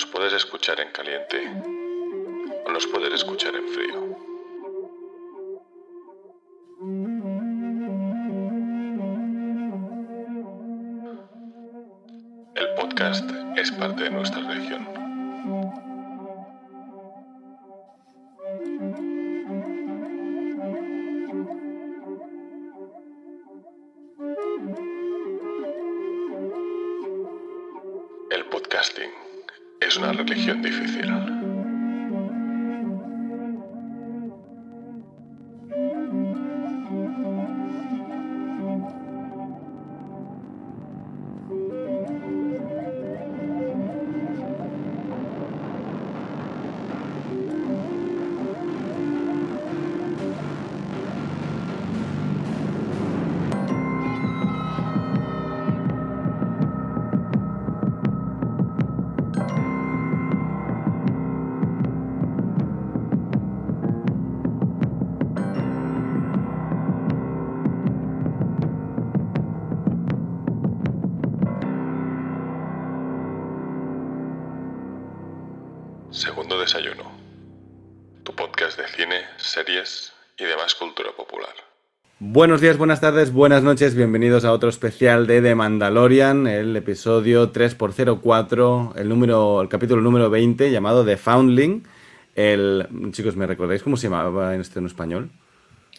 Nos 0.00 0.08
puedes 0.08 0.32
escuchar 0.32 0.80
en 0.80 0.90
caliente 0.92 1.46
o 2.64 2.72
nos 2.72 2.86
puedes 2.86 3.12
escuchar 3.12 3.54
en 3.54 3.68
frío. 3.68 4.29
Buenos 82.40 82.62
días, 82.62 82.78
buenas 82.78 83.02
tardes, 83.02 83.34
buenas 83.34 83.62
noches, 83.62 83.94
bienvenidos 83.94 84.46
a 84.46 84.52
otro 84.52 84.70
especial 84.70 85.26
de 85.26 85.42
The 85.42 85.54
Mandalorian, 85.54 86.46
el 86.46 86.74
episodio 86.74 87.52
3x04, 87.52 88.96
el, 88.96 89.10
número, 89.10 89.60
el 89.60 89.68
capítulo 89.68 90.00
número 90.00 90.30
20 90.30 90.70
llamado 90.70 91.04
The 91.04 91.18
Foundling. 91.18 91.82
El, 92.34 92.86
chicos, 93.12 93.36
¿me 93.36 93.46
recordáis 93.46 93.82
cómo 93.82 93.98
se 93.98 94.08
llamaba 94.08 94.54
en 94.54 94.62
este 94.62 94.78
en 94.78 94.86
español? 94.86 95.28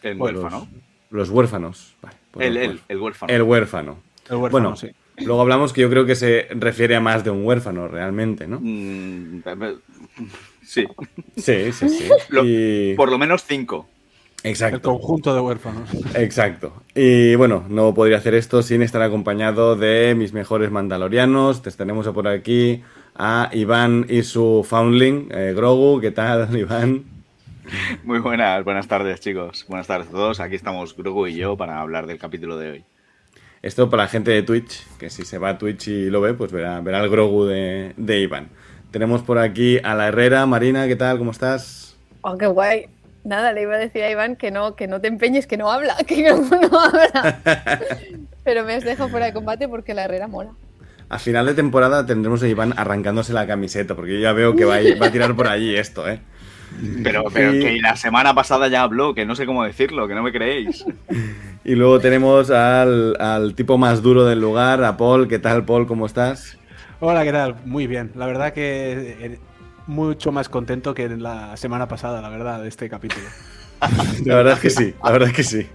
El 0.02 0.16
Bueno, 0.18 0.40
huérfano. 0.40 0.68
Los, 1.12 1.30
huérfanos. 1.30 1.94
Vale, 2.02 2.16
pues 2.32 2.48
El, 2.48 2.58
huérfano. 3.00 3.32
El 3.32 3.42
huérfano. 3.44 4.00
El 4.28 4.36
huérfano, 4.38 4.50
Bueno, 4.50 4.76
sí. 4.76 4.90
luego 5.18 5.42
hablamos 5.42 5.74
que 5.74 5.82
yo 5.82 5.92
creo 5.92 6.08
que 6.08 6.16
se 6.16 6.48
refiere 6.56 6.96
a 6.96 7.00
más 7.02 7.24
de 7.24 7.30
un 7.30 7.46
huérfano 7.46 7.88
realmente, 7.88 8.48
¿no? 8.48 8.60
Mm, 8.60 9.44
sí. 10.64 10.88
Sí, 11.38 11.72
sí, 11.72 11.88
sí. 11.88 12.10
Lo- 12.30 12.44
Y- 12.44 12.96
Por 12.96 13.12
lo 13.12 13.20
menos 13.20 13.46
cinco. 13.46 13.91
El 14.44 14.52
Exacto. 14.52 14.82
conjunto 14.82 15.36
de 15.36 15.42
huérfanos. 15.42 15.90
Exacto. 16.16 16.74
Y 16.96 17.36
bueno, 17.36 17.64
no 17.70 17.94
podría 17.94 18.18
hacer 18.18 18.34
esto 18.34 18.64
sin 18.64 18.82
estar 18.82 19.02
acompañado 19.04 19.76
de 19.76 20.16
mis 20.16 20.34
mejores 20.34 20.72
mandalorianos. 20.72 21.62
Te 21.62 21.70
tenemos 21.72 22.08
por 22.08 22.28
aquí 22.28 22.82
a 23.16 23.50
Iván 23.54 24.08
y 24.10 24.24
su 24.24 24.66
foundling, 24.68 25.28
eh, 25.32 25.54
Grogu. 25.56 26.02
¿Qué 26.02 26.10
tal, 26.12 26.56
Iván? 26.58 27.04
Muy 28.04 28.20
buenas, 28.20 28.64
buenas 28.64 28.88
tardes, 28.88 29.20
chicos. 29.20 29.66
Buenas 29.68 29.86
tardes 29.86 30.08
a 30.08 30.12
todos. 30.12 30.40
Aquí 30.40 30.56
estamos 30.56 30.98
Grogu 30.98 31.28
y 31.28 31.36
yo 31.36 31.56
para 31.56 31.80
hablar 31.80 32.08
del 32.08 32.18
capítulo 32.18 32.58
de 32.58 32.72
hoy. 32.72 32.84
Esto 33.62 33.92
para 33.92 34.04
la 34.04 34.10
gente 34.10 34.32
de 34.32 34.42
Twitch, 34.42 34.82
que 34.98 35.12
si 35.12 35.24
se 35.24 35.38
va 35.38 35.50
a 35.50 35.58
Twitch 35.60 35.88
y 35.88 36.10
lo 36.10 36.20
ve, 36.20 36.34
pues 36.34 36.52
verá, 36.52 36.82
verá 36.82 37.00
el 37.04 37.12
Grogu 37.12 37.46
de, 37.46 37.94
de 37.96 38.20
Iván. 38.22 38.50
Tenemos 38.90 39.22
por 39.22 39.38
aquí 39.38 39.78
a 39.84 39.94
la 39.94 40.08
Herrera. 40.08 40.48
Marina, 40.48 40.88
¿qué 40.88 40.96
tal? 40.96 41.20
¿Cómo 41.20 41.30
estás? 41.30 41.96
Oh, 42.22 42.36
qué 42.38 42.48
guay. 42.48 42.88
Nada, 43.24 43.54
le 43.54 43.62
iba 43.64 43.76
a 43.76 43.78
decir 43.78 44.04
a 44.04 44.10
Iván 44.10 44.36
que 44.36 44.50
no, 44.52 44.76
que 44.76 44.88
no 44.88 45.00
te 45.00 45.08
empeñes, 45.08 45.46
que 45.48 45.58
no 45.58 45.72
habla, 45.72 45.96
que 46.08 46.30
no, 46.30 46.38
no 46.38 46.80
habla. 46.80 47.40
Pero 48.44 48.66
me 48.66 48.74
has 48.74 48.84
dejado 48.84 49.10
fuera 49.10 49.28
de 49.28 49.34
combate 49.34 49.68
porque 49.68 49.94
la 49.94 50.06
Herrera 50.06 50.28
mola. 50.28 50.52
A 51.10 51.20
final 51.20 51.46
de 51.46 51.54
temporada 51.54 52.06
tendremos 52.06 52.42
a 52.42 52.48
Iván 52.48 52.74
arrancándose 52.78 53.34
la 53.34 53.46
camiseta, 53.46 53.96
porque 53.96 54.14
yo 54.14 54.20
ya 54.20 54.32
veo 54.34 54.56
que 54.56 54.66
va 54.66 54.76
a, 54.76 54.82
ir- 54.82 55.00
va 55.02 55.08
a 55.08 55.12
tirar 55.12 55.36
por 55.36 55.48
allí 55.48 55.76
esto, 55.76 56.08
¿eh? 56.10 56.20
Pero, 57.04 57.26
pero 57.34 57.54
Y- 57.54 57.60
que 57.60 57.82
la 57.82 57.98
semana 57.98 58.34
pasada 58.34 58.70
ya 58.70 58.82
habló, 58.84 59.14
que 59.14 59.26
no 59.26 59.36
sé 59.36 59.46
cómo 59.46 59.64
decirlo, 59.66 60.08
que 60.08 60.16
no 60.16 60.24
me 60.24 60.32
creéis. 60.32 60.86
Y 61.66 61.76
luego 61.76 62.00
tenemos 62.00 62.50
al, 62.50 63.18
al 63.20 63.54
tipo 63.56 63.78
más 63.78 64.02
duro 64.02 64.24
del 64.26 64.40
lugar, 64.40 64.84
a 64.86 64.96
Paul. 64.96 65.28
¿Qué 65.28 65.38
tal, 65.38 65.66
Paul? 65.66 65.86
¿Cómo 65.86 66.06
estás? 66.06 66.58
Hola, 67.02 67.24
¿qué 67.26 67.34
tal? 67.34 67.56
Muy 67.66 67.88
bien. 67.88 68.12
La 68.16 68.26
verdad 68.26 68.54
que 68.54 69.18
eh, 69.20 69.40
mucho 69.88 70.32
más 70.32 70.50
contento 70.50 70.94
que 70.94 71.04
en 71.04 71.24
la 71.24 71.58
semana 71.58 71.88
pasada, 71.88 72.22
la 72.22 72.30
verdad, 72.30 72.62
de 72.62 72.68
este 72.68 72.90
capítulo. 72.90 73.26
La 74.26 74.36
verdad 74.36 74.54
es 74.54 74.60
que 74.60 74.70
sí, 74.70 74.94
la 75.04 75.12
verdad 75.12 75.30
es 75.30 75.36
que 75.36 75.44
sí. 75.44 75.68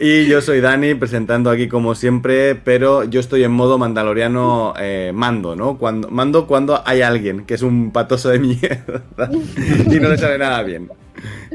Y 0.00 0.26
yo 0.26 0.40
soy 0.40 0.60
Dani, 0.60 0.94
presentando 0.96 1.48
aquí 1.48 1.68
como 1.68 1.94
siempre, 1.94 2.56
pero 2.56 3.04
yo 3.04 3.20
estoy 3.20 3.44
en 3.44 3.52
modo 3.52 3.78
mandaloriano 3.78 4.74
eh, 4.80 5.12
mando, 5.14 5.54
¿no? 5.54 5.78
Cuando, 5.78 6.10
mando 6.10 6.48
cuando 6.48 6.82
hay 6.84 7.02
alguien 7.02 7.44
que 7.44 7.54
es 7.54 7.62
un 7.62 7.92
patoso 7.92 8.30
de 8.30 8.40
mierda 8.40 9.04
y 9.30 10.00
no 10.00 10.08
le 10.08 10.18
sale 10.18 10.38
nada 10.38 10.64
bien. 10.64 10.90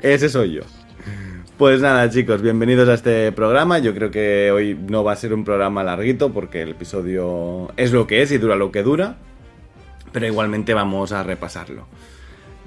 Ese 0.02 0.30
soy 0.30 0.54
yo. 0.54 0.62
Pues 1.58 1.82
nada, 1.82 2.10
chicos, 2.10 2.42
bienvenidos 2.42 2.88
a 2.88 2.94
este 2.94 3.34
programa. 3.34 3.80
Yo 3.80 3.94
creo 3.94 4.10
que 4.10 4.50
hoy 4.50 4.80
no 4.88 5.04
va 5.04 5.12
a 5.12 5.18
ser 5.18 5.34
un 5.34 5.44
programa 5.44 5.84
larguito 5.84 6.32
porque 6.32 6.62
el 6.62 6.70
episodio 6.70 7.70
es 7.76 7.92
lo 7.92 8.08
que 8.08 8.22
es 8.22 8.32
y 8.32 8.38
dura 8.38 8.56
lo 8.56 8.72
que 8.72 8.82
dura, 8.82 9.18
pero 10.12 10.26
igualmente 10.26 10.74
vamos 10.74 11.12
a 11.12 11.24
repasarlo. 11.24 11.86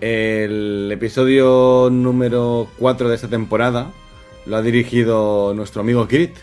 El 0.00 0.90
episodio 0.92 1.88
número 1.90 2.68
4 2.78 3.08
de 3.08 3.14
esta 3.14 3.28
temporada 3.28 3.92
lo 4.46 4.56
ha 4.56 4.62
dirigido 4.62 5.54
nuestro 5.54 5.82
amigo 5.82 6.08
Kirit. 6.08 6.34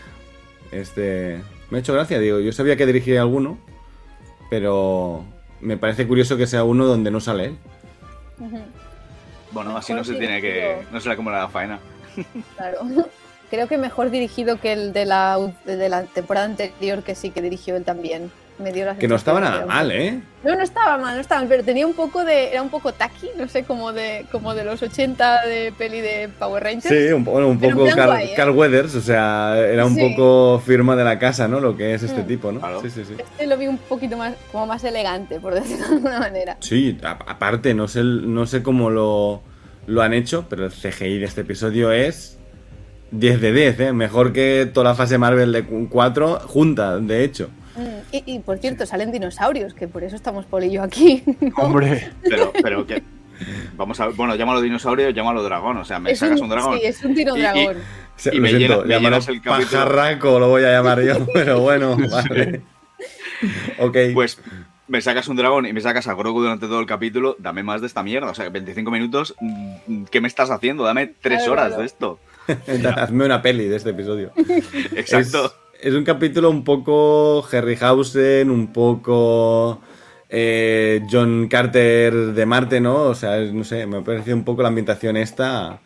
Este. 0.72 1.42
Me 1.70 1.78
ha 1.78 1.80
hecho 1.80 1.92
gracia, 1.92 2.18
digo. 2.18 2.40
Yo 2.40 2.52
sabía 2.52 2.76
que 2.76 2.86
dirigía 2.86 3.20
alguno, 3.20 3.58
pero 4.48 5.24
me 5.60 5.76
parece 5.76 6.06
curioso 6.06 6.36
que 6.36 6.46
sea 6.46 6.64
uno 6.64 6.86
donde 6.86 7.10
no 7.10 7.20
sale 7.20 7.44
él. 7.46 7.58
Bueno, 9.52 9.76
así 9.76 9.92
no 9.92 10.04
se 10.04 10.14
tiene 10.14 10.40
que. 10.40 10.86
No 10.90 11.00
será 11.00 11.16
como 11.16 11.30
la 11.30 11.48
faena. 11.48 11.78
Claro. 12.56 12.80
Creo 13.50 13.66
que 13.66 13.78
mejor 13.78 14.10
dirigido 14.10 14.60
que 14.60 14.72
el 14.72 14.92
de 14.92 15.04
la, 15.04 15.36
de 15.64 15.88
la 15.88 16.04
temporada 16.04 16.46
anterior, 16.46 17.02
que 17.02 17.16
sí 17.16 17.30
que 17.30 17.42
dirigió 17.42 17.74
él 17.76 17.84
también. 17.84 18.30
Me 18.60 18.72
dio 18.72 18.84
la 18.84 18.96
Que 18.96 19.08
no 19.08 19.16
estaba 19.16 19.40
nada 19.40 19.64
mal, 19.64 19.90
¿eh? 19.90 20.20
No, 20.44 20.54
no 20.54 20.62
estaba 20.62 20.98
mal, 20.98 21.14
no 21.14 21.20
estaba 21.20 21.40
mal, 21.40 21.48
pero 21.48 21.64
tenía 21.64 21.86
un 21.86 21.94
poco 21.94 22.24
de. 22.24 22.50
Era 22.52 22.60
un 22.62 22.68
poco 22.68 22.92
tacky, 22.92 23.28
no 23.38 23.48
sé, 23.48 23.64
como 23.64 23.92
de, 23.92 24.26
como 24.30 24.54
de 24.54 24.64
los 24.64 24.82
80 24.82 25.46
de 25.46 25.72
peli 25.76 26.00
de 26.00 26.28
Power 26.38 26.62
Rangers. 26.62 26.88
Sí, 26.88 27.12
un, 27.12 27.24
bueno, 27.24 27.48
un 27.48 27.58
poco 27.58 27.84
plan 27.84 27.96
Carl, 27.96 28.10
guay, 28.10 28.26
¿eh? 28.28 28.32
Carl 28.36 28.50
Weathers, 28.50 28.94
o 28.96 29.00
sea, 29.00 29.54
era 29.58 29.86
un 29.86 29.94
Sí. 29.94 30.08
poco 30.14 30.60
firma 30.64 30.94
de 30.96 31.04
la 31.04 31.18
casa, 31.18 31.48
¿no? 31.48 31.58
Lo 31.60 31.76
que 31.76 31.94
es 31.94 32.02
este 32.02 32.22
Mm. 32.22 32.26
tipo, 32.26 32.52
¿no? 32.52 32.60
Claro. 32.60 32.80
Sí, 32.82 32.90
sí, 32.90 33.02
sí. 33.06 33.14
Este 33.18 33.46
lo 33.46 33.56
vi 33.56 33.66
un 33.66 33.78
poquito 33.78 34.16
más, 34.16 34.34
como 34.52 34.66
más 34.66 34.84
elegante, 34.84 35.40
por 35.40 35.54
decirlo 35.54 35.86
de 35.88 35.94
alguna 35.94 36.18
manera. 36.18 36.56
Sí, 36.60 36.98
a- 37.02 37.18
aparte, 37.26 37.72
no 37.74 37.88
sé, 37.88 38.02
no 38.04 38.46
sé 38.46 38.62
cómo 38.62 38.90
lo, 38.90 39.42
lo 39.86 40.02
han 40.02 40.12
hecho, 40.12 40.46
pero 40.50 40.66
el 40.66 40.72
CGI 40.72 41.18
de 41.18 41.24
este 41.24 41.40
episodio 41.42 41.92
es 41.92 42.38
10 43.10 43.40
de 43.40 43.52
10, 43.52 43.80
¿eh? 43.80 43.92
Mejor 43.92 44.32
que 44.32 44.70
toda 44.72 44.90
la 44.90 44.94
fase 44.94 45.18
Marvel 45.18 45.52
de 45.52 45.64
4 45.88 46.40
junta, 46.46 46.98
de 46.98 47.24
hecho. 47.24 47.48
Y, 48.12 48.22
y, 48.26 48.38
por 48.40 48.58
cierto, 48.58 48.86
salen 48.86 49.12
dinosaurios, 49.12 49.74
que 49.74 49.86
por 49.88 50.02
eso 50.04 50.16
estamos 50.16 50.44
Paul 50.46 50.64
y 50.64 50.72
yo 50.72 50.82
aquí. 50.82 51.22
¿no? 51.40 51.54
Hombre, 51.64 52.10
Pero, 52.22 52.52
pero 52.62 52.86
que. 52.86 53.02
Vamos 53.76 53.98
a 54.00 54.08
Bueno, 54.08 54.34
llámalo 54.36 54.60
dinosaurio, 54.60 55.08
llámalo 55.10 55.42
dragón. 55.42 55.78
O 55.78 55.84
sea, 55.84 55.98
me 55.98 56.10
Es 56.10 56.18
sacas 56.18 56.40
un, 56.40 56.48
dragón. 56.50 56.78
Sí, 56.78 56.86
es 56.86 57.02
un 57.04 57.14
tiro 57.14 57.36
Y- 57.36 57.40
y- 57.40 58.40
me 58.40 58.48
siento, 58.50 58.84
llena- 58.84 58.84
me 58.84 58.94
llamarlo 58.94 59.00
llenas 59.00 59.28
el 59.28 59.40
capítulo. 59.40 59.70
pajarraco 59.70 60.38
lo 60.38 60.48
voy 60.48 60.64
a 60.64 60.72
llamar 60.72 61.00
yo, 61.02 61.26
pero 61.32 61.60
bueno, 61.60 61.96
vale. 61.96 62.60
Ok, 63.78 63.96
Pues 64.12 64.38
me 64.88 65.00
sacas 65.00 65.26
un 65.28 65.36
dragón 65.36 65.64
y 65.64 65.72
me 65.72 65.80
sacas 65.80 66.06
a 66.08 66.12
Grogu 66.14 66.42
durante 66.42 66.66
todo 66.66 66.80
el 66.80 66.86
capítulo, 66.86 67.36
dame 67.38 67.62
más 67.62 67.80
de 67.80 67.86
esta 67.86 68.02
mierda. 68.02 68.28
O 68.30 68.34
sea, 68.34 68.48
25 68.50 68.90
minutos, 68.90 69.34
mm, 69.40 70.04
¿qué 70.10 70.20
me 70.20 70.28
estás 70.28 70.50
haciendo? 70.50 70.84
Dame 70.84 71.06
tres 71.06 71.38
Claro, 71.38 71.52
horas 71.52 71.66
claro. 71.68 71.80
de 71.80 71.86
esto. 71.86 72.18
hazme 72.96 73.24
una 73.24 73.40
peli 73.40 73.68
de 73.68 73.76
este 73.76 73.90
episodio. 73.90 74.32
Exacto. 74.94 75.46
Es, 75.46 75.52
es 75.82 75.94
un 75.94 76.04
capítulo 76.04 76.50
un 76.50 76.64
poco 76.64 77.44
Harryhausen, 77.50 78.50
un 78.50 78.72
poco 78.72 79.80
eh, 80.28 81.02
John 81.10 81.48
Carter 81.48 82.12
de 82.32 82.46
Marte, 82.46 82.80
¿no? 82.80 83.02
O 83.02 83.14
sea, 83.14 83.38
no 83.40 83.64
sé, 83.64 83.86
me 83.86 83.98
ha 83.98 84.00
parecido 84.04 84.36
un 84.36 84.44
poco 84.44 84.62
la 84.62 84.68
ambientación 84.68 85.16
esta 85.16 85.80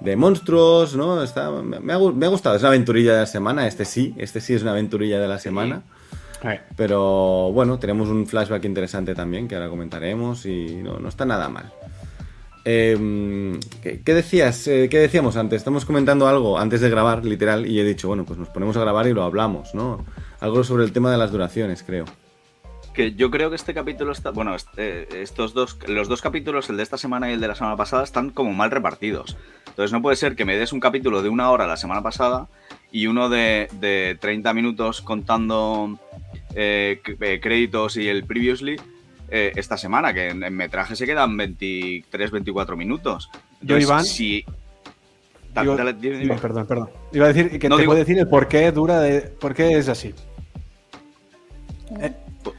de 0.00 0.14
monstruos, 0.16 0.94
¿no? 0.96 1.22
Está, 1.22 1.50
me, 1.50 1.92
ha, 1.92 1.98
gu- 1.98 2.14
me 2.14 2.26
ha 2.26 2.28
gustado, 2.28 2.56
es 2.56 2.62
una 2.62 2.68
aventurilla 2.68 3.14
de 3.14 3.20
la 3.20 3.26
semana, 3.26 3.66
este 3.66 3.84
sí, 3.84 4.14
este 4.18 4.40
sí 4.40 4.54
es 4.54 4.62
una 4.62 4.70
aventurilla 4.72 5.18
de 5.18 5.28
la 5.28 5.38
semana. 5.38 5.82
Pero 6.76 7.50
bueno, 7.52 7.78
tenemos 7.80 8.08
un 8.08 8.26
flashback 8.26 8.64
interesante 8.64 9.14
también 9.14 9.48
que 9.48 9.56
ahora 9.56 9.68
comentaremos 9.68 10.46
y 10.46 10.76
no, 10.76 10.98
no 11.00 11.08
está 11.08 11.24
nada 11.24 11.48
mal. 11.48 11.72
Eh, 12.70 13.58
¿qué, 14.04 14.12
decías? 14.12 14.68
Eh, 14.68 14.88
¿Qué 14.90 14.98
decíamos 14.98 15.38
antes? 15.38 15.56
Estamos 15.56 15.86
comentando 15.86 16.28
algo 16.28 16.58
antes 16.58 16.82
de 16.82 16.90
grabar, 16.90 17.24
literal, 17.24 17.66
y 17.66 17.80
he 17.80 17.84
dicho, 17.84 18.08
bueno, 18.08 18.26
pues 18.26 18.38
nos 18.38 18.50
ponemos 18.50 18.76
a 18.76 18.80
grabar 18.80 19.06
y 19.06 19.14
lo 19.14 19.22
hablamos, 19.22 19.74
¿no? 19.74 20.04
Algo 20.40 20.62
sobre 20.64 20.84
el 20.84 20.92
tema 20.92 21.10
de 21.10 21.16
las 21.16 21.32
duraciones, 21.32 21.82
creo. 21.82 22.04
Que 22.92 23.14
yo 23.14 23.30
creo 23.30 23.48
que 23.48 23.56
este 23.56 23.72
capítulo 23.72 24.12
está. 24.12 24.32
Bueno, 24.32 24.54
este- 24.54 25.22
estos 25.22 25.54
dos. 25.54 25.78
Los 25.86 26.08
dos 26.08 26.20
capítulos, 26.20 26.68
el 26.68 26.76
de 26.76 26.82
esta 26.82 26.98
semana 26.98 27.30
y 27.30 27.32
el 27.32 27.40
de 27.40 27.48
la 27.48 27.54
semana 27.54 27.74
pasada, 27.74 28.04
están 28.04 28.28
como 28.28 28.52
mal 28.52 28.70
repartidos. 28.70 29.38
Entonces 29.68 29.90
no 29.90 30.02
puede 30.02 30.16
ser 30.16 30.36
que 30.36 30.44
me 30.44 30.58
des 30.58 30.74
un 30.74 30.80
capítulo 30.80 31.22
de 31.22 31.30
una 31.30 31.50
hora 31.50 31.66
la 31.66 31.78
semana 31.78 32.02
pasada 32.02 32.48
y 32.92 33.06
uno 33.06 33.30
de, 33.30 33.68
de 33.80 34.18
30 34.20 34.52
minutos 34.52 35.00
contando 35.00 35.98
eh, 36.54 37.00
eh, 37.20 37.40
créditos 37.40 37.96
y 37.96 38.08
el 38.08 38.24
previously 38.24 38.76
eh, 39.30 39.52
esta 39.56 39.76
semana, 39.76 40.12
que 40.14 40.28
en, 40.30 40.42
en 40.42 40.54
metraje 40.54 40.96
se 40.96 41.06
quedan 41.06 41.36
23, 41.36 42.30
24 42.30 42.76
minutos. 42.76 43.30
Yo, 43.60 43.76
Iván, 43.78 44.04
Si. 44.04 44.44
Dale, 45.54 45.66
Digo- 45.70 45.76
dale, 45.76 45.92
dime, 45.94 46.16
dime. 46.18 46.22
Dime, 46.24 46.36
perdón, 46.38 46.66
perdón. 46.66 46.90
Iba 47.12 47.24
a 47.26 47.32
decir 47.32 47.58
que 47.58 47.68
No, 47.68 47.76
te 47.76 47.82
digo- 47.82 47.90
puedo 47.90 47.98
decir 48.04 48.18
el 48.18 48.28
por 48.28 48.48
qué 48.48 48.70
dura 48.72 49.00
de. 49.00 49.20
por 49.22 49.54
qué 49.54 49.78
es 49.78 49.88
así. 49.88 50.14
Eh, 52.00 52.12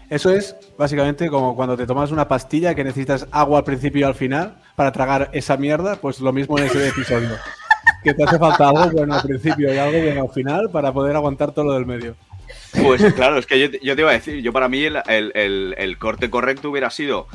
Eso 0.09 0.31
es 0.31 0.55
básicamente 0.77 1.29
como 1.29 1.55
cuando 1.55 1.77
te 1.77 1.85
tomas 1.87 2.11
una 2.11 2.27
pastilla 2.27 2.73
que 2.75 2.83
necesitas 2.83 3.27
agua 3.31 3.59
al 3.59 3.63
principio 3.63 4.01
y 4.01 4.03
al 4.03 4.15
final 4.15 4.57
para 4.75 4.91
tragar 4.91 5.29
esa 5.33 5.55
mierda, 5.57 5.95
pues 5.97 6.19
lo 6.19 6.33
mismo 6.33 6.57
en 6.59 6.65
ese 6.65 6.87
episodio. 6.89 7.29
Que 8.03 8.13
te 8.13 8.23
hace 8.23 8.37
falta 8.39 8.69
algo 8.69 8.89
bueno 8.91 9.13
al 9.15 9.21
principio 9.23 9.73
y 9.73 9.77
algo 9.77 10.01
bueno 10.01 10.21
al 10.21 10.29
final 10.29 10.69
para 10.69 10.93
poder 10.93 11.15
aguantar 11.17 11.51
todo 11.51 11.65
lo 11.65 11.73
del 11.73 11.85
medio. 11.85 12.15
Pues 12.81 13.13
claro, 13.13 13.37
es 13.37 13.45
que 13.45 13.59
yo, 13.59 13.71
te- 13.71 13.79
iba 13.81 14.09
a 14.09 14.13
decir, 14.13 14.41
yo 14.41 14.53
para 14.53 14.69
mí 14.69 14.83
el, 14.83 15.97
corte 15.97 16.29
correcto 16.29 16.69
hubiera 16.69 16.89
sido 16.89 17.27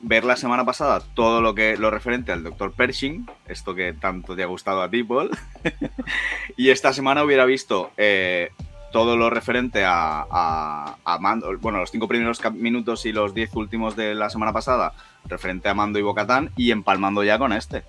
ver 0.00 0.24
la 0.24 0.36
semana 0.36 0.64
pasada 0.64 1.00
todo 1.14 1.40
lo 1.40 1.54
que 1.54 1.76
lo 1.78 1.90
referente 1.90 2.32
al 2.32 2.42
Dr. 2.42 2.72
Pershing, 2.72 3.26
esto 3.48 3.74
que 3.74 3.94
tanto 3.94 4.36
te 4.36 4.42
ha 4.42 4.46
gustado 4.46 4.82
a 4.82 4.90
ti, 4.90 5.02
Paul, 5.02 5.30
y 6.56 6.68
esta 6.70 6.92
semana 6.92 7.24
hubiera 7.24 7.46
visto 7.46 7.90
eh, 7.96 8.50
todo 8.92 9.16
lo 9.16 9.30
referente 9.30 9.82
a, 9.86 10.96
Mando, 11.20 11.56
bueno, 11.58 11.78
los 11.78 11.90
cinco 11.90 12.06
primeros 12.06 12.40
minutos 12.52 13.06
y 13.06 13.12
los 13.12 13.34
diez 13.34 13.54
últimos 13.54 13.96
de 13.96 14.14
la 14.14 14.28
semana 14.28 14.52
pasada, 14.52 14.92
referente 15.24 15.68
a 15.68 15.74
Mando 15.74 15.98
y 15.98 16.02
Bocatán, 16.02 16.50
y 16.56 16.70
empalmando 16.70 17.24
ya 17.24 17.38
con 17.38 17.52
este. 17.52 17.82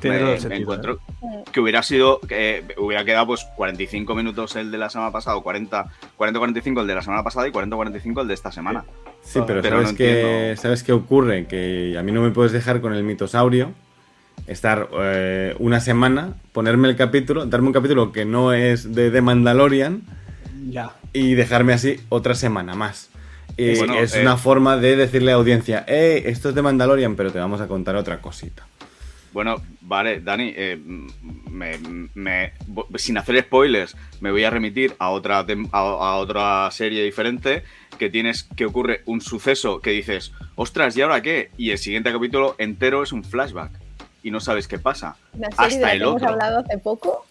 Tiene 0.00 0.16
Me- 0.16 0.22
todo 0.22 0.30
el 0.32 0.36
me 0.36 0.40
sentido, 0.40 0.62
encuentro, 0.62 0.98
¿eh? 1.22 1.44
que 1.52 1.60
hubiera 1.60 1.82
sido, 1.82 2.18
que 2.20 2.64
hubiera 2.76 3.04
quedado 3.04 3.26
pues 3.28 3.46
45 3.56 4.14
minutos 4.16 4.56
el 4.56 4.70
de 4.72 4.78
la 4.78 4.90
semana 4.90 5.12
pasada, 5.12 5.36
o 5.36 5.42
40, 5.44 5.86
40-45 6.18 6.80
el 6.80 6.86
de 6.88 6.94
la 6.96 7.02
semana 7.02 7.22
pasada 7.22 7.46
y 7.46 7.52
40-45 7.52 8.22
el 8.22 8.28
de 8.28 8.34
esta 8.34 8.50
semana. 8.50 8.84
Sí, 9.22 9.40
pero, 9.46 9.62
pero 9.62 9.76
¿sabes, 9.76 9.84
no 9.84 9.90
entiendo. 9.90 10.60
¿sabes 10.60 10.82
qué 10.82 10.92
ocurre? 10.92 11.46
Que 11.46 11.94
a 11.96 12.02
mí 12.02 12.10
no 12.10 12.20
me 12.22 12.30
puedes 12.32 12.50
dejar 12.50 12.80
con 12.80 12.94
el 12.94 13.04
mitosaurio, 13.04 13.70
estar 14.48 14.88
eh, 15.00 15.54
una 15.60 15.78
semana, 15.78 16.34
ponerme 16.52 16.88
el 16.88 16.96
capítulo, 16.96 17.46
darme 17.46 17.68
un 17.68 17.72
capítulo 17.72 18.10
que 18.10 18.24
no 18.24 18.52
es 18.52 18.92
de, 18.94 19.10
de 19.12 19.20
Mandalorian 19.22 20.02
Ya. 20.68 20.90
y 21.12 21.34
dejarme 21.34 21.74
así 21.74 22.00
otra 22.08 22.34
semana 22.34 22.74
más. 22.74 23.08
Y 23.56 23.76
Bueno, 23.78 23.94
es 23.94 24.16
eh, 24.16 24.22
una 24.22 24.36
forma 24.36 24.76
de 24.78 24.96
decirle 24.96 25.30
a 25.30 25.34
la 25.34 25.38
audiencia, 25.40 25.84
eh, 25.86 26.24
esto 26.26 26.48
es 26.48 26.54
de 26.56 26.62
Mandalorian, 26.62 27.14
pero 27.14 27.30
te 27.30 27.38
vamos 27.38 27.60
a 27.60 27.68
contar 27.68 27.94
otra 27.94 28.18
cosita. 28.20 28.66
Bueno, 29.32 29.62
vale, 29.80 30.20
Dani, 30.20 30.52
eh, 30.54 30.78
me- 31.50 31.78
me- 32.14 32.52
sin 32.96 33.16
hacer 33.18 33.40
spoilers, 33.42 33.96
me 34.20 34.30
voy 34.30 34.44
a 34.44 34.50
remitir 34.50 34.94
a 34.98 35.10
otra, 35.10 35.38
a, 35.38 35.78
a 35.78 36.16
otra 36.16 36.70
serie 36.70 37.02
diferente 37.02 37.62
que 37.98 38.10
tienes 38.10 38.42
que 38.44 38.66
ocurre 38.66 39.02
un 39.06 39.20
suceso 39.20 39.80
que 39.80 39.90
dices, 39.90 40.32
ostras, 40.54 40.96
¿y 40.96 41.02
ahora 41.02 41.22
qué? 41.22 41.50
Y 41.56 41.70
el 41.70 41.78
siguiente 41.78 42.12
capítulo 42.12 42.54
entero 42.58 43.02
es 43.02 43.12
un 43.12 43.24
flashback 43.24 43.72
y 44.22 44.30
no 44.30 44.40
sabes 44.40 44.68
qué 44.68 44.78
pasa. 44.78 45.16
Una 45.32 45.50
serie 45.50 45.66
Hasta 45.66 45.76
de 45.76 45.80
la 45.80 45.92
el 45.92 45.98
que 45.98 46.04
hemos 46.04 46.16
otro. 46.22 46.28
hablado 46.32 46.58
hace 46.60 46.78
poco. 46.78 47.26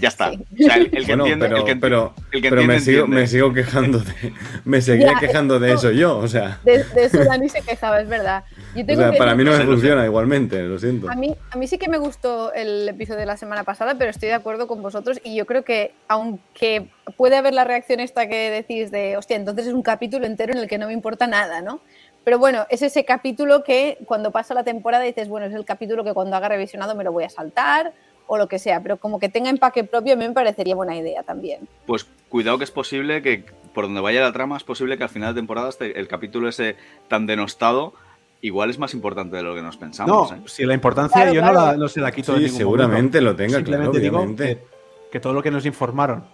Ya 0.00 0.08
está. 0.08 0.30
Sí. 0.32 0.38
O 0.60 0.64
sea, 0.64 0.76
el, 0.76 0.82
el 0.86 0.90
que 0.90 1.00
Bueno, 1.06 1.24
entiende, 1.24 1.46
pero, 1.46 1.56
el 1.58 1.64
que 1.64 1.76
enti- 1.76 1.80
pero, 1.80 2.14
el 2.32 2.42
que 2.42 2.48
pero 2.50 2.62
me, 2.64 2.80
sigo, 2.80 3.00
entiende. 3.00 3.20
me 3.22 3.26
sigo 3.28 3.52
quejando 3.52 3.98
de. 4.00 4.32
Me 4.64 4.80
seguía 4.82 5.12
Ya, 5.12 5.18
quejando 5.20 5.58
de 5.60 5.72
eso 5.72 5.90
yo, 5.92 6.18
o 6.18 6.26
sea. 6.28 6.58
De, 6.64 6.82
de 6.84 7.04
eso 7.04 7.24
Dani 7.24 7.48
se 7.48 7.62
quejaba, 7.62 8.00
es 8.00 8.08
verdad. 8.08 8.44
Yo 8.74 8.82
O 8.82 8.86
tengo 8.86 9.00
sea, 9.02 9.10
que 9.12 9.18
para 9.18 9.34
mí 9.34 9.44
no 9.44 9.52
me 9.56 9.64
funciona 9.64 10.04
igualmente, 10.04 10.60
lo 10.62 10.78
siento. 10.78 11.08
A 11.10 11.14
mí, 11.14 11.34
a 11.50 11.56
mí 11.56 11.66
sí 11.68 11.78
que 11.78 11.88
me 11.88 11.98
gustó 11.98 12.52
el 12.52 12.88
episodio 12.88 13.20
de 13.20 13.26
la 13.26 13.36
semana 13.36 13.62
pasada, 13.64 13.94
pero 13.96 14.10
estoy 14.10 14.28
de 14.28 14.34
acuerdo 14.34 14.66
con 14.66 14.82
vosotros 14.82 15.20
y 15.22 15.36
yo 15.36 15.46
creo 15.46 15.62
que 15.64 15.92
aunque 16.08 16.88
puede 17.16 17.36
haber 17.36 17.54
la 17.54 17.64
reacción 17.64 18.00
esta 18.00 18.26
que 18.28 18.50
decís 18.50 18.90
de, 18.90 19.16
hostia, 19.16 19.36
entonces 19.36 19.66
es 19.68 19.72
un 19.72 19.82
capítulo 19.82 20.26
entero 20.26 20.52
en 20.52 20.58
el 20.58 20.66
que 20.68 20.78
no 20.78 20.88
me 20.88 20.92
importa 20.92 21.26
nada, 21.26 21.62
¿no? 21.62 21.80
Pero 22.24 22.40
bueno, 22.40 22.66
es 22.70 22.82
ese 22.82 23.04
capítulo 23.04 23.62
que 23.62 23.98
cuando 24.06 24.32
pasa 24.32 24.52
la 24.52 24.64
temporada 24.64 25.04
dices, 25.04 25.28
bueno, 25.28 25.46
es 25.46 25.54
el 25.54 25.64
capítulo 25.64 26.02
que 26.02 26.12
cuando 26.12 26.34
haga 26.34 26.48
revisionado 26.48 26.96
me 26.96 27.04
lo 27.04 27.12
voy 27.12 27.22
a 27.22 27.30
saltar 27.30 27.92
o 28.26 28.36
lo 28.38 28.48
que 28.48 28.58
sea, 28.58 28.82
pero 28.82 28.96
como 28.96 29.18
que 29.18 29.28
tenga 29.28 29.50
empaque 29.50 29.84
propio 29.84 30.14
a 30.14 30.16
mí 30.16 30.26
me 30.26 30.34
parecería 30.34 30.74
buena 30.74 30.96
idea 30.96 31.22
también. 31.22 31.68
Pues 31.86 32.06
cuidado 32.28 32.58
que 32.58 32.64
es 32.64 32.70
posible 32.70 33.22
que 33.22 33.44
por 33.74 33.84
donde 33.84 34.00
vaya 34.00 34.20
la 34.22 34.32
trama 34.32 34.56
es 34.56 34.64
posible 34.64 34.96
que 34.96 35.04
al 35.04 35.08
final 35.10 35.34
de 35.34 35.40
temporada 35.40 35.68
este- 35.68 35.98
el 36.00 36.08
capítulo 36.08 36.48
ese 36.48 36.76
tan 37.08 37.26
denostado 37.26 37.94
igual 38.40 38.70
es 38.70 38.78
más 38.78 38.94
importante 38.94 39.36
de 39.36 39.42
lo 39.42 39.54
que 39.54 39.62
nos 39.62 39.76
pensamos. 39.76 40.30
No, 40.30 40.36
¿eh? 40.36 40.40
si 40.46 40.64
la 40.64 40.74
importancia 40.74 41.22
Claro, 41.22 41.32
yo 41.34 41.40
no, 41.42 41.50
claro. 41.52 41.66
la- 41.72 41.76
no 41.76 41.88
se 41.88 42.00
la 42.00 42.10
quito 42.12 42.34
Sí, 42.36 42.44
ningún 42.44 42.56
seguramente 42.58 43.18
momento. 43.20 43.20
lo 43.32 43.36
tenga, 43.36 43.48
claro, 43.62 43.64
Simplemente 43.66 44.00
digo 44.00 44.16
obviamente. 44.18 44.44
que, 44.56 44.66
que 45.12 45.20
todo 45.20 45.32
lo 45.32 45.42
que 45.42 45.50
nos 45.50 45.64
informaron 45.66 46.24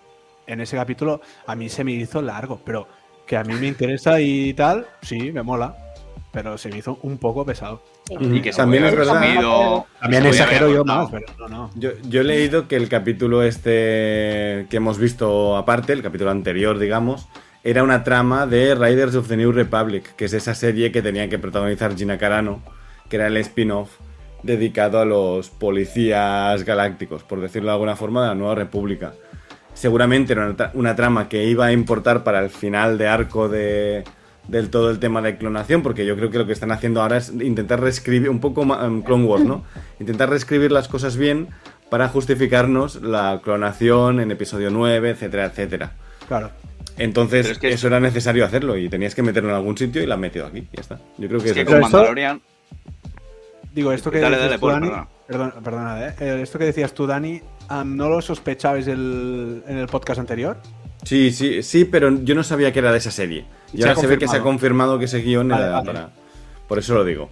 en 0.47 0.61
ese 0.61 0.77
capítulo 0.77 1.21
a 1.47 1.55
mí 1.55 1.69
se 1.69 1.85
me 1.85 1.93
hizo 1.93 2.21
largo, 2.23 2.61
pero 2.65 2.87
que 3.27 3.37
a 3.37 3.45
mí 3.45 3.55
me 3.55 3.67
interesa 3.69 4.21
y 4.21 4.53
tal, 4.55 4.87
sí, 5.03 5.31
me 5.33 5.43
mola, 5.43 5.77
pero 6.33 6.59
se 6.59 6.71
me 6.71 6.79
hizo 6.79 6.99
un 7.03 7.19
poco 7.19 7.45
pesado. 7.47 7.83
Y 8.09 8.41
que 8.41 8.53
se 8.53 8.59
También 8.59 8.85
es 8.85 8.97
verdad. 8.97 9.21
resumido, 9.21 9.87
También 10.01 10.27
exagero 10.27 10.71
yo 10.71 10.85
más, 10.85 11.11
pero 11.11 11.27
no, 11.39 11.49
no. 11.49 11.71
Yo, 11.77 11.91
yo 12.09 12.23
he 12.23 12.25
leído 12.25 12.67
que 12.69 12.77
el 12.77 12.89
capítulo 12.89 13.43
este 13.43 14.67
que 14.71 14.77
hemos 14.79 14.99
visto 14.99 15.57
aparte, 15.57 15.93
el 15.93 16.03
capítulo 16.03 16.31
anterior, 16.31 16.79
digamos, 16.79 17.29
era 17.65 17.83
una 17.85 18.03
trama 18.03 18.47
de 18.47 18.75
Riders 18.75 19.15
of 19.15 19.29
the 19.29 19.37
New 19.37 19.53
Republic, 19.53 20.17
que 20.17 20.25
es 20.25 20.33
esa 20.33 20.55
serie 20.55 20.91
que 20.91 21.03
tenía 21.03 21.29
que 21.29 21.39
protagonizar 21.39 21.95
Gina 21.97 22.19
Carano, 22.19 22.61
que 23.09 23.17
era 23.17 23.27
el 23.29 23.37
spin-off 23.37 23.91
dedicado 24.43 24.99
a 24.99 25.05
los 25.05 25.51
policías 25.51 26.65
galácticos, 26.65 27.23
por 27.23 27.41
decirlo 27.41 27.69
de 27.69 27.75
alguna 27.75 27.95
forma, 27.95 28.23
de 28.23 28.29
la 28.29 28.35
Nueva 28.35 28.55
República. 28.57 29.13
Seguramente 29.75 30.33
era 30.33 30.47
una, 30.47 30.57
tra- 30.57 30.71
una 30.75 30.97
trama 30.97 31.29
que 31.29 31.45
iba 31.45 31.67
a 31.67 31.73
importar 31.73 32.25
para 32.25 32.41
el 32.41 32.51
final 32.51 32.99
de 32.99 33.07
arco 33.09 33.49
de, 33.49 34.03
del 34.49 34.71
todo 34.71 34.91
el 34.91 34.99
tema 34.99 35.23
de 35.23 35.37
clonación, 35.37 35.83
porque 35.83 36.05
yo 36.05 36.17
creo 36.17 36.31
que 36.31 36.39
lo 36.39 36.47
que 36.47 36.53
están 36.53 36.73
haciendo 36.73 37.01
ahora 37.03 37.17
es 37.19 37.31
intentar 37.31 37.81
reescribir, 37.81 38.29
un 38.29 38.41
poco 38.41 38.63
em, 38.63 39.03
Clone 39.03 39.25
Wars, 39.25 39.45
¿no? 39.45 39.65
Intentar 40.01 40.31
reescribir 40.31 40.73
las 40.73 40.89
cosas 40.89 41.17
bien 41.17 41.49
para 41.91 42.09
justificarnos 42.09 43.03
la 43.03 43.41
clonación 43.45 44.19
en 44.21 44.31
episodio 44.31 44.71
9, 44.71 45.11
etcétera, 45.11 45.45
etcétera. 45.47 45.93
Claro. 46.27 46.51
Entonces, 46.99 47.43
Pero 47.47 47.53
es 47.53 47.59
que 47.59 47.73
eso 47.73 47.87
era 47.87 48.01
necesario 48.01 48.45
hacerlo 48.45 48.77
y 48.77 48.89
tenías 48.89 49.15
que 49.15 49.23
meterlo 49.23 49.51
en 49.51 49.57
algún 49.57 49.79
sitio 49.79 50.03
y 50.03 50.07
la 50.07 50.15
han 50.15 50.21
metido 50.21 50.47
aquí, 50.47 50.67
ya 50.73 50.81
está. 50.81 50.99
Yo 51.19 51.29
creo 51.29 51.41
que 51.41 51.51
Es 51.51 51.57
es 51.57 51.59
que 51.59 51.65
con 51.65 51.81
Mandalorian 51.81 52.41
Digo, 53.75 53.93
esto 53.93 54.11
que 54.11 54.19
Dale, 54.21 54.37
decías 54.37 54.61
dale, 54.61 54.61
tú, 54.61 54.67
Paul, 54.67 55.09
Dani, 55.29 55.53
perdona. 55.65 56.07
¿eh? 56.09 56.15
Eh, 56.21 56.41
esto 56.43 56.59
que 56.59 56.67
decías 56.67 56.93
tú, 56.93 57.07
Dani, 57.07 57.41
am, 57.69 57.97
¿no 57.97 58.11
lo 58.11 58.21
sospechabais 58.21 58.87
el- 58.87 59.63
en 59.67 59.79
el 59.79 59.87
podcast 59.87 60.21
anterior? 60.21 60.59
Sí, 61.05 61.33
sí, 61.33 61.63
sí, 61.63 61.85
pero 61.85 62.11
yo 62.23 62.35
no 62.35 62.43
sabía 62.45 62.73
que 62.73 62.79
era 62.79 62.93
de 62.93 62.99
esa 62.99 63.11
serie. 63.11 63.45
Y 63.73 63.79
Se 63.83 63.89
ahora 63.89 64.01
se 64.01 64.07
ve 64.07 64.19
que 64.19 64.29
se 64.29 64.37
ha 64.37 64.41
confirmado. 64.43 64.99
que 64.99 65.07
ese 65.07 65.19
guion 65.21 65.49
Vale, 65.49 65.65
era 65.65 65.73
vale. 65.73 65.87
para. 65.87 66.11
Por 66.69 66.79
eso 66.79 66.95
lo 66.95 67.05
digo. 67.05 67.29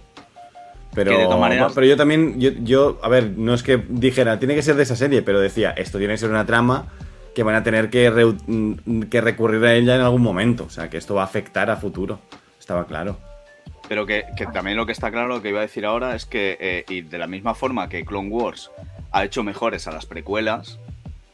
Pero, 0.93 1.37
maneras- 1.39 1.71
pero 1.73 1.87
yo 1.87 1.95
también, 1.95 2.37
yo, 2.39 2.49
yo, 2.63 2.99
a 3.01 3.07
ver, 3.07 3.31
no 3.37 3.53
es 3.53 3.63
que 3.63 3.77
dijera, 3.77 4.39
tiene 4.39 4.55
que 4.55 4.61
ser 4.61 4.75
de 4.75 4.83
esa 4.83 4.97
serie, 4.97 5.21
pero 5.21 5.39
decía, 5.39 5.71
esto 5.71 5.97
tiene 5.97 6.15
que 6.15 6.17
ser 6.17 6.29
una 6.29 6.45
trama 6.45 6.87
que 7.33 7.43
van 7.43 7.55
a 7.55 7.63
tener 7.63 7.89
que, 7.89 8.11
reu- 8.11 8.37
mm, 8.45 9.03
que 9.03 9.21
recurrir 9.21 9.63
a 9.63 9.73
ella 9.73 9.95
en 9.95 10.01
algún 10.01 10.21
momento. 10.21 10.65
O 10.65 10.69
sea, 10.69 10.89
que 10.89 10.97
esto 10.97 11.15
va 11.15 11.21
a 11.21 11.25
afectar 11.25 11.69
a 11.69 11.77
futuro. 11.77 12.19
Estaba 12.59 12.85
claro. 12.87 13.17
Pero 13.87 14.05
que, 14.05 14.25
que 14.35 14.45
también 14.47 14.75
lo 14.75 14.85
que 14.85 14.91
está 14.91 15.11
claro, 15.11 15.29
lo 15.29 15.41
que 15.41 15.49
iba 15.49 15.59
a 15.59 15.63
decir 15.63 15.85
ahora, 15.85 16.13
es 16.13 16.25
que, 16.25 16.57
eh, 16.59 16.83
y 16.89 17.01
de 17.01 17.17
la 17.17 17.27
misma 17.27 17.55
forma 17.55 17.87
que 17.87 18.03
Clone 18.03 18.27
Wars 18.29 18.69
ha 19.13 19.23
hecho 19.23 19.43
mejores 19.43 19.87
a 19.87 19.91
las 19.91 20.05
precuelas, 20.05 20.77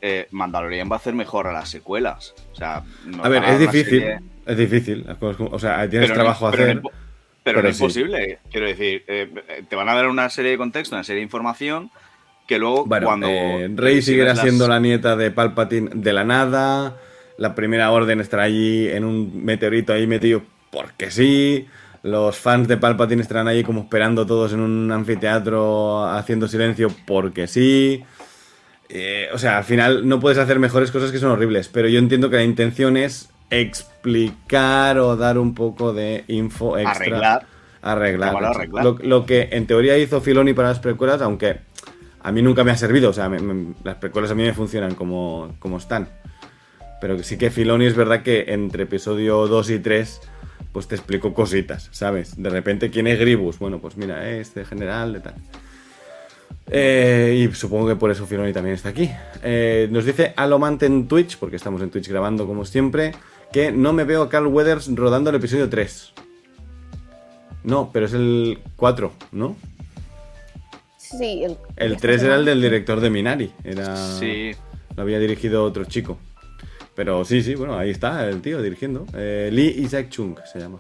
eh, 0.01 0.27
Mandalorian 0.31 0.89
va 0.89 0.95
a 0.95 0.99
hacer 0.99 1.13
mejor 1.13 1.47
a 1.47 1.53
las 1.53 1.69
secuelas. 1.69 2.33
O 2.53 2.55
sea, 2.55 2.83
nos 3.05 3.25
A 3.25 3.29
ver, 3.29 3.43
es 3.43 3.59
difícil. 3.59 3.99
serie- 4.01 4.19
Es 4.45 4.57
difícil. 4.57 5.05
O 5.19 5.59
sea, 5.59 5.89
tienes 5.89 6.07
pero 6.09 6.17
no- 6.19 6.23
trabajo 6.23 6.47
a 6.47 6.51
no 6.51 6.53
hacer. 6.55 6.67
pero, 6.81 6.91
pero 7.43 7.61
no 7.63 7.69
es 7.69 7.77
sí. 7.77 7.83
posible. 7.83 8.39
Quiero 8.51 8.67
decir, 8.67 9.03
eh, 9.07 9.29
te 9.67 9.75
van 9.75 9.89
a 9.89 9.93
dar 9.95 10.07
una 10.07 10.29
serie 10.29 10.51
de 10.51 10.57
contexto, 10.57 10.95
una 10.95 11.03
serie 11.03 11.19
de 11.19 11.23
información 11.23 11.91
que 12.47 12.57
luego 12.59 12.85
Bueno, 12.85 13.07
cuando. 13.07 13.27
eh, 13.27 13.69
Rey 13.75 13.95
si 13.97 14.03
seguirá 14.03 14.27
ves 14.27 14.35
las- 14.37 14.43
siendo 14.43 14.67
la 14.69 14.79
nieta 14.79 15.15
de 15.17 15.31
Palpatine 15.31 15.89
de 15.95 16.13
la 16.13 16.23
nada. 16.23 16.95
La 17.37 17.55
primera 17.55 17.91
orden 17.91 18.19
estará 18.21 18.43
allí 18.43 18.87
en 18.89 19.03
un 19.03 19.43
meteorito 19.45 19.91
ahí 19.93 20.07
metido 20.07 20.43
porque 20.71 21.11
sí. 21.11 21.67
Los 22.03 22.37
fans 22.37 22.67
de 22.69 22.77
Palpatine 22.77 23.21
estarán 23.21 23.47
allí 23.49 23.63
como 23.63 23.81
esperando 23.81 24.25
todos 24.25 24.53
en 24.53 24.61
un 24.61 24.91
anfiteatro 24.91 26.05
haciendo 26.05 26.47
silencio 26.47 26.89
porque 27.05 27.47
sí. 27.47 28.03
Eh, 28.89 29.27
o 29.33 29.37
sea, 29.37 29.57
al 29.57 29.63
final 29.63 30.07
no 30.07 30.19
puedes 30.19 30.37
hacer 30.37 30.59
mejores 30.59 30.91
cosas 30.91 31.11
que 31.11 31.19
son 31.19 31.31
horribles, 31.31 31.67
pero 31.67 31.87
yo 31.89 31.99
entiendo 31.99 32.29
que 32.29 32.37
la 32.37 32.43
intención 32.43 32.95
es 32.97 33.29
explicar 33.49 34.97
o 34.99 35.15
dar 35.15 35.37
un 35.37 35.53
poco 35.53 35.93
de 35.93 36.23
info 36.27 36.77
extra. 36.77 36.91
Arreglar. 36.91 37.47
Arreglar. 37.81 38.33
Lo, 38.83 38.97
lo 39.01 39.25
que 39.25 39.49
en 39.51 39.67
teoría 39.67 39.97
hizo 39.97 40.21
Filoni 40.21 40.53
para 40.53 40.69
las 40.69 40.79
precuelas, 40.79 41.21
aunque 41.21 41.59
a 42.21 42.31
mí 42.31 42.41
nunca 42.41 42.63
me 42.63 42.71
ha 42.71 42.77
servido. 42.77 43.09
O 43.09 43.13
sea, 43.13 43.29
me- 43.29 43.39
me- 43.39 43.73
las 43.83 43.95
precuelas 43.95 44.31
a 44.31 44.35
mí 44.35 44.43
me 44.43 44.53
funcionan 44.53 44.95
como, 44.95 45.55
como 45.59 45.77
están. 45.77 46.09
Pero 46.99 47.21
sí 47.23 47.37
que 47.37 47.51
Filoni 47.51 47.85
es 47.85 47.95
verdad 47.95 48.23
que 48.23 48.45
entre 48.47 48.83
episodio 48.83 49.47
2 49.47 49.69
y 49.69 49.79
3 49.79 50.21
pues 50.73 50.87
te 50.87 50.95
explicó 50.95 51.33
cositas, 51.33 51.89
¿sabes? 51.91 52.41
De 52.41 52.49
repente, 52.49 52.89
¿quién 52.91 53.07
es 53.07 53.19
Gribus? 53.19 53.57
Bueno, 53.57 53.79
pues 53.79 53.97
mira, 53.97 54.29
este 54.29 54.63
general 54.65 55.13
de 55.13 55.19
tal. 55.21 55.35
Eh, 56.69 57.47
y 57.49 57.55
supongo 57.55 57.87
que 57.87 57.95
por 57.95 58.11
eso 58.11 58.25
Filoni 58.25 58.51
también 58.53 58.75
está 58.75 58.89
aquí. 58.89 59.09
Eh, 59.43 59.87
nos 59.91 60.05
dice 60.05 60.33
Alomante 60.35 60.85
en 60.85 61.07
Twitch, 61.07 61.37
porque 61.37 61.55
estamos 61.55 61.81
en 61.81 61.89
Twitch 61.89 62.09
grabando 62.09 62.45
como 62.45 62.65
siempre, 62.65 63.13
que 63.51 63.71
no 63.71 63.93
me 63.93 64.03
veo 64.03 64.21
a 64.23 64.29
Carl 64.29 64.47
Weathers 64.47 64.93
rodando 64.95 65.29
el 65.29 65.37
episodio 65.37 65.69
3. 65.69 66.13
No, 67.63 67.89
pero 67.91 68.05
es 68.05 68.13
el 68.13 68.59
4, 68.75 69.11
¿no? 69.31 69.55
Sí, 70.97 71.43
el, 71.43 71.57
El 71.77 71.93
esta 71.93 72.01
3 72.01 72.23
era 72.23 72.35
el 72.35 72.45
del 72.45 72.61
director 72.61 72.99
de 72.99 73.09
Minari. 73.09 73.51
Era... 73.63 73.95
Sí. 73.95 74.51
Lo 74.95 75.03
había 75.03 75.19
dirigido 75.19 75.63
otro 75.63 75.85
chico. 75.85 76.17
Pero 76.95 77.23
sí, 77.23 77.43
sí, 77.43 77.53
bueno, 77.53 77.77
ahí 77.77 77.91
está 77.91 78.27
el 78.27 78.41
tío 78.41 78.61
dirigiendo. 78.61 79.05
Eh, 79.13 79.49
Lee 79.53 79.75
Isaac 79.77 80.09
Chung 80.09 80.35
se 80.51 80.59
llama. 80.59 80.79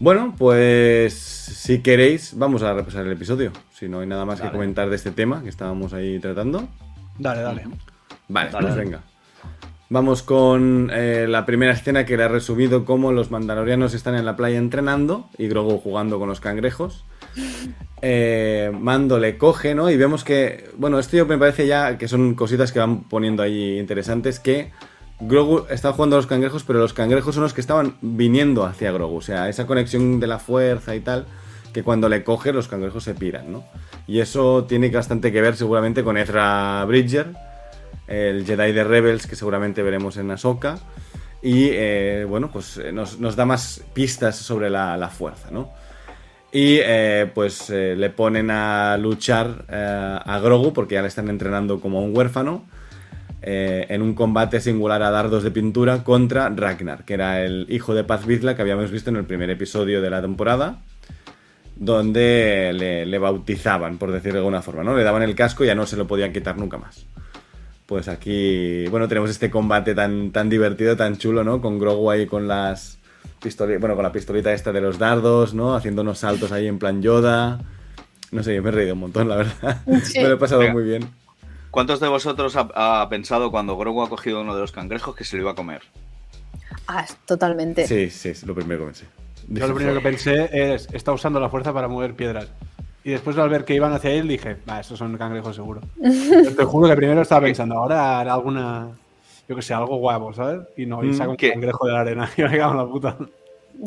Bueno, 0.00 0.34
pues 0.38 1.12
si 1.12 1.80
queréis, 1.80 2.32
vamos 2.34 2.62
a 2.62 2.72
repasar 2.72 3.04
el 3.04 3.12
episodio. 3.12 3.52
Si 3.70 3.86
no 3.86 4.00
hay 4.00 4.06
nada 4.06 4.24
más 4.24 4.40
que 4.40 4.50
comentar 4.50 4.88
de 4.88 4.96
este 4.96 5.10
tema 5.10 5.42
que 5.42 5.50
estábamos 5.50 5.92
ahí 5.92 6.18
tratando. 6.18 6.66
Dale, 7.18 7.42
dale. 7.42 7.64
Vale, 8.26 8.50
Dale. 8.50 8.66
pues 8.66 8.78
venga. 8.78 9.02
Vamos 9.90 10.22
con 10.22 10.90
eh, 10.90 11.26
la 11.28 11.44
primera 11.44 11.72
escena 11.72 12.06
que 12.06 12.16
le 12.16 12.22
ha 12.22 12.28
resumido 12.28 12.86
cómo 12.86 13.12
los 13.12 13.30
mandalorianos 13.30 13.92
están 13.92 14.14
en 14.14 14.24
la 14.24 14.36
playa 14.36 14.56
entrenando 14.56 15.28
y 15.36 15.48
Grogu 15.48 15.78
jugando 15.78 16.18
con 16.18 16.30
los 16.30 16.40
cangrejos. 16.40 17.04
Eh, 18.00 18.72
Mando 18.72 19.18
le 19.18 19.36
coge, 19.36 19.74
¿no? 19.74 19.90
Y 19.90 19.98
vemos 19.98 20.24
que, 20.24 20.70
bueno, 20.78 20.98
esto 20.98 21.18
yo 21.18 21.26
me 21.26 21.36
parece 21.36 21.66
ya 21.66 21.98
que 21.98 22.08
son 22.08 22.34
cositas 22.34 22.72
que 22.72 22.78
van 22.78 23.02
poniendo 23.02 23.42
ahí 23.42 23.78
interesantes, 23.78 24.40
que 24.40 24.70
Grogu 25.20 25.66
está 25.68 25.92
jugando 25.92 26.16
a 26.16 26.18
los 26.18 26.26
cangrejos, 26.26 26.64
pero 26.64 26.78
los 26.78 26.94
cangrejos 26.94 27.34
son 27.34 27.44
los 27.44 27.52
que 27.52 27.60
estaban 27.60 27.94
viniendo 28.00 28.64
hacia 28.64 28.90
Grogu. 28.90 29.16
O 29.16 29.20
sea, 29.20 29.48
esa 29.48 29.66
conexión 29.66 30.18
de 30.18 30.26
la 30.26 30.38
fuerza 30.38 30.96
y 30.96 31.00
tal, 31.00 31.26
que 31.74 31.82
cuando 31.82 32.08
le 32.08 32.24
coge 32.24 32.52
los 32.52 32.68
cangrejos 32.68 33.04
se 33.04 33.14
piran, 33.14 33.52
¿no? 33.52 33.64
Y 34.06 34.20
eso 34.20 34.64
tiene 34.64 34.88
bastante 34.88 35.30
que 35.30 35.42
ver 35.42 35.56
seguramente 35.56 36.02
con 36.02 36.16
Ezra 36.16 36.84
Bridger, 36.86 37.28
el 38.08 38.44
Jedi 38.46 38.72
de 38.72 38.82
Rebels 38.82 39.26
que 39.26 39.36
seguramente 39.36 39.82
veremos 39.82 40.16
en 40.16 40.30
Ahsoka. 40.30 40.78
Y 41.42 41.68
eh, 41.70 42.26
bueno, 42.28 42.50
pues 42.50 42.78
eh, 42.78 42.92
nos, 42.92 43.36
da 43.36 43.44
más 43.44 43.82
pistas 43.92 44.36
sobre 44.36 44.70
la, 44.70 45.08
fuerza, 45.08 45.50
¿no? 45.50 45.70
Y 46.52 46.78
eh, 46.82 47.30
pues 47.32 47.70
le 47.70 48.10
ponen 48.10 48.50
a 48.50 48.96
luchar 48.96 49.66
a 49.70 50.40
Grogu 50.42 50.72
porque 50.72 50.94
ya 50.96 51.02
le 51.02 51.08
están 51.08 51.28
entrenando 51.28 51.80
como 51.80 52.02
un 52.02 52.16
huérfano 52.16 52.64
eh, 53.42 53.86
en 53.88 54.02
un 54.02 54.14
combate 54.14 54.60
singular 54.60 55.02
a 55.02 55.10
dardos 55.10 55.42
de 55.42 55.50
pintura 55.50 56.04
contra 56.04 56.48
Ragnar, 56.48 57.04
que 57.04 57.14
era 57.14 57.42
el 57.44 57.66
hijo 57.68 57.94
de 57.94 58.04
Paz 58.04 58.26
Vizsla 58.26 58.54
que 58.54 58.62
habíamos 58.62 58.90
visto 58.90 59.10
en 59.10 59.16
el 59.16 59.24
primer 59.24 59.50
episodio 59.50 60.02
de 60.02 60.10
la 60.10 60.20
temporada, 60.20 60.80
donde 61.76 62.72
le, 62.74 63.06
le 63.06 63.18
bautizaban, 63.18 63.98
por 63.98 64.12
decirlo 64.12 64.34
de 64.34 64.38
alguna 64.40 64.62
forma, 64.62 64.84
¿no? 64.84 64.94
Le 64.96 65.02
daban 65.02 65.22
el 65.22 65.34
casco 65.34 65.64
y 65.64 65.68
ya 65.68 65.74
no 65.74 65.86
se 65.86 65.96
lo 65.96 66.06
podían 66.06 66.32
quitar 66.32 66.58
nunca 66.58 66.76
más. 66.76 67.06
Pues 67.86 68.06
aquí, 68.08 68.86
bueno, 68.88 69.08
tenemos 69.08 69.30
este 69.30 69.50
combate 69.50 69.94
tan, 69.94 70.30
tan 70.30 70.48
divertido, 70.48 70.96
tan 70.96 71.16
chulo, 71.16 71.42
¿no? 71.42 71.60
Con 71.60 71.78
Grogu 71.78 72.10
ahí 72.10 72.26
con 72.26 72.46
las 72.46 72.98
pistolas, 73.42 73.80
bueno, 73.80 73.96
con 73.96 74.04
la 74.04 74.12
pistolita 74.12 74.52
esta 74.52 74.70
de 74.72 74.80
los 74.80 74.98
dardos, 74.98 75.54
¿no? 75.54 75.74
Haciendo 75.74 76.02
unos 76.02 76.18
saltos 76.18 76.52
ahí 76.52 76.66
en 76.68 76.78
plan 76.78 77.02
Yoda. 77.02 77.60
No 78.30 78.42
sé, 78.44 78.54
yo 78.54 78.62
me 78.62 78.68
he 78.68 78.72
reído 78.72 78.94
un 78.94 79.00
montón, 79.00 79.28
la 79.28 79.36
verdad. 79.36 79.82
Sí. 80.04 80.18
Me 80.22 80.28
lo 80.28 80.34
he 80.34 80.36
pasado 80.36 80.60
Venga. 80.60 80.72
muy 80.74 80.84
bien. 80.84 81.08
¿Cuántos 81.70 82.00
de 82.00 82.08
vosotros 82.08 82.56
ha, 82.56 83.02
ha 83.02 83.08
pensado 83.08 83.50
cuando 83.50 83.76
Grogu 83.76 84.02
ha 84.02 84.08
cogido 84.08 84.40
uno 84.40 84.54
de 84.54 84.60
los 84.60 84.72
cangrejos 84.72 85.14
que 85.14 85.24
se 85.24 85.36
lo 85.36 85.42
iba 85.42 85.52
a 85.52 85.54
comer? 85.54 85.82
Ah, 86.88 87.06
totalmente. 87.26 87.86
Sí, 87.86 88.10
sí, 88.10 88.30
es 88.30 88.42
lo 88.44 88.54
primero 88.54 88.80
que 88.80 88.86
pensé. 88.86 89.06
Yo 89.48 89.66
lo 89.68 89.74
primero 89.74 89.96
que 89.96 90.02
pensé 90.02 90.50
es, 90.74 90.88
está 90.92 91.12
usando 91.12 91.38
la 91.40 91.48
fuerza 91.48 91.72
para 91.72 91.88
mover 91.88 92.14
piedras. 92.14 92.48
Y 93.02 93.10
después 93.12 93.36
al 93.38 93.48
ver 93.48 93.64
que 93.64 93.74
iban 93.74 93.92
hacia 93.92 94.10
él 94.10 94.28
dije, 94.28 94.56
va, 94.68 94.80
estos 94.80 94.98
son 94.98 95.16
cangrejos 95.16 95.56
seguro. 95.56 95.80
Te 96.56 96.64
juro 96.64 96.88
que 96.88 96.96
primero 96.96 97.22
estaba 97.22 97.40
pensando, 97.42 97.76
ahora 97.76 98.20
hará 98.20 98.34
alguna, 98.34 98.88
yo 99.48 99.56
que 99.56 99.62
sé, 99.62 99.72
algo 99.72 99.96
guapo, 99.96 100.34
¿sabes? 100.34 100.60
Y 100.76 100.86
no, 100.86 101.02
y 101.04 101.08
Mm, 101.08 101.14
saca 101.14 101.30
un 101.30 101.36
¿qué? 101.36 101.52
cangrejo 101.52 101.86
de 101.86 101.92
la 101.92 102.00
arena 102.00 102.30
y 102.36 102.42
me 102.42 102.58
cago 102.58 102.72
en 102.72 102.76
la 102.78 102.86
puta. 102.86 103.16
Yo 103.18 103.26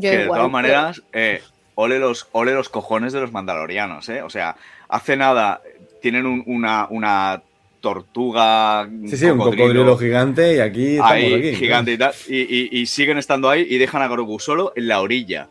que 0.01 0.17
de 0.17 0.25
todas 0.25 0.39
pero- 0.39 0.49
maneras, 0.49 1.03
eh, 1.13 1.41
ole, 1.75 1.99
los, 1.99 2.27
ole 2.31 2.53
los 2.53 2.69
cojones 2.69 3.13
de 3.13 3.19
los 3.21 3.31
mandalorianos, 3.31 4.07
¿eh? 4.09 4.21
O 4.23 4.29
sea, 4.29 4.55
hace 4.89 5.15
nada 5.15 5.61
tienen 6.01 6.25
un- 6.25 6.43
una, 6.47 6.87
una 6.89 7.41
tortuga. 7.83 8.89
Sí, 9.07 9.17
sí, 9.17 9.25
un 9.25 9.37
cocodrilo 9.37 9.97
gigante 9.97 10.55
y 10.55 10.59
aquí 10.59 10.91
estamos 10.93 11.11
ahí, 11.11 11.33
aquí. 11.33 11.55
gigante 11.55 11.91
y 11.91 11.97
tal. 11.97 12.13
Y, 12.29 12.37
y- 12.39 12.69
y 12.71 12.85
siguen 12.85 13.17
estando 13.17 13.49
ahí 13.49 13.67
y 13.69 13.77
dejan 13.77 14.01
a 14.01 14.07
Grogu 14.07 14.39
solo 14.39 14.71
en 14.77 14.87
la 14.87 15.01
orilla. 15.01 15.49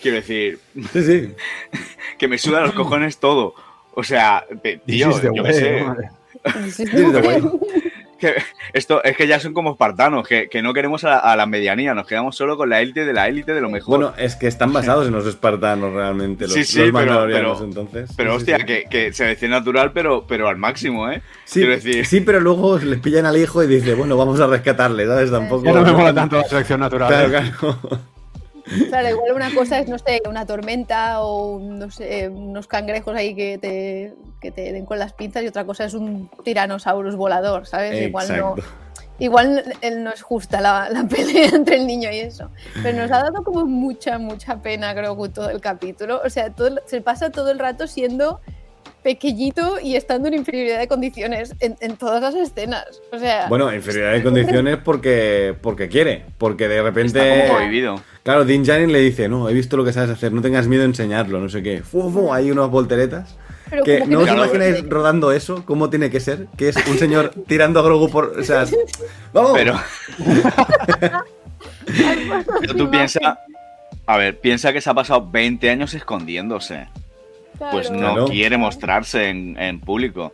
Quiero 0.00 0.16
decir, 0.16 0.58
Sí, 0.92 1.02
sí. 1.02 1.28
que 2.18 2.28
me 2.28 2.38
sudan 2.38 2.62
los 2.64 2.72
cojones 2.72 3.18
todo. 3.18 3.54
O 3.94 4.02
sea, 4.02 4.44
tío, 4.86 5.10
yo 5.32 5.44
qué 5.44 5.52
sé. 5.52 5.84
Que 8.16 8.34
esto 8.72 9.02
es 9.04 9.16
que 9.16 9.26
ya 9.26 9.40
son 9.40 9.52
como 9.54 9.72
espartanos, 9.72 10.26
que, 10.26 10.48
que 10.48 10.62
no 10.62 10.72
queremos 10.74 11.04
a 11.04 11.08
la, 11.10 11.16
a 11.18 11.36
la 11.36 11.46
medianía, 11.46 11.94
nos 11.94 12.06
quedamos 12.06 12.36
solo 12.36 12.56
con 12.56 12.68
la 12.70 12.80
élite 12.80 13.04
de 13.04 13.12
la 13.12 13.28
élite 13.28 13.54
de 13.54 13.60
lo 13.60 13.70
mejor. 13.70 13.98
Bueno, 13.98 14.14
es 14.18 14.36
que 14.36 14.46
están 14.46 14.72
basados 14.72 15.06
en 15.08 15.12
los 15.12 15.26
espartanos 15.26 15.92
realmente, 15.92 16.44
los, 16.44 16.52
Sí, 16.54 16.64
sí, 16.64 16.78
los 16.78 16.86
pero- 16.86 16.92
mandalorianos, 16.94 17.58
pero- 17.58 17.64
entonces. 17.68 18.10
pero 18.16 18.30
Sí, 18.32 18.36
hostia, 18.36 18.58
sí. 18.58 18.64
Que, 18.64 18.84
que 18.90 19.12
selección 19.12 19.50
natural, 19.50 19.92
pero, 19.92 20.24
pero 20.26 20.48
al 20.48 20.56
máximo, 20.56 21.10
¿eh? 21.10 21.22
Sí, 21.44 21.60
Quiero 21.60 21.74
decir, 21.74 22.06
sí, 22.06 22.20
pero 22.20 22.40
luego 22.40 22.78
le 22.78 22.96
pillan 22.98 23.26
al 23.26 23.36
hijo 23.36 23.62
y 23.62 23.66
dice, 23.66 23.94
bueno, 23.94 24.16
vamos 24.16 24.40
a 24.40 24.46
rescatarle, 24.46 25.06
¿sabes? 25.06 25.30
Tampoco. 25.30 25.64
Ya 25.64 25.72
no 25.72 25.82
me 25.82 25.92
mola 25.92 26.14
tanto 26.14 26.36
la 26.36 26.44
selección 26.44 26.80
natural. 26.80 27.08
Claro, 27.08 27.28
¿eh? 27.28 27.52
claro. 27.58 28.13
Claro, 28.88 29.10
igual 29.10 29.32
una 29.32 29.54
cosa 29.54 29.78
es, 29.78 29.88
no 29.88 29.98
sé, 29.98 30.22
una 30.28 30.46
tormenta 30.46 31.20
o 31.22 31.58
no 31.60 31.90
sé, 31.90 32.28
unos 32.28 32.66
cangrejos 32.66 33.14
ahí 33.14 33.34
que 33.34 33.58
te, 33.58 34.14
que 34.40 34.50
te 34.50 34.72
den 34.72 34.86
con 34.86 34.98
las 34.98 35.12
pinzas 35.12 35.42
y 35.42 35.48
otra 35.48 35.64
cosa 35.64 35.84
es 35.84 35.94
un 35.94 36.30
tiranosaurus 36.42 37.16
volador, 37.16 37.66
¿sabes? 37.66 38.00
Igual 38.00 38.36
no, 38.36 38.54
igual 39.18 39.76
él 39.80 40.02
no 40.02 40.10
es 40.10 40.22
justa 40.22 40.60
la, 40.60 40.88
la 40.90 41.04
pelea 41.08 41.50
entre 41.50 41.76
el 41.76 41.86
niño 41.86 42.10
y 42.10 42.20
eso. 42.20 42.50
Pero 42.82 42.98
nos 42.98 43.10
ha 43.10 43.22
dado 43.22 43.42
como 43.44 43.64
mucha, 43.66 44.18
mucha 44.18 44.62
pena, 44.62 44.94
creo, 44.94 45.16
con 45.16 45.32
todo 45.32 45.50
el 45.50 45.60
capítulo. 45.60 46.20
O 46.24 46.30
sea, 46.30 46.50
todo, 46.50 46.80
se 46.86 47.00
pasa 47.00 47.30
todo 47.30 47.50
el 47.50 47.58
rato 47.58 47.86
siendo 47.86 48.40
pequeñito 49.04 49.78
y 49.80 49.94
estando 49.94 50.26
en 50.26 50.34
inferioridad 50.34 50.80
de 50.80 50.88
condiciones 50.88 51.54
en, 51.60 51.76
en 51.80 51.96
todas 51.96 52.20
las 52.20 52.34
escenas. 52.34 52.86
O 53.12 53.18
sea, 53.18 53.46
Bueno, 53.48 53.72
inferioridad 53.72 54.14
de 54.14 54.22
condiciones 54.24 54.78
porque, 54.82 55.54
porque 55.60 55.88
quiere, 55.88 56.24
porque 56.38 56.66
de 56.66 56.78
está 56.78 56.88
repente... 56.90 57.42
como 57.46 57.54
prohibido. 57.58 58.02
Claro, 58.24 58.44
Dean 58.44 58.64
Janin 58.64 58.90
le 58.90 59.00
dice, 59.00 59.28
no, 59.28 59.48
he 59.48 59.52
visto 59.52 59.76
lo 59.76 59.84
que 59.84 59.92
sabes 59.92 60.10
hacer, 60.10 60.32
no 60.32 60.40
tengas 60.42 60.66
miedo 60.66 60.82
a 60.82 60.86
enseñarlo, 60.86 61.38
no 61.38 61.48
sé 61.50 61.62
qué. 61.62 61.82
Fu, 61.82 62.10
fu, 62.10 62.32
hay 62.32 62.50
unas 62.50 62.70
volteretas. 62.70 63.36
pero 63.68 63.84
Que 63.84 64.00
no 64.06 64.20
os 64.20 64.24
Claro, 64.24 64.44
imagináis 64.44 64.88
rodando 64.88 65.30
eso, 65.30 65.64
cómo 65.66 65.90
tiene 65.90 66.08
que 66.10 66.20
ser, 66.20 66.46
que 66.56 66.70
es 66.70 66.76
un 66.88 66.98
señor 66.98 67.32
tirando 67.46 67.78
a 67.80 67.82
Grogu 67.82 68.08
por... 68.10 68.38
O 68.38 68.42
sea, 68.42 68.64
¡vamos! 69.32 69.52
Pero, 69.54 69.78
pero 72.60 72.74
tú 72.74 72.90
piensas, 72.90 73.22
a 74.06 74.16
ver, 74.16 74.40
piensa 74.40 74.72
que 74.72 74.80
se 74.80 74.88
ha 74.88 74.94
pasado 74.94 75.28
20 75.30 75.68
años 75.68 75.92
escondiéndose. 75.94 76.88
Pues 77.70 77.90
no 77.90 77.98
Claro. 77.98 78.24
quiere 78.26 78.56
mostrarse 78.56 79.28
en, 79.28 79.58
en 79.58 79.80
público. 79.80 80.32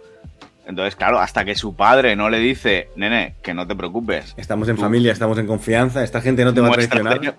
Entonces, 0.67 0.95
claro, 0.95 1.19
hasta 1.19 1.45
que 1.45 1.55
su 1.57 1.75
padre 1.75 2.15
no 2.15 2.31
le 2.31 2.39
dice, 2.39 2.89
nene, 2.95 3.35
que 3.43 3.55
no 3.55 3.67
te 3.67 3.75
preocupes. 3.75 4.35
Estamos 4.37 4.69
en 4.69 4.77
Tú- 4.77 4.83
familia, 4.83 5.13
estamos 5.13 5.37
en 5.39 5.47
confianza, 5.47 6.05
esta 6.05 6.21
gente 6.21 6.45
no 6.45 6.55
te 6.55 6.61
va 6.61 6.69
a 6.69 6.73
traicionar. 6.73 7.35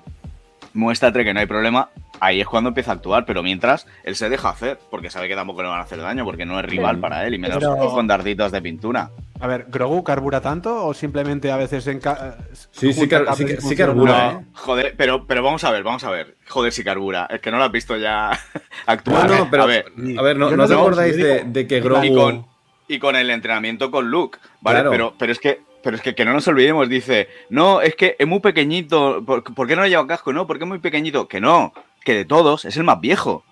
muéstrate 0.74 1.24
que 1.24 1.33
no 1.33 1.39
hay 1.39 1.45
problema. 1.45 1.89
Ahí 2.19 2.39
es 2.41 2.48
cuando 2.48 2.67
empieza 2.69 2.91
a 2.91 2.95
actuar, 2.95 3.25
pero 3.25 3.41
mientras 3.41 3.88
él 4.03 4.15
se 4.15 4.29
deja 4.29 4.50
hacer, 4.50 4.79
porque 4.89 5.10
sabe 5.10 5.27
que 5.27 5.36
tampoco 5.36 5.62
le 5.63 5.69
van 5.69 5.79
a 5.79 5.83
hacer 5.83 6.00
daño, 6.01 6.24
porque 6.24 6.45
no 6.45 6.60
es 6.60 6.65
rival 6.65 7.00
para 7.00 7.25
él, 7.25 7.33
y 7.33 7.38
menos 7.39 7.57
pero- 7.57 7.77
con 7.91 8.05
darditos 8.07 8.51
de 8.51 8.62
pintura. 8.62 9.10
A 9.41 9.48
ver, 9.48 9.65
¿Grogu 9.69 10.03
carbura 10.03 10.39
tanto 10.39 10.86
o 10.86 10.93
simplemente 10.93 11.51
a 11.51 11.57
veces 11.57 11.88
en 11.88 12.00
ca- 12.00 12.38
Sí, 12.71 12.93
sí, 12.93 13.07
car- 13.07 13.25
sí 13.36 13.45
y 13.71 13.75
carbura, 13.75 14.33
No, 14.33 14.39
¿eh? 14.39 14.45
joder, 14.53 14.93
pero, 14.95 15.25
pero 15.25 15.41
vamos 15.41 15.63
a 15.63 15.71
ver, 15.71 15.83
vamos 15.83 16.03
a 16.03 16.12
ver. 16.12 16.38
Joder, 16.48 16.71
si 16.71 16.83
carbura. 16.83 17.27
Es 17.29 17.41
que 17.41 17.50
no 17.50 17.57
lo 17.57 17.63
has 17.63 17.71
visto 17.71 17.98
ya 17.98 18.29
actuar. 18.86 19.29
No, 19.29 19.38
no, 19.39 19.50
pero 19.50 19.63
a 19.63 19.65
ver, 19.65 19.86
a 20.17 20.21
ver, 20.21 20.38
no, 20.38 20.50
yo 20.51 20.57
¿no 20.57 20.63
os 20.65 20.71
acordáis 20.71 21.17
de, 21.17 21.67
que 21.67 21.77
y 21.77 21.81
Grogu... 21.81 22.15
con, 22.15 22.45
y 22.88 23.00
con 23.00 23.15
el 23.15 23.29
entrenamiento 23.31 23.89
con 23.89 24.10
Luke, 24.12 24.38
¿vale? 24.62 24.75
Claro. 24.77 24.91
Pero, 24.91 25.13
pero 25.17 25.31
es 25.31 25.39
que. 25.39 25.62
Pero 25.83 25.95
es 25.95 26.03
que, 26.03 26.13
que 26.13 26.25
no 26.25 26.33
nos 26.33 26.48
olvidemos, 26.48 26.88
dice, 26.88 27.27
no, 27.50 27.81
es 27.81 27.95
que 27.95 28.15
es 28.19 28.27
muy 28.27 28.39
pequeñito, 28.39 29.24
¿por, 29.25 29.43
por 29.43 29.65
qué 29.67 29.75
no 29.75 29.81
le 29.81 29.89
lleva 29.89 30.05
casco? 30.05 30.31
No, 30.31 30.45
porque 30.45 30.63
es 30.65 30.67
muy 30.67 30.77
pequeñito. 30.77 31.27
Que 31.27 31.41
no, 31.41 31.74
que 32.05 32.13
de 32.13 32.25
todos 32.25 32.65
es 32.65 32.77
el 32.77 32.83
más 32.83 33.01
viejo. 33.01 33.43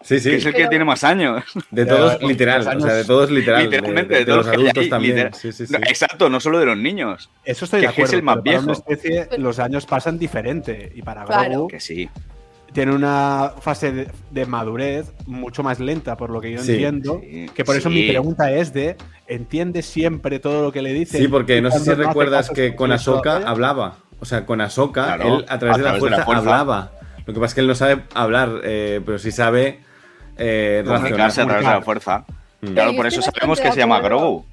Sí, 0.00 0.20
sí. 0.20 0.30
Que 0.30 0.36
es 0.36 0.46
el 0.46 0.52
que 0.52 0.58
Pero- 0.58 0.68
tiene 0.70 0.84
más 0.84 1.02
años. 1.04 1.42
De 1.70 1.84
todos 1.84 2.20
los 2.20 2.30
literal, 2.30 2.66
años- 2.68 2.84
o 2.84 2.86
sea, 2.86 2.94
de 2.96 3.04
todos 3.04 3.30
literal. 3.30 3.62
de- 3.62 3.76
Literalmente, 3.76 4.14
de, 4.14 4.20
de 4.20 4.24
de 4.26 4.36
los 4.36 4.44
todos 4.46 4.56
hay 4.56 4.62
adultos 4.62 4.84
ahí, 4.84 4.90
también. 4.90 5.14
literal. 5.16 5.34
Sí, 5.34 5.52
sí, 5.52 5.66
sí. 5.66 5.72
No, 5.72 5.78
exacto, 5.78 6.28
no 6.30 6.40
solo 6.40 6.58
de 6.60 6.66
los 6.66 6.76
niños. 6.78 7.30
Eso 7.44 7.64
estoy 7.64 7.80
Que 7.80 7.88
de 7.88 7.92
que 7.94 8.02
es 8.02 8.08
acuerdo. 8.08 8.16
el 8.18 8.22
más 8.22 8.34
pero 8.36 8.44
para 8.44 8.58
una 8.58 8.66
viejo. 8.74 8.84
especie, 9.26 9.38
los 9.38 9.58
años 9.58 9.86
pasan 9.86 10.18
diferente. 10.18 10.92
Y 10.94 11.02
para 11.02 11.24
Claro. 11.24 11.50
Grogu 11.50 11.68
Que 11.68 11.80
sí. 11.80 12.08
tiene 12.72 12.94
una 12.94 13.52
fase 13.60 13.90
de, 13.92 14.08
de 14.30 14.46
madurez 14.46 15.12
mucho 15.26 15.62
más 15.64 15.80
lenta, 15.80 16.16
por 16.16 16.30
lo 16.30 16.40
que 16.40 16.52
yo 16.52 16.62
Sí. 16.62 16.72
entiendo. 16.72 17.20
Sí, 17.22 17.46
Que 17.54 17.64
por 17.64 17.74
eso 17.76 17.90
mi 17.90 18.08
pregunta 18.08 18.52
es 18.52 18.72
de, 18.72 18.96
¿entiende 19.26 19.82
siempre 19.82 20.38
todo 20.38 20.62
lo 20.62 20.70
que 20.72 20.80
le 20.82 20.92
dice? 20.92 21.18
Sí, 21.18 21.26
porque 21.28 21.60
no 21.60 21.70
sé 21.72 21.80
si 21.80 21.92
recuerdas 21.92 22.50
que 22.50 22.76
con 22.76 22.92
Ahsoka 22.92 23.22
todavía. 23.22 23.48
hablaba. 23.48 23.96
O 24.20 24.24
sea, 24.24 24.46
con 24.46 24.60
Ahsoka, 24.60 25.04
Claro, 25.16 25.38
él 25.38 25.44
a 25.48 25.58
través, 25.58 25.78
de, 25.78 25.82
la 25.84 25.94
fuerza 25.96 26.24
fuerza. 26.24 26.40
hablaba. 26.40 26.92
Lo 27.26 27.34
que 27.34 27.40
pasa 27.40 27.46
es 27.50 27.54
que 27.54 27.60
él 27.62 27.66
no 27.66 27.74
sabe 27.74 28.02
hablar, 28.14 28.60
eh, 28.64 29.00
pero 29.04 29.18
sí 29.18 29.30
sabe 29.32 29.80
eh, 30.38 30.82
Comunicarse 30.86 31.42
a 31.42 31.46
través 31.46 31.66
de 31.66 31.72
la 31.72 31.82
fuerza. 31.82 32.24
Mm. 32.60 32.72
Claro, 32.72 32.96
por 32.96 33.06
eso 33.06 33.20
sabemos 33.22 33.60
que 33.60 33.70
se 33.72 33.78
llama. 33.78 34.00
Grogu. 34.00 34.44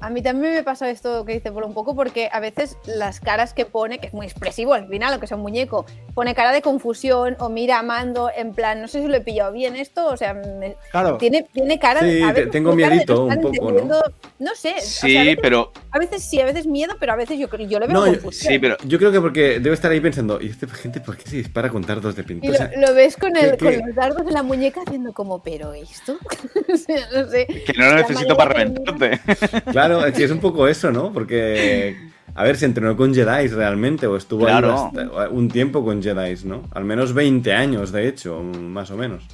A 0.00 0.10
mí 0.10 0.20
también 0.20 0.52
me 0.52 0.62
pasa 0.62 0.90
esto 0.90 1.24
que 1.24 1.32
dice 1.32 1.50
por 1.50 1.64
un 1.64 1.72
poco, 1.72 1.96
porque 1.96 2.28
a 2.30 2.38
veces 2.38 2.76
las 2.84 3.20
caras 3.20 3.54
que 3.54 3.64
pone, 3.64 4.00
que 4.00 4.08
es 4.08 4.12
muy 4.12 4.26
expresivo 4.26 4.74
al 4.74 4.86
final, 4.86 5.12
aunque 5.12 5.26
sea 5.26 5.38
un 5.38 5.42
muñeco, 5.42 5.86
pone 6.12 6.34
cara 6.34 6.52
de 6.52 6.60
confusión 6.60 7.36
o 7.38 7.48
mira 7.48 7.78
a 7.78 7.82
Mando 7.82 8.30
en 8.36 8.52
plan, 8.52 8.82
no 8.82 8.88
sé 8.88 9.00
si 9.00 9.08
lo 9.08 9.16
he 9.16 9.22
pillado 9.22 9.50
bien 9.52 9.76
esto, 9.76 10.06
o 10.06 10.16
sea, 10.18 10.34
me- 10.34 10.76
Claro. 10.90 11.16
tiene, 11.16 11.46
tiene 11.50 11.78
cara 11.78 12.00
Sí, 12.00 12.22
a 12.22 12.34
tengo 12.50 12.74
miedito 12.74 13.24
un 13.24 13.40
poco, 13.40 13.72
¿no? 13.72 13.98
No 14.40 14.54
sé. 14.54 14.74
o 14.76 14.80
sea, 14.80 15.08
Sí, 15.08 15.16
veces, 15.16 15.38
pero 15.40 15.72
a 15.94 15.98
veces 16.00 16.24
sí, 16.24 16.40
a 16.40 16.44
veces 16.44 16.66
miedo, 16.66 16.96
pero 16.98 17.12
a 17.12 17.16
veces 17.16 17.38
yo, 17.38 17.46
yo 17.56 17.78
le 17.78 17.86
veo 17.86 17.94
No, 17.94 18.06
yo- 18.06 18.12
confusión. 18.14 18.52
sí, 18.52 18.58
pero 18.58 18.76
Yo 18.84 18.98
creo 18.98 19.12
que 19.12 19.20
porque 19.20 19.60
debe 19.60 19.74
estar 19.74 19.92
ahí 19.92 20.00
pensando, 20.00 20.40
¿y 20.40 20.48
esta 20.48 20.66
gente 20.66 21.00
por 21.00 21.16
qué 21.16 21.30
se 21.30 21.36
dispara 21.36 21.68
con 21.70 21.82
dardos 21.82 22.16
de 22.16 22.24
pintura? 22.24 22.58
lo, 22.58 22.64
O 22.64 22.68
sea, 22.68 22.80
lo 22.88 22.94
ves 22.94 23.16
con, 23.16 23.36
el, 23.36 23.56
con 23.56 23.72
los 23.78 23.94
dardos 23.94 24.26
en 24.26 24.34
la 24.34 24.42
muñeca 24.42 24.80
haciendo 24.84 25.12
como, 25.12 25.40
pero 25.42 25.72
esto. 25.72 26.16
o 26.72 26.76
sea, 26.76 27.06
no 27.14 27.28
sé. 27.30 27.46
que 27.46 27.72
no 27.78 27.86
lo 27.90 27.94
necesito 27.96 28.36
para 28.36 28.52
reventarte. 28.52 29.20
Claro, 29.70 30.04
es 30.04 30.14
que 30.14 30.24
es 30.24 30.30
un 30.32 30.40
poco 30.40 30.66
eso, 30.66 30.90
¿no? 30.90 31.12
Porque, 31.12 31.96
a 32.34 32.42
ver, 32.42 32.56
se 32.56 32.66
entrenó 32.66 32.96
con 32.96 33.14
Jedi 33.14 33.46
realmente, 33.48 34.06
o 34.08 34.16
estuvo 34.16 34.46
ahí 34.48 34.62
un 35.30 35.48
tiempo 35.48 35.84
con 35.84 36.02
Jedi, 36.02 36.34
¿no? 36.44 36.62
Al 36.72 36.84
menos 36.84 37.14
20 37.14 37.52
años, 37.52 37.92
de 37.92 38.08
hecho, 38.08 38.42
más 38.42 38.90
o 38.90 38.96
menos. 38.96 39.24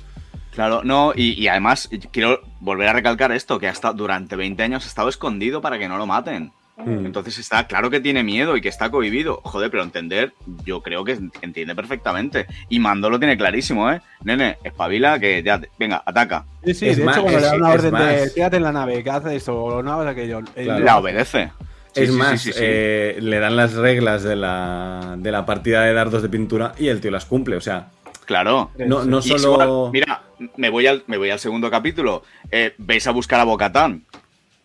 Claro, 0.61 0.83
no, 0.85 1.13
y, 1.17 1.41
y 1.43 1.49
además 1.49 1.89
quiero 2.13 2.43
volver 2.61 2.89
a 2.89 2.93
recalcar 2.93 3.33
esto, 3.33 3.59
que 3.59 3.67
ha 3.67 3.71
estado, 3.71 3.95
durante 3.95 4.37
20 4.37 4.63
años 4.63 4.85
ha 4.85 4.89
estado 4.89 5.09
escondido 5.09 5.63
para 5.63 5.79
que 5.79 5.89
no 5.89 5.97
lo 5.97 6.07
maten. 6.07 6.53
Mm. 6.77 7.07
Entonces 7.07 7.39
está 7.39 7.67
claro 7.67 7.89
que 7.89 8.01
tiene 8.01 8.23
miedo 8.23 8.57
y 8.57 8.61
que 8.61 8.69
está 8.69 8.91
cohibido. 8.91 9.41
Joder, 9.43 9.71
pero 9.71 9.83
entender, 9.83 10.35
yo 10.67 10.83
creo 10.83 11.03
que 11.05 11.19
entiende 11.41 11.75
perfectamente. 11.75 12.47
Y 12.69 12.79
Mando 12.79 13.09
lo 13.09 13.19
tiene 13.19 13.39
clarísimo, 13.39 13.91
¿eh? 13.91 14.03
Nene, 14.23 14.59
espabila 14.63 15.19
que 15.19 15.43
ya, 15.43 15.59
te- 15.61 15.71
venga, 15.79 16.03
ataca. 16.05 16.45
Sí, 16.65 16.75
sí, 16.75 16.89
Es 16.89 16.97
de 16.99 17.05
más, 17.05 17.17
hecho, 17.17 17.23
cuando 17.23 17.39
es- 17.39 17.45
le 17.45 17.51
dan 17.51 17.61
una 17.61 17.69
es 17.71 17.75
orden 17.75 17.95
de 17.95 18.21
más. 18.21 18.31
quédate 18.35 18.57
en 18.59 18.63
la 18.63 18.73
nave, 18.73 19.03
que 19.03 19.11
hace 19.11 19.37
esto, 19.37 19.55
o 19.63 19.83
no 19.83 19.93
hagas 19.95 20.09
aquello. 20.13 20.39
él 20.57 20.65
Claro. 20.65 20.85
La 20.85 20.99
obedece. 20.99 21.53
Sí, 21.93 22.03
es 22.03 22.11
sí, 22.13 22.17
más, 22.17 22.41
sí, 22.41 22.53
sí, 22.53 22.59
sí. 22.59 22.65
eh, 22.65 23.17
le 23.21 23.39
dan 23.41 23.57
las 23.57 23.73
reglas 23.75 24.23
de 24.23 24.37
la, 24.37 25.17
de 25.19 25.33
la 25.33 25.45
partida 25.45 25.83
de 25.83 25.93
dardos 25.93 26.23
de 26.23 26.29
pintura 26.29 26.73
y 26.79 26.89
el 26.89 27.01
tío 27.01 27.11
las 27.11 27.25
cumple. 27.27 27.57
O 27.57 27.61
sea, 27.61 27.89
Claro. 28.31 28.71
no, 28.79 29.05
no 29.05 29.19
Y 29.19 29.23
solo. 29.23 29.53
igual, 29.55 29.91
mira, 29.93 30.23
me 30.57 30.71
voy 30.71 30.87
al, 30.87 31.03
me 31.09 31.17
voy 31.19 31.31
al 31.31 31.41
segundo 31.41 31.69
capítulo. 31.69 32.23
Eh, 32.49 32.75
Veis 32.79 33.05
a 33.09 33.11
buscar 33.11 33.41
a 33.41 33.45
Bocatán. 33.45 34.05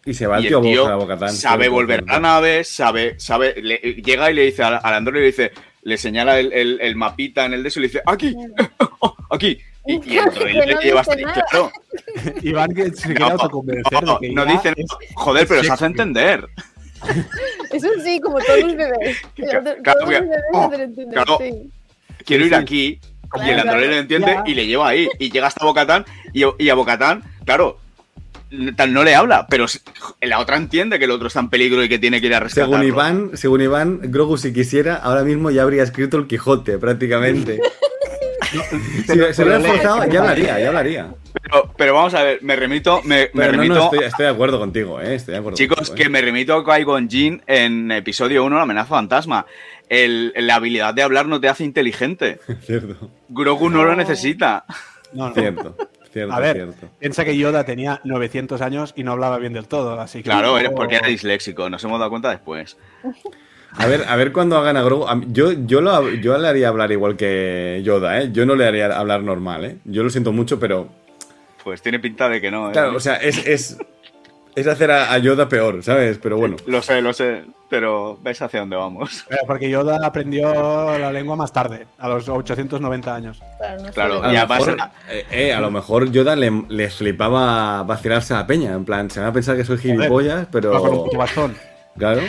y 0.05 0.13
se 0.13 0.27
va 0.27 0.37
el 0.37 0.45
Y 0.45 0.47
tío, 0.49 0.59
el 0.59 0.63
tío 0.65 0.85
a 0.87 0.95
Bocatán. 0.97 1.33
sabe 1.33 1.67
volver 1.67 2.03
a 2.07 2.13
la 2.13 2.19
nave, 2.19 2.63
sabe, 2.63 3.19
sabe, 3.19 3.55
le- 3.59 3.79
llega 4.03 4.29
y 4.29 4.35
le 4.35 4.43
dice 4.43 4.61
al, 4.61 4.79
al 4.83 4.93
androide, 4.93 5.21
le 5.21 5.25
dice, 5.25 5.51
le 5.81 5.97
señala 5.97 6.39
el, 6.39 6.53
el- 6.53 6.79
el 6.79 6.95
mapita 6.95 7.43
en 7.45 7.53
el 7.55 7.63
de 7.63 7.69
eso 7.69 7.79
y 7.79 7.81
le 7.81 7.87
dice, 7.87 8.03
aquí, 8.05 8.35
oh, 8.99 9.15
aquí. 9.31 9.57
Y, 9.87 9.93
y 10.13 10.17
el 10.19 10.67
le 10.67 10.75
lleva 10.83 11.01
hasta 11.01 11.15
claro. 11.15 11.71
Iván 12.43 12.71
que 12.71 12.91
se 12.91 13.07
quiere 13.15 13.19
No, 13.19 13.25
autoconvencer 13.31 14.03
no, 14.03 14.19
que 14.19 14.29
no 14.31 14.45
ya 14.45 14.51
dice, 14.51 14.73
es- 14.77 14.85
joder, 15.15 15.47
pero 15.47 15.63
se 15.63 15.71
hace 15.71 15.85
entender. 15.87 16.47
Eso 17.71 17.87
sí, 18.03 18.19
como 18.19 18.37
todos 18.39 18.59
los 18.61 18.75
bebés. 18.75 19.17
Claro, 19.35 19.63
Todos 19.83 19.97
los 20.01 20.07
mira, 20.07 20.19
bebés 20.21 20.39
oh, 20.53 20.61
hacen 20.67 20.81
entender, 20.81 21.13
claro. 21.15 21.37
sí. 21.41 21.71
Quiero 22.25 22.45
ir 22.45 22.55
aquí. 22.55 22.99
Y 23.43 23.49
el 23.49 23.59
androide 23.59 23.87
lo 23.87 23.95
entiende 23.95 24.31
Ya. 24.31 24.43
y 24.45 24.53
le 24.53 24.67
lleva 24.67 24.89
ahí. 24.89 25.09
Y 25.19 25.31
llega 25.31 25.47
hasta 25.47 25.65
Bocatán 25.65 26.05
y, 26.33 26.43
y 26.59 26.69
a 26.69 26.75
Bocatán, 26.75 27.23
claro, 27.45 27.79
tal 28.75 28.93
no 28.93 29.03
le 29.03 29.15
habla, 29.15 29.47
pero 29.49 29.65
la 30.21 30.39
otra 30.39 30.57
entiende 30.57 30.99
que 30.99 31.05
el 31.05 31.11
otro 31.11 31.27
está 31.27 31.39
en 31.39 31.49
peligro 31.49 31.83
y 31.83 31.89
que 31.89 31.99
tiene 31.99 32.21
que 32.21 32.27
ir 32.27 32.35
a 32.35 32.39
rescatarlo. 32.39 32.75
Según 32.77 32.87
Iván, 32.87 33.31
según 33.33 33.61
Iván, 33.61 33.99
Grogu 34.03 34.37
si 34.37 34.53
quisiera, 34.53 34.95
ahora 34.95 35.23
mismo 35.23 35.51
ya 35.51 35.63
habría 35.63 35.83
escrito 35.83 36.17
el 36.17 36.27
Quijote, 36.27 36.77
prácticamente. 36.77 37.59
si 39.07 39.07
se 39.33 39.45
lo 39.45 39.57
hubiera 39.57 39.59
forzado, 39.61 40.05
ya 40.09 40.19
hablaría, 40.21 40.59
ya 40.59 40.67
hablaría. 40.67 41.13
Pero, 41.41 41.73
pero 41.75 41.93
vamos 41.93 42.13
a 42.13 42.23
ver, 42.23 42.39
me 42.41 42.55
remito, 42.55 43.01
me, 43.03 43.23
me 43.23 43.29
Pero 43.33 43.51
no, 43.51 43.57
remito 43.57 43.75
no, 43.75 43.83
estoy, 43.85 43.99
estoy 44.05 44.25
de 44.25 44.31
acuerdo 44.31 44.57
contigo, 44.57 45.01
¿eh? 45.01 45.15
Estoy 45.15 45.33
de 45.33 45.39
acuerdo 45.39 45.57
Chicos, 45.57 45.77
contigo, 45.77 45.95
que 45.95 46.03
¿eh? 46.03 46.09
me 46.09 46.21
remito 46.21 46.53
a 46.55 46.63
Qui-Gon 46.63 47.09
Jinn 47.09 47.41
en 47.45 47.91
episodio 47.91 48.45
1, 48.45 48.55
La 48.55 48.61
amenaza 48.63 48.87
fantasma. 48.87 49.45
El- 49.89 50.33
la 50.35 50.55
habilidad 50.55 50.93
de 50.93 51.03
hablar 51.03 51.27
no 51.27 51.39
te 51.39 51.47
hace 51.49 51.63
inteligente. 51.63 52.39
Cierto, 52.61 53.09
Grogu 53.29 53.69
no 53.69 53.83
lo 53.83 53.95
necesita. 53.95 54.65
No, 55.13 55.29
no. 55.29 55.33
cierto, 55.33 55.77
cierto, 56.11 56.33
A 56.33 56.39
ver, 56.39 56.55
cierto. 56.57 56.89
piensa 56.99 57.23
que 57.23 57.37
Yoda 57.37 57.63
tenía 57.63 58.01
900 58.03 58.61
años 58.61 58.93
y 58.97 59.03
no 59.03 59.13
hablaba 59.13 59.37
bien 59.37 59.53
del 59.53 59.67
todo, 59.67 59.99
así 60.01 60.17
que... 60.19 60.23
Claro, 60.29 60.55
porque 60.75 60.95
era 60.95 61.07
disléxico, 61.07 61.69
nos 61.69 61.81
hemos 61.85 61.99
dado 61.99 62.09
cuenta 62.09 62.29
después. 62.31 62.75
A 63.77 63.85
ver, 63.87 64.03
a 64.07 64.15
ver 64.15 64.31
cuando 64.33 64.57
hagan 64.57 64.75
a 64.77 64.81
Grogu. 64.83 65.05
Yo, 65.31 65.51
yo, 65.53 65.81
lo, 65.81 66.09
yo 66.15 66.37
le 66.37 66.47
haría 66.47 66.67
hablar 66.69 66.91
igual 66.91 67.15
que 67.15 67.81
Yoda, 67.83 68.21
¿eh? 68.21 68.29
Yo 68.31 68.45
no 68.45 68.55
le 68.55 68.65
haría 68.65 68.87
hablar 68.97 69.21
normal, 69.23 69.65
¿eh? 69.65 69.77
Yo 69.85 70.03
lo 70.03 70.09
siento 70.09 70.31
mucho, 70.31 70.59
pero. 70.59 70.89
Pues 71.63 71.81
tiene 71.81 71.99
pinta 71.99 72.29
de 72.29 72.39
que 72.41 72.51
no. 72.51 72.69
¿eh? 72.69 72.71
Claro, 72.73 72.95
o 72.95 72.99
sea, 72.99 73.15
es, 73.17 73.45
es, 73.45 73.77
es 74.55 74.67
hacer 74.67 74.91
a, 74.91 75.11
a 75.13 75.17
Yoda 75.17 75.47
peor, 75.49 75.83
¿sabes? 75.83 76.17
Pero 76.21 76.37
bueno. 76.37 76.55
Lo 76.67 76.81
sé, 76.81 77.01
lo 77.01 77.13
sé, 77.13 77.43
pero 77.69 78.17
ves 78.21 78.41
hacia 78.41 78.61
dónde 78.61 78.75
vamos. 78.75 79.25
Pero 79.27 79.41
porque 79.47 79.69
Yoda 79.69 79.99
aprendió 80.05 80.97
la 80.97 81.11
lengua 81.11 81.35
más 81.35 81.51
tarde, 81.51 81.87
a 81.97 82.07
los 82.09 82.27
890 82.29 83.13
años. 83.15 83.41
Claro, 83.57 83.79
no 83.81 83.87
sé. 83.87 83.93
Claro, 83.93 84.23
A 84.23 84.31
lo, 84.31 84.47
mejor, 84.47 84.77
eh, 85.09 85.25
eh, 85.31 85.53
a 85.53 85.59
lo 85.59 85.71
mejor 85.71 86.11
Yoda 86.11 86.35
le, 86.35 86.63
le 86.69 86.89
flipaba 86.89 87.83
vacilarse 87.83 88.33
a 88.33 88.37
la 88.37 88.47
peña. 88.47 88.73
En 88.73 88.85
plan, 88.85 89.09
se 89.09 89.19
van 89.19 89.29
a 89.29 89.33
pensar 89.33 89.57
que 89.57 89.65
soy 89.65 89.77
gilipollas, 89.77 90.47
Va 90.47 90.79
con 90.79 90.93
un 90.93 91.05
pero. 91.09 91.17
bastón. 91.17 91.55
Claro. 91.97 92.21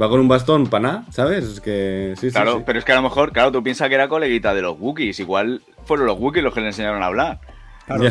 Va 0.00 0.08
con 0.08 0.18
un 0.18 0.26
bastón 0.26 0.66
para 0.66 0.82
nada, 0.82 1.04
¿sabes? 1.10 1.44
Es 1.44 1.60
que. 1.60 2.14
Sí, 2.18 2.28
sí, 2.28 2.32
Claro, 2.34 2.56
sí. 2.58 2.62
pero 2.66 2.80
es 2.80 2.84
que 2.84 2.90
a 2.90 2.96
lo 2.96 3.02
mejor, 3.02 3.32
claro, 3.32 3.52
tú 3.52 3.62
piensas 3.62 3.88
que 3.88 3.94
era 3.94 4.08
coleguita 4.08 4.52
de 4.52 4.62
los 4.62 4.76
Wookiees. 4.78 5.20
Igual 5.20 5.62
fueron 5.84 6.06
los 6.06 6.18
Wookiees 6.18 6.42
los 6.42 6.52
que 6.52 6.60
le 6.62 6.66
enseñaron 6.68 7.00
a 7.02 7.06
hablar. 7.06 7.38
Claro. 7.86 8.02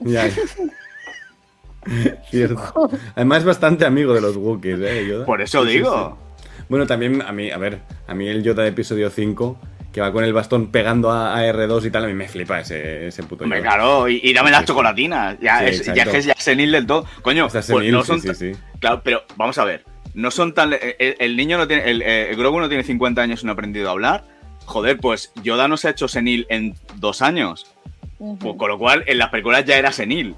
Ya, 0.00 0.26
ya. 0.28 0.28
Cierto. 2.30 2.90
Además, 3.14 3.38
es 3.38 3.44
bastante 3.44 3.84
amigo 3.86 4.14
de 4.14 4.20
los 4.20 4.36
Wookiees, 4.36 4.80
¿eh? 4.80 5.06
Yoda. 5.08 5.26
Por 5.26 5.40
eso 5.42 5.64
Sí, 5.64 5.70
digo. 5.72 6.18
sí. 6.36 6.44
Bueno, 6.68 6.86
también 6.86 7.20
a 7.22 7.32
mí, 7.32 7.50
a 7.50 7.58
ver, 7.58 7.80
a 8.06 8.14
mí 8.14 8.26
el 8.28 8.42
Yoda 8.42 8.62
de 8.62 8.70
episodio 8.70 9.10
5, 9.10 9.58
que 9.92 10.00
va 10.00 10.10
con 10.12 10.24
el 10.24 10.32
bastón 10.32 10.68
pegando 10.70 11.10
a, 11.10 11.36
a 11.38 11.44
R2 11.44 11.86
y 11.86 11.90
tal, 11.90 12.04
a 12.04 12.06
mí 12.08 12.14
me 12.14 12.26
flipa 12.26 12.60
ese, 12.60 13.06
ese 13.08 13.22
puto 13.22 13.44
Hombre, 13.44 13.58
Yoda. 13.60 13.68
claro, 13.70 14.08
y, 14.08 14.20
y 14.22 14.32
dame 14.32 14.50
las 14.50 14.64
chocolatinas. 14.64 15.36
Ya, 15.40 15.58
Sí, 15.60 15.64
es, 15.66 15.86
ya 15.94 16.02
es 16.04 16.08
que 16.08 16.16
es 16.18 16.24
ya 16.26 16.34
senil 16.38 16.72
del 16.72 16.86
todo. 16.86 17.04
Coño, 17.22 17.46
Está 17.46 17.58
pues 17.60 17.66
senil, 17.66 17.92
no 17.92 18.02
son 18.04 18.20
sí, 18.20 18.26
tan- 18.28 18.36
sí. 18.36 18.52
Claro, 18.80 19.02
pero 19.04 19.22
vamos 19.36 19.58
a 19.58 19.64
ver. 19.64 19.84
No 20.14 20.30
son 20.30 20.54
tan. 20.54 20.72
El, 20.72 21.16
el 21.18 21.36
niño 21.36 21.58
no 21.58 21.66
tiene. 21.68 21.90
El, 21.90 22.00
eh, 22.02 22.30
el 22.30 22.36
Grogu 22.36 22.60
no 22.60 22.68
tiene 22.68 22.84
50 22.84 23.20
años 23.20 23.42
y 23.42 23.46
no 23.46 23.52
ha 23.52 23.54
aprendido 23.54 23.88
a 23.88 23.92
hablar. 23.92 24.24
Joder, 24.64 24.96
pues 24.98 25.32
Yoda 25.42 25.68
no 25.68 25.76
se 25.76 25.88
ha 25.88 25.90
hecho 25.90 26.08
senil 26.08 26.46
en 26.48 26.74
dos 26.96 27.20
años. 27.20 27.66
Pues, 28.18 28.56
con 28.56 28.68
lo 28.70 28.78
cual, 28.78 29.02
en 29.06 29.18
las 29.18 29.28
películas 29.30 29.64
ya 29.64 29.76
era 29.76 29.92
senil. 29.92 30.34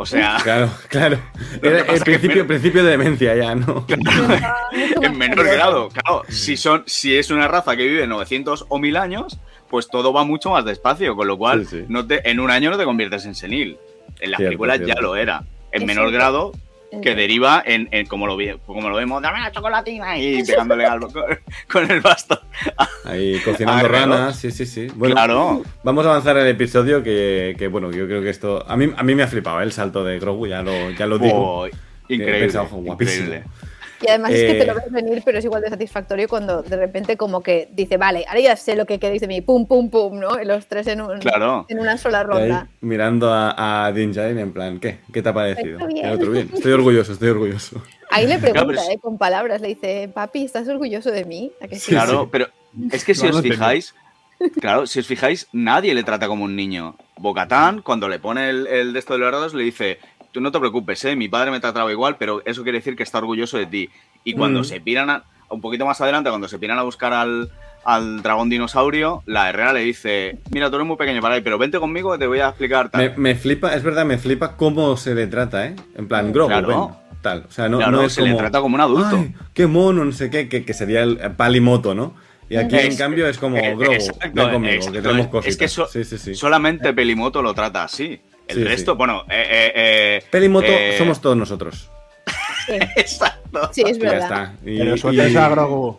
O 0.00 0.06
sea, 0.06 0.38
Claro, 0.42 0.70
claro. 0.88 1.18
Era 1.60 1.80
el 1.80 2.00
principio, 2.02 2.36
menos- 2.36 2.46
principio 2.46 2.84
de 2.84 2.90
demencia 2.92 3.34
ya, 3.36 3.54
¿no? 3.54 3.84
En 5.02 5.18
menor 5.18 5.44
grado. 5.46 5.88
Claro, 5.88 6.22
si, 6.28 6.56
son, 6.56 6.84
si 6.86 7.16
es 7.16 7.30
una 7.30 7.48
raza 7.48 7.76
que 7.76 7.82
vive 7.86 8.06
900 8.06 8.66
o 8.68 8.78
1000 8.78 8.96
años, 8.96 9.38
pues 9.68 9.88
todo 9.88 10.12
va 10.12 10.24
mucho 10.24 10.50
más 10.50 10.64
despacio. 10.64 11.14
Con 11.16 11.26
lo 11.26 11.36
cual, 11.36 11.66
Sí, 11.66 11.78
sí. 11.80 11.84
No 11.88 12.06
te, 12.06 12.28
en 12.30 12.40
un 12.40 12.50
año 12.50 12.70
no 12.70 12.78
te 12.78 12.84
conviertes 12.84 13.24
en 13.26 13.34
senil. 13.34 13.76
En 14.20 14.30
las 14.30 14.38
Cierto, 14.38 14.50
películas 14.50 14.80
ya 14.86 15.00
lo 15.00 15.16
era. 15.16 15.42
En 15.72 15.84
menor 15.84 16.10
grado, 16.10 16.52
que 16.90 16.96
Entiendo. 16.96 17.20
deriva 17.20 17.62
en, 17.66 17.88
en 17.92 18.06
como, 18.06 18.26
lo, 18.26 18.36
como 18.64 18.88
lo 18.88 18.96
vemos, 18.96 19.20
dame 19.20 19.40
la 19.40 19.52
chocolatina 19.52 20.16
y 20.18 20.42
pegándole 20.46 20.86
al, 20.86 21.00
con, 21.00 21.12
con 21.70 21.90
el 21.90 22.00
bastón. 22.00 22.38
Ahí 23.04 23.38
cocinando 23.44 23.86
Ah, 23.86 23.88
claro. 23.90 24.12
ranas, 24.12 24.36
sí, 24.36 24.50
sí, 24.50 24.64
sí. 24.66 24.86
Bueno, 24.94 25.14
claro. 25.14 25.62
vamos 25.84 26.06
a 26.06 26.10
avanzar 26.10 26.36
en 26.38 26.44
el 26.44 26.48
episodio 26.50 27.02
que, 27.02 27.54
que, 27.58 27.68
bueno, 27.68 27.90
yo 27.92 28.06
creo 28.06 28.22
que 28.22 28.30
esto... 28.30 28.64
A 28.66 28.76
mí, 28.76 28.90
a 28.96 29.02
mí 29.02 29.14
me 29.14 29.22
ha 29.22 29.26
flipado 29.28 29.60
¿eh? 29.60 29.64
el 29.64 29.72
salto 29.72 30.02
de 30.02 30.18
Grogu, 30.18 30.46
ya 30.46 30.62
lo, 30.62 30.90
ya 30.90 31.06
lo 31.06 31.18
digo. 31.18 31.34
Oh, 31.62 31.66
he 31.66 31.70
increíble. 32.08 32.40
pensado, 32.40 32.66
"Jo, 32.66 32.76
guapísimo". 32.78 33.26
increíble. 33.26 33.44
Y 34.00 34.08
además 34.08 34.30
es 34.32 34.40
que 34.42 34.54
te 34.54 34.62
Eh, 34.62 34.66
lo 34.66 34.74
ves 34.74 34.90
venir, 34.90 35.22
pero 35.24 35.38
es 35.38 35.44
igual 35.44 35.62
de 35.62 35.68
satisfactorio 35.70 36.28
cuando 36.28 36.62
de 36.62 36.76
repente 36.76 37.16
como 37.16 37.42
que 37.42 37.68
dice, 37.72 37.96
vale, 37.96 38.24
ahora 38.28 38.40
ya 38.40 38.56
sé 38.56 38.76
lo 38.76 38.86
que 38.86 38.98
queréis 38.98 39.20
de 39.20 39.26
mí, 39.28 39.40
pum, 39.40 39.66
pum, 39.66 39.90
pum, 39.90 40.18
¿no? 40.20 40.40
Y 40.40 40.44
los 40.44 40.66
tres 40.66 40.86
en, 40.86 41.00
un, 41.00 41.18
Claro. 41.18 41.66
en 41.68 41.78
una 41.80 41.98
sola 41.98 42.22
ronda. 42.22 42.68
mirando 42.80 43.32
a, 43.32 43.86
a 43.86 43.92
Din 43.92 44.12
Djarin 44.12 44.38
en 44.38 44.52
plan, 44.52 44.78
¿qué? 44.80 44.98
¿Qué 45.12 45.22
te 45.22 45.28
ha 45.28 45.34
parecido? 45.34 45.78
Está 45.78 45.86
bien. 45.86 46.06
El 46.06 46.12
otro 46.12 46.30
bien. 46.30 46.50
Estoy 46.54 46.72
orgulloso, 46.72 47.12
estoy 47.12 47.28
orgulloso. 47.30 47.82
Ahí 48.10 48.26
le 48.26 48.38
pregunta, 48.40 48.80
¿eh? 48.90 48.98
Con 49.00 49.18
palabras, 49.18 49.60
le 49.60 49.68
dice, 49.68 50.10
papi, 50.14 50.44
¿estás 50.44 50.68
orgulloso 50.68 51.10
de 51.10 51.24
mí? 51.24 51.52
¿A 51.60 51.68
que 51.68 51.76
sí? 51.78 51.90
Claro, 51.92 52.28
pero 52.30 52.46
es 52.92 53.04
que 53.04 53.14
si 53.14 53.26
os 53.26 53.40
fijáis, 53.42 53.94
Claro, 54.60 54.86
si 54.86 55.00
os 55.00 55.06
fijáis, 55.08 55.48
nadie 55.52 55.92
le 55.94 56.04
trata 56.04 56.28
como 56.28 56.44
un 56.44 56.54
niño. 56.54 56.96
Bocatán, 57.16 57.82
cuando 57.82 58.08
le 58.08 58.20
pone 58.20 58.48
el, 58.50 58.68
el 58.68 58.92
de 58.92 58.98
esto 59.00 59.14
de 59.14 59.18
los 59.18 59.28
grados, 59.30 59.52
le 59.52 59.64
dice, 59.64 59.98
tú 60.32 60.40
no 60.40 60.50
te 60.52 60.58
preocupes, 60.58 61.04
¿eh? 61.04 61.16
mi 61.16 61.28
padre 61.28 61.50
me 61.50 61.60
trataba 61.60 61.90
igual, 61.92 62.16
pero 62.18 62.42
eso 62.44 62.62
quiere 62.62 62.78
decir 62.78 62.96
que 62.96 63.02
está 63.02 63.18
orgulloso 63.18 63.56
de 63.58 63.66
ti. 63.66 63.88
Y 64.24 64.34
cuando 64.34 64.60
Mm. 64.60 64.64
se 64.64 64.80
piran, 64.80 65.10
a- 65.10 65.22
un 65.50 65.60
poquito 65.60 65.86
más 65.86 66.00
adelante, 66.00 66.28
cuando 66.30 66.48
se 66.48 66.58
piran 66.58 66.78
a 66.78 66.82
buscar 66.82 67.12
al, 67.14 67.50
al 67.84 68.22
dragón 68.22 68.50
dinosaurio, 68.50 69.22
la 69.26 69.48
herrera 69.48 69.72
le 69.72 69.80
dice, 69.80 70.38
mira, 70.50 70.68
tú 70.68 70.76
eres 70.76 70.86
muy 70.86 70.96
pequeño 70.96 71.22
para 71.22 71.36
ahí, 71.36 71.40
pero 71.40 71.56
vente 71.56 71.78
conmigo 71.78 72.12
que 72.12 72.18
te 72.18 72.26
voy 72.26 72.40
a 72.40 72.48
explicar 72.48 72.90
tal. 72.90 73.00
Me, 73.00 73.16
me 73.16 73.34
flipa, 73.34 73.74
es 73.74 73.82
verdad, 73.82 74.04
me 74.04 74.18
flipa 74.18 74.56
cómo 74.56 74.96
se 74.98 75.14
le 75.14 75.26
trata, 75.26 75.66
¿eh? 75.66 75.74
En 75.96 76.06
plan, 76.08 76.30
Grogu, 76.32 76.48
Claro. 76.50 76.68
ven, 76.68 77.18
tal. 77.22 77.44
O 77.48 77.50
sea, 77.50 77.68
no, 77.68 77.78
Claro, 77.78 77.92
no 77.92 78.02
es 78.02 78.12
se 78.12 78.22
le 78.22 78.34
trata 78.34 78.60
como 78.60 78.74
un 78.74 78.80
adulto. 78.82 79.16
"Ay, 79.16 79.34
qué 79.54 79.66
mono, 79.66 80.04
no 80.04 80.12
sé 80.12 80.28
qué, 80.28 80.48
que, 80.48 80.64
que 80.66 80.74
sería 80.74 81.02
el 81.02 81.16
Palimoto, 81.36 81.94
¿no? 81.94 82.14
Y 82.50 82.56
aquí, 82.56 82.76
en 82.76 82.86
Es- 82.88 82.98
cambio, 82.98 83.26
es 83.26 83.38
como, 83.38 83.56
eh, 83.58 83.74
Grogu, 83.76 83.96
ven 84.32 84.50
conmigo, 84.52 84.74
exacto. 84.74 84.92
que 84.92 85.02
tenemos 85.02 85.26
Es 85.26 85.30
cositas. 85.32 85.56
que 85.58 85.68
so- 85.68 85.86
sí, 85.86 86.04
sí, 86.04 86.16
sí. 86.18 86.34
Solamente 86.34 86.92
Pelimoto 86.94 87.40
lo 87.42 87.52
trata 87.54 87.84
así. 87.84 88.20
El 88.48 88.56
Sí, 88.56 88.64
resto, 88.64 88.92
sí. 88.92 88.96
bueno, 88.98 89.22
eh, 89.28 89.46
eh, 89.50 89.72
eh, 89.74 90.22
Pelimoto 90.30 90.66
eh, 90.68 90.94
somos 90.98 91.20
todos 91.20 91.36
nosotros. 91.36 91.90
Exacto. 92.96 93.70
sí, 93.72 93.82
es 93.86 93.96
Y 93.96 94.00
ya 94.00 94.10
verdad. 94.10 94.22
está. 94.54 94.54
Y- 94.70 94.78
Pero 94.78 94.94
y- 94.94 94.98
sueltas 94.98 95.36
a 95.36 95.48
Grogu 95.50 95.98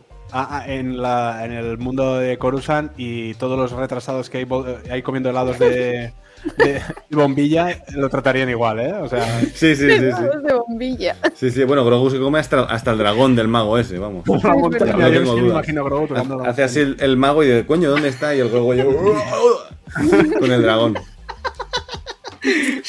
en, 0.68 1.02
la, 1.02 1.44
en 1.46 1.52
el 1.54 1.78
mundo 1.78 2.18
de 2.20 2.38
Coruscant 2.38 2.92
y 2.98 3.34
todos 3.36 3.58
los 3.58 3.72
retrasados 3.72 4.30
que 4.30 4.40
hay, 4.40 4.44
bo- 4.46 4.66
hay 4.92 5.02
comiendo 5.02 5.30
helados 5.32 5.58
de, 5.58 6.14
de 6.58 6.82
bombilla 7.10 7.84
lo 7.96 8.10
tratarían 8.10 8.48
igual, 8.50 8.80
¿eh? 8.80 8.94
O 8.94 9.10
sea, 9.10 9.26
Sí, 9.42 9.76
sí, 9.76 9.76
sí, 9.76 9.88
de 9.88 10.54
bombilla. 10.68 11.16
Sí, 11.36 11.50
sí, 11.50 11.64
bueno, 11.64 11.84
Grogu 11.84 12.12
se 12.12 12.20
come 12.20 12.38
hasta, 12.40 12.62
hasta 12.62 12.92
el 12.92 13.00
dragón 13.00 13.36
del 13.36 13.48
mago 13.48 13.78
ese, 13.80 13.98
vamos. 13.98 14.24
montaña. 14.28 14.94
No 14.94 15.08
Yo 15.10 15.20
tengo 15.20 15.32
sí 15.34 15.36
me 15.36 15.42
dudas. 15.48 15.54
imagino 15.58 15.84
Grogu 15.86 16.08
tocando 16.08 16.38
la 16.38 16.50
Hace 16.50 16.64
así 16.64 16.80
el, 16.82 16.98
el 17.00 17.18
mago 17.18 17.44
y 17.44 17.48
dice, 17.48 17.66
coño, 17.66 17.90
¿dónde 17.90 18.10
está? 18.10 18.36
Y 18.36 18.40
el 18.40 18.50
Grogu 18.50 18.74
yo, 18.76 18.86
con 20.40 20.52
el 20.52 20.62
dragón. 20.62 20.96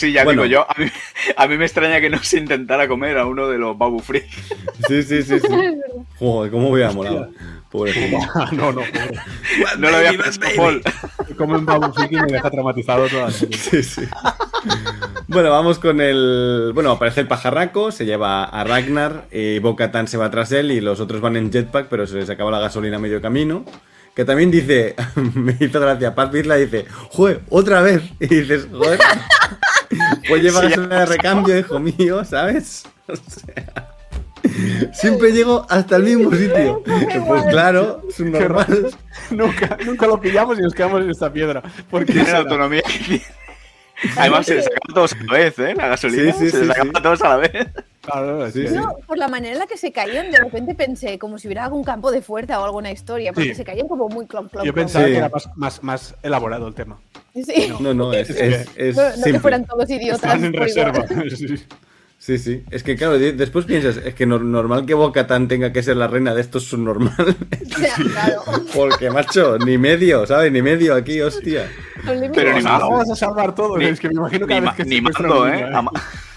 Sí, 0.01 0.13
ya 0.13 0.25
Bueno. 0.25 0.45
digo 0.45 0.55
yo, 0.55 0.67
a 0.67 0.75
mí, 0.79 0.87
a 1.37 1.47
mí 1.47 1.59
me 1.59 1.67
extraña 1.67 2.01
que 2.01 2.09
no 2.09 2.23
se 2.23 2.39
intentara 2.39 2.89
comer 2.89 3.19
a 3.19 3.27
uno 3.27 3.49
de 3.49 3.59
los 3.59 3.77
Babu 3.77 3.99
Freak. 3.99 4.25
Sí, 4.89 5.03
sí, 5.03 5.23
sí, 5.23 5.39
sí. 5.39 5.47
Joder, 6.19 6.51
cómo 6.51 6.71
hubiera 6.71 6.91
molado. 6.91 7.29
Pobre 7.71 8.11
no, 8.53 8.73
no, 8.73 8.81
pobre. 8.81 9.21
No 9.79 9.91
lo 9.91 9.97
había 9.99 10.13
pensado, 10.13 10.57
Paul. 10.57 10.83
Como 11.37 11.57
en 11.57 11.67
Babu 11.67 11.93
Friki 11.93 12.17
me 12.17 12.33
deja 12.33 12.51
traumatizado 12.51 13.09
toda 13.09 13.25
la 13.27 13.31
serie. 13.31 13.59
Sí, 13.59 13.83
sí. 13.83 14.03
Bueno, 15.29 15.51
vamos 15.51 15.79
con 15.79 16.01
el. 16.01 16.71
Bueno, 16.75 16.93
aparece 16.93 17.21
el 17.21 17.29
pajarraco, 17.29 17.93
se 17.93 18.07
lleva 18.07 18.45
a 18.45 18.65
Ragnar 18.65 19.27
y 19.31 19.59
Bo-Katan 19.59 20.09
se 20.09 20.17
va 20.17 20.31
tras 20.31 20.51
él 20.53 20.71
y 20.71 20.81
los 20.81 20.99
otros 20.99 21.21
van 21.21 21.37
en 21.37 21.53
jetpack, 21.53 21.89
pero 21.89 22.07
se 22.07 22.17
les 22.17 22.31
acaba 22.31 22.51
la 22.51 22.59
gasolina 22.59 22.97
a 22.97 23.01
medio 23.01 23.21
camino. 23.21 23.67
Que 24.15 24.25
también 24.25 24.51
dice, 24.51 24.97
me 25.35 25.57
hizo 25.61 25.79
gracia, 25.79 26.15
Pat 26.15 26.33
Vizla 26.33 26.57
dice, 26.57 26.87
joder, 27.11 27.43
otra 27.51 27.83
vez. 27.83 28.03
Y 28.19 28.27
dices, 28.27 28.67
joder, 28.73 28.99
pues 30.29 30.43
lleva 30.43 30.61
Sí, 30.61 30.69
ya 30.69 30.71
gasolina 30.71 31.01
de 31.01 31.07
recambio, 31.07 31.59
hijo 31.59 31.79
mío, 31.79 32.25
¿sabes? 32.25 32.85
O 33.09 33.17
sea, 33.17 33.91
siempre 34.93 35.33
llego 35.33 35.67
hasta 35.69 35.97
el 35.97 36.05
mismo 36.05 36.31
sitio. 36.33 36.83
Pues 37.27 37.43
claro, 37.51 38.03
es 38.09 38.21
un 38.21 38.31
normal. 38.33 38.89
nunca, 39.31 39.77
nunca 39.85 40.07
lo 40.07 40.21
pillamos 40.21 40.59
y 40.59 40.63
nos 40.63 40.75
quedamos 40.75 41.03
en 41.03 41.11
esta 41.11 41.33
piedra. 41.33 41.63
¿Por 41.91 42.05
qué 42.07 42.13
Tiene 42.13 42.21
la 42.21 42.27
será? 42.27 42.39
autonomía. 42.41 42.83
Además, 44.17 44.47
se 44.47 44.55
les 44.55 44.67
acaba 44.67 44.95
todos 44.95 45.13
a 45.13 45.17
la 45.25 45.33
vez, 45.33 45.59
¿eh? 45.59 45.75
La 45.75 45.89
gasolina. 45.89 46.33
Sí, 46.33 46.39
sí, 46.39 46.51
se 46.51 46.65
sí, 46.65 46.71
acaba 46.71 47.03
todos 47.03 47.23
a 47.23 47.29
la 47.31 47.37
vez. 47.37 47.67
Claro, 48.11 48.51
Sí, 48.51 48.63
sí, 48.63 48.69
sí. 48.69 48.75
No, 48.75 48.97
por 49.07 49.19
la 49.19 49.29
manera 49.29 49.53
en 49.55 49.59
la 49.59 49.67
que 49.67 49.77
se 49.77 49.93
caían, 49.93 50.31
de 50.31 50.39
repente 50.39 50.75
pensé 50.75 51.19
como 51.19 51.39
si 51.39 51.49
hubiera 51.49 51.65
algún 51.65 51.85
campo 51.85 52.11
de 52.11 52.23
fuerza 52.23 52.61
o 52.61 52.65
alguna 52.65 52.91
historia, 52.91 53.33
porque 53.33 53.51
Sí. 53.51 53.55
se 53.57 53.65
caían 53.65 53.89
como 53.89 54.09
muy 54.09 54.27
clon, 54.27 54.49
clon, 54.49 54.65
Yo 54.65 54.75
pensaba 54.75 55.05
Sí. 55.07 55.13
que 55.13 55.17
era 55.19 55.29
más, 55.29 55.49
más, 55.57 55.83
más 55.83 56.15
elaborado 56.23 56.67
el 56.69 56.75
tema. 56.75 56.99
Sí. 57.35 57.73
No, 57.81 57.95
no, 57.95 58.13
es, 58.13 58.31
es, 58.31 58.69
es 58.77 58.97
No, 58.97 59.03
no 59.17 59.25
que 59.25 59.41
fueran 59.41 59.65
todos 59.65 59.89
idiotas. 59.89 60.23
Están 60.25 60.45
en 60.45 60.53
reserva. 60.53 61.05
Sí. 61.37 61.57
Sí, 62.19 62.37
sí. 62.37 62.65
Es 62.71 62.83
que 62.83 62.97
claro, 62.97 63.19
de- 63.19 63.33
después 63.33 63.65
piensas, 63.65 63.97
es 63.97 64.15
que 64.15 64.27
nor- 64.29 64.43
normal 64.43 64.85
que 64.85 64.93
Bo-Katan 64.93 65.49
tenga 65.49 65.73
que 65.73 65.83
ser 65.83 65.97
la 65.97 66.07
reina 66.07 66.35
de 66.35 66.43
esto 66.43 66.59
es 66.59 66.65
subnormal. 66.65 67.15
O 67.19 67.65
sea, 67.79 67.95
claro. 67.95 68.43
Porque, 68.75 69.09
macho, 69.11 69.57
ni 69.57 69.79
medio, 69.79 70.27
¿sabes? 70.27 70.53
Ni 70.53 70.61
medio 70.61 70.95
aquí, 70.95 71.19
hostia. 71.23 71.67
Pero 72.05 72.53
ni 72.53 72.61
Lo 72.61 72.69
más. 72.69 72.81
vamos 72.83 73.11
a 73.11 73.17
salvar 73.17 73.55
todo. 73.55 73.79
Ni- 73.79 73.87
es 73.87 73.99
que 73.99 74.09
me 74.09 74.17
imagino 74.17 74.45
Ni, 74.45 74.49
cada 74.51 74.61
ma- 74.61 74.73
vez 74.73 74.77
que 74.77 74.85
ni 74.85 75.01
mando, 75.01 75.43
un 75.45 75.49
¿eh? 75.49 75.71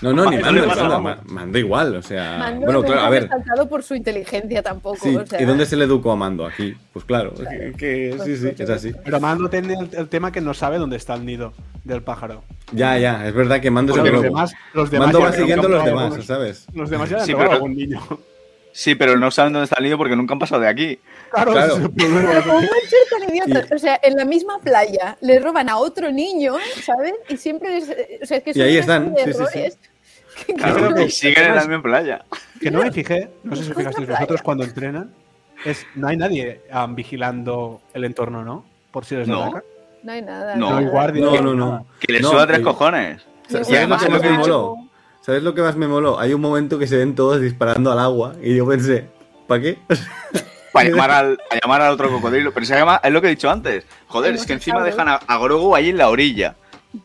No, 0.03 0.13
no, 0.13 0.29
ni 0.29 0.37
mando, 0.37 0.67
mando, 0.67 1.21
mando 1.25 1.57
igual, 1.57 1.95
o 1.95 2.01
sea... 2.01 2.37
Mando 2.37 2.65
bueno, 2.65 2.81
no 2.81 2.85
claro, 2.85 3.01
a 3.01 3.09
ver... 3.09 3.29
por 3.69 3.83
su 3.83 3.95
inteligencia 3.95 4.61
tampoco. 4.61 4.97
Sí, 5.01 5.15
o 5.15 5.25
sea, 5.25 5.41
¿y 5.41 5.45
dónde 5.45 5.65
se 5.65 5.75
le 5.77 5.85
educó 5.85 6.11
a 6.11 6.15
Mando? 6.15 6.45
Aquí. 6.45 6.75
Pues 6.91 7.05
claro, 7.05 7.33
que, 7.33 7.73
que 7.77 8.17
sí, 8.23 8.35
sí, 8.37 8.51
es 8.57 8.69
así. 8.69 8.91
Pero 9.03 9.19
Mando 9.19 9.49
tiene 9.49 9.73
el, 9.73 9.89
el 9.97 10.09
tema 10.09 10.31
que 10.31 10.41
no 10.41 10.53
sabe 10.53 10.77
dónde 10.77 10.97
está 10.97 11.13
el 11.15 11.25
nido 11.25 11.53
del 11.83 12.03
pájaro. 12.03 12.43
Ya, 12.73 12.97
ya, 12.97 13.25
es 13.27 13.33
verdad 13.33 13.61
que 13.61 13.71
Mando 13.71 13.95
el 13.95 14.11
los 14.11 14.21
demás, 14.21 14.53
los 14.73 14.91
demás 14.91 15.07
Mando 15.07 15.21
va 15.21 15.31
siguiendo 15.31 15.67
a 15.67 15.71
los 15.71 15.85
demás, 15.85 16.03
algunos- 16.05 16.25
¿sabes? 16.25 16.67
Los 16.73 16.89
demás 16.89 17.09
ya 17.09 17.19
Sí, 17.21 17.33
pero- 17.33 17.51
algún 17.53 17.75
niño. 17.75 18.01
Sí, 18.75 18.95
pero 18.95 19.17
no 19.19 19.29
saben 19.29 19.53
dónde 19.53 19.65
está 19.65 19.75
el 19.77 19.83
nido 19.85 19.99
porque 19.99 20.15
nunca 20.15 20.33
han 20.33 20.39
pasado 20.39 20.61
de 20.61 20.67
aquí. 20.67 20.99
Claro, 21.31 21.51
Claro. 21.51 21.75
es. 21.77 21.89
Pero 21.95 22.43
¿cómo 22.43 22.57
pueden 22.57 22.89
ser 22.89 23.19
tan 23.19 23.29
idiotas? 23.29 23.71
O 23.71 23.77
sea, 23.77 23.99
en 24.01 24.15
la 24.15 24.25
misma 24.25 24.59
playa 24.61 25.15
le 25.21 25.39
roban 25.39 25.69
a 25.69 25.77
otro 25.77 26.11
niño, 26.11 26.55
¿sabes? 26.83 27.13
Y 27.29 27.37
siempre 27.37 27.77
o 28.23 28.25
sea, 28.25 28.37
es 28.37 28.43
que 28.43 28.49
Y 28.49 28.53
son 28.53 28.61
ahí 28.63 28.77
están, 28.77 29.15
sí, 29.23 29.31
sí. 29.53 29.59
Claro, 30.57 30.75
creo 30.75 30.95
que- 30.95 31.03
y 31.05 31.09
siguen 31.11 31.45
en 31.45 31.55
la 31.55 31.61
misma 31.61 31.81
playa. 31.83 32.25
Que 32.59 32.71
no 32.71 32.81
me 32.81 32.91
fijé, 32.91 33.29
no 33.43 33.55
sé 33.55 33.63
si 33.63 33.71
os 33.71 33.77
fijasteis 33.77 34.07
vosotros 34.07 34.41
cuando 34.41 34.63
entrenan, 34.63 35.11
es 35.65 35.85
no 35.95 36.07
hay 36.07 36.17
nadie 36.17 36.61
ah, 36.71 36.87
vigilando 36.89 37.81
el 37.93 38.05
entorno, 38.05 38.43
¿no? 38.43 38.65
Por 38.91 39.05
si 39.05 39.15
les 39.15 39.27
No. 39.27 39.41
atacan. 39.43 39.63
No 40.03 40.11
hay 40.11 40.21
nada. 40.21 40.55
No. 40.55 40.69
No 40.71 40.77
hay 40.77 40.85
guardia. 40.85 41.23
No, 41.25 41.41
no, 41.41 41.53
no. 41.53 41.85
Que 41.99 42.13
les 42.13 42.21
No, 42.21 42.31
suba 42.31 42.45
tres 42.47 42.59
cojones. 42.59 43.21
¿Sabes 43.47 43.69
Y 43.69 43.71
lo 43.73 43.77
además 43.77 44.03
que 44.03 44.09
más 44.09 44.17
lo 44.17 44.21
que 44.21 44.29
me 44.29 44.35
he 44.35 44.37
dicho- 44.39 44.61
moló? 44.75 44.89
¿Sabes 45.21 45.43
lo 45.43 45.53
que 45.53 45.61
más 45.61 45.75
me 45.77 45.87
moló? 45.87 46.19
Hay 46.19 46.33
un 46.33 46.41
momento 46.41 46.77
que 46.77 46.87
se 46.87 46.97
ven 46.97 47.15
todos 47.15 47.39
disparando 47.39 47.91
al 47.91 47.99
agua 47.99 48.33
y 48.41 48.55
yo 48.57 48.67
pensé, 48.67 49.05
¿para 49.47 49.61
qué? 49.61 49.77
Para 50.73 50.89
llamar, 50.89 51.11
al, 51.11 51.37
para 51.47 51.61
llamar 51.61 51.81
al 51.83 51.93
otro 51.93 52.09
cocodrilo. 52.09 52.51
Pero 52.51 52.65
se 52.65 52.73
llama, 52.75 52.99
es 53.03 53.11
lo 53.13 53.21
que 53.21 53.27
he 53.27 53.29
dicho 53.29 53.47
antes. 53.47 53.85
Joder, 54.07 54.33
es 54.33 54.43
que 54.45 54.53
encima 54.53 54.83
dejan 54.83 55.07
a, 55.07 55.15
a 55.17 55.37
Grogu 55.37 55.75
ahí 55.75 55.89
en 55.89 55.97
la 55.97 56.09
orilla. 56.09 56.55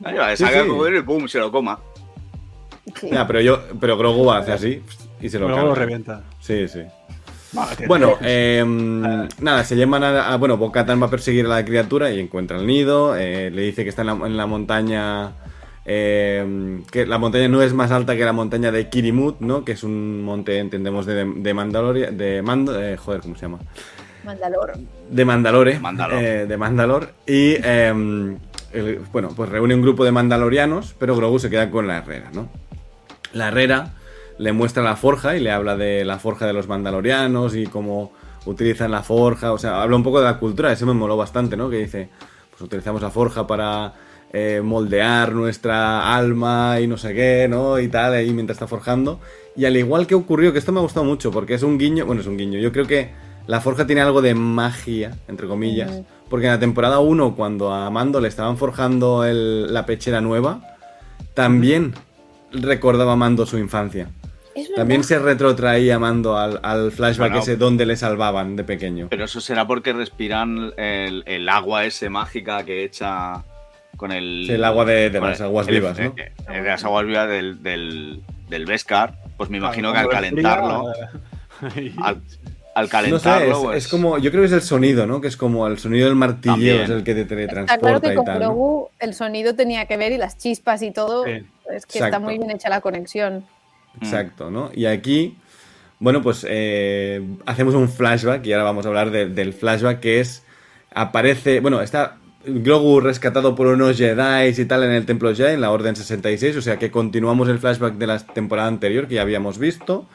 Ahí 0.05 0.17
Sí, 0.39 0.45
saca 0.45 0.61
el 0.61 0.65
sí. 0.65 0.71
cocodrilo 0.71 0.99
y 1.01 1.03
pum, 1.03 1.29
se 1.29 1.39
lo 1.39 1.53
coma. 1.53 1.79
Sí. 2.97 3.09
Ya, 3.11 3.27
pero 3.27 3.41
yo, 3.41 3.61
pero 3.81 3.97
Grogu 3.99 4.31
hace 4.33 4.53
así 4.53 4.83
y 5.21 5.29
se 5.29 5.39
lo 5.39 5.49
carga. 5.55 5.75
revienta. 5.75 6.23
Sí, 6.41 6.69
sí. 6.69 6.81
Vale. 7.53 7.87
Bueno, 7.87 8.15
eh, 8.21 8.63
nada, 9.41 9.65
se 9.65 9.75
llaman 9.77 10.05
a, 10.05 10.33
a- 10.33 10.37
Bueno, 10.37 10.57
Bo-Katan 10.59 11.01
va 11.01 11.07
a 11.07 11.11
perseguir 11.11 11.47
a 11.47 11.49
la 11.49 11.65
criatura 11.65 12.11
y 12.11 12.21
encuentra 12.21 12.59
el 12.59 12.67
nido. 12.67 13.17
eh, 13.17 13.51
le 13.51 13.63
dice 13.63 13.85
que 13.85 13.91
está 13.91 14.03
en 14.03 14.07
la, 14.09 14.13
en 14.27 14.37
la 14.37 14.47
montaña. 14.47 15.33
eh, 15.87 16.81
que 16.93 17.07
la 17.07 17.17
montaña 17.19 17.49
no 17.49 17.63
es 17.63 17.73
más 17.73 17.91
alta 17.91 18.17
que 18.17 18.25
la 18.25 18.33
montaña 18.35 18.71
de 18.71 18.89
Kirimut, 18.89 19.41
¿no? 19.41 19.65
Que 19.65 19.73
es 19.73 19.83
un 19.83 20.23
monte, 20.23 20.59
entendemos, 20.59 21.07
de, 21.07 21.25
de 21.25 21.55
Mandaloria. 21.55 22.11
De 22.11 22.43
Mando. 22.43 22.79
eh, 22.83 22.97
joder, 22.97 23.21
¿cómo 23.23 23.35
se 23.37 23.43
llama? 23.43 23.59
Mandalor. 24.25 24.73
De 25.11 25.25
Mandalore. 25.25 25.73
De 25.75 25.81
Mandalor. 25.81 26.23
eh, 26.23 26.47
de 26.47 26.57
Mandalor. 26.57 27.11
Y. 27.27 27.55
eh, 27.63 28.37
el- 28.75 28.99
bueno, 29.11 29.31
pues 29.35 29.49
reúne 29.49 29.75
un 29.75 29.81
grupo 29.81 30.05
de 30.05 30.13
mandalorianos, 30.13 30.95
pero 30.99 31.17
Grogu 31.17 31.39
se 31.39 31.49
queda 31.49 31.71
con 31.71 31.87
la 31.87 31.97
herrera, 31.99 32.29
¿no? 32.35 32.51
La 33.33 33.49
herrera 33.49 33.93
le 34.39 34.53
muestra 34.53 34.83
la 34.83 34.97
forja 34.97 35.37
y 35.37 35.41
le 35.41 35.51
habla 35.51 35.77
de 35.77 36.05
la 36.05 36.19
forja 36.19 36.47
de 36.47 36.53
los 36.53 36.69
mandalorianos 36.69 37.55
y 37.57 37.67
cómo 37.67 38.13
utilizan 38.47 38.91
la 38.91 39.03
forja. 39.03 39.53
O 39.53 39.59
sea, 39.59 39.83
habla 39.83 39.97
un 39.97 40.03
poco 40.03 40.21
de 40.21 40.27
la 40.27 40.39
cultura, 40.39 40.73
eso 40.73 40.87
me 40.87 40.95
moló 40.95 41.17
bastante, 41.17 41.57
¿no? 41.57 41.69
Que 41.69 41.79
dice, 41.79 42.09
pues 42.51 42.63
utilizamos 42.63 43.03
la 43.03 43.11
forja 43.11 43.47
para 43.47 43.95
eh, 44.33 44.61
moldear 44.63 45.33
nuestra 45.33 46.15
alma 46.17 46.79
y 46.81 46.87
no 46.87 46.97
sé 46.97 47.15
qué, 47.15 47.47
¿no? 47.49 47.79
Y 47.79 47.89
tal, 47.89 48.15
ahí 48.15 48.31
mientras 48.33 48.57
está 48.57 48.67
forjando. 48.67 49.21
Y 49.57 49.65
al 49.65 49.77
igual 49.77 50.07
que 50.07 50.15
ocurrió, 50.15 50.53
que 50.53 50.59
esto 50.61 50.71
me 50.73 50.79
ha 50.79 50.83
gustado 50.83 51.05
mucho, 51.05 51.31
porque 51.31 51.55
es 51.55 51.63
un 51.63 51.79
guiño, 51.79 52.07
bueno, 52.07 52.21
es 52.21 52.27
un 52.29 52.37
guiño, 52.37 52.59
yo 52.61 52.71
creo 52.71 52.87
que 52.87 53.11
la 53.49 53.61
forja 53.61 53.87
tiene 53.87 54.03
algo 54.03 54.23
de 54.23 54.35
magia, 54.35 55.17
entre 55.27 55.49
comillas, 55.49 55.91
porque 56.31 56.47
en 56.47 56.53
la 56.53 56.61
temporada 56.61 57.01
1, 57.01 57.35
cuando 57.35 57.73
a 57.73 57.91
Mando 57.91 58.21
le 58.21 58.29
estaban 58.29 58.57
forjando 58.59 59.25
el- 59.25 59.73
la 59.73 59.85
pechera 59.87 60.21
nueva, 60.21 60.61
también 61.35 61.95
recordaba 62.53 63.17
Mando 63.17 63.47
su 63.47 63.59
infancia. 63.59 64.09
También 64.75 65.05
se 65.05 65.19
retrotraía 65.21 65.99
Mando 66.01 66.37
al, 66.37 66.59
al 66.65 66.91
flashback 66.91 67.29
Bueno. 67.31 67.43
ese 67.43 67.57
donde 67.57 67.87
le 67.87 67.97
salvaban 67.97 68.57
de 68.57 68.65
pequeño. 68.65 69.07
Pero 69.09 69.25
eso 69.27 69.41
será 69.41 69.67
porque 69.67 69.93
respiran 69.93 70.73
el, 70.77 71.23
el 71.27 71.49
agua 71.49 71.85
ese 71.85 72.11
mágica 72.11 72.65
que 72.65 72.83
echa 72.85 73.45
con 73.97 74.11
el. 74.11 74.45
Sí, 74.47 74.53
el 74.55 74.65
agua 74.65 74.85
de- 74.85 75.11
las 75.11 75.41
aguas 75.41 75.69
el- 75.69 75.75
vivas, 75.75 75.99
¿no? 75.99 76.07
eh, 76.17 76.33
eh, 76.51 76.61
de 76.63 76.69
las 76.69 76.85
aguas 76.85 77.07
vivas 77.07 77.29
del, 77.29 77.63
del, 77.63 78.21
del 78.49 78.67
Beskar. 78.67 79.15
Pues 79.37 79.49
me 79.49 79.59
imagino 79.59 79.93
que 79.93 79.99
al 79.99 80.09
calentarlo. 80.09 80.93
Al, 82.79 83.11
No 83.11 83.19
sé, 83.19 83.49
es, 83.51 83.57
pues, 83.57 83.77
es 83.85 83.89
como, 83.89 84.19
yo 84.19 84.31
creo 84.31 84.43
que 84.43 84.47
es 84.47 84.53
el 84.53 84.63
sonido, 84.63 85.07
¿no? 85.07 85.21
Que 85.21 85.29
es 85.29 85.37
como 85.37 85.67
el 85.67 85.79
sonido 85.79 86.07
del 86.07 86.15
martillo, 86.17 86.53
También. 86.55 86.81
es 86.83 86.91
el 86.91 87.05
que 87.05 87.15
te 87.15 87.21
Está 87.23 87.35
claro 87.37 87.47
teletransporta 88.01 88.09
que 88.09 88.13
y 88.13 88.17
con 88.17 88.25
tal. 88.25 88.43
el 89.01 89.15
sonido 89.15 89.55
tenía 89.55 89.87
que 89.87 89.97
ver 89.97 90.13
y 90.13 90.19
las 90.19 90.39
chispas 90.39 90.83
y 90.83 90.91
todo. 90.91 91.25
Sí. 91.25 91.45
Es 91.75 91.87
que 91.87 91.99
está 91.99 92.19
muy 92.19 92.39
bien 92.39 92.51
hecha 92.51 92.69
la 92.69 92.81
conexión. 92.81 93.45
Exacto, 94.01 94.51
¿no? 94.51 94.71
Y 94.75 94.87
aquí, 94.87 95.37
bueno, 95.99 96.23
pues 96.23 96.47
eh, 96.49 97.21
hacemos 97.47 97.75
un 97.75 97.89
flashback 97.89 98.47
y 98.47 98.53
ahora 98.53 98.65
vamos 98.65 98.87
a 98.87 98.89
hablar 98.89 99.11
de- 99.11 99.27
del 99.29 99.53
flashback 99.53 100.01
que 100.01 100.21
es 100.21 100.45
aparece, 100.95 101.61
bueno, 101.61 101.81
está 101.83 102.17
Grogu 102.47 103.01
rescatado 103.01 103.55
por 103.55 103.67
unos 103.67 103.97
Jedi 103.99 104.49
y 104.61 104.65
tal 104.65 104.85
en 104.85 104.93
el 104.93 105.05
Templo 105.05 105.35
Jedi, 105.35 105.55
en 105.55 105.61
la 105.61 105.71
Orden 105.71 105.97
66, 105.97 106.57
o 106.57 106.63
sea 106.63 106.79
que 106.79 106.91
continuamos 106.91 107.49
el 107.49 107.59
flashback 107.59 107.95
de 107.95 108.07
la 108.07 108.19
temporada 108.21 108.69
anterior 108.69 109.07
que 109.09 109.17
ya 109.17 109.23
habíamos 109.23 109.59
visto. 109.59 110.07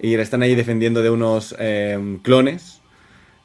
Y 0.00 0.16
le 0.16 0.22
están 0.22 0.42
ahí 0.42 0.54
defendiendo 0.54 1.02
de 1.02 1.10
unos 1.10 1.54
eh, 1.58 2.18
clones 2.22 2.80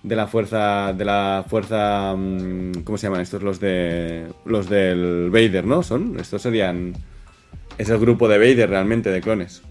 de 0.03 0.15
la 0.15 0.27
fuerza, 0.27 0.93
de 0.93 1.05
la 1.05 1.45
fuerza, 1.47 2.13
mm, 2.15 2.83
¿cómo 2.83 2.97
se 2.97 3.07
llaman 3.07 3.21
estos? 3.21 3.41
Los 3.41 3.59
de, 3.59 4.27
los 4.45 4.69
del 4.69 5.29
Vader, 5.31 5.65
¿no? 5.65 5.81
Son, 5.81 6.19
estos 6.19 6.41
serían, 6.41 6.93
es 7.77 7.89
el 7.89 7.97
grupo 7.99 8.27
de 8.27 8.37
Vader 8.37 8.69
realmente, 8.69 9.09
de 9.09 9.21
clones. 9.21 9.63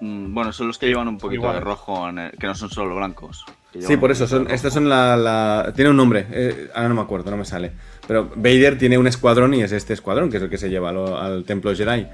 Mm, 0.00 0.34
Bueno, 0.34 0.52
son 0.52 0.68
los 0.68 0.78
que 0.78 0.86
llevan 0.86 1.08
un 1.08 1.18
poquito 1.18 1.42
Igual. 1.42 1.54
de 1.54 1.60
rojo, 1.60 2.08
en 2.08 2.18
el- 2.18 2.32
que 2.32 2.46
no 2.46 2.54
son 2.54 2.70
solo 2.70 2.96
blancos. 2.96 3.44
Sí, 3.80 3.96
por 3.96 4.10
eso, 4.10 4.26
son, 4.28 4.50
estos 4.50 4.74
son 4.74 4.86
la, 4.90 5.16
la- 5.16 5.72
Tiene 5.74 5.90
un 5.90 5.96
nombre, 5.96 6.26
eh, 6.30 6.68
ahora 6.74 6.90
no 6.90 6.94
me 6.96 7.00
acuerdo, 7.00 7.30
no 7.30 7.38
me 7.38 7.46
sale. 7.46 7.72
Pero 8.06 8.30
Vader 8.36 8.76
tiene 8.76 8.98
un 8.98 9.06
escuadrón 9.06 9.54
y 9.54 9.62
es 9.62 9.72
este 9.72 9.94
escuadrón, 9.94 10.30
que 10.30 10.36
es 10.36 10.42
el 10.42 10.50
que 10.50 10.58
se 10.58 10.68
lleva 10.68 10.92
lo- 10.92 11.18
al 11.18 11.44
templo 11.44 11.74
Jedi. 11.74 12.06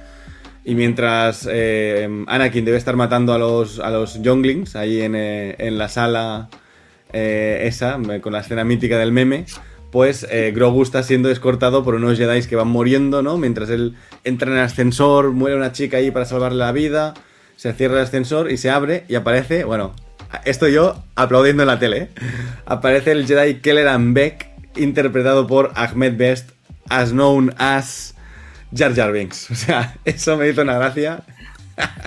Y 0.68 0.74
mientras 0.74 1.48
eh, 1.50 2.06
Anakin 2.26 2.62
debe 2.66 2.76
estar 2.76 2.94
matando 2.94 3.32
a 3.32 3.38
los, 3.38 3.78
a 3.78 3.88
los 3.88 4.20
younglings 4.20 4.76
ahí 4.76 5.00
en, 5.00 5.14
eh, 5.14 5.56
en 5.56 5.78
la 5.78 5.88
sala 5.88 6.50
eh, 7.14 7.62
esa, 7.62 7.98
con 8.20 8.34
la 8.34 8.40
escena 8.40 8.64
mítica 8.64 8.98
del 8.98 9.10
meme, 9.10 9.46
pues 9.90 10.28
Grogu 10.52 10.82
está 10.82 11.02
siendo 11.02 11.30
escortado 11.30 11.82
por 11.84 11.94
unos 11.94 12.18
Jedi 12.18 12.42
que 12.42 12.54
van 12.54 12.68
muriendo, 12.68 13.22
¿no? 13.22 13.38
Mientras 13.38 13.70
él 13.70 13.96
entra 14.24 14.50
en 14.50 14.58
el 14.58 14.62
ascensor, 14.62 15.30
muere 15.30 15.56
una 15.56 15.72
chica 15.72 15.96
ahí 15.96 16.10
para 16.10 16.26
salvarle 16.26 16.58
la 16.58 16.72
vida, 16.72 17.14
se 17.56 17.72
cierra 17.72 17.94
el 17.94 18.02
ascensor 18.02 18.52
y 18.52 18.58
se 18.58 18.68
abre 18.68 19.04
y 19.08 19.14
aparece, 19.14 19.64
bueno, 19.64 19.94
esto 20.44 20.68
yo 20.68 21.02
aplaudiendo 21.14 21.62
en 21.62 21.68
la 21.68 21.78
tele, 21.78 22.10
aparece 22.66 23.12
el 23.12 23.26
Jedi 23.26 23.60
Kelleran 23.62 24.12
Beck, 24.12 24.50
interpretado 24.76 25.46
por 25.46 25.72
Ahmed 25.76 26.18
Best, 26.18 26.50
as 26.90 27.12
known 27.12 27.54
as 27.56 28.17
Jar 28.72 28.94
Jar 28.94 29.12
Binks. 29.12 29.50
O 29.50 29.54
sea, 29.54 29.96
eso 30.04 30.36
me 30.36 30.48
hizo 30.48 30.62
una 30.62 30.78
gracia. 30.78 31.22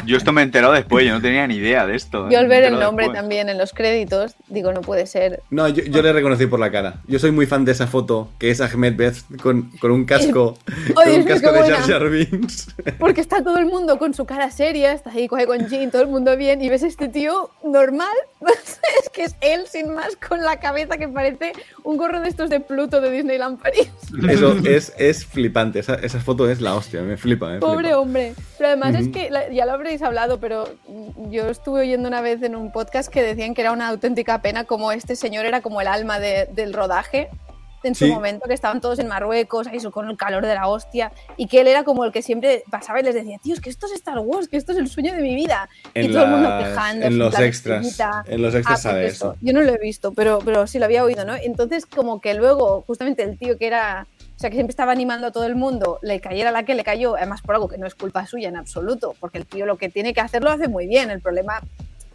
Yo 0.05 0.17
esto 0.17 0.31
me 0.31 0.41
he 0.41 0.43
enterado 0.43 0.73
después, 0.73 1.05
yo 1.05 1.13
no 1.13 1.21
tenía 1.21 1.45
ni 1.47 1.55
idea 1.55 1.85
de 1.85 1.95
esto. 1.95 2.29
Yo 2.29 2.39
al 2.39 2.47
ver 2.47 2.63
el 2.63 2.79
nombre 2.79 3.05
después. 3.05 3.21
también 3.21 3.49
en 3.49 3.57
los 3.57 3.71
créditos, 3.73 4.35
digo, 4.47 4.73
no 4.73 4.81
puede 4.81 5.05
ser. 5.05 5.41
No, 5.49 5.67
yo, 5.67 5.83
yo 5.83 6.01
le 6.01 6.11
reconocí 6.11 6.47
por 6.47 6.59
la 6.59 6.71
cara. 6.71 6.95
Yo 7.07 7.19
soy 7.19 7.31
muy 7.31 7.45
fan 7.45 7.65
de 7.65 7.71
esa 7.71 7.87
foto, 7.87 8.29
que 8.39 8.49
es 8.49 8.61
Ahmed 8.61 8.95
Best 8.95 9.27
con, 9.41 9.69
con 9.79 9.91
un 9.91 10.05
casco, 10.05 10.57
con 10.95 11.05
Dios 11.05 11.17
un 11.17 11.23
casco 11.25 11.51
de 11.51 11.59
Jar. 11.71 11.81
Jar 11.83 12.09
Binks. 12.09 12.75
Porque 12.99 13.21
está 13.21 13.43
todo 13.43 13.57
el 13.57 13.65
mundo 13.65 13.97
con 13.97 14.13
su 14.13 14.25
cara 14.25 14.49
seria, 14.51 14.91
está 14.93 15.11
ahí 15.11 15.27
coge 15.27 15.45
con 15.45 15.67
jean, 15.67 15.91
todo 15.91 16.01
el 16.01 16.07
mundo 16.07 16.35
bien, 16.35 16.61
y 16.61 16.69
ves 16.69 16.83
este 16.83 17.07
tío 17.07 17.49
normal, 17.63 18.07
es 19.01 19.09
que 19.13 19.23
es 19.25 19.35
él 19.41 19.65
sin 19.67 19.93
más, 19.93 20.15
con 20.15 20.41
la 20.41 20.59
cabeza 20.59 20.97
que 20.97 21.07
parece 21.07 21.53
un 21.83 21.97
gorro 21.97 22.21
de 22.21 22.29
estos 22.29 22.49
de 22.49 22.59
Pluto 22.59 23.01
de 23.01 23.11
Disneyland 23.11 23.61
París. 23.61 23.91
Eso 24.27 24.55
es, 24.65 24.93
es 24.97 25.25
flipante. 25.25 25.79
Esa, 25.79 25.95
esa 25.95 26.19
foto 26.19 26.49
es 26.49 26.59
la 26.61 26.73
hostia, 26.75 27.01
me 27.01 27.17
flipa. 27.17 27.49
Me 27.49 27.59
Pobre 27.59 27.85
flipa. 27.85 27.97
hombre. 27.99 28.33
Pero 28.57 28.67
además 28.69 28.95
es 28.95 29.07
que, 29.09 29.29
la- 29.29 29.49
ya 29.61 29.67
lo 29.67 29.73
habréis 29.73 30.01
hablado, 30.01 30.39
pero 30.39 30.63
yo 31.29 31.47
estuve 31.49 31.81
oyendo 31.81 32.07
una 32.07 32.21
vez 32.21 32.41
en 32.41 32.55
un 32.55 32.71
podcast 32.71 33.11
que 33.13 33.21
decían 33.21 33.53
que 33.53 33.61
era 33.61 33.71
una 33.71 33.89
auténtica 33.89 34.41
pena 34.41 34.63
como 34.63 34.91
este 34.91 35.15
señor 35.15 35.45
era 35.45 35.61
como 35.61 35.81
el 35.81 35.87
alma 35.87 36.17
de- 36.19 36.47
del 36.51 36.73
rodaje 36.73 37.29
en 37.83 37.93
su 37.93 38.05
Sí. 38.05 38.11
momento, 38.11 38.47
que 38.47 38.55
estaban 38.55 38.81
todos 38.81 38.97
en 38.97 39.07
Marruecos, 39.07 39.67
ahí 39.67 39.77
con 39.91 40.09
el 40.09 40.17
calor 40.17 40.43
de 40.47 40.55
la 40.55 40.67
hostia, 40.67 41.11
y 41.37 41.45
que 41.47 41.61
él 41.61 41.67
era 41.67 41.83
como 41.83 42.05
el 42.05 42.11
que 42.11 42.23
siempre 42.23 42.63
pasaba 42.71 42.99
y 42.99 43.03
les 43.03 43.13
decía, 43.13 43.37
tío, 43.43 43.53
es 43.53 43.59
que 43.61 43.69
esto 43.69 43.85
es 43.85 43.91
Star 43.93 44.17
Wars, 44.17 44.47
que 44.47 44.57
esto 44.57 44.71
es 44.71 44.79
el 44.79 44.87
sueño 44.87 45.13
de 45.13 45.21
mi 45.21 45.35
vida. 45.35 45.69
y 45.93 46.05
En 46.05 46.11
todo 46.11 46.23
el 46.23 46.29
mundo 46.31 46.49
las- 46.49 46.69
quejándose. 46.69 47.07
en 47.07 47.17
los 47.19 47.39
extras. 47.39 47.99
En 48.27 48.41
los 48.41 48.55
extras 48.55 48.85
Ah, 48.87 48.91
pues 48.91 49.13
eso. 49.13 49.35
Yo 49.41 49.53
no 49.53 49.61
lo 49.61 49.71
he 49.73 49.77
visto, 49.77 50.11
pero, 50.11 50.39
pero 50.43 50.65
sí 50.65 50.79
lo 50.79 50.85
había 50.85 51.03
oído, 51.03 51.23
¿no? 51.23 51.35
Entonces, 51.35 51.85
como 51.85 52.19
que 52.19 52.33
luego, 52.33 52.83
justamente 52.87 53.21
el 53.21 53.37
tío 53.37 53.57
que 53.59 53.67
era, 53.67 54.07
sea, 54.41 54.49
que 54.49 54.55
siempre 54.55 54.71
estaba 54.71 54.91
animando 54.91 55.27
a 55.27 55.31
todo 55.31 55.45
el 55.45 55.55
mundo, 55.55 55.99
le 56.01 56.19
cayera 56.19 56.51
la 56.51 56.63
que 56.63 56.75
le 56.75 56.83
cayó, 56.83 57.15
además 57.15 57.41
por 57.41 57.55
algo 57.55 57.67
que 57.69 57.77
no 57.77 57.87
es 57.87 57.95
culpa 57.95 58.25
suya 58.25 58.49
en 58.49 58.57
absoluto, 58.57 59.15
porque 59.19 59.37
el 59.37 59.45
tío 59.45 59.65
lo 59.65 59.77
que 59.77 59.89
tiene 59.89 60.13
que 60.13 60.21
hacer 60.21 60.43
lo 60.43 60.49
hace 60.51 60.67
muy 60.67 60.87
bien. 60.87 61.09
El 61.11 61.21
problema, 61.21 61.61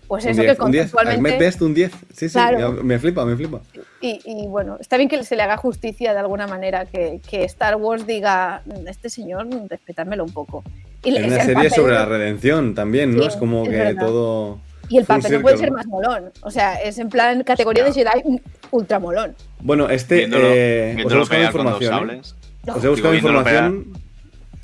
pues 0.08 0.24
Un 0.24 0.30
eso 0.32 0.42
10, 0.42 0.56
que 0.56 0.62
un 0.64 0.70
10. 0.72 0.82
Ahmed 0.84 0.92
conceptualmente. 0.92 1.38
Best, 1.44 1.62
un 1.62 1.74
10. 1.74 1.92
Sí, 2.14 2.28
sí, 2.28 2.32
Claro. 2.32 2.72
me 2.84 2.98
flipa, 2.98 3.24
me 3.24 3.34
flipa. 3.36 3.60
Y, 4.00 4.20
y, 4.24 4.46
bueno, 4.46 4.76
está 4.80 4.96
bien 4.96 5.08
que 5.08 5.22
se 5.24 5.34
le 5.36 5.42
haga 5.42 5.56
justicia 5.56 6.12
de 6.12 6.18
alguna 6.20 6.46
manera, 6.46 6.84
que, 6.86 7.20
que 7.28 7.44
Star 7.44 7.76
Wars 7.76 8.06
diga, 8.06 8.62
este 8.86 9.08
señor, 9.10 9.48
respetármelo 9.68 10.22
un 10.24 10.32
poco. 10.32 10.62
Y 11.02 11.16
Es 11.16 11.22
o 11.24 11.26
una 11.26 11.36
serie 11.44 11.54
papel- 11.70 11.70
sobre 11.74 11.94
la 11.94 12.04
redención 12.06 12.74
también, 12.74 13.16
¿no? 13.16 13.22
Sí, 13.22 13.28
es 13.28 13.36
como 13.36 13.64
es 13.64 13.70
que 13.70 13.76
verdad. 13.76 14.06
todo. 14.06 14.60
Y 14.88 14.98
el 14.98 15.04
papel 15.04 15.32
no 15.32 15.40
puede 15.42 15.56
ser 15.56 15.70
más 15.70 15.86
molón. 15.86 16.30
O 16.42 16.50
sea, 16.50 16.74
es 16.74 16.98
en 16.98 17.08
plan 17.08 17.42
categoría 17.42 17.84
de 17.84 17.92
Jedi 17.92 18.40
ultra 18.70 18.98
molón. 18.98 19.34
Bueno, 19.60 19.88
este. 19.88 20.16
Viéndolo, 20.16 20.46
eh, 20.48 21.02
os 21.04 21.12
he 21.12 21.16
buscado 21.16 21.42
información. 21.44 22.10
¿eh? 22.10 22.20
Os 22.66 22.84
he 22.84 22.88
buscado 22.88 23.14
información. 23.14 23.86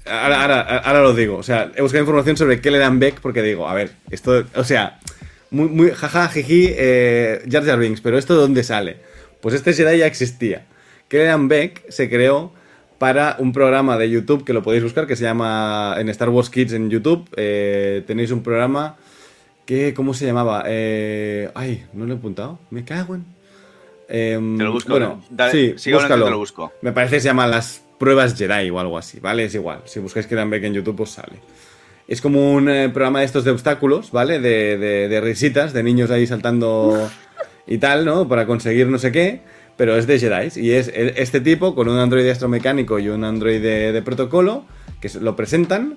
Ahora, 0.05 0.43
ahora, 0.43 0.79
ahora 0.79 1.03
lo 1.03 1.15
digo. 1.15 1.37
O 1.37 1.43
sea, 1.43 1.71
he 1.75 1.83
buscado 1.83 2.03
información 2.03 2.37
sobre 2.37 2.61
Kelleran 2.61 2.99
Beck 2.99 3.21
porque 3.21 3.43
digo, 3.43 3.69
a 3.69 3.75
ver, 3.75 3.93
esto. 4.11 4.45
O 4.57 4.65
sea, 4.65 4.99
muy, 5.51 5.69
muy 5.69 5.91
jaja, 5.91 6.29
jiji, 6.29 6.71
eh, 6.71 7.43
Jar 7.51 7.65
Jar 7.65 7.79
Binks, 7.79 8.01
pero 8.01 8.19
¿esto 8.19 8.35
de 8.35 8.41
dónde 8.41 8.65
sale? 8.65 8.97
Pues 9.41 9.55
este 9.55 9.73
Jedi 9.73 9.99
ya 9.99 10.07
existía. 10.07 10.67
Kelleran 11.09 11.49
Beck 11.49 11.89
se 11.91 12.09
creó 12.09 12.53
para 12.99 13.37
un 13.39 13.53
programa 13.53 13.99
de 13.99 14.09
YouTube 14.09 14.45
que 14.45 14.53
lo 14.53 14.63
podéis 14.63 14.85
buscar 14.85 15.07
que 15.07 15.17
se 15.17 15.25
llama 15.25 15.97
en 15.99 16.09
Star 16.09 16.29
Wars 16.29 16.49
Kids 16.49 16.73
en 16.73 16.89
YouTube. 16.89 17.29
eh, 17.37 18.03
tenéis 18.07 18.31
un 18.31 18.43
programa 18.43 18.97
que, 19.67 19.95
¿cómo 19.95 20.15
se 20.15 20.27
llamaba? 20.27 20.65
Eh, 20.67 21.51
ay, 21.55 21.85
no 21.93 22.05
lo 22.07 22.15
he 22.15 22.17
apuntado. 22.17 22.59
Me 22.71 22.85
cago 22.85 23.15
en. 23.15 23.25
Em, 24.09 24.59
Te 24.59 24.65
lo 24.65 24.73
busco, 24.73 24.91
Bueno, 24.91 25.21
¿no? 25.21 25.25
Dale, 25.37 25.53
sí, 25.53 25.75
sigue 25.77 25.97
búscalo. 25.97 26.25
te 26.27 26.31
lo 26.31 26.39
busco. 26.39 26.73
Me 26.83 26.93
parece 26.93 27.17
que 27.17 27.21
se 27.21 27.29
llama 27.29 27.47
Las 27.47 27.83
Pruebas 27.99 28.37
Jedi 28.37 28.69
o 28.71 28.79
algo 28.81 28.99
así, 28.99 29.21
¿vale? 29.21 29.45
Es 29.45 29.55
igual. 29.55 29.81
Si 29.85 30.01
buscáis 30.01 30.27
Kelleran 30.27 30.51
Beck 30.51 30.65
en 30.65 30.75
YouTube, 30.75 31.01
os 31.01 31.11
sale. 31.11 31.37
Es 32.09 32.21
como 32.21 32.53
un 32.53 32.69
eh, 32.69 32.89
programa 32.91 33.21
de 33.21 33.27
estos 33.27 33.45
de 33.45 33.53
obstáculos, 33.53 34.11
¿vale? 34.11 34.41
De, 34.41 34.77
de- 34.77 35.09
de 35.09 35.21
risitas, 35.21 35.73
de 35.73 35.83
niños 35.83 36.11
ahí 36.11 36.27
saltando 36.27 37.09
y 37.67 37.79
tal, 37.79 38.05
¿no? 38.05 38.29
Para 38.29 38.47
conseguir 38.47 38.89
no 38.89 38.99
sé 38.99 39.13
qué. 39.13 39.41
Pero 39.77 39.97
es 39.97 40.07
de 40.07 40.19
Jedi. 40.19 40.61
Y 40.61 40.73
es 40.73 40.89
este 40.95 41.41
tipo 41.41 41.75
con 41.75 41.89
un 41.89 41.99
androide 41.99 42.31
astromecánico 42.31 42.99
y 42.99 43.09
un 43.09 43.25
androide 43.25 43.93
de 43.93 44.03
protocolo 44.03 44.65
que 45.01 45.09
se- 45.09 45.21
lo 45.21 45.35
presentan. 45.37 45.97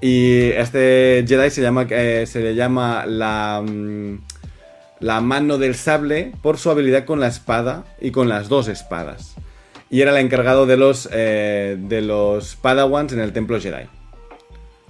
Y 0.00 0.44
este 0.52 1.24
Jedi 1.28 1.50
se 1.50 1.60
llama, 1.62 1.86
eh, 1.90 2.24
se 2.26 2.40
le 2.40 2.54
llama 2.54 3.04
la, 3.06 3.62
mm, 3.66 4.18
la 5.00 5.20
mano 5.20 5.58
del 5.58 5.74
sable 5.74 6.32
por 6.42 6.56
su 6.58 6.70
habilidad 6.70 7.04
con 7.04 7.20
la 7.20 7.26
espada 7.26 7.84
y 8.00 8.10
con 8.10 8.28
las 8.28 8.48
dos 8.48 8.68
espadas. 8.68 9.34
Y 9.90 10.00
era 10.02 10.12
el 10.12 10.18
encargado 10.18 10.66
de 10.66 10.76
los, 10.76 11.08
eh, 11.12 11.76
de 11.78 12.00
los 12.00 12.56
Padawans 12.56 13.12
en 13.12 13.20
el 13.20 13.32
templo 13.32 13.60
Jedi. 13.60 13.86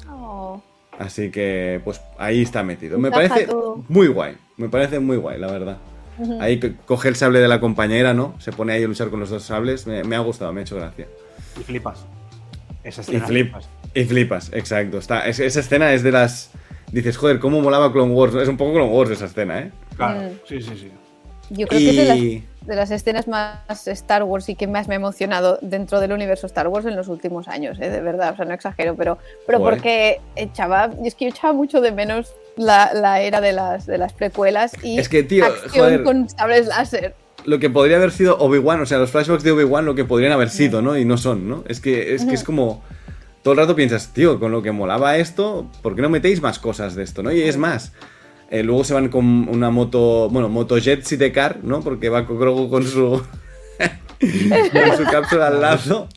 Oh. 0.09 0.63
Así 0.99 1.31
que, 1.31 1.81
pues 1.85 2.01
ahí 2.19 2.43
está 2.43 2.63
metido. 2.63 2.99
Me 2.99 3.11
parece 3.11 3.47
todo. 3.47 3.83
muy 3.89 4.09
guay. 4.09 4.37
Me 4.59 4.69
parece 4.69 5.01
muy 5.01 5.17
guay, 5.17 5.41
la 5.41 5.47
verdad. 5.51 5.79
Ahí 6.39 6.61
co- 6.61 6.69
coge 6.85 7.09
el 7.09 7.17
sable 7.17 7.41
de 7.41 7.49
la 7.49 7.61
compañera, 7.61 8.13
¿no? 8.13 8.35
Se 8.41 8.53
pone 8.53 8.75
ahí 8.75 8.85
a 8.85 8.87
luchar 8.87 9.09
con 9.09 9.21
los 9.21 9.31
dos 9.31 9.43
sables. 9.43 9.87
Me, 9.87 10.05
me 10.05 10.17
ha 10.17 10.21
gustado, 10.21 10.53
me 10.53 10.61
ha 10.61 10.63
hecho 10.65 10.77
gracia. 10.77 11.07
Y 11.59 11.63
flipas. 11.63 12.05
Esa 12.85 13.01
Y 13.11 13.19
flipas. 13.21 13.69
Y 13.95 14.05
flipas, 14.05 14.51
exacto. 14.53 14.99
Está, 14.99 15.27
es- 15.27 15.41
esa 15.41 15.61
escena 15.61 15.93
es 15.93 16.03
de 16.03 16.13
las. 16.13 16.51
Dices, 16.93 17.17
joder, 17.17 17.39
cómo 17.39 17.61
molaba 17.61 17.93
Clone 17.93 18.13
Wars. 18.13 18.35
Es 18.35 18.49
un 18.49 18.57
poco 18.57 18.73
Clone 18.75 18.91
Wars 18.93 19.11
esa 19.11 19.27
escena, 19.27 19.61
¿eh? 19.61 19.71
Claro, 19.97 20.21
Mm. 20.23 20.33
sí, 20.49 20.61
sí, 20.63 20.73
sí. 20.77 20.91
Yo 21.51 21.67
creo 21.67 21.81
que 21.81 21.91
es 21.91 21.97
de 21.97 22.05
las, 22.05 22.67
de 22.69 22.77
las 22.77 22.91
escenas 22.93 23.27
más 23.27 23.89
Star 23.89 24.23
Wars 24.23 24.49
y 24.49 24.55
que 24.55 24.69
más 24.69 24.87
me 24.87 24.95
ha 24.95 24.97
emocionado 24.97 25.59
dentro 25.63 25.99
del 25.99 26.13
universo 26.13 26.47
Star 26.47 26.69
Wars 26.69 26.87
en 26.87 26.95
los 26.95 27.09
últimos 27.09 27.49
años, 27.49 27.79
¿eh? 27.81 27.91
de 27.91 28.01
verdad, 28.01 28.35
o 28.35 28.37
sea, 28.37 28.45
no 28.45 28.55
exagero, 28.55 28.95
pero, 28.95 29.19
pero 29.47 29.59
Joder. 29.59 29.75
porque 29.75 30.21
echaba, 30.37 30.91
y 31.03 31.09
es 31.09 31.17
que 31.17 31.25
yo 31.25 31.31
echaba 31.33 31.53
mucho 31.53 31.81
de 31.81 31.91
menos 31.91 32.33
la, 32.57 32.93
la 32.95 33.21
era 33.21 33.41
de 33.41 33.53
las, 33.53 33.87
de 33.87 33.99
las 33.99 34.13
precuelas 34.13 34.73
y 34.85 35.01
Es 35.01 35.09
que, 35.09 35.25
tío, 35.25 35.45
acción 35.45 35.85
joder. 35.87 36.03
con 36.05 36.29
sables 36.29 36.69
láser. 36.69 37.15
Lo 37.47 37.59
que 37.59 37.69
podría 37.71 37.97
haber 37.97 38.13
sido 38.13 38.39
Obi-Wan, 38.39 38.83
o 38.83 38.87
sea, 38.87 38.99
los 38.99 39.11
flashbacks 39.11 39.43
de 39.43 39.51
Obi-Wan 39.51 39.85
lo 39.87 39.97
que 39.97 40.05
podrían 40.05 40.31
haber 40.31 40.51
sido, 40.51 40.83
¿no? 40.83 40.97
Y 40.97 41.05
no 41.05 41.17
son, 41.19 41.49
¿no? 41.49 41.65
Es 41.67 41.81
que 41.81 42.15
es, 42.15 42.25
que 42.25 42.35
es 42.35 42.45
como. 42.45 42.85
Todo 43.43 43.53
el 43.55 43.59
rato 43.61 43.75
piensas, 43.75 44.13
tío, 44.13 44.39
con 44.39 44.53
lo 44.53 44.63
que 44.63 44.71
molaba 44.73 45.17
esto, 45.17 45.71
¿por 45.83 45.95
qué 45.97 46.03
no 46.03 46.11
metéis 46.11 46.43
más 46.43 46.59
cosas 46.59 46.95
de 46.95 47.03
esto, 47.03 47.23
no? 47.23 47.33
Y 47.33 47.41
es 47.43 47.57
más. 47.57 47.93
eh, 48.51 48.63
luego 48.63 48.85
se 48.85 48.93
van 48.95 49.09
con 49.09 49.49
una 49.49 49.71
moto, 49.71 50.29
bueno, 50.31 50.49
motojet 50.49 51.03
Sidecar, 51.05 51.61
¿no? 51.63 51.81
Porque 51.81 52.09
va 52.11 52.27
con 52.27 52.39
Grogu 52.39 52.69
con 52.69 52.85
su 52.87 53.23
con 54.21 54.97
su 54.97 55.05
cápsula 55.11 55.47
al 55.49 55.61
lazo 55.61 56.09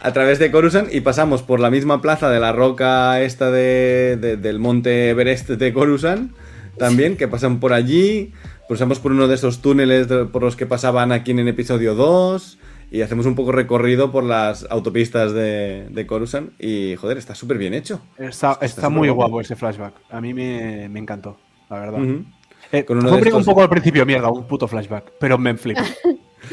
a 0.00 0.12
través 0.12 0.38
de 0.38 0.50
Coruscant 0.50 0.92
y 0.92 1.00
pasamos 1.02 1.42
por 1.42 1.60
la 1.60 1.70
misma 1.70 2.00
plaza 2.02 2.30
de 2.30 2.40
la 2.40 2.52
roca 2.52 3.20
esta 3.20 3.50
de, 3.50 4.16
de- 4.20 4.36
del 4.36 4.58
monte 4.58 5.10
Everest 5.10 5.48
de 5.50 5.72
Coruscant 5.72 6.32
también, 6.78 7.16
que 7.16 7.26
pasan 7.28 7.58
por 7.60 7.72
allí, 7.72 8.32
pasamos 8.68 8.98
por 8.98 9.12
uno 9.12 9.28
de 9.28 9.34
esos 9.36 9.62
túneles 9.62 10.06
por 10.32 10.42
los 10.42 10.56
que 10.56 10.66
pasaban 10.66 11.10
aquí 11.12 11.30
en 11.30 11.46
episodio 11.48 11.94
2 11.94 12.58
y 12.90 13.00
hacemos 13.02 13.26
un 13.26 13.34
poco 13.34 13.52
recorrido 13.52 14.12
por 14.12 14.24
las 14.24 14.66
autopistas 14.70 15.32
de, 15.32 15.86
de 15.90 16.06
Coruscant 16.06 16.52
y 16.60 16.96
joder, 16.96 17.18
está 17.18 17.34
súper 17.34 17.58
bien 17.58 17.74
hecho. 17.74 18.00
Está, 18.18 18.58
está 18.60 18.82
súper 18.82 18.90
muy 18.90 19.08
guapo. 19.08 19.30
guapo 19.30 19.40
ese 19.40 19.56
flashback. 19.56 19.94
A 20.10 20.20
mí 20.20 20.32
me, 20.34 20.88
me 20.88 21.00
encantó, 21.00 21.38
la 21.70 21.80
verdad. 21.80 22.00
Ujú. 22.00 22.24
Eh, 22.72 22.84
Con 22.84 22.98
uno 22.98 23.08
fue 23.10 23.18
de 23.20 23.22
un 23.24 23.28
estos- 23.40 23.44
poco 23.46 23.62
al 23.62 23.68
principio, 23.68 24.04
mierda, 24.06 24.28
un 24.28 24.46
puto 24.46 24.66
flashback, 24.68 25.12
pero 25.20 25.38
me 25.38 25.56
flipa. 25.56 25.84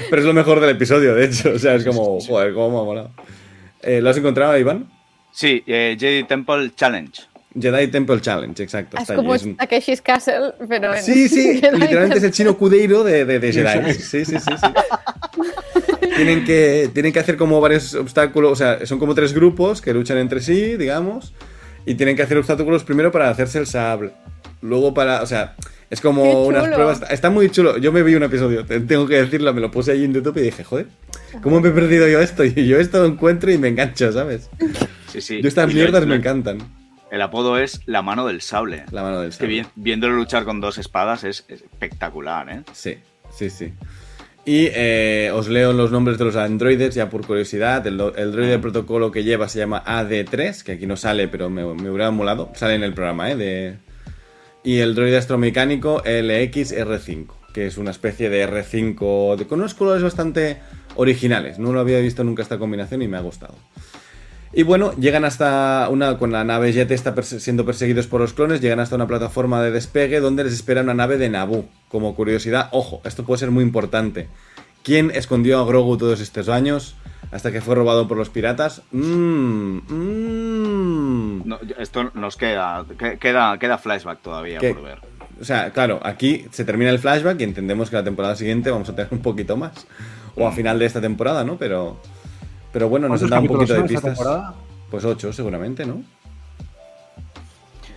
Pero 0.10 0.22
es 0.22 0.26
lo 0.26 0.34
mejor 0.34 0.60
del 0.60 0.72
episodio, 0.72 1.14
de 1.14 1.26
hecho. 1.26 1.52
O 1.54 1.60
sea, 1.60 1.76
es 1.76 1.86
como, 1.86 2.20
joder, 2.20 2.52
cómo 2.56 2.70
me 2.72 2.78
ha 2.80 2.84
molado. 2.84 3.12
Eh, 3.82 4.02
¿Lo 4.02 4.10
has 4.10 4.18
encontrado, 4.18 4.58
Iván? 4.58 4.90
Sí, 5.32 5.62
eh, 5.68 5.96
Jedi 6.00 6.24
Temple 6.24 6.72
Challenge. 6.76 7.12
Jedi 7.60 7.88
Temple 7.90 8.20
Challenge, 8.20 8.64
exacto. 8.64 8.98
Es 8.98 9.04
está 9.04 9.16
como 9.16 9.34
allí, 9.34 9.42
es 9.42 9.46
un- 9.50 9.58
Takeshi's 9.58 10.02
Castle, 10.02 10.54
pero 10.68 10.96
en- 10.96 11.04
Sí, 11.04 11.30
sí, 11.30 11.62
literalmente 11.74 12.18
es 12.18 12.24
el 12.24 12.32
chino 12.32 12.58
Cudeiro 12.58 13.04
de, 13.04 13.24
de, 13.26 13.40
de 13.40 13.52
Jedi. 13.54 13.94
Sí, 13.94 14.26
sí, 14.26 14.26
sí, 14.26 14.40
sí. 14.40 14.66
tienen, 16.16 16.44
que, 16.46 16.90
tienen 16.94 17.12
que 17.14 17.20
hacer 17.20 17.38
como 17.38 17.60
varios 17.62 17.94
obstáculos, 17.96 18.52
o 18.52 18.56
sea, 18.56 18.86
son 18.86 19.00
como 19.00 19.16
tres 19.16 19.34
grupos 19.34 19.82
que 19.82 19.94
luchan 19.94 20.18
entre 20.18 20.42
sí, 20.42 20.78
digamos, 20.78 21.34
y 21.86 21.96
tienen 21.96 22.16
que 22.16 22.24
hacer 22.24 22.38
obstáculos 22.38 22.84
primero 22.84 23.12
para 23.12 23.30
hacerse 23.30 23.60
el 23.60 23.68
sable. 23.68 24.12
Luego 24.62 24.94
para, 24.94 25.22
o 25.22 25.26
sea, 25.26 25.56
es 25.90 26.00
como 26.00 26.46
unas 26.46 26.68
pruebas. 26.70 27.02
Está 27.10 27.30
muy 27.30 27.50
chulo. 27.50 27.78
Yo 27.78 27.92
me 27.92 28.02
vi 28.04 28.16
un 28.16 28.24
episodio, 28.24 28.66
te- 28.66 28.80
tengo 28.80 29.06
que 29.08 29.16
decirlo, 29.22 29.54
me 29.54 29.60
lo 29.62 29.70
puse 29.72 29.92
ahí 29.92 30.06
en 30.06 30.14
YouTube 30.14 30.38
y 30.38 30.42
dije, 30.42 30.64
joder, 30.64 30.88
¿cómo 31.42 31.60
me 31.60 31.70
he 31.70 31.72
perdido 31.72 32.08
yo 32.08 32.20
esto? 32.22 32.44
Y 32.46 32.66
yo 32.68 32.80
esto 32.80 33.00
lo 33.00 33.06
encuentro 33.08 33.52
y 33.52 33.58
me 33.58 33.68
engancho, 33.68 34.12
¿sabes? 34.14 34.50
Sí, 35.12 35.22
sí. 35.22 35.42
Yo 35.42 35.48
estas 35.50 35.70
Y 35.72 35.76
mierdas 35.76 36.06
me 36.06 36.16
encantan. 36.16 36.60
El 37.12 37.22
apodo 37.22 37.60
es 37.60 37.82
la 37.86 38.02
mano 38.02 38.26
del 38.26 38.42
sable. 38.42 38.86
La 38.92 39.04
mano 39.04 39.20
del 39.20 39.32
que 39.32 39.36
sable. 39.38 39.54
vi- 39.62 39.68
viéndolo 39.76 40.16
luchar 40.16 40.46
con 40.46 40.62
dos 40.62 40.78
espadas 40.78 41.24
es, 41.26 41.44
es 41.50 41.62
espectacular, 41.62 42.50
¿eh? 42.50 42.64
Sí, 42.72 42.98
sí, 43.38 43.50
sí. 43.50 43.74
Y 44.46 44.68
eh, 44.74 45.32
os 45.34 45.48
leo 45.48 45.72
los 45.72 45.92
nombres 45.92 46.18
de 46.18 46.26
los 46.26 46.36
androides 46.36 46.94
ya 46.96 47.10
por 47.10 47.26
curiosidad. 47.26 47.88
El, 47.88 48.00
el 48.18 48.32
droide 48.34 48.52
de 48.52 48.60
protocolo 48.60 49.10
que 49.12 49.24
lleva 49.24 49.48
se 49.48 49.60
llama 49.60 49.82
AD3, 49.86 50.64
que 50.64 50.74
aquí 50.74 50.86
no 50.86 50.98
sale, 50.98 51.30
pero 51.30 51.50
me, 51.50 51.64
me 51.76 51.90
hubiera 51.90 52.12
molado. 52.12 52.52
Sale 52.56 52.76
en 52.76 52.84
el 52.84 52.94
programa, 52.94 53.32
¿eh? 53.32 53.36
De... 53.38 53.78
Y 54.66 54.80
el 54.80 54.96
droide 54.96 55.18
astromecánico 55.18 56.02
LXR5, 56.04 57.28
que 57.54 57.68
es 57.68 57.78
una 57.78 57.92
especie 57.92 58.30
de 58.30 58.48
R5 58.48 59.38
de, 59.38 59.48
con 59.48 59.60
unos 59.60 59.74
colores 59.76 60.04
bastante 60.04 60.58
originales. 60.96 61.58
No 61.60 61.72
lo 61.72 61.80
había 61.80 62.00
visto 62.00 62.24
nunca 62.26 62.44
esta 62.44 62.58
combinación 62.58 63.02
y 63.02 63.08
me 63.08 63.18
ha 63.18 63.22
gustado. 63.22 63.56
Y 64.54 64.64
bueno, 64.64 64.94
llegan 65.00 65.26
hasta 65.26 65.88
una. 65.90 66.18
Con 66.18 66.32
la 66.32 66.44
nave 66.44 66.72
Jet 66.74 66.92
está 66.92 67.16
perse- 67.16 67.40
siendo 67.40 67.66
perseguidos 67.66 68.08
por 68.08 68.22
los 68.22 68.34
clones, 68.34 68.62
llegan 68.62 68.80
hasta 68.80 68.96
una 68.96 69.08
plataforma 69.08 69.64
de 69.64 69.72
despegue 69.72 70.20
donde 70.20 70.44
les 70.44 70.54
espera 70.54 70.82
una 70.82 70.94
nave 70.94 71.18
de 71.18 71.30
Naboo. 71.30 71.66
Como 71.94 72.16
curiosidad, 72.16 72.70
ojo, 72.72 73.02
esto 73.06 73.24
puede 73.24 73.38
ser 73.38 73.52
muy 73.52 73.64
importante. 73.64 74.28
¿Quién 74.82 75.12
escondió 75.14 75.60
a 75.60 75.64
Grogu 75.64 75.96
todos 75.96 76.22
estos 76.22 76.50
años 76.50 76.96
hasta 77.32 77.52
que 77.52 77.62
fue 77.62 77.76
robado 77.76 78.08
por 78.08 78.18
los 78.18 78.32
piratas? 78.32 78.82
Mmm. 78.92 79.78
Mmm. 79.88 81.42
No, 81.46 81.60
esto 81.78 82.10
nos 82.16 82.36
queda, 82.36 82.84
que- 82.98 83.20
queda, 83.20 83.60
queda 83.60 83.78
flashback 83.78 84.24
todavía 84.24 84.58
¿Qué? 84.58 84.74
por 84.74 84.82
ver. 84.84 85.02
O 85.40 85.46
sea, 85.46 85.70
claro, 85.70 86.00
aquí 86.02 86.48
se 86.50 86.66
termina 86.66 86.90
el 86.90 86.98
flashback 86.98 87.40
y 87.42 87.44
entendemos 87.44 87.92
que 87.92 87.96
la 87.98 88.04
temporada 88.04 88.36
siguiente 88.36 88.72
vamos 88.72 88.90
a 88.90 88.96
tener 88.96 89.14
un 89.14 89.22
poquito 89.22 89.56
más. 89.56 89.86
O 90.36 90.48
a 90.48 90.52
final 90.52 90.80
de 90.80 90.86
esta 90.88 91.00
temporada, 91.00 91.44
¿no? 91.44 91.58
Pero. 91.58 92.00
Pero 92.72 92.90
bueno, 92.90 93.08
nos 93.08 93.22
han 93.22 93.30
¿Cuántos 93.30 93.30
dado 93.30 93.42
un 93.44 93.48
poquito 93.60 93.74
de 93.76 93.88
pistas. 93.88 94.16
temporada? 94.18 94.56
Pues 94.90 95.06
ocho, 95.06 95.32
seguramente, 95.32 95.86
¿no? 95.86 96.02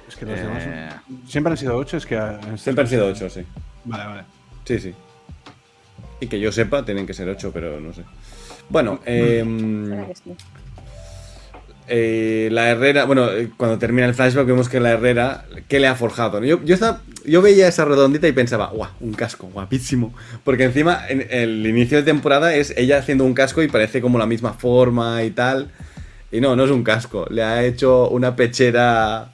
Es 0.07 0.17
que 0.17 0.27
los 0.27 0.39
Eh, 0.39 0.43
demás 0.43 0.63
son- 0.65 1.23
siempre 1.27 1.51
han 1.53 1.57
sido 1.57 1.77
ocho, 1.79 1.97
es 1.97 2.05
que... 2.05 2.21
Siempre 2.57 2.83
han 2.85 2.91
sido 2.91 3.07
ocho, 3.07 3.31
sí. 3.31 3.41
Vale, 3.87 4.05
vale. 4.07 4.22
Sí, 4.64 4.79
sí. 4.79 4.94
Y 6.20 6.27
que 6.27 6.38
yo 6.40 6.53
sepa, 6.53 6.85
tienen 6.85 7.07
que 7.07 7.14
ser 7.14 7.29
ocho, 7.29 7.51
pero 7.53 7.81
no 7.81 7.92
sé. 7.92 8.03
Bueno, 8.68 9.01
sí. 9.05 9.12
eh, 11.88 12.49
la 12.51 12.68
Herrera, 12.70 13.05
bueno, 13.05 13.31
eh, 13.31 13.51
cuando 13.57 13.79
termina 13.79 14.07
el 14.07 14.14
flashback 14.14 14.46
vemos 14.46 14.68
que 14.68 14.81
la 14.81 14.90
Herrera, 14.90 15.44
¿qué 15.68 15.79
le 15.79 15.87
ha 15.87 15.94
forjado? 15.94 16.42
Yo, 16.42 16.61
yo, 16.64 16.75
estaba- 16.75 17.01
yo 17.25 17.42
veía 17.42 17.68
esa 17.68 17.85
redondita 17.85 18.27
y 18.27 18.33
pensaba, 18.33 18.68
guau, 18.68 18.90
un 19.01 19.12
casco, 19.14 19.49
guapísimo. 19.53 20.12
Porque 20.42 20.64
encima, 20.64 21.07
en 21.09 21.27
el 21.31 21.64
inicio 21.66 21.99
de 21.99 22.05
temporada 22.05 22.55
es 22.55 22.75
ella 22.77 22.99
haciendo 22.99 23.25
un 23.25 23.35
casco 23.35 23.62
y 23.62 23.68
parece 23.68 24.01
como 24.01 24.18
la 24.18 24.27
misma 24.27 24.53
forma 24.55 25.22
y 25.22 25.31
tal. 25.31 25.70
Y 26.33 26.40
no, 26.40 26.57
no 26.57 26.64
es 26.64 26.70
un 26.70 26.83
casco, 26.83 27.27
le 27.31 27.42
ha 27.44 27.64
hecho 27.64 28.09
una 28.09 28.35
pechera... 28.35 29.31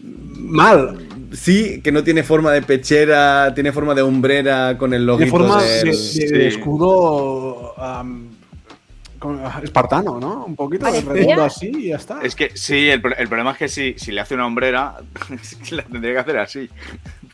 Mal. 0.00 1.06
Sí, 1.32 1.80
que 1.82 1.92
no 1.92 2.02
tiene 2.02 2.22
forma 2.22 2.52
de 2.52 2.62
pechera, 2.62 3.52
tiene 3.54 3.70
forma 3.72 3.94
de 3.94 4.00
hombrera 4.02 4.76
con 4.78 4.94
el 4.94 5.00
De 5.02 5.06
loguito 5.06 5.30
forma 5.30 5.62
de, 5.62 5.68
del- 5.78 5.86
de 5.86 5.92
sí. 5.94 6.24
escudo 6.46 7.74
ah, 7.76 8.02
espartano, 9.62 10.18
¿no? 10.20 10.44
Un 10.46 10.56
poquito 10.56 10.86
redondo 10.86 11.44
así 11.44 11.70
y 11.74 11.88
ya 11.88 11.96
está. 11.96 12.20
Es 12.22 12.34
que 12.34 12.56
sí, 12.56 12.88
el, 12.88 13.02
pro- 13.02 13.16
el 13.16 13.28
problema 13.28 13.52
es 13.52 13.58
que 13.58 13.68
si, 13.68 13.94
si 13.98 14.12
le 14.12 14.20
hace 14.20 14.34
una 14.34 14.46
hombrera, 14.46 14.96
la 15.70 15.82
tendría 15.82 16.12
que 16.14 16.18
hacer 16.18 16.38
así. 16.38 16.70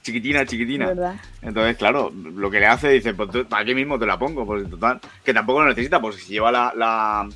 Chiquitina, 0.02 0.44
chiquitina. 0.44 0.86
verdad. 0.88 1.14
Entonces, 1.40 1.76
claro, 1.76 2.12
lo 2.34 2.50
que 2.50 2.60
le 2.60 2.66
hace, 2.66 2.88
dice, 2.90 3.14
pues 3.14 3.30
tú- 3.30 3.46
aquí 3.50 3.74
mismo 3.74 3.98
te 3.98 4.06
la 4.06 4.18
pongo, 4.18 4.44
pues 4.44 4.68
total. 4.68 5.00
Que 5.24 5.32
tampoco 5.32 5.62
lo 5.62 5.68
necesita, 5.68 6.00
pues 6.00 6.16
si 6.16 6.32
lleva 6.34 6.50
la. 6.50 6.72
la 6.76 7.28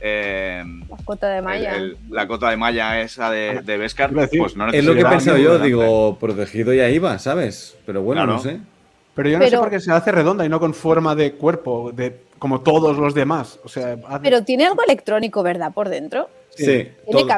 eh, 0.00 0.64
La 0.88 0.96
cota 1.04 1.28
de 1.28 1.42
malla. 1.42 1.76
el- 1.76 1.82
el- 1.82 1.96
la 2.10 2.26
cota 2.26 2.50
de 2.50 2.56
malla 2.56 3.00
esa 3.00 3.30
de, 3.30 3.60
de 3.62 3.76
Beskar, 3.78 4.10
Iba 4.10 4.22
a 4.22 4.24
decir, 4.26 4.40
pues 4.40 4.56
no 4.56 4.68
Es 4.68 4.84
lo 4.84 4.94
que 4.94 5.00
he 5.00 5.04
pensado 5.04 5.36
yo, 5.38 5.58
digo, 5.58 6.16
protegido 6.18 6.72
y 6.74 6.80
ahí 6.80 6.98
va, 6.98 7.18
¿sabes? 7.18 7.76
Pero 7.86 8.02
bueno, 8.02 8.22
Claro. 8.22 8.32
no 8.34 8.42
sé. 8.42 8.60
Pero 9.14 9.28
yo 9.28 9.38
no 9.38 9.46
sé 9.48 9.56
por 9.58 9.70
qué 9.70 9.80
se 9.80 9.92
hace 9.92 10.12
redonda 10.12 10.44
y 10.46 10.48
no 10.48 10.58
con 10.60 10.72
forma 10.72 11.14
de 11.14 11.32
cuerpo, 11.32 11.92
de 11.92 12.22
como 12.38 12.60
todos 12.62 12.96
los 12.96 13.12
demás. 13.12 13.58
O 13.64 13.68
sea, 13.68 13.98
hace- 14.08 14.20
Pero 14.22 14.42
tiene 14.44 14.64
algo 14.66 14.82
electrónico, 14.82 15.42
¿verdad? 15.42 15.72
Por 15.74 15.88
dentro. 15.88 16.28
Sí, 16.56 16.88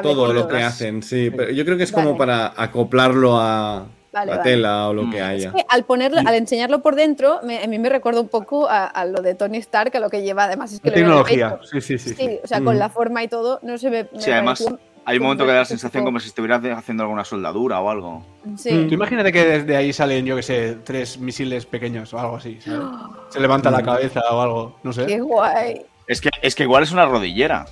todo, 0.01 0.33
lo 0.33 0.47
que 0.47 0.57
hacen, 0.63 1.03
sí. 1.03 1.29
Pero 1.35 1.51
yo 1.51 1.65
creo 1.65 1.77
que 1.77 1.83
es 1.83 1.91
como 1.91 2.15
Vale. 2.15 2.17
para 2.17 2.53
acoplarlo 2.55 3.37
a 3.39 3.85
Vale, 4.13 4.31
la 4.31 4.37
vale. 4.37 4.49
tela 4.51 4.87
o 4.89 4.93
lo 4.93 5.03
Mm. 5.03 5.11
que 5.11 5.17
Es 5.17 5.23
haya. 5.23 5.47
Es 5.49 5.53
que 5.55 5.65
al 5.67 5.83
ponerlo, 5.85 6.19
al 6.19 6.35
enseñarlo 6.35 6.81
por 6.83 6.95
dentro, 6.95 7.39
me- 7.43 7.63
a 7.63 7.67
mí 7.67 7.79
me 7.79 7.89
recuerda 7.89 8.21
un 8.21 8.29
poco 8.29 8.69
a, 8.69 8.85
a 8.85 9.05
lo 9.05 9.21
de 9.23 9.33
Tony 9.35 9.57
Stark, 9.57 9.95
a 9.97 9.99
lo 9.99 10.09
que 10.09 10.21
lleva 10.21 10.43
además 10.45 10.71
es 10.71 10.79
que 10.79 10.89
la 10.89 10.95
tecnología. 10.95 11.59
Sí, 11.69 11.81
sí, 11.81 11.97
sí. 11.97 12.39
O 12.43 12.47
sea, 12.47 12.61
con 12.61 12.75
Mm. 12.75 12.79
la 12.79 12.89
forma 12.89 13.23
y 13.23 13.27
todo, 13.27 13.59
no 13.63 13.77
se 13.77 13.89
ve. 13.89 14.07
me 14.13 14.21
Sí, 14.21 14.29
además, 14.31 14.63
hay 15.05 15.17
un 15.17 15.23
momento 15.23 15.45
que 15.45 15.51
da 15.51 15.57
la 15.59 15.65
sensación 15.65 16.05
como 16.05 16.19
si 16.19 16.27
estuviera 16.27 16.61
haciendo 16.77 17.03
alguna 17.03 17.25
soldadura 17.25 17.81
o 17.81 17.89
algo. 17.89 18.23
Sí. 18.55 18.71
Mm. 18.71 18.87
Tú 18.87 18.93
imagínate 18.93 19.31
que 19.31 19.43
desde 19.45 19.75
ahí 19.75 19.91
salen, 19.91 20.25
yo 20.25 20.35
que 20.35 20.43
sé, 20.43 20.77
tres 20.83 21.17
misiles 21.17 21.65
pequeños 21.65 22.13
o 22.13 22.19
algo 22.19 22.35
así. 22.37 22.59
¿sabes? 22.61 22.79
Se 23.29 23.39
levanta 23.39 23.69
Mm. 23.69 23.73
la 23.73 23.81
cabeza 23.83 24.21
o 24.31 24.41
algo, 24.41 24.79
no 24.83 24.93
sé. 24.93 25.07
Qué 25.07 25.19
guay. 25.21 25.81
Es 26.07 26.21
que, 26.21 26.29
es 26.41 26.53
que 26.53 26.63
igual 26.63 26.83
es 26.83 26.91
una 26.91 27.05
rodillera. 27.05 27.65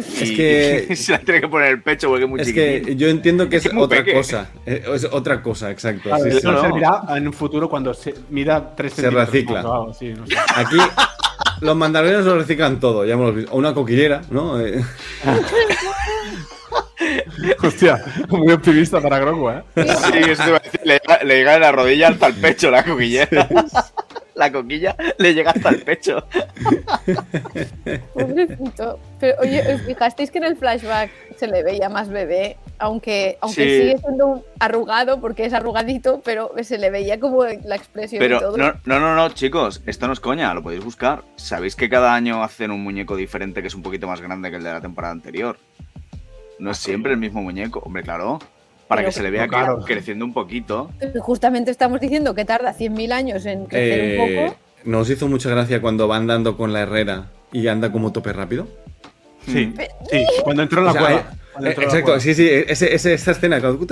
Es 0.00 0.30
Y- 0.30 0.36
que- 0.36 0.86
y 0.90 0.96
se 0.96 1.12
la 1.12 1.18
tiene 1.18 1.40
que 1.40 1.48
poner 1.48 1.68
el 1.68 1.82
pecho 1.82 2.08
porque 2.08 2.24
es 2.24 2.30
muy 2.30 2.40
Es 2.40 2.46
chiquitín. 2.48 2.84
que 2.84 2.96
yo 2.96 3.08
entiendo 3.08 3.48
que 3.48 3.56
Es 3.56 3.64
es, 3.64 3.70
que 3.70 3.76
muy 3.76 3.84
otra 3.84 3.98
peque. 3.98 4.12
cosa. 4.14 4.50
eh, 4.66 4.82
Es 4.94 5.04
otra 5.04 5.42
cosa, 5.42 5.70
exacto. 5.70 6.10
Sí, 6.22 6.28
eso 6.36 6.52
no, 6.52 6.60
servirá 6.60 7.02
en 7.16 7.26
un 7.26 7.32
futuro 7.32 7.68
cuando 7.68 7.94
se 7.94 8.14
mida 8.30 8.74
3 8.74 8.92
Se 8.92 9.10
recicla. 9.10 9.60
Algo, 9.60 9.94
sí, 9.94 10.12
no 10.14 10.26
sé. 10.26 10.34
Aquí 10.56 10.76
los 11.60 11.76
mandalorianos 11.76 12.26
lo 12.26 12.38
reciclan 12.38 12.80
todo, 12.80 13.04
ya 13.04 13.14
hemos 13.14 13.34
visto. 13.34 13.52
O 13.52 13.58
una 13.58 13.74
coquillera, 13.74 14.22
¿no? 14.30 14.60
Eh, 14.60 14.82
Hostia, 17.62 18.02
muy 18.28 18.52
optimista 18.52 19.00
para 19.00 19.18
Grogu, 19.18 19.50
¿eh? 19.50 19.62
Sí, 19.74 20.30
eso 20.30 20.42
te 20.42 20.48
iba 20.48 20.56
a 20.56 20.60
decir. 20.60 20.80
Le, 20.84 20.98
llega- 20.98 21.22
le 21.24 21.36
llega 21.36 21.52
de 21.54 21.60
la 21.60 21.72
rodilla 21.72 22.08
hasta 22.08 22.26
el 22.26 22.34
pecho 22.34 22.70
la 22.70 22.84
coquillera. 22.84 23.48
La 24.40 24.50
coquilla 24.50 24.96
le 25.18 25.34
llega 25.34 25.50
hasta 25.50 25.68
el 25.68 25.82
pecho. 25.82 26.24
Pobrecito. 28.14 28.98
Pero 29.20 29.36
oye, 29.40 29.74
¿os 29.74 29.82
fijasteis 29.82 30.30
que 30.30 30.38
en 30.38 30.44
el 30.44 30.56
flashback 30.56 31.10
se 31.36 31.46
le 31.46 31.62
veía 31.62 31.90
más 31.90 32.08
bebé? 32.08 32.56
Aunque, 32.78 33.36
aunque 33.42 33.64
Sí. 33.64 33.68
sigue 33.80 33.98
siendo 33.98 34.26
un 34.26 34.42
arrugado, 34.58 35.20
porque 35.20 35.44
es 35.44 35.52
arrugadito, 35.52 36.22
pero 36.24 36.52
se 36.62 36.78
le 36.78 36.88
veía 36.88 37.20
como 37.20 37.44
la 37.44 37.76
expresión 37.76 38.22
y 38.22 38.24
Pero 38.24 38.40
todo. 38.40 38.56
no, 38.56 38.72
no, 38.86 38.98
no, 38.98 39.14
no, 39.14 39.28
chicos, 39.28 39.82
esto 39.84 40.06
no 40.06 40.14
es 40.14 40.20
coña, 40.20 40.54
lo 40.54 40.62
podéis 40.62 40.82
buscar. 40.82 41.22
¿Sabéis 41.36 41.76
que 41.76 41.90
cada 41.90 42.14
año 42.14 42.42
hacen 42.42 42.70
un 42.70 42.82
muñeco 42.82 43.16
diferente 43.16 43.60
que 43.60 43.68
es 43.68 43.74
un 43.74 43.82
poquito 43.82 44.06
más 44.06 44.22
grande 44.22 44.48
que 44.50 44.56
el 44.56 44.62
de 44.62 44.72
la 44.72 44.80
temporada 44.80 45.12
anterior? 45.12 45.58
No 46.58 46.70
es 46.70 46.78
siempre 46.78 47.12
el 47.12 47.18
mismo 47.18 47.42
muñeco, 47.42 47.80
hombre, 47.80 48.02
claro. 48.02 48.38
Para 48.90 49.02
Pero 49.02 49.10
que 49.10 49.12
se 49.12 49.22
le 49.22 49.30
vea 49.30 49.46
claro. 49.46 49.84
creciendo 49.86 50.24
un 50.24 50.32
poquito. 50.32 50.90
Justamente 51.20 51.70
estamos 51.70 52.00
diciendo 52.00 52.34
que 52.34 52.44
tarda 52.44 52.74
100.000 52.76 53.12
años 53.12 53.46
en 53.46 53.66
crecer 53.66 54.18
un 54.20 54.28
eh, 54.28 54.46
poco. 54.48 54.56
¿Nos 54.84 55.08
hizo 55.08 55.28
mucha 55.28 55.48
gracia 55.48 55.80
cuando 55.80 56.08
va 56.08 56.16
andando 56.16 56.56
con 56.56 56.72
la 56.72 56.80
herrera 56.80 57.30
y 57.52 57.68
anda 57.68 57.92
como 57.92 58.10
tope 58.10 58.32
rápido? 58.32 58.66
Sí, 59.46 59.72
sí. 60.10 60.24
Cuando 60.42 60.64
entró 60.64 60.80
en 60.80 60.86
la 60.86 60.90
O 60.90 60.94
sea, 60.94 61.02
cueva. 61.04 61.20
eh, 61.20 61.24
eh, 61.30 61.60
la 61.60 61.70
exacto, 61.70 62.18
sí, 62.18 62.34
sí, 62.34 62.48
ese, 62.50 62.92
ese- 62.92 63.14
esa 63.14 63.30
escena. 63.30 63.60
cuando- 63.60 63.86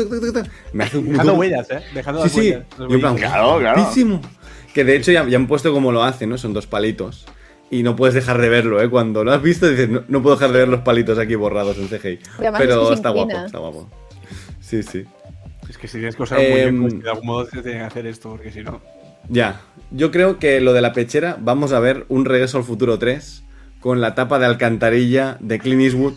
Me 0.72 0.82
hace 0.82 0.98
un 0.98 1.10
Dejando 1.12 1.34
huellas, 1.34 1.70
¿eh? 1.70 1.80
Dejando 1.94 2.24
Sí, 2.24 2.28
sí. 2.30 2.38
huellas. 2.40 2.64
Yo 2.90 2.98
plan, 2.98 3.14
Claro, 3.16 3.58
claro. 3.60 3.88
Que 4.74 4.82
de 4.82 4.96
hecho 4.96 5.12
ya, 5.12 5.28
ya 5.28 5.36
han 5.36 5.46
puesto 5.46 5.72
como 5.72 5.92
lo 5.92 6.02
hacen, 6.02 6.28
¿no? 6.28 6.38
Son 6.38 6.52
dos 6.52 6.66
palitos. 6.66 7.24
Y 7.70 7.84
no 7.84 7.94
puedes 7.94 8.16
dejar 8.16 8.40
de 8.40 8.48
verlo, 8.48 8.82
¿eh? 8.82 8.90
Cuando 8.90 9.22
lo 9.22 9.30
has 9.32 9.42
visto 9.42 9.68
dices, 9.68 9.88
no, 9.88 10.02
no 10.08 10.22
puedo 10.24 10.34
dejar 10.34 10.50
de 10.50 10.58
ver 10.58 10.68
los 10.68 10.80
palitos 10.80 11.20
aquí 11.20 11.36
borrados 11.36 11.78
en 11.78 11.86
CGI. 11.86 12.18
Pero 12.38 12.56
es 12.56 12.78
que 12.80 12.86
se 12.88 12.94
está 12.94 13.10
guapo, 13.10 13.30
está 13.46 13.58
guapo. 13.58 13.88
Sí, 14.68 14.82
sí. 14.82 15.04
Es 15.68 15.78
que 15.78 15.88
si 15.88 15.98
tienes 15.98 16.16
que 16.16 16.22
usar 16.22 16.38
un 16.38 16.44
Em, 16.44 16.76
muñeco, 16.78 17.02
de 17.02 17.10
algún 17.10 17.26
modo 17.26 17.46
se 17.46 17.62
tiene 17.62 17.78
que 17.78 17.84
hacer 17.84 18.06
esto, 18.06 18.30
porque 18.30 18.50
si 18.50 18.62
no. 18.62 18.80
Ya. 19.28 19.60
Yo 19.90 20.10
creo 20.10 20.38
que 20.38 20.60
lo 20.60 20.72
de 20.72 20.80
la 20.80 20.92
pechera, 20.92 21.36
vamos 21.40 21.72
a 21.72 21.80
ver 21.80 22.04
un 22.08 22.24
regreso 22.24 22.58
al 22.58 22.64
futuro 22.64 22.98
3 22.98 23.44
con 23.80 24.00
la 24.00 24.14
tapa 24.14 24.38
de 24.38 24.46
alcantarilla 24.46 25.36
de 25.40 25.58
Clint 25.58 25.82
Eastwood. 25.82 26.14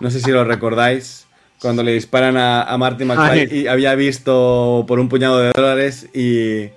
No 0.00 0.10
sé 0.10 0.20
si 0.20 0.30
lo 0.30 0.44
recordáis. 0.44 1.26
Cuando 1.60 1.82
le 1.82 1.92
disparan 1.92 2.36
a, 2.36 2.62
a 2.62 2.76
Marty 2.76 3.04
McFly 3.04 3.48
y 3.50 3.66
había 3.68 3.94
visto 3.94 4.84
por 4.86 4.98
un 5.00 5.08
puñado 5.08 5.38
de 5.38 5.52
dólares 5.54 6.08
y, 6.12 6.68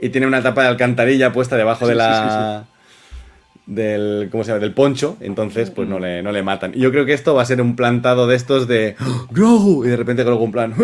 y 0.00 0.08
tiene 0.10 0.26
una 0.26 0.42
tapa 0.42 0.62
de 0.62 0.68
alcantarilla 0.68 1.32
puesta 1.32 1.56
debajo 1.56 1.86
de 1.86 1.92
Sí, 1.92 1.98
la. 1.98 2.64
Del, 3.66 4.28
¿cómo 4.30 4.44
se 4.44 4.48
llama? 4.50 4.60
del 4.60 4.74
poncho, 4.74 5.16
entonces 5.20 5.70
pues 5.70 5.88
no 5.88 5.98
le, 5.98 6.22
no 6.22 6.32
le 6.32 6.42
matan. 6.42 6.72
Y 6.74 6.80
yo 6.80 6.90
creo 6.90 7.06
que 7.06 7.14
esto 7.14 7.34
va 7.34 7.40
a 7.40 7.44
ser 7.46 7.62
un 7.62 7.76
plantado 7.76 8.26
de 8.26 8.36
estos 8.36 8.68
de 8.68 8.94
¡Oh, 9.00 9.26
Grogu, 9.30 9.86
y 9.86 9.88
de 9.88 9.96
repente 9.96 10.22
Grogu 10.22 10.44
en 10.44 10.52
plan, 10.52 10.74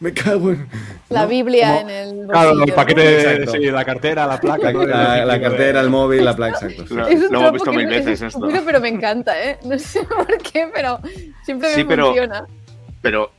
me 0.00 0.12
cago 0.12 0.50
en... 0.50 0.66
La 1.08 1.22
¿no? 1.22 1.28
Biblia 1.28 1.78
Como- 1.78 1.88
en 1.88 1.96
el 2.20 2.26
Claro, 2.28 2.62
el 2.62 2.72
paquete, 2.74 3.00
de, 3.00 3.46
sí, 3.46 3.58
la 3.70 3.86
cartera, 3.86 4.26
la 4.26 4.38
placa. 4.38 4.70
La, 4.70 4.84
la- 4.84 5.24
la 5.24 5.34
El 5.36 5.40
cartera, 5.40 5.80
el 5.80 5.88
móvil, 5.88 6.26
la 6.26 6.36
placa, 6.36 6.58
exacto. 6.66 6.84
sí. 6.86 6.94
Lo- 6.94 7.06
Es 7.08 7.22
un 7.22 7.32
lo 7.32 7.38
hemos 7.40 7.52
visto 7.52 7.72
mil 7.72 7.90
es 7.90 8.04
veces 8.04 8.20
esto. 8.20 8.38
estúpido, 8.38 8.62
pero 8.66 8.80
me 8.80 8.88
encanta, 8.88 9.42
¿eh? 9.42 9.58
No 9.64 9.78
sé 9.78 10.02
por 10.04 10.26
qué, 10.42 10.68
pero 10.74 10.98
siempre 11.42 11.70
me 11.70 11.74
Sí, 11.74 11.84
pero- 11.84 12.06
funciona. 12.08 12.44
Pero 12.46 12.63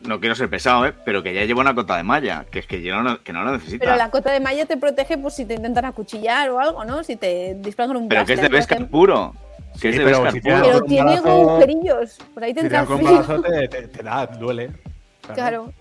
no 0.01 0.19
quiero 0.19 0.35
ser 0.35 0.49
pesado, 0.49 0.85
¿eh? 0.85 0.93
Pero 1.05 1.23
que 1.23 1.33
ya 1.33 1.43
lleva 1.45 1.61
una 1.61 1.73
cota 1.73 1.97
de 1.97 2.03
malla, 2.03 2.45
que 2.51 2.59
es 2.59 2.67
que, 2.67 2.81
yo 2.81 3.01
no, 3.01 3.21
que 3.23 3.33
no 3.33 3.43
lo 3.43 3.51
necesita. 3.53 3.83
Pero 3.85 3.97
la 3.97 4.09
cota 4.11 4.31
de 4.31 4.39
malla 4.39 4.65
te 4.65 4.77
protege 4.77 5.17
por 5.17 5.31
si 5.31 5.45
te 5.45 5.55
intentan 5.55 5.85
acuchillar 5.85 6.49
o 6.51 6.59
algo, 6.59 6.85
¿no? 6.85 7.03
Si 7.03 7.15
te 7.15 7.55
disparan 7.59 7.97
un 7.97 8.07
Pero 8.07 8.25
que 8.25 8.33
es 8.33 8.41
de 8.41 8.57
ejemplo. 8.57 8.87
puro. 8.87 9.33
Que 9.81 9.89
es 9.89 9.95
Sí, 9.95 9.99
de 9.99 10.05
pero 10.05 10.31
si 10.31 10.39
puro. 10.41 10.61
Pero 10.63 10.81
tiene 10.81 11.15
agujerillos. 11.15 12.17
Por 12.33 12.43
ahí 12.43 12.53
te 12.53 12.61
Si 12.61 12.65
entra 12.67 12.85
frío. 12.85 13.41
te, 13.41 13.67
te- 13.67 13.87
te 13.89 14.03
da, 14.03 14.25
duele. 14.27 14.71
Claro. 15.33 15.73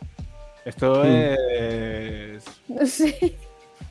Esto 0.64 1.02
Hmm. 1.04 1.06
es 1.06 2.44
No 2.68 2.86
sé. 2.86 3.36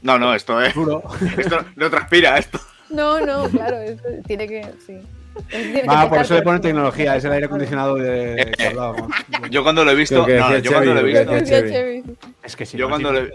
No, 0.02 0.18
no, 0.20 0.34
esto 0.34 0.60
es. 0.62 0.74
duro. 0.74 1.04
Esto 1.38 1.60
no 1.76 1.90
transpira, 1.90 2.38
esto. 2.38 2.60
No, 2.90 3.20
no, 3.26 3.48
claro. 3.50 3.78
eso 3.78 4.04
tiene 4.28 4.48
que. 4.48 4.66
Sí. 4.86 5.00
Ah, 5.88 6.08
por 6.10 6.20
eso 6.20 6.36
le 6.36 6.42
ponen 6.42 6.62
tecnología, 6.62 7.16
es 7.16 7.26
el 7.26 7.32
aire 7.32 7.46
acondicionado 7.46 7.96
de 7.96 8.52
que 8.58 8.68
hablábamos. 8.68 9.12
Yo 9.50 9.64
cuando 9.64 9.84
lo 9.86 9.92
he 9.92 9.96
visto. 9.96 10.26
Que 10.26 10.38
No, 10.38 10.48
cuando 10.72 10.94
lo 10.94 11.00
he 11.08 11.14
que. 11.14 12.04
Es 12.44 12.56
que 12.56 12.66
si 12.66 12.78
Yo 12.78 12.86
no, 12.86 12.90
cuando 12.92 13.12
le-. 13.14 13.32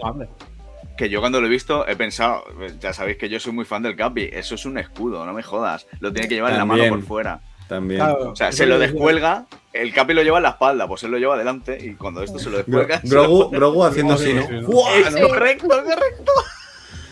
Que 0.97 1.07
yo 1.09 1.21
cuando 1.21 1.39
lo 1.39 1.47
he 1.47 1.49
visto 1.49 1.87
he 1.87 1.95
pensado, 1.95 2.43
ya 2.79 2.91
sabéis 2.91 3.17
que 3.17 3.29
yo 3.29 3.39
soy 3.39 3.53
muy 3.53 3.63
fan 3.63 3.81
del 3.83 3.95
Capi, 3.95 4.29
eso 4.33 4.55
es 4.55 4.65
un 4.65 4.77
escudo, 4.77 5.25
no 5.25 5.31
me 5.33 5.43
jodas, 5.43 5.87
lo 6.01 6.11
tiene 6.11 6.27
que 6.27 6.35
llevar 6.35 6.51
en 6.51 6.57
la 6.57 6.65
mano 6.65 6.83
por 6.89 7.01
fuera. 7.03 7.39
También. 7.69 8.01
Claro, 8.01 8.31
O 8.31 8.35
sea, 8.35 8.51
se 8.51 8.65
lo 8.65 8.75
es- 8.75 8.91
descuelga, 8.91 9.45
el 9.71 9.93
Capi 9.93 10.13
lo 10.13 10.23
lleva 10.23 10.37
en 10.37 10.43
la 10.43 10.49
espalda, 10.49 10.87
pues 10.87 11.03
él 11.03 11.11
lo 11.11 11.17
lleva 11.17 11.35
adelante 11.35 11.77
y 11.79 11.93
cuando 11.93 12.21
esto 12.23 12.37
se 12.39 12.49
lo 12.49 12.57
descuelga... 12.57 12.99
Grogu, 13.03 13.49
Grogu 13.49 13.85
haciendo 13.85 14.15
así, 14.15 14.33
¿no? 14.33 14.45
correcto, 14.65 15.67
correcto. 15.67 16.31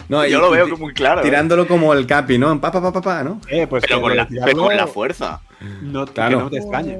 No, 0.09 0.25
y- 0.25 0.31
Yo 0.31 0.39
lo 0.39 0.51
veo 0.51 0.77
muy 0.77 0.93
claro. 0.93 1.21
¿eh? 1.21 1.23
Tirándolo 1.23 1.67
como 1.67 1.93
el 1.93 2.05
Capi, 2.07 2.37
¿no? 2.37 2.51
En 2.51 2.59
pa, 2.59 2.71
pa, 2.71 2.81
pa, 2.81 2.93
pa, 2.93 3.01
pa, 3.01 3.23
¿no? 3.23 3.41
Eh, 3.49 3.67
pues 3.67 3.83
Pero 3.87 4.01
con, 4.01 4.15
la, 4.15 4.25
tirarlo, 4.27 4.53
pero 4.53 4.65
con 4.67 4.77
la 4.77 4.87
fuerza. 4.87 5.41
No, 5.81 6.05
que 6.05 6.13
Claro. 6.13 6.39
no 6.41 6.49
te 6.49 6.57
extrañe. 6.57 6.93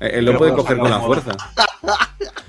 Eh, 0.00 0.10
Él 0.14 0.24
lo 0.24 0.30
Pero 0.32 0.38
puede 0.38 0.52
coger 0.54 0.78
con 0.78 0.90
la 0.90 1.00
fuerza. 1.00 1.32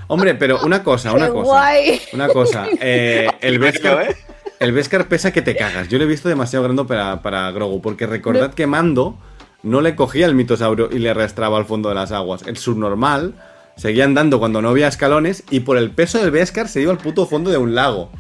Hombre, 0.07 0.36
pero 0.36 0.59
una 0.63 0.84
cosa, 0.84 1.13
una 1.13 1.28
qué 1.28 1.32
cosa. 1.34 1.43
guay. 1.51 2.01
Una 2.13 2.28
cosa. 2.28 2.67
eh, 2.80 3.28
el 3.41 3.59
Beskar 3.59 4.15
el 4.59 4.71
Beskar 4.71 5.07
pesa 5.07 5.32
que 5.34 5.41
te 5.41 5.55
cagas. 5.55 5.89
Yo 5.89 5.97
lo 5.97 6.03
he 6.05 6.07
visto 6.07 6.30
demasiado 6.30 6.63
grande 6.63 6.86
para, 6.86 7.21
para 7.21 7.51
Grogu. 7.51 7.82
Porque 7.82 8.05
recordad 8.05 8.49
No. 8.49 8.55
que 8.55 8.67
Mando 8.67 9.17
no 9.61 9.82
le 9.82 9.95
cogía 9.95 10.26
el 10.26 10.36
mitosaurio 10.36 10.89
y 10.91 10.99
le 10.99 11.09
arrastraba 11.09 11.57
al 11.57 11.65
fondo 11.65 11.89
de 11.89 11.95
las 11.95 12.11
aguas. 12.11 12.43
El 12.47 12.57
subnormal 12.57 13.34
seguía 13.76 14.05
andando 14.05 14.39
cuando 14.39 14.61
no 14.61 14.69
había 14.69 14.88
escalones 14.88 15.43
y 15.49 15.61
por 15.61 15.78
el 15.78 15.91
peso 15.91 16.19
del 16.19 16.32
Beskar 16.32 16.67
se 16.67 16.82
iba 16.82 16.91
al 16.91 16.97
puto 16.97 17.26
fondo 17.26 17.49
de 17.49 17.57
un 17.57 17.76
lago. 17.76 18.11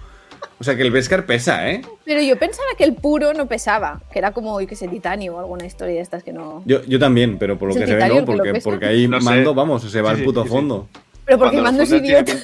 O 0.59 0.63
sea 0.63 0.75
que 0.75 0.83
el 0.83 0.91
Beskar 0.91 1.25
pesa, 1.25 1.69
¿eh? 1.69 1.81
Pero 2.05 2.21
yo 2.21 2.37
pensaba 2.37 2.67
que 2.77 2.83
el 2.85 2.93
puro 2.93 3.33
no 3.33 3.47
pesaba, 3.47 4.01
que 4.11 4.19
era 4.19 4.31
como, 4.31 4.61
yo 4.61 4.67
que 4.67 4.75
sé, 4.75 4.87
titanio 4.87 5.35
o 5.35 5.39
alguna 5.39 5.65
historia 5.65 5.95
de 5.95 6.01
estas 6.01 6.23
que 6.23 6.31
no. 6.31 6.61
Yo, 6.65 6.83
yo 6.85 6.99
también, 6.99 7.37
pero 7.37 7.57
por 7.57 7.67
lo 7.69 7.73
¿Es 7.73 7.77
que 7.79 7.83
el 7.83 7.89
se 7.89 7.95
ve, 7.95 8.07
no, 8.07 8.19
el 8.19 8.25
porque, 8.25 8.61
porque 8.63 8.85
ahí 8.85 9.07
No 9.07 9.19
sé. 9.19 9.25
Mando, 9.25 9.53
vamos, 9.53 9.81
se 9.83 10.01
va 10.01 10.09
Sí, 10.09 10.13
al 10.13 10.19
sí, 10.19 10.23
puto 10.23 10.43
sí, 10.43 10.47
sí. 10.49 10.53
fondo. 10.55 10.87
Pero 11.25 11.37
porque 11.37 11.57
Cuando 11.61 11.63
Mando 11.79 11.83
es 11.83 11.91
idiota. 11.91 12.33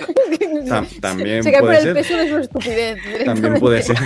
Tam- 0.69 0.99
también 1.01 1.43
Se 1.43 1.51
cae 1.51 1.59
por 1.61 1.69
puede 1.69 1.79
el 1.79 1.83
ser. 1.85 1.93
peso 1.95 2.17
de 2.17 2.29
su 2.29 2.37
estupidez. 2.37 2.97
También 3.25 3.53
puede 3.59 3.81
ser. 3.81 3.97
sí. 3.97 4.03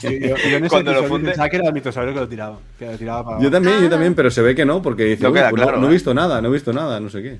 Yo, 0.00 0.10
yo- 0.10 0.36
yo 0.36 0.56
en 0.56 0.64
ese 0.64 0.68
Cuando 0.68 0.92
lo 0.92 1.04
funde- 1.04 1.26
pensaba 1.30 1.48
que 1.48 1.56
era 1.56 1.66
el 1.68 1.72
mitosaurio 1.74 2.14
que 2.14 2.20
lo 2.20 2.28
tiraba. 2.28 2.58
Que 2.78 2.86
lo 2.86 2.96
tiraba 2.98 3.24
para 3.24 3.40
Yo 3.40 3.50
también, 3.50 3.80
yo 3.80 3.86
Ah. 3.86 3.90
también, 3.90 4.14
pero 4.14 4.30
se 4.30 4.42
ve 4.42 4.54
que 4.54 4.64
no, 4.64 4.82
porque 4.82 5.04
dice, 5.04 5.22
No 5.24 5.30
"Uy, 5.30 5.34
queda 5.34 5.50
pues 5.50 5.62
no- 5.62 5.84
he 5.86 5.88
¿eh? 5.88 5.92
visto 5.92 6.14
nada, 6.14 6.40
no 6.42 6.48
he 6.48 6.52
visto 6.52 6.72
nada, 6.72 7.00
no 7.00 7.08
sé 7.10 7.22
qué. 7.22 7.38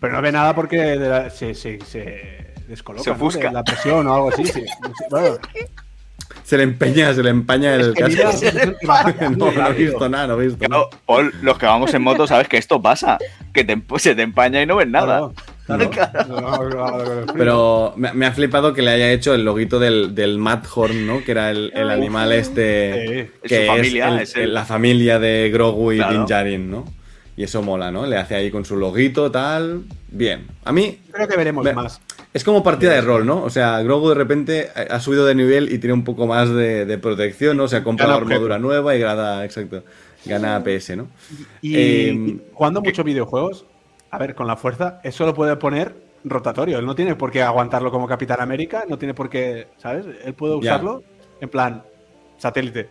Pero 0.00 0.12
no 0.12 0.22
ve 0.22 0.32
nada 0.32 0.54
porque 0.54 0.76
de 0.76 1.08
la- 1.08 1.30
se, 1.30 1.54
se, 1.54 1.78
se 1.84 2.47
descoloca. 2.68 3.02
Se 3.04 3.10
¿no? 3.10 3.16
ofusca. 3.16 3.48
De 3.48 3.54
la 3.54 3.64
presión 3.64 4.06
o 4.06 4.14
algo 4.14 4.28
así. 4.30 4.44
Sí. 4.44 4.64
Bueno, 5.10 5.36
Se 6.44 6.56
le 6.56 6.62
empeña, 6.64 7.12
se 7.14 7.22
le 7.22 7.30
empaña 7.30 7.74
el 7.74 7.94
que 7.94 8.04
mira, 8.04 8.24
casco. 8.30 8.46
no, 9.36 9.52
no 9.52 9.66
he 9.68 9.72
visto 9.72 10.08
nada, 10.08 10.26
no 10.28 10.40
he 10.40 10.46
visto 10.46 10.68
nada. 10.68 10.84
Paul, 11.06 11.32
los 11.42 11.58
que 11.58 11.66
vamos 11.66 11.92
en 11.94 12.02
moto 12.02 12.26
sabes 12.26 12.48
que 12.48 12.56
esto 12.58 12.80
pasa, 12.80 13.18
que 13.52 13.64
te, 13.64 13.80
se 13.98 14.14
te 14.14 14.22
empaña 14.22 14.62
y 14.62 14.66
no 14.66 14.76
ves 14.76 14.88
nada. 14.88 15.30
Claro, 15.66 15.90
claro. 15.90 17.26
Pero 17.36 17.92
me, 17.96 18.12
me 18.14 18.24
ha 18.26 18.32
flipado 18.32 18.72
que 18.72 18.80
le 18.82 18.90
haya 18.90 19.10
hecho 19.12 19.34
el 19.34 19.44
loguito 19.44 19.78
del, 19.78 20.14
del 20.14 20.38
Madhorn, 20.38 21.06
¿no? 21.06 21.22
Que 21.22 21.32
era 21.32 21.50
el, 21.50 21.72
animal 21.90 22.32
este. 22.32 23.06
Sí. 23.06 23.30
Es 23.42 23.48
Que 23.50 23.66
su 23.66 23.72
familia, 23.72 24.08
el- 24.08 24.18
es 24.20 24.36
el- 24.36 24.54
la 24.54 24.64
familia 24.64 25.18
de 25.18 25.50
Grogu 25.52 25.92
y 25.92 25.96
Claro. 25.98 26.12
Din 26.12 26.24
Djarin, 26.26 26.70
¿no? 26.70 26.84
Y 27.38 27.44
eso 27.44 27.62
mola, 27.62 27.92
¿no? 27.92 28.04
Le 28.04 28.16
hace 28.16 28.34
ahí 28.34 28.50
con 28.50 28.64
su 28.64 28.76
loguito, 28.76 29.30
tal. 29.30 29.84
Bien. 30.10 30.48
A 30.64 30.72
mí 30.72 30.98
Creo 31.12 31.28
que 31.28 31.36
veremos 31.36 31.64
Me- 31.64 31.72
más. 31.72 32.00
Es 32.34 32.42
como 32.42 32.64
partida 32.64 32.92
de 32.94 33.00
rol, 33.00 33.24
¿no? 33.24 33.44
O 33.44 33.48
sea, 33.48 33.80
Grogu 33.80 34.08
de 34.08 34.16
repente 34.16 34.68
ha 34.90 34.98
subido 34.98 35.24
de 35.24 35.36
nivel 35.36 35.72
y 35.72 35.78
tiene 35.78 35.94
un 35.94 36.02
poco 36.02 36.26
más 36.26 36.50
de, 36.50 36.84
de 36.84 36.98
protección, 36.98 37.56
¿no? 37.56 37.62
O 37.64 37.68
sea, 37.68 37.84
compra 37.84 38.06
Gana 38.06 38.18
la 38.18 38.22
armadura 38.24 38.58
nueva 38.58 38.96
y 38.96 38.98
gana, 39.00 39.44
exacto, 39.44 39.84
gana 40.26 40.56
APS, 40.56 40.96
¿no? 40.96 41.06
Y 41.62 41.74
Eh, 41.76 42.36
jugando 42.52 42.82
muchos 42.82 43.04
videojuegos, 43.04 43.64
a 44.10 44.18
ver, 44.18 44.34
con 44.34 44.48
la 44.48 44.56
fuerza, 44.56 45.00
eso 45.04 45.24
lo 45.24 45.32
puede 45.32 45.54
poner 45.56 45.94
rotatorio. 46.24 46.78
Él 46.80 46.86
no 46.86 46.96
tiene 46.96 47.14
por 47.14 47.30
qué 47.30 47.42
aguantarlo 47.42 47.92
como 47.92 48.08
Capitán 48.08 48.40
América, 48.40 48.84
no 48.88 48.98
tiene 48.98 49.14
por 49.14 49.30
qué, 49.30 49.68
¿sabes? 49.78 50.04
Él 50.24 50.34
puede 50.34 50.54
Ya. 50.54 50.72
usarlo 50.74 51.04
en 51.40 51.48
plan 51.48 51.82
satélite. 52.36 52.88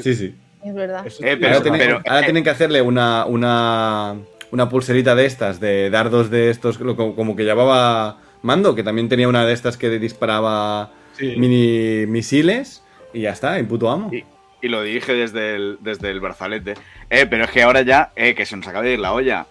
Sí, 0.00 0.14
sí. 0.14 0.34
Es 0.64 0.74
verdad. 0.74 1.06
Eso- 1.06 1.22
Eh, 1.24 1.36
pero- 1.36 1.48
ahora, 1.54 1.62
tienen, 1.62 1.80
pero- 1.80 2.02
ahora 2.06 2.22
tienen 2.24 2.44
que 2.44 2.50
hacerle 2.50 2.82
una, 2.82 3.24
una, 3.26 4.16
una 4.50 4.68
pulserita 4.68 5.14
de 5.14 5.26
estas, 5.26 5.60
de 5.60 5.90
dardos 5.90 6.30
de 6.30 6.50
estos, 6.50 6.80
lo- 6.80 6.96
como, 6.96 7.14
como 7.14 7.36
que 7.36 7.44
llevaba 7.44 8.18
Mando, 8.42 8.74
que 8.74 8.82
también 8.84 9.08
tenía 9.08 9.28
una 9.28 9.44
de 9.44 9.52
estas 9.52 9.76
que 9.76 9.90
disparaba 9.98 10.90
Sí. 11.16 11.34
mini 11.36 12.06
misiles 12.06 12.82
y 13.12 13.22
ya 13.22 13.30
está, 13.30 13.58
en 13.58 13.66
puto 13.66 13.90
amo. 13.90 14.10
Y, 14.12 14.24
y 14.62 14.68
lo 14.68 14.82
dirige 14.82 15.12
desde 15.14 15.56
el, 15.56 15.78
desde 15.80 16.10
el 16.10 16.20
brazalete. 16.20 16.74
Eh, 17.10 17.26
pero 17.28 17.44
es 17.44 17.50
que 17.50 17.62
ahora 17.62 17.82
ya, 17.82 18.12
eh, 18.14 18.34
que 18.36 18.46
se 18.46 18.56
nos 18.56 18.66
acaba 18.68 18.84
de 18.84 18.92
ir 18.92 18.98
la 19.00 19.12
olla, 19.12 19.46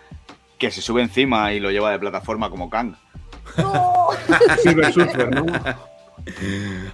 que 0.58 0.72
se 0.72 0.82
sube 0.82 1.02
encima 1.02 1.54
y 1.54 1.60
lo 1.60 1.70
lleva 1.72 1.92
de 1.92 2.00
plataforma 2.00 2.50
como 2.50 2.70
Kang. 2.70 2.96
¡Oh! 3.64 4.14
Silver 4.64 4.92
Surfer, 4.94 5.36
¿no? 5.36 5.46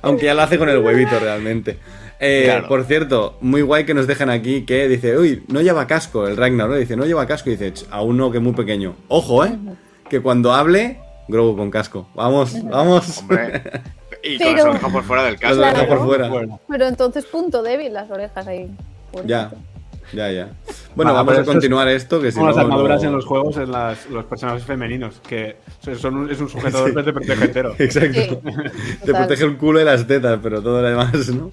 Aunque 0.02 0.26
ya 0.26 0.34
lo 0.34 0.42
hace 0.42 0.58
con 0.58 0.70
el 0.70 0.80
huevito 0.80 1.20
realmente. 1.20 1.78
Eh, 2.20 2.44
Claro. 2.46 2.68
Por 2.68 2.84
cierto, 2.86 3.38
muy 3.42 3.62
guay 3.62 3.86
que 3.86 3.94
nos 3.94 4.08
dejan 4.08 4.30
aquí 4.30 4.64
que 4.64 4.88
dice, 4.88 5.18
uy, 5.18 5.44
no 5.48 5.62
lleva 5.62 5.88
casco 5.88 6.28
el 6.28 6.38
Ragnar, 6.38 6.70
¿no? 6.70 6.76
Dice, 6.76 6.96
no 6.96 7.06
lleva 7.06 7.26
casco. 7.28 7.50
Y 7.50 7.54
dice, 7.58 7.74
"Ch, 7.74 7.86
a 7.92 8.02
uno 8.02 8.32
que 8.32 8.38
es 8.38 8.44
muy 8.44 8.54
pequeño. 8.54 8.96
Ojo, 9.10 9.44
¿eh? 9.46 9.58
Que 10.10 10.22
cuando 10.22 10.54
hable, 10.54 11.00
Grogu 11.28 11.56
con 11.58 11.70
casco. 11.72 12.08
Vamos, 12.16 12.56
vamos. 12.70 13.20
Hombre. 13.20 13.62
Y 14.26 14.38
con 14.38 14.48
Pero- 14.48 14.56
las 14.58 14.66
orejas 14.76 14.92
por 14.94 15.04
fuera 15.04 15.24
del 15.26 15.38
casco. 15.38 15.58
orejas 15.58 15.74
Claro. 15.74 15.90
por 15.90 16.06
fuera. 16.08 16.30
Bueno, 16.30 16.60
Pero 16.70 16.88
entonces, 16.88 17.26
punto 17.26 17.62
débil, 17.62 17.92
las 17.92 18.10
orejas 18.10 18.48
ahí. 18.48 18.72
Ya, 19.26 19.52
ya, 20.14 20.32
ya. 20.32 20.48
Bueno, 20.96 21.12
Vale, 21.12 21.26
vamos 21.26 21.34
a 21.38 21.40
esto 21.42 21.52
continuar 21.52 21.88
esto, 21.90 22.22
que 22.22 22.32
si 22.32 22.38
como 22.38 22.50
no... 22.50 22.56
las 22.56 22.64
armaduras 22.64 23.02
no- 23.02 23.10
en 23.10 23.16
los 23.16 23.26
juegos, 23.26 23.58
en 23.58 23.70
las- 23.74 24.10
los 24.10 24.24
personajes 24.24 24.64
femeninos, 24.64 25.20
que 25.28 25.58
son 26.00 26.16
un- 26.16 26.32
es 26.32 26.40
un 26.40 26.48
sujetador 26.48 26.94
que 26.96 27.04
te 27.04 27.12
protege 27.12 27.44
entero. 27.44 27.76
Exacto. 27.78 28.22
Sí, 28.46 28.98
Te 29.06 29.14
protege 29.14 29.44
el 29.44 29.58
culo 29.58 29.82
y 29.82 29.84
las 29.84 30.08
tetas, 30.08 30.40
pero 30.42 30.62
todo 30.62 30.82
lo 30.82 30.88
demás, 30.90 31.28
¿no? 31.30 31.52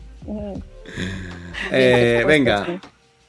Eh, 1.73 2.25
venga, 2.27 2.81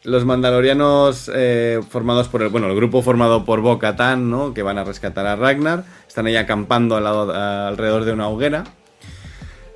los 0.03 0.25
mandalorianos 0.25 1.31
eh, 1.33 1.79
formados 1.89 2.27
por 2.27 2.41
el, 2.41 2.49
bueno, 2.49 2.67
el 2.67 2.75
grupo 2.75 3.01
formado 3.01 3.45
por 3.45 3.61
Bo-Katan, 3.61 4.29
¿no? 4.29 4.53
Que 4.53 4.63
van 4.63 4.77
a 4.77 4.83
rescatar 4.83 5.27
a 5.27 5.35
Ragnar, 5.35 5.83
están 6.07 6.25
ahí 6.27 6.35
acampando 6.37 6.95
al 6.97 7.03
lado, 7.03 7.31
alrededor 7.33 8.05
de 8.05 8.13
una 8.13 8.27
hoguera. 8.27 8.63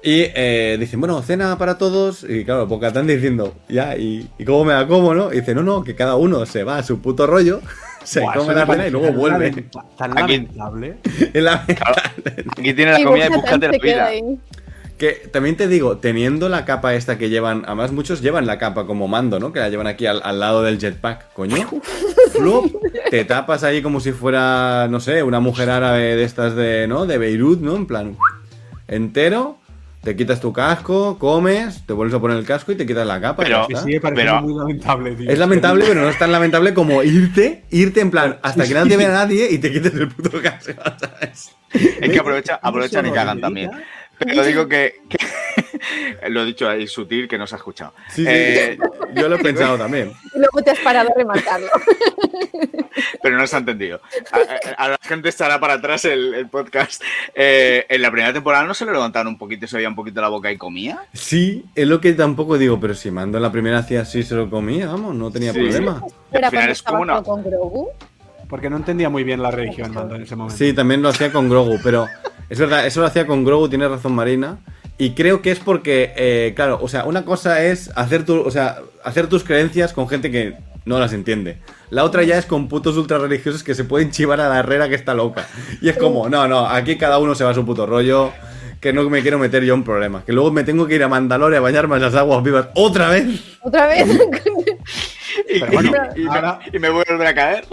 Y 0.03 0.21
eh, 0.35 0.77
dicen, 0.79 0.99
bueno, 0.99 1.19
cena 1.23 1.57
para 1.57 1.79
todos. 1.79 2.23
Y 2.29 2.45
claro, 2.45 2.67
Bo-Katan 2.67 3.07
diciendo, 3.07 3.55
ya, 3.67 3.97
¿y, 3.97 4.29
¿y 4.37 4.45
cómo 4.45 4.63
me 4.65 4.73
la 4.73 4.85
como, 4.87 5.15
no? 5.15 5.33
Y 5.33 5.39
dice, 5.39 5.55
no, 5.55 5.63
no, 5.63 5.83
que 5.83 5.95
cada 5.95 6.15
uno 6.15 6.45
se 6.45 6.63
va 6.63 6.77
a 6.77 6.83
su 6.83 7.01
puto 7.01 7.25
rollo, 7.25 7.61
se 8.03 8.19
Buah, 8.21 8.35
come 8.35 8.53
la 8.53 8.67
cena 8.67 8.87
y 8.87 8.91
luego 8.91 9.11
vuelve. 9.13 9.51
Tan 9.97 10.11
Aquí- 10.17 10.33
lamentable. 10.37 10.97
En 11.33 11.43
la- 11.43 11.65
Aquí 12.57 12.73
tiene 12.75 12.91
la 12.91 13.03
comida 13.03 13.25
y 13.25 13.29
búscate 13.29 13.67
la 13.67 13.77
vida. 13.79 14.05
ahí. 14.05 14.21
Que 14.97 15.11
también 15.31 15.57
te 15.57 15.67
digo, 15.67 15.97
teniendo 15.97 16.47
la 16.47 16.63
capa 16.63 16.93
esta 16.93 17.17
que 17.17 17.27
llevan, 17.29 17.63
además 17.65 17.91
muchos 17.91 18.21
llevan 18.21 18.45
la 18.45 18.57
capa 18.57 18.85
como 18.85 19.09
mando, 19.09 19.39
¿no? 19.41 19.51
Que 19.51 19.59
la 19.59 19.67
llevan 19.69 19.87
aquí 19.87 20.05
al, 20.05 20.21
al 20.23 20.39
lado 20.39 20.63
del 20.63 20.79
jetpack, 20.79 21.33
coño. 21.33 21.67
Flup, 22.31 22.73
te 23.09 23.25
tapas 23.25 23.63
ahí 23.65 23.81
como 23.81 23.99
si 23.99 24.13
fuera, 24.13 24.87
no 24.89 25.01
sé, 25.01 25.21
una 25.23 25.41
mujer 25.41 25.69
árabe 25.69 26.15
de 26.15 26.23
estas 26.23 26.55
de, 26.55 26.87
¿no? 26.87 27.05
De 27.05 27.17
Beirut, 27.17 27.59
¿no? 27.59 27.75
En 27.75 27.85
plan, 27.87 28.15
entero, 28.87 29.57
te 30.01 30.15
quitas 30.15 30.39
tu 30.39 30.53
casco, 30.53 31.17
comes, 31.19 31.85
te 31.85 31.91
vuelves 31.93 32.15
a 32.15 32.19
poner 32.21 32.37
el 32.37 32.45
casco 32.45 32.71
y 32.71 32.75
te 32.75 32.85
quitas 32.85 33.05
la 33.05 33.19
capa. 33.19 33.43
Pero- 33.43 33.67
ya 33.69 33.81
sigue 33.81 33.99
Pero- 33.99 34.41
muy 34.41 34.53
lamentable, 34.53 35.11
tío. 35.15 35.29
Es 35.29 35.37
lamentable, 35.39 35.83
pero 35.87 36.01
no 36.03 36.09
es 36.09 36.17
tan 36.17 36.31
lamentable 36.31 36.73
como 36.73 37.03
irte, 37.03 37.63
irte 37.71 37.99
en 38.01 38.11
plan, 38.11 38.37
hasta 38.43 38.65
que 38.65 38.73
no 38.73 38.87
te 38.87 38.95
vea 38.95 39.09
nadie 39.09 39.49
y 39.51 39.57
te 39.57 39.71
quites 39.73 39.93
el 39.93 40.07
puto 40.09 40.41
casco, 40.41 40.71
¿sabes? 40.99 41.51
Es 41.73 42.09
que 42.09 42.19
aprovecha, 42.19 42.59
aprovechan 42.61 43.05
y 43.07 43.11
cagan 43.11 43.41
también. 43.41 43.71
Pero 44.19 44.43
digo 44.45 44.67
que, 44.67 45.01
que- 45.09 45.17
lo 46.29 46.41
he 46.41 46.45
dicho 46.45 46.67
ahí 46.69 46.87
sutil 46.87 47.27
que 47.27 47.37
no 47.37 47.45
se 47.47 47.55
ha 47.55 47.57
escuchado. 47.57 47.93
Sí, 48.09 48.23
sí, 48.23 48.27
Eh, 48.27 48.77
yo 49.13 49.27
lo 49.29 49.35
he 49.35 49.39
pensado 49.43 49.77
también. 49.77 50.11
Y 50.33 50.39
luego 50.39 50.61
te 50.63 50.71
has 50.71 50.79
parado 50.79 51.09
a 51.09 51.13
remarcarlo. 51.17 51.67
pero 53.21 53.37
no 53.37 53.45
se 53.47 53.55
ha 53.55 53.59
entendido. 53.59 54.01
A, 54.77 54.89
la 54.89 54.97
gente 55.01 55.29
estará 55.29 55.59
para 55.59 55.73
atrás 55.73 56.05
el, 56.05 56.33
el 56.33 56.47
podcast. 56.49 57.01
Eh, 57.33 57.85
en 57.89 58.01
la 58.01 58.11
primera 58.11 58.33
temporada 58.33 58.65
no 58.65 58.73
se 58.73 58.85
le 58.85 58.91
levantaron 58.91 59.27
un 59.33 59.37
poquito 59.37 59.65
y 59.65 59.67
se 59.67 59.77
veía 59.77 59.89
un 59.89 59.95
poquito 59.95 60.21
la 60.21 60.29
boca 60.29 60.51
y 60.51 60.57
comía. 60.57 60.99
Sí, 61.13 61.65
es 61.75 61.87
lo 61.87 61.99
que 62.01 62.13
tampoco 62.13 62.57
digo, 62.57 62.79
pero 62.79 62.93
si 62.95 63.11
Mando 63.11 63.37
en 63.37 63.43
la 63.43 63.51
primera 63.51 63.79
hacía 63.79 64.01
así, 64.01 64.23
se 64.23 64.35
lo 64.35 64.49
comía, 64.49 64.87
vamos, 64.87 65.15
no 65.15 65.31
tenía 65.31 65.51
Sí. 65.53 65.59
problema. 65.59 66.01
Era 66.31 66.47
al 66.47 66.51
final 66.51 66.69
es 66.69 66.81
como 66.83 67.01
una- 67.01 67.21
con 67.21 67.43
Grogu. 67.43 67.89
Porque 68.47 68.69
no 68.69 68.77
entendía 68.77 69.09
muy 69.09 69.23
bien 69.23 69.41
la 69.41 69.49
religión, 69.49 69.91
Mando, 69.91 70.15
en 70.15 70.21
ese 70.21 70.35
momento. 70.35 70.55
Sí, 70.57 70.71
también 70.73 71.01
lo 71.01 71.09
hacía 71.09 71.31
con 71.31 71.49
Grogu, 71.49 71.79
pero 71.83 72.07
es 72.49 72.59
verdad, 72.59 72.85
eso 72.85 73.01
lo 73.01 73.07
hacía 73.07 73.25
con 73.25 73.43
Grogu, 73.43 73.69
tiene 73.69 73.87
razón 73.87 74.13
Marina. 74.13 74.59
Y 74.97 75.11
creo 75.11 75.41
que 75.41 75.51
es 75.51 75.59
porque, 75.59 76.13
eh, 76.15 76.53
claro, 76.55 76.79
o 76.81 76.87
sea, 76.87 77.03
una 77.03 77.25
cosa 77.25 77.63
es 77.63 77.91
hacer, 77.95 78.23
tu, 78.23 78.41
o 78.41 78.51
sea, 78.51 78.77
hacer 79.03 79.27
tus 79.27 79.43
creencias 79.43 79.91
con 79.91 80.07
gente 80.07 80.31
que 80.31 80.55
no 80.85 80.99
las 80.99 81.11
entiende. 81.11 81.57
La 81.89 82.03
otra 82.03 82.23
ya 82.23 82.37
es 82.37 82.45
con 82.45 82.69
putos 82.69 82.95
ultra 82.95 83.17
religiosos 83.17 83.63
que 83.63 83.75
se 83.75 83.83
pueden 83.83 84.11
chivar 84.11 84.39
a 84.39 84.47
la 84.47 84.59
herrera 84.59 84.87
que 84.87 84.95
está 84.95 85.13
loca. 85.13 85.47
Y 85.81 85.89
es 85.89 85.97
como, 85.97 86.29
no, 86.29 86.47
no, 86.47 86.65
aquí 86.65 86.97
cada 86.97 87.17
uno 87.17 87.35
se 87.35 87.43
va 87.43 87.51
a 87.51 87.53
su 87.53 87.65
puto 87.65 87.85
rollo, 87.85 88.31
que 88.79 88.93
no 88.93 89.09
me 89.09 89.21
quiero 89.21 89.37
meter 89.37 89.63
yo 89.63 89.73
en 89.73 89.83
problemas. 89.83 90.23
Que 90.23 90.31
luego 90.31 90.51
me 90.51 90.63
tengo 90.63 90.87
que 90.87 90.95
ir 90.95 91.03
a 91.03 91.09
Mandalore 91.09 91.57
a 91.57 91.61
bañarme 91.61 91.95
en 91.95 92.03
las 92.03 92.15
aguas 92.15 92.41
vivas 92.43 92.67
otra 92.75 93.09
vez. 93.09 93.57
Otra 93.61 93.87
vez. 93.87 94.07
Y, 95.55 95.59
Pero 95.59 95.71
bueno, 95.73 95.91
y- 96.15 96.21
y 96.21 96.23
me, 96.25 96.29
ahora- 96.35 96.59
y 96.73 96.79
me 96.79 96.89
voy 96.89 97.03
a 97.07 97.11
volver 97.11 97.27
a 97.27 97.33
caer. 97.35 97.65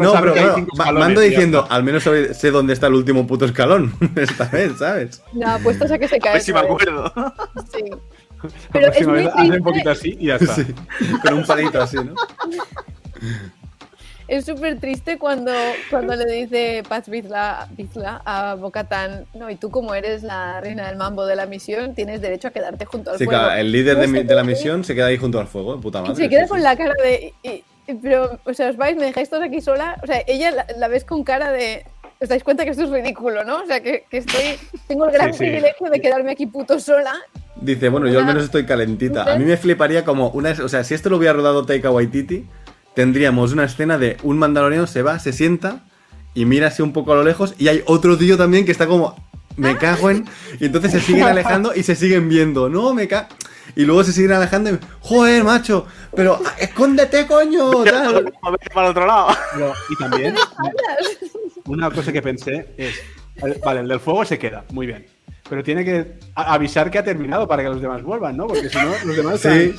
No, 0.00 0.12
pero 0.20 0.66
mando 0.94 1.20
diciendo, 1.20 1.66
al 1.70 1.82
menos 1.84 2.02
sé 2.02 2.50
dónde 2.50 2.72
está 2.72 2.86
el 2.88 2.94
último 2.94 3.26
puto 3.26 3.44
escalón. 3.44 3.92
Esta 4.16 4.44
vez, 4.46 4.78
¿sabes? 4.78 5.22
no, 5.32 5.48
apuestas 5.50 5.90
a 5.92 5.98
que 5.98 6.08
se 6.08 6.16
A 6.16 6.20
cae. 6.20 6.32
ver 6.34 6.42
si 6.42 6.52
me 6.52 6.60
acuerdo. 6.60 7.12
Sí. 7.72 7.84
La 7.90 8.48
Pero 8.72 8.86
es 8.86 8.90
próxima 8.92 9.12
muy 9.12 9.22
vez 9.24 9.32
hace 9.34 9.50
un 9.58 9.64
poquito 9.64 9.90
así 9.90 10.16
y 10.18 10.26
ya 10.28 10.36
está. 10.40 10.54
Sí, 10.54 10.66
con 11.22 11.34
un 11.34 11.44
palito 11.44 11.80
así, 11.82 11.96
¿no? 11.96 12.14
Es 14.30 14.44
súper 14.44 14.78
triste 14.78 15.18
cuando, 15.18 15.50
cuando 15.90 16.14
le 16.14 16.24
dice 16.32 16.84
Paz 16.88 17.08
Vizla, 17.08 17.66
Vizla 17.76 18.22
a 18.24 18.54
Bocatan, 18.54 19.24
no, 19.34 19.50
y 19.50 19.56
tú 19.56 19.70
como 19.70 19.92
eres 19.92 20.22
la 20.22 20.60
reina 20.60 20.86
del 20.86 20.96
mambo 20.96 21.26
de 21.26 21.34
la 21.34 21.46
misión, 21.46 21.94
tienes 21.96 22.20
derecho 22.20 22.46
a 22.46 22.50
quedarte 22.52 22.84
junto 22.84 23.10
al 23.10 23.18
Sí, 23.18 23.24
fuego. 23.24 23.40
claro, 23.42 23.60
el 23.60 23.72
líder 23.72 23.98
de, 23.98 24.06
mi- 24.06 24.22
de 24.22 24.34
la 24.36 24.44
misión 24.44 24.84
se 24.84 24.94
queda 24.94 25.06
ahí 25.06 25.16
junto 25.16 25.40
al 25.40 25.48
fuego, 25.48 25.80
puta 25.80 25.98
Y 25.98 26.02
madre. 26.02 26.14
se 26.14 26.28
queda 26.28 26.42
sí, 26.44 26.48
con 26.48 26.58
sí. 26.58 26.64
la 26.64 26.76
cara 26.76 26.94
de... 27.02 27.34
y- 27.42 27.48
y- 27.88 27.94
pero, 28.00 28.38
o 28.44 28.54
sea, 28.54 28.70
os 28.70 28.76
vais, 28.76 28.96
me 28.96 29.06
dejáis 29.06 29.28
todos 29.28 29.42
aquí 29.42 29.60
sola. 29.60 29.96
O 30.00 30.06
sea, 30.06 30.22
ella 30.28 30.52
la, 30.52 30.64
la 30.78 30.86
ves 30.86 31.02
con 31.04 31.24
cara 31.24 31.50
de... 31.50 31.84
¿Os 32.20 32.28
dais 32.28 32.44
cuenta 32.44 32.62
que 32.64 32.70
esto 32.70 32.84
es 32.84 32.90
ridículo, 32.90 33.42
no? 33.42 33.62
O 33.62 33.66
sea, 33.66 33.80
que, 33.80 34.04
que 34.08 34.18
estoy... 34.18 34.56
Tengo 34.86 35.06
el 35.06 35.12
gran 35.12 35.32
Sí, 35.32 35.38
sí. 35.38 35.44
privilegio 35.46 35.90
de 35.90 36.00
quedarme 36.00 36.30
aquí 36.30 36.46
puto 36.46 36.78
sola. 36.78 37.14
Dice, 37.60 37.88
bueno, 37.88 38.06
yo 38.06 38.20
al 38.20 38.26
menos 38.26 38.44
estoy 38.44 38.64
calentita. 38.64 39.24
A 39.24 39.36
mí 39.36 39.44
me 39.44 39.56
fliparía 39.56 40.04
como 40.04 40.28
una... 40.30 40.50
O 40.62 40.68
sea, 40.68 40.84
si 40.84 40.94
esto 40.94 41.10
lo 41.10 41.16
hubiera 41.16 41.32
rodado 41.32 41.66
Taika 41.66 41.90
Waititi, 41.90 42.46
tendríamos 42.94 43.52
una 43.52 43.64
escena 43.64 43.98
de 43.98 44.16
un 44.22 44.38
mandaloriano 44.38 44.86
se 44.86 45.02
va, 45.02 45.18
se 45.18 45.32
sienta 45.32 45.84
y 46.34 46.44
mira 46.44 46.68
así 46.68 46.82
un 46.82 46.92
poco 46.92 47.12
a 47.12 47.16
lo 47.16 47.24
lejos 47.24 47.54
y 47.58 47.68
hay 47.68 47.82
otro 47.86 48.16
tío 48.16 48.36
también 48.36 48.64
que 48.64 48.72
está 48.72 48.86
como... 48.86 49.16
Me 49.56 49.76
cago 49.76 50.08
en... 50.10 50.26
Y 50.58 50.66
entonces 50.66 50.92
se 50.92 51.00
siguen 51.00 51.24
alejando 51.24 51.74
y 51.74 51.82
se 51.82 51.94
siguen 51.94 52.28
viendo. 52.28 52.70
No, 52.70 52.94
me 52.94 53.06
cago... 53.08 53.28
Y 53.76 53.84
luego 53.84 54.04
se 54.04 54.12
siguen 54.12 54.32
alejando 54.32 54.70
y... 54.70 54.78
Joder, 55.00 55.44
macho, 55.44 55.86
pero 56.14 56.40
ah, 56.44 56.54
escóndete, 56.58 57.26
coño. 57.26 57.70
tal. 57.84 58.32
A 58.42 58.50
ver 58.50 58.60
para 58.72 58.86
el 58.86 58.90
otro 58.92 59.06
lado. 59.06 59.28
Pero- 59.52 59.72
y 59.90 59.96
también, 59.96 60.34
una 61.66 61.90
cosa 61.90 62.12
que 62.12 62.22
pensé 62.22 62.72
es, 62.76 63.00
el- 63.36 63.60
vale, 63.64 63.80
el 63.80 63.88
del 63.88 64.00
fuego 64.00 64.24
se 64.24 64.38
queda, 64.38 64.64
muy 64.72 64.86
bien. 64.86 65.06
Pero 65.48 65.62
tiene 65.62 65.84
que 65.84 66.14
avisar 66.34 66.90
que 66.90 66.98
ha 66.98 67.04
terminado 67.04 67.46
para 67.48 67.62
que 67.62 67.68
los 67.68 67.82
demás 67.82 68.02
vuelvan, 68.02 68.36
¿no? 68.36 68.46
Porque 68.46 68.68
si 68.68 68.78
no, 68.78 68.92
los 69.04 69.16
demás... 69.16 69.40
Sí. 69.40 69.48
están, 69.48 69.74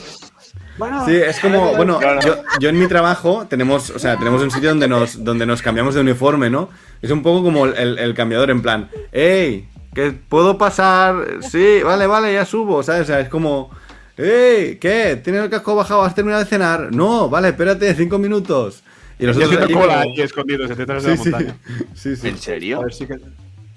Bueno, 0.77 1.05
Sí, 1.05 1.15
es 1.15 1.39
como, 1.39 1.75
bueno, 1.75 1.99
Claro. 1.99 2.21
yo, 2.21 2.35
yo 2.59 2.69
en 2.69 2.79
mi 2.79 2.87
trabajo 2.87 3.45
tenemos, 3.49 3.89
o 3.89 3.99
sea, 3.99 4.17
tenemos 4.17 4.41
un 4.41 4.49
sitio 4.51 4.69
donde 4.69 4.87
nos, 4.87 5.23
donde 5.23 5.45
nos 5.45 5.61
cambiamos 5.61 5.93
de 5.95 6.01
uniforme, 6.01 6.49
¿no? 6.49 6.69
Es 7.01 7.11
un 7.11 7.21
poco 7.21 7.43
como 7.43 7.65
el, 7.67 7.97
el 7.99 8.13
cambiador 8.13 8.49
en 8.49 8.61
plan, 8.61 8.89
¡Ey! 9.11 9.67
¿Que 9.93 10.11
puedo 10.11 10.57
pasar? 10.57 11.15
Sí, 11.41 11.81
vale, 11.83 12.07
vale, 12.07 12.33
ya 12.33 12.45
subo, 12.45 12.81
¿sabes? 12.83 13.01
O 13.01 13.05
sea, 13.05 13.19
es 13.19 13.27
como, 13.29 13.69
¡Ey! 14.17 14.77
¿Qué? 14.77 15.19
¿Tienes 15.21 15.43
el 15.43 15.49
casco 15.49 15.75
bajado? 15.75 16.03
¿Has 16.03 16.15
terminado 16.15 16.43
de 16.43 16.49
cenar? 16.49 16.93
No, 16.95 17.29
vale, 17.29 17.49
espérate, 17.49 17.93
cinco 17.93 18.17
minutos. 18.17 18.83
Y 19.19 19.23
Yo 19.23 19.27
nosotros 19.27 19.51
haciendo 19.53 19.65
allí 19.65 19.73
cola 19.73 20.01
como- 20.01 20.13
ahí 20.15 20.21
escondidos 20.21 20.75
detrás 20.77 21.03
de 21.03 21.11
Sí, 21.11 21.17
la 21.17 21.23
sí, 21.23 21.29
montaña. 21.29 21.57
sí, 21.93 22.15
sí. 22.15 22.27
¿En 22.29 22.35
A 22.35 22.37
serio? 22.37 22.81
ver 22.81 22.93
si 22.93 23.05
que- 23.05 23.17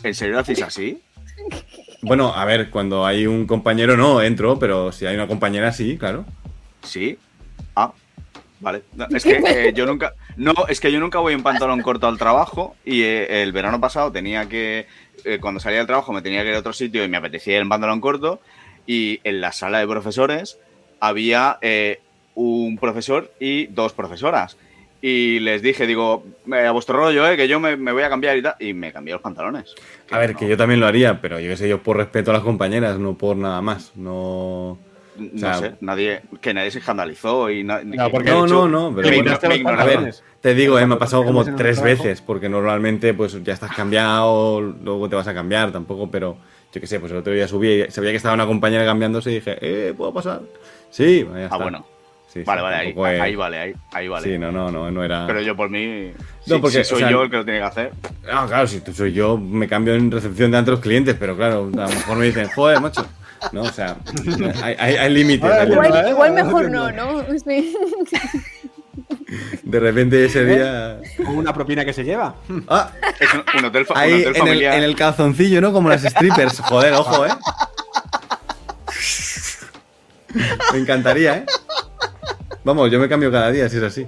¿En 0.04 0.14
serio 0.14 0.34
lo 0.34 0.40
hacéis 0.40 0.62
así? 0.62 1.02
Bueno, 2.02 2.34
a 2.34 2.44
ver, 2.44 2.70
cuando 2.70 3.04
hay 3.06 3.26
un 3.26 3.46
compañero 3.46 3.96
no 3.96 4.22
entro, 4.22 4.58
pero 4.58 4.92
si 4.92 5.06
hay 5.06 5.14
una 5.16 5.26
compañera 5.26 5.72
sí, 5.72 5.96
claro. 5.98 6.24
Sí. 6.84 7.18
Ah, 7.74 7.92
vale. 8.60 8.82
No, 8.94 9.06
es 9.10 9.24
que 9.24 9.36
eh, 9.46 9.72
yo 9.74 9.86
nunca. 9.86 10.14
No, 10.36 10.52
es 10.68 10.80
que 10.80 10.92
yo 10.92 11.00
nunca 11.00 11.18
voy 11.18 11.34
en 11.34 11.42
pantalón 11.42 11.82
corto 11.82 12.06
al 12.06 12.18
trabajo 12.18 12.76
y 12.84 13.02
eh, 13.02 13.42
el 13.42 13.52
verano 13.52 13.80
pasado 13.80 14.12
tenía 14.12 14.48
que. 14.48 14.86
eh, 15.24 15.38
cuando 15.40 15.60
salía 15.60 15.78
del 15.78 15.86
trabajo 15.86 16.12
me 16.12 16.22
tenía 16.22 16.42
que 16.42 16.50
ir 16.50 16.54
a 16.54 16.58
otro 16.60 16.72
sitio 16.72 17.04
y 17.04 17.08
me 17.08 17.16
apetecía 17.16 17.56
ir 17.56 17.62
en 17.62 17.68
pantalón 17.68 18.00
corto. 18.00 18.40
Y 18.86 19.20
en 19.24 19.40
la 19.40 19.52
sala 19.52 19.78
de 19.78 19.86
profesores 19.86 20.58
había 21.00 21.58
eh, 21.62 22.00
un 22.34 22.78
profesor 22.78 23.30
y 23.40 23.66
dos 23.66 23.92
profesoras. 23.92 24.56
Y 25.00 25.38
les 25.40 25.60
dije, 25.60 25.86
digo, 25.86 26.24
a 26.50 26.70
vuestro 26.70 26.96
rollo, 26.96 27.28
eh, 27.28 27.36
que 27.36 27.46
yo 27.46 27.60
me, 27.60 27.76
me 27.76 27.92
voy 27.92 28.02
a 28.02 28.08
cambiar 28.08 28.38
y 28.38 28.42
tal. 28.42 28.54
Y 28.58 28.72
me 28.72 28.90
cambié 28.90 29.12
los 29.12 29.20
pantalones. 29.20 29.74
A 30.10 30.18
ver, 30.18 30.34
que 30.34 30.48
yo 30.48 30.56
también 30.56 30.80
lo 30.80 30.86
haría, 30.86 31.20
pero 31.20 31.38
yo 31.38 31.50
qué 31.50 31.56
sé, 31.58 31.68
yo 31.68 31.82
por 31.82 31.98
respeto 31.98 32.30
a 32.30 32.34
las 32.34 32.42
compañeras, 32.42 32.98
no 32.98 33.12
por 33.12 33.36
nada 33.36 33.60
más. 33.60 33.92
No. 33.96 34.78
No 35.16 35.36
O 35.36 35.38
sea, 35.38 35.54
sé, 35.54 35.74
nadie, 35.80 36.22
que 36.40 36.52
nadie 36.52 36.70
se 36.70 36.78
escandalizó 36.80 37.48
y 37.50 37.62
na- 37.62 37.82
No, 37.84 38.10
porque- 38.10 38.30
No, 38.30 38.44
hecho, 38.46 38.66
no, 38.66 38.68
no, 38.68 38.96
pero 38.96 39.08
me 39.08 39.16
bueno, 39.16 39.30
ignoraste 39.32 39.48
los 39.48 39.58
a 39.58 39.60
ver, 39.62 39.76
pantalones. 39.94 40.22
te 40.40 40.54
digo, 40.54 40.78
eh, 40.78 40.86
me 40.86 40.94
ha 40.94 40.98
pasado 40.98 41.24
como 41.24 41.44
tres 41.44 41.80
veces, 41.82 42.20
porque 42.20 42.48
normalmente 42.48 43.14
pues 43.14 43.42
ya 43.44 43.52
estás 43.52 43.72
cambiado, 43.72 44.60
luego 44.60 45.08
te 45.08 45.14
vas 45.16 45.28
a 45.28 45.34
cambiar 45.34 45.70
tampoco, 45.70 46.10
pero 46.10 46.36
yo 46.72 46.80
qué 46.80 46.86
sé, 46.88 46.98
pues 46.98 47.12
el 47.12 47.18
otro 47.18 47.32
día 47.32 47.46
subí 47.46 47.82
y 47.84 47.90
sabía 47.90 48.10
que 48.10 48.16
estaba 48.16 48.34
una 48.34 48.46
compañera 48.46 48.84
cambiándose 48.84 49.30
y 49.30 49.34
dije, 49.36 49.56
eh, 49.60 49.94
¿puedo 49.96 50.12
pasar? 50.12 50.40
Sí, 50.90 51.22
bueno, 51.22 51.40
ya 51.40 51.48
Ah, 51.54 51.58
bueno. 51.58 51.86
Sí, 52.26 52.40
sí, 52.40 52.46
Vale, 52.46 52.62
vale, 52.62 52.76
ahí, 52.76 52.86
tampoco 52.86 53.06
es- 53.06 53.20
ahí 53.20 53.36
vale, 53.36 53.58
ahí, 53.60 53.74
ahí 53.92 54.08
vale. 54.08 54.28
Sí, 54.28 54.38
no, 54.38 54.50
no, 54.50 54.68
no, 54.68 54.90
no 54.90 55.04
era... 55.04 55.24
Pero 55.28 55.40
yo 55.40 55.54
por 55.54 55.70
mí, 55.70 56.10
No, 56.46 56.56
sí, 56.56 56.60
porque, 56.60 56.78
sí 56.78 56.84
soy 56.84 56.96
o 56.96 56.98
sea, 56.98 57.10
yo 57.12 57.22
el 57.22 57.30
que 57.30 57.36
lo 57.36 57.44
tiene 57.44 57.60
que 57.60 57.64
hacer. 57.66 57.92
Ah, 58.28 58.44
claro, 58.48 58.66
si 58.66 58.80
tú 58.80 58.92
soy 58.92 59.12
yo, 59.12 59.38
me 59.38 59.68
cambio 59.68 59.94
en 59.94 60.10
recepción 60.10 60.50
de 60.50 60.58
otros 60.58 60.80
clientes, 60.80 61.14
pero 61.16 61.36
claro, 61.36 61.70
a 61.72 61.76
lo 61.82 61.88
mejor 61.88 62.16
me 62.16 62.24
dicen, 62.26 62.48
joder, 62.48 62.80
macho. 62.80 63.06
No, 63.52 63.62
o 63.62 63.72
sea, 63.72 63.96
hay, 64.62 64.74
hay, 64.78 64.96
hay 64.96 65.12
límites. 65.12 65.50
Igual, 65.50 65.68
límites. 65.70 66.06
¿eh? 66.06 66.10
igual 66.10 66.34
No 66.34 66.44
mejor 66.44 66.70
no, 66.70 66.90
¿no? 66.92 67.24
Sí. 67.44 67.74
De 69.64 69.80
repente 69.80 70.24
ese 70.24 70.44
día... 70.44 71.00
Con 71.24 71.36
una 71.36 71.52
propina 71.52 71.84
que 71.84 71.92
se 71.92 72.04
lleva. 72.04 72.36
Ah, 72.68 72.90
Es 73.18 73.32
un, 73.34 73.42
un 73.58 73.64
hotel, 73.64 73.86
un 73.90 73.96
Ahí 73.96 74.12
hotel 74.12 74.22
en 74.22 74.34
el, 74.36 74.36
familiar. 74.38 74.74
en 74.78 74.82
el 74.84 74.94
calzoncillo, 74.96 75.60
¿no? 75.60 75.72
Como 75.72 75.88
las 75.88 76.02
strippers. 76.02 76.60
Joder, 76.60 76.92
ojo, 76.94 77.26
¿eh? 77.26 77.30
Me 80.72 80.78
encantaría, 80.78 81.38
¿eh? 81.38 81.46
Vamos, 82.64 82.90
yo 82.90 82.98
me 82.98 83.08
cambio 83.08 83.30
cada 83.30 83.50
día 83.50 83.68
si 83.68 83.76
es 83.76 83.82
así. 83.82 84.06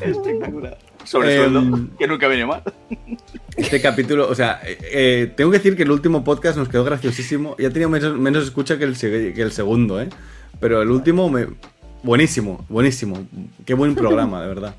Espectacular. 0.00 0.78
Sobre 1.04 1.34
Em, 1.36 1.52
sueldo, 1.52 1.88
que 1.98 2.06
nunca 2.06 2.28
viene 2.28 2.46
mal. 2.46 2.62
Este 3.56 3.80
capítulo, 3.82 4.28
o 4.28 4.34
sea, 4.34 4.60
eh, 4.64 4.78
eh, 4.80 5.32
tengo 5.36 5.50
que 5.50 5.58
decir 5.58 5.76
que 5.76 5.82
el 5.82 5.90
último 5.90 6.24
podcast 6.24 6.56
nos 6.56 6.68
quedó 6.68 6.84
graciosísimo. 6.84 7.54
Ya 7.58 7.70
tenía 7.70 7.88
menos, 7.88 8.18
menos 8.18 8.44
escucha 8.44 8.78
que 8.78 8.84
el, 8.84 8.96
que 8.98 9.42
el 9.42 9.52
segundo, 9.52 10.00
¿eh? 10.00 10.08
Pero 10.60 10.80
el 10.82 10.90
último, 10.90 11.28
me... 11.28 11.48
buenísimo, 12.02 12.64
buenísimo. 12.68 13.26
Qué 13.66 13.74
buen 13.74 13.94
programa, 13.94 14.40
de 14.42 14.48
verdad. 14.48 14.74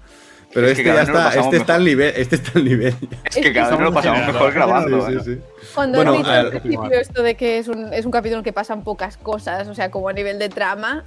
Pero 0.53 0.67
Es 0.67 0.77
este 0.77 0.83
ya 0.85 1.01
está, 1.01 1.33
este 1.33 1.57
está 1.57 1.75
al 1.75 1.83
nivel, 1.85 2.13
este 2.15 2.35
está 2.35 2.51
al 2.55 2.65
nivel. 2.65 2.95
Es 3.25 3.35
que 3.37 3.51
cada 3.53 3.69
vez 3.71 3.79
nos 3.79 3.89
lo 3.89 3.93
pasamos 3.93 4.27
mejor 4.27 4.53
grabando. 4.53 5.07
Sí, 5.07 5.13
sí, 5.13 5.33
sí. 5.33 5.39
Cuando 5.73 5.97
Bueno, 5.97 6.11
has 6.11 6.17
dicho 6.19 6.29
a 6.29 6.39
al 6.39 6.51
ver. 6.51 6.61
principio 6.61 6.99
esto 6.99 7.23
de 7.23 7.35
que 7.35 7.57
es 7.57 7.67
un, 7.67 7.91
es 7.93 8.05
un 8.05 8.11
capítulo 8.11 8.35
en 8.37 8.39
el 8.41 8.43
que 8.43 8.53
pasan 8.53 8.83
pocas 8.83 9.17
cosas, 9.17 9.67
o 9.67 9.73
sea, 9.73 9.89
como 9.89 10.09
a 10.09 10.13
nivel 10.13 10.37
de 10.37 10.49
trama, 10.49 11.05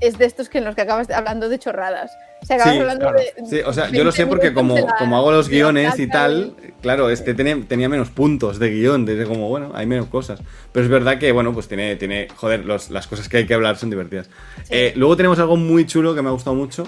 es 0.00 0.18
de 0.18 0.24
estos 0.24 0.48
que 0.48 0.58
en 0.58 0.64
los 0.64 0.74
que 0.74 0.82
acabas 0.82 1.10
hablando 1.10 1.48
de 1.48 1.58
chorradas. 1.58 2.10
O 2.42 2.46
sea, 2.46 2.56
acabas 2.56 2.74
Sí, 2.74 2.80
hablando 2.80 3.00
claro. 3.10 3.18
de. 3.18 3.46
Sí, 3.48 3.60
o 3.64 3.72
sea, 3.72 3.88
yo 3.90 4.04
lo 4.04 4.12
sé 4.12 4.24
20 4.24 4.26
porque 4.28 4.52
como, 4.54 4.76
la- 4.76 4.96
como 4.98 5.16
hago 5.16 5.32
los 5.32 5.48
guiones 5.48 5.98
y 5.98 6.06
tal, 6.08 6.54
claro, 6.82 7.08
este 7.10 7.32
tenía, 7.34 7.58
tenía 7.66 7.88
menos 7.88 8.10
puntos 8.10 8.58
de 8.58 8.70
guion, 8.70 9.04
desde 9.06 9.24
como, 9.24 9.48
bueno, 9.48 9.72
hay 9.74 9.86
menos 9.86 10.06
cosas. 10.06 10.40
Pero 10.72 10.84
es 10.84 10.90
verdad 10.90 11.18
que, 11.18 11.32
bueno, 11.32 11.52
pues 11.54 11.68
tiene, 11.68 11.96
tiene 11.96 12.28
joder, 12.36 12.64
los- 12.64 12.90
las 12.90 13.06
cosas 13.06 13.28
que 13.28 13.38
hay 13.38 13.46
que 13.46 13.54
hablar 13.54 13.76
son 13.76 13.90
divertidas. 13.90 14.28
Eh, 14.70 14.92
luego 14.96 15.16
tenemos 15.16 15.38
algo 15.38 15.56
muy 15.56 15.86
chulo 15.86 16.14
que 16.14 16.22
me 16.22 16.28
ha 16.28 16.32
gustado 16.32 16.54
mucho, 16.56 16.86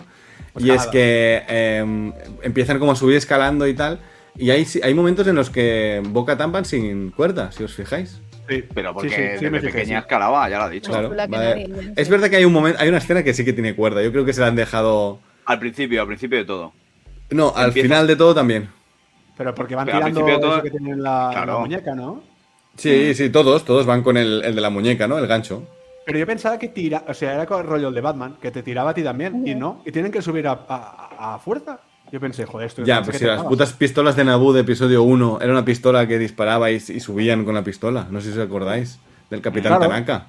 Pues 0.53 0.65
y 0.65 0.71
es 0.71 0.87
que 0.89 1.43
eh, 1.49 2.13
empiezan 2.43 2.79
como 2.79 2.93
a 2.93 2.97
subir 2.97 3.17
escalando 3.17 3.67
y 3.67 3.75
tal, 3.75 4.01
y 4.39 4.51
hay, 4.51 4.67
hay 4.83 4.93
momentos 4.93 5.27
en 5.27 5.35
los 5.37 5.49
que 5.49 6.03
Boca 6.11 6.37
tampan 6.37 6.67
sin 6.67 7.11
cuerda, 7.13 7.51
si 7.53 7.65
os 7.65 7.73
fijáis. 7.75 8.21
Sí, 8.49 8.65
Pero 8.75 8.95
porque 8.95 9.09
sí, 9.09 9.15
sí, 9.15 9.21
sí, 9.23 9.29
desde 9.29 9.51
me 9.51 9.61
fijé, 9.61 9.73
pequeña 9.73 9.99
sí. 10.01 10.03
escalaba, 10.05 10.49
ya 10.49 10.59
lo 10.59 10.65
ha 10.65 10.69
dicho. 10.71 10.91
Claro, 10.91 11.11
vale. 11.29 11.69
Es 11.97 12.09
verdad 12.09 12.31
que 12.31 12.37
hay 12.37 12.45
un 12.45 12.53
momento, 12.53 12.81
hay 12.81 12.89
una 12.89 12.99
escena 12.99 13.23
que 13.23 13.35
sí 13.35 13.45
que 13.45 13.53
tiene 13.53 13.75
cuerda, 13.75 14.03
yo 14.03 14.13
creo 14.13 14.25
que 14.25 14.33
se 14.33 14.41
la 14.41 14.47
han 14.49 14.57
dejado... 14.57 15.19
Al 15.47 15.59
principio, 15.59 16.01
al 16.01 16.07
principio 16.07 16.39
de 16.39 16.45
todo. 16.45 16.73
No, 17.31 17.53
al 17.57 17.69
Empieza- 17.69 17.87
final 17.89 18.07
de 18.07 18.17
todo 18.17 18.35
también. 18.35 18.69
Pero 19.37 19.55
porque 19.55 19.75
van 19.75 19.87
Pero 19.87 19.99
tirando 19.99 20.21
todo- 20.41 20.55
eso 20.55 20.63
que 20.63 20.71
tienen 20.71 20.93
en 20.95 21.03
la, 21.03 21.57
muñeca, 21.61 21.95
¿no? 21.95 22.23
Sí, 22.77 23.15
sí, 23.15 23.31
todos, 23.31 23.65
todos 23.65 23.87
van 23.87 24.03
con 24.03 24.17
el, 24.17 24.43
el 24.45 24.55
de 24.55 24.61
la 24.61 24.71
muñeca, 24.71 25.07
¿no? 25.09 25.19
El 25.19 25.27
gancho. 25.27 25.67
Pero 26.05 26.19
yo 26.19 26.27
pensaba 26.27 26.59
que 26.59 26.69
tira, 26.69 27.05
o 27.09 27.15
sea, 27.15 27.35
era 27.35 27.47
con 27.47 27.61
el 27.61 27.67
rollo 27.67 27.89
el 27.89 27.95
de 27.95 28.01
Batman, 28.01 28.37
que 28.41 28.51
te 28.51 28.63
tiraba 28.63 28.91
a 28.91 28.95
ti 28.95 29.03
también, 29.03 29.47
y 29.47 29.55
no, 29.55 29.83
y 29.85 29.91
tienen 29.93 30.13
que 30.13 30.23
subir 30.23 30.47
a, 30.47 30.53
a- 30.69 31.35
a 31.35 31.39
fuerza. 31.39 31.81
Yo 32.13 32.21
pensé, 32.21 32.47
joder, 32.47 32.69
esto 32.69 32.83
es 32.83 32.89
Ya, 32.89 33.03
pues 33.03 33.19
si 33.19 33.25
las 33.25 33.43
putas 33.43 33.73
pistolas 33.73 34.15
de 34.17 34.25
Naboo 34.25 34.53
de 34.53 34.61
episodio 34.61 35.03
1 35.03 35.39
era 35.43 35.53
una 35.53 35.65
pistola 35.65 36.07
que 36.07 36.19
disparaba 36.19 36.71
y, 36.71 36.77
y 36.77 37.01
subían 37.01 37.45
con 37.45 37.55
la 37.55 37.65
pistola. 37.65 38.07
No 38.11 38.21
sé 38.21 38.33
si 38.33 38.39
os 38.39 38.45
acordáis. 38.47 38.99
Del 39.31 39.41
Capitán 39.41 39.73
Claro. 39.77 39.89
Tanaka. 39.91 40.27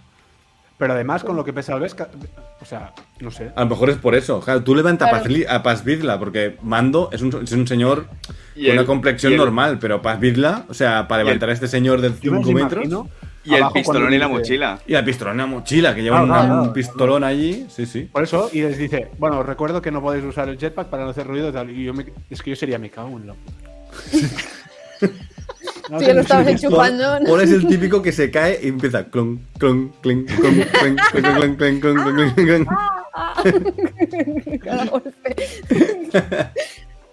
Pero 0.80 0.94
además, 0.94 1.24
con 1.24 1.36
lo 1.36 1.44
que 1.44 1.54
pesa 1.54 1.74
el 1.76 1.80
Vesca, 1.80 2.08
o 2.62 2.66
sea, 2.66 2.94
no 3.20 3.32
sé. 3.32 3.52
A 3.56 3.62
lo 3.64 3.68
mejor 3.70 3.90
es 3.92 3.98
por 3.98 4.14
eso. 4.16 4.40
Claro, 4.42 4.64
tú 4.64 4.76
levanta 4.76 5.06
a 5.06 5.10
Claro. 5.10 5.24
Paz, 5.24 5.32
Li- 5.32 5.46
a 5.48 5.64
Paz 5.64 5.84
Vizla, 5.84 6.20
porque 6.20 6.58
Mando 6.62 7.10
es 7.12 7.22
un, 7.22 7.30
es 7.44 7.52
un 7.52 7.68
señor 7.68 8.06
con 8.56 8.72
una 8.74 8.86
complexión 8.86 9.36
normal, 9.38 9.78
pero 9.80 10.02
Paz 10.04 10.20
Vizla, 10.20 10.66
o 10.70 10.74
sea, 10.76 11.08
para 11.08 11.24
levantar 11.24 11.50
a 11.50 11.54
este 11.54 11.68
señor 11.68 12.02
de 12.02 12.10
Yo 12.22 12.32
me 12.32 12.40
5 12.40 12.52
los 12.52 12.54
metros. 12.64 12.86
imagino 12.86 13.10
Y 13.50 13.56
el 13.56 13.66
pistolón 13.74 14.14
y 14.14 14.18
la 14.18 14.26
dice- 14.28 14.38
mochila. 14.40 14.80
Y 14.88 14.92
la 14.94 15.06
pistola 15.06 15.32
en 15.32 15.38
la 15.38 15.46
mochila, 15.46 15.96
que 15.96 16.04
lleva 16.04 16.18
Claro, 16.24 16.32
una- 16.34 16.46
claro, 16.48 16.64
un 16.64 16.74
pistolón 16.74 17.24
allí. 17.24 17.66
Sí, 17.70 17.86
sí. 17.86 18.02
Por 18.12 18.24
eso, 18.24 18.50
y 18.54 18.62
les 18.62 18.78
dice, 18.78 19.08
bueno, 19.18 19.40
os 19.40 19.46
recuerdo 19.46 19.82
que 19.82 19.92
no 19.92 20.02
podéis 20.02 20.26
usar 20.26 20.50
el 20.50 20.58
jetpack 20.58 20.88
para 20.90 21.04
no 21.06 21.10
hacer 21.12 21.26
ruido 21.28 21.50
y 21.50 21.52
tal. 21.54 21.70
Y 21.70 21.84
yo 21.86 21.94
me- 21.94 22.06
es 22.30 22.42
que 22.42 22.50
yo 22.52 22.56
sería 22.56 22.78
me 22.78 22.90
cago 22.90 23.18
en 23.18 23.28
la. 23.28 23.36
No 25.90 26.00
lo 26.02 26.20
estabas 26.20 26.48
enchufando. 26.48 27.18
Paul 27.26 27.42
es 27.42 27.52
el 27.52 27.66
típico 27.66 28.02
que 28.02 28.12
se 28.12 28.30
cae 28.30 28.60
y 28.62 28.68
empieza 28.68 29.06
clon, 29.06 29.40
clon, 29.58 29.94
clon, 30.02 30.26
clon, 30.26 30.54
clon, 30.54 30.96
clon, 31.22 31.56
clon, 31.56 31.80
clon, 31.80 31.80
clon, 31.80 32.34
clon, 32.36 32.68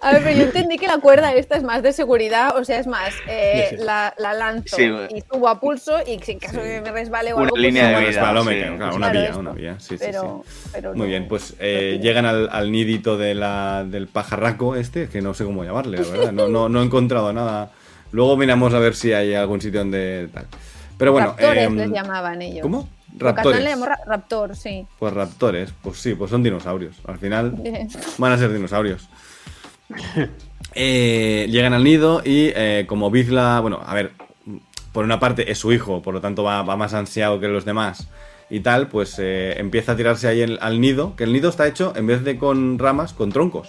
A 0.05 0.13
ver, 0.13 0.23
pero 0.23 0.37
yo 0.37 0.43
entendí 0.45 0.77
que 0.77 0.87
la 0.87 0.99
cuerda 0.99 1.33
esta 1.35 1.57
es 1.57 1.63
más 1.63 1.83
de 1.83 1.93
seguridad, 1.93 2.57
o 2.57 2.65
sea, 2.65 2.79
es 2.79 2.87
más, 2.87 3.15
eh, 3.27 3.69
Sí, 3.71 3.77
sí. 3.79 3.83
La, 3.85 4.13
la 4.19 4.35
lanzo 4.35 4.77
Sí. 4.77 4.91
y 5.15 5.23
subo 5.23 5.49
a 5.49 5.59
pulso 5.59 5.99
y 6.07 6.19
si 6.21 6.33
en 6.33 6.39
caso 6.39 6.61
de 6.61 6.75
que 6.75 6.81
me 6.83 6.93
resbale 6.93 7.33
o 7.33 7.37
Una 7.37 7.45
algo, 7.45 7.55
pues 7.55 7.63
línea 7.63 7.85
de 7.87 7.93
no. 7.93 7.97
Bueno, 7.99 8.09
vida, 8.11 8.21
resbaló, 8.21 8.45
me 8.45 8.61
cago, 8.61 8.77
claro, 8.77 8.97
una 8.97 9.07
Claro, 9.07 9.19
vía, 9.21 9.29
esto. 9.29 9.41
una 9.41 9.53
vía. 9.53 9.75
Sí, 9.81 9.87
sí, 9.89 9.97
pero, 9.99 10.45
sí. 10.47 10.69
pero 10.73 10.91
Muy 10.91 10.99
no- 10.99 11.05
bien, 11.07 11.27
pues 11.29 11.55
eh, 11.59 11.99
llegan 12.03 12.27
al, 12.27 12.49
al 12.53 12.71
nidito 12.71 13.17
de 13.17 13.35
la, 13.35 13.85
del 13.89 14.07
pajarraco 14.07 14.77
este, 14.77 15.09
que 15.09 15.23
no 15.23 15.33
sé 15.35 15.45
cómo 15.45 15.65
llamarle, 15.65 15.99
la 15.99 16.09
verdad. 16.09 16.33
No, 16.33 16.49
no, 16.49 16.69
no 16.69 16.83
he 16.83 16.85
encontrado 16.85 17.33
nada. 17.33 17.71
Luego 18.13 18.37
miramos 18.37 18.75
a 18.75 18.79
ver 18.79 18.95
si 18.95 19.13
hay 19.13 19.35
algún 19.35 19.61
sitio 19.63 19.81
donde 19.81 20.29
tal. 20.35 20.47
Pero 20.99 21.13
bueno, 21.13 21.29
Raptores 21.29 21.65
em, 21.67 21.77
les 21.77 21.91
llamaban 21.91 22.43
ellos. 22.43 22.61
¿Cómo? 22.63 22.89
Raptores. 23.17 23.63
le 23.63 23.71
llamó 23.71 23.87
ra- 23.87 24.01
raptor, 24.07 24.55
sí. 24.57 24.87
Pues 24.99 25.13
raptores, 25.15 25.73
pues 25.83 25.99
sí, 25.99 26.15
pues 26.15 26.31
son 26.31 26.43
dinosaurios. 26.43 26.97
Al 27.07 27.19
final 27.19 27.55
van 28.19 28.33
a 28.33 28.39
ser 28.39 28.53
dinosaurios. 28.53 29.09
Eh, 30.75 31.47
llegan 31.51 31.73
al 31.73 31.85
nido 31.85 32.21
y 32.25 32.51
eh, 32.55 32.85
como 32.89 33.11
Bizla, 33.11 33.61
bueno, 33.61 33.81
a 33.87 33.95
ver, 33.95 34.11
por 34.93 35.05
una 35.05 35.21
parte 35.21 35.51
es 35.51 35.59
su 35.59 35.73
hijo, 35.73 36.03
por 36.03 36.15
lo 36.15 36.21
tanto 36.21 36.43
va, 36.43 36.63
va 36.63 36.77
más 36.77 36.95
ansiado 36.95 37.39
que 37.39 37.47
los 37.49 37.65
demás 37.65 38.09
y 38.51 38.61
tal, 38.61 38.89
pues 38.89 39.17
eh, 39.19 39.55
empieza 39.59 39.93
a 39.93 39.97
tirarse 39.97 40.27
ahí 40.29 40.41
el- 40.43 40.59
al 40.61 40.81
nido, 40.81 41.15
que 41.17 41.25
el 41.25 41.33
nido 41.33 41.49
está 41.49 41.67
hecho 41.67 41.93
en 41.97 42.07
vez 42.07 42.25
de 42.25 42.39
con 42.39 42.79
ramas, 42.79 43.13
con 43.13 43.31
troncos. 43.31 43.69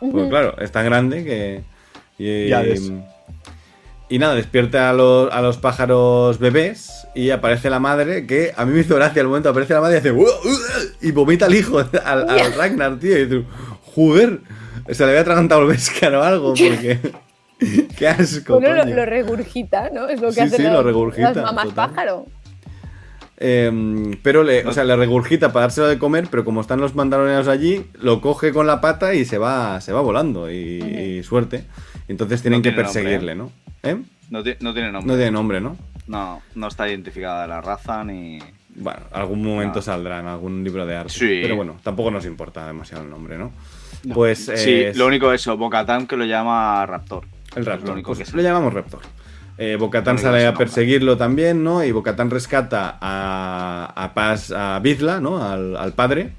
Pues 0.00 0.28
claro, 0.28 0.56
es 0.60 0.70
tan 0.72 0.84
grande 0.84 1.24
que... 1.24 1.62
Y, 2.18 2.48
Ya 2.48 2.60
ves. 2.62 2.92
y 4.08 4.18
nada, 4.18 4.34
despierta 4.34 4.90
a 4.90 4.92
los, 4.92 5.32
a 5.32 5.40
los 5.40 5.56
pájaros 5.56 6.38
bebés 6.38 7.06
y 7.14 7.30
aparece 7.30 7.70
la 7.70 7.78
madre, 7.78 8.26
que 8.26 8.52
a 8.56 8.64
mí 8.66 8.72
me 8.74 8.80
hizo 8.80 8.96
gracia 8.96 9.22
el 9.22 9.28
momento, 9.28 9.48
aparece 9.48 9.72
la 9.74 9.80
madre 9.80 9.96
y 9.96 9.98
hace... 10.00 10.12
"Uh, 10.12 10.22
uh", 10.22 10.28
y 11.00 11.10
vomita 11.12 11.46
al 11.46 11.54
hijo, 11.54 11.78
al, 12.04 12.28
al 12.28 12.52
Ragnar, 12.54 12.98
tío. 12.98 13.18
Y 13.20 13.28
tú, 13.28 13.44
joder, 13.94 14.40
se 14.90 15.02
le 15.04 15.10
había 15.10 15.20
atragantado 15.22 15.62
el 15.62 15.68
Vescar 15.68 16.14
o 16.14 16.22
algo, 16.22 16.54
porque... 16.58 16.98
Qué 17.96 18.08
asco, 18.08 18.58
Bueno, 18.60 18.74
lo, 18.74 18.82
coño. 18.82 18.96
lo 18.96 19.06
regurgita, 19.06 19.88
¿no? 19.90 20.08
Es 20.08 20.20
lo 20.20 20.28
que 20.28 20.34
Sí, 20.34 20.40
hacen 20.40 20.56
sí, 20.58 20.62
lo 20.64 20.72
las- 20.74 20.84
regurgita, 20.84 21.32
las 21.32 21.36
mamás 21.44 21.68
total. 21.68 21.90
pájaro. 21.90 22.26
Em, 23.36 24.16
pero 24.22 24.42
le, 24.44 24.64
o 24.66 24.72
sea, 24.72 24.84
le 24.84 24.94
regurgita 24.96 25.52
para 25.52 25.62
dárselo 25.62 25.88
de 25.88 25.98
comer, 25.98 26.28
pero 26.30 26.44
como 26.44 26.60
están 26.60 26.80
los 26.80 26.94
mandalorianos 26.94 27.48
allí, 27.48 27.84
lo 28.00 28.20
coge 28.20 28.52
con 28.52 28.66
la 28.66 28.80
pata 28.80 29.14
y 29.14 29.24
se 29.24 29.38
va, 29.38 29.80
se 29.80 29.92
va 29.92 30.00
volando. 30.00 30.50
Y, 30.50 30.54
y 31.18 31.22
suerte. 31.24 31.64
Entonces 32.06 32.42
tienen 32.42 32.60
No 32.60 32.62
que 32.62 32.70
nombre, 32.70 32.84
perseguirle, 32.84 33.34
¿no? 33.34 33.50
¿Eh? 33.82 33.96
No, 34.30 34.42
ti- 34.42 34.54
no 34.60 34.72
tiene 34.72 34.92
nombre. 34.92 35.12
No 35.12 35.16
tiene 35.16 35.30
nombre, 35.32 35.60
¿no? 35.60 35.76
No, 36.06 36.42
no 36.54 36.68
está 36.68 36.88
identificada 36.88 37.46
la 37.46 37.60
raza 37.60 38.04
ni. 38.04 38.38
Bueno, 38.76 39.00
algún 39.12 39.42
momento 39.42 39.78
No. 39.78 39.82
saldrá 39.82 40.20
en 40.20 40.26
algún 40.26 40.62
libro 40.64 40.84
de 40.86 40.96
arte. 40.96 41.12
Sí. 41.12 41.38
Pero 41.42 41.56
bueno, 41.56 41.76
tampoco 41.82 42.10
nos 42.10 42.26
importa 42.26 42.66
demasiado 42.66 43.04
el 43.04 43.10
nombre, 43.10 43.38
¿no? 43.38 43.52
Pues 44.12 44.48
eh, 44.48 44.56
Sí, 44.56 44.72
es 44.74 44.96
lo 44.96 45.06
único 45.06 45.32
eso, 45.32 45.56
Bocatán 45.56 46.06
que 46.06 46.16
lo 46.16 46.24
llama 46.24 46.84
Raptor. 46.86 47.24
el 47.56 47.64
Raptor. 47.64 47.88
lo 47.88 47.92
único 47.94 48.14
pues 48.14 48.30
que 48.30 48.36
lo 48.36 48.42
llamamos 48.42 48.72
Raptor. 48.74 49.00
Eh, 49.56 49.76
Bocatán 49.78 50.18
sale 50.18 50.46
a 50.46 50.54
perseguirlo 50.54 51.16
también, 51.16 51.62
¿no? 51.62 51.84
Y 51.84 51.92
Bocatán 51.92 52.28
rescata 52.30 52.98
a, 53.00 53.92
a 53.94 54.12
Paz, 54.14 54.50
a 54.50 54.80
Bizla, 54.80 55.20
¿no? 55.20 55.42
Al, 55.42 55.76
al 55.76 55.92
padre. 55.92 56.32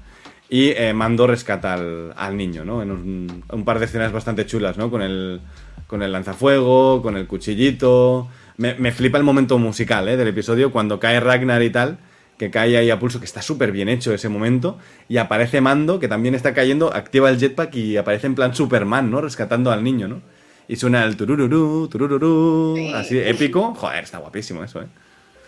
Y 0.50 0.68
eh, 0.76 0.92
Mando 0.92 1.26
rescata 1.26 1.74
al, 1.74 2.12
al 2.16 2.36
niño, 2.36 2.64
¿no? 2.64 2.82
En 2.82 2.90
un, 2.90 3.42
un 3.50 3.64
par 3.64 3.78
de 3.78 3.86
escenas 3.86 4.12
bastante 4.12 4.44
chulas, 4.46 4.76
¿no? 4.76 4.90
Con 4.90 5.00
el, 5.02 5.40
con 5.86 6.02
el 6.02 6.12
lanzafuego, 6.12 7.00
con 7.02 7.16
el 7.16 7.26
cuchillito. 7.26 8.28
Me, 8.58 8.74
me 8.74 8.92
flipa 8.92 9.18
el 9.18 9.24
momento 9.24 9.58
musical, 9.58 10.08
¿eh? 10.08 10.16
Del 10.16 10.28
episodio, 10.28 10.70
cuando 10.70 11.00
cae 11.00 11.18
Ragnar 11.18 11.62
y 11.62 11.70
tal, 11.70 11.98
que 12.38 12.50
cae 12.50 12.76
ahí 12.76 12.90
a 12.90 12.98
pulso, 12.98 13.18
que 13.18 13.24
está 13.24 13.40
súper 13.42 13.72
bien 13.72 13.88
hecho 13.88 14.12
ese 14.12 14.28
momento. 14.28 14.78
Y 15.08 15.16
aparece 15.16 15.60
Mando, 15.60 15.98
que 15.98 16.08
también 16.08 16.34
está 16.34 16.52
cayendo, 16.54 16.92
activa 16.94 17.30
el 17.30 17.38
jetpack 17.38 17.74
y 17.76 17.96
aparece 17.96 18.26
en 18.26 18.34
plan 18.34 18.54
Superman, 18.54 19.10
¿no? 19.10 19.20
Rescatando 19.20 19.70
al 19.72 19.82
niño, 19.82 20.06
¿no? 20.08 20.20
Y 20.68 20.76
suena 20.76 21.04
el 21.04 21.16
turururú, 21.16 21.88
turururú, 21.88 22.74
Sí. 22.76 22.92
así 22.92 23.18
épico. 23.18 23.74
Joder, 23.74 24.04
está 24.04 24.18
guapísimo 24.18 24.64
eso, 24.64 24.82
¿eh? 24.82 24.86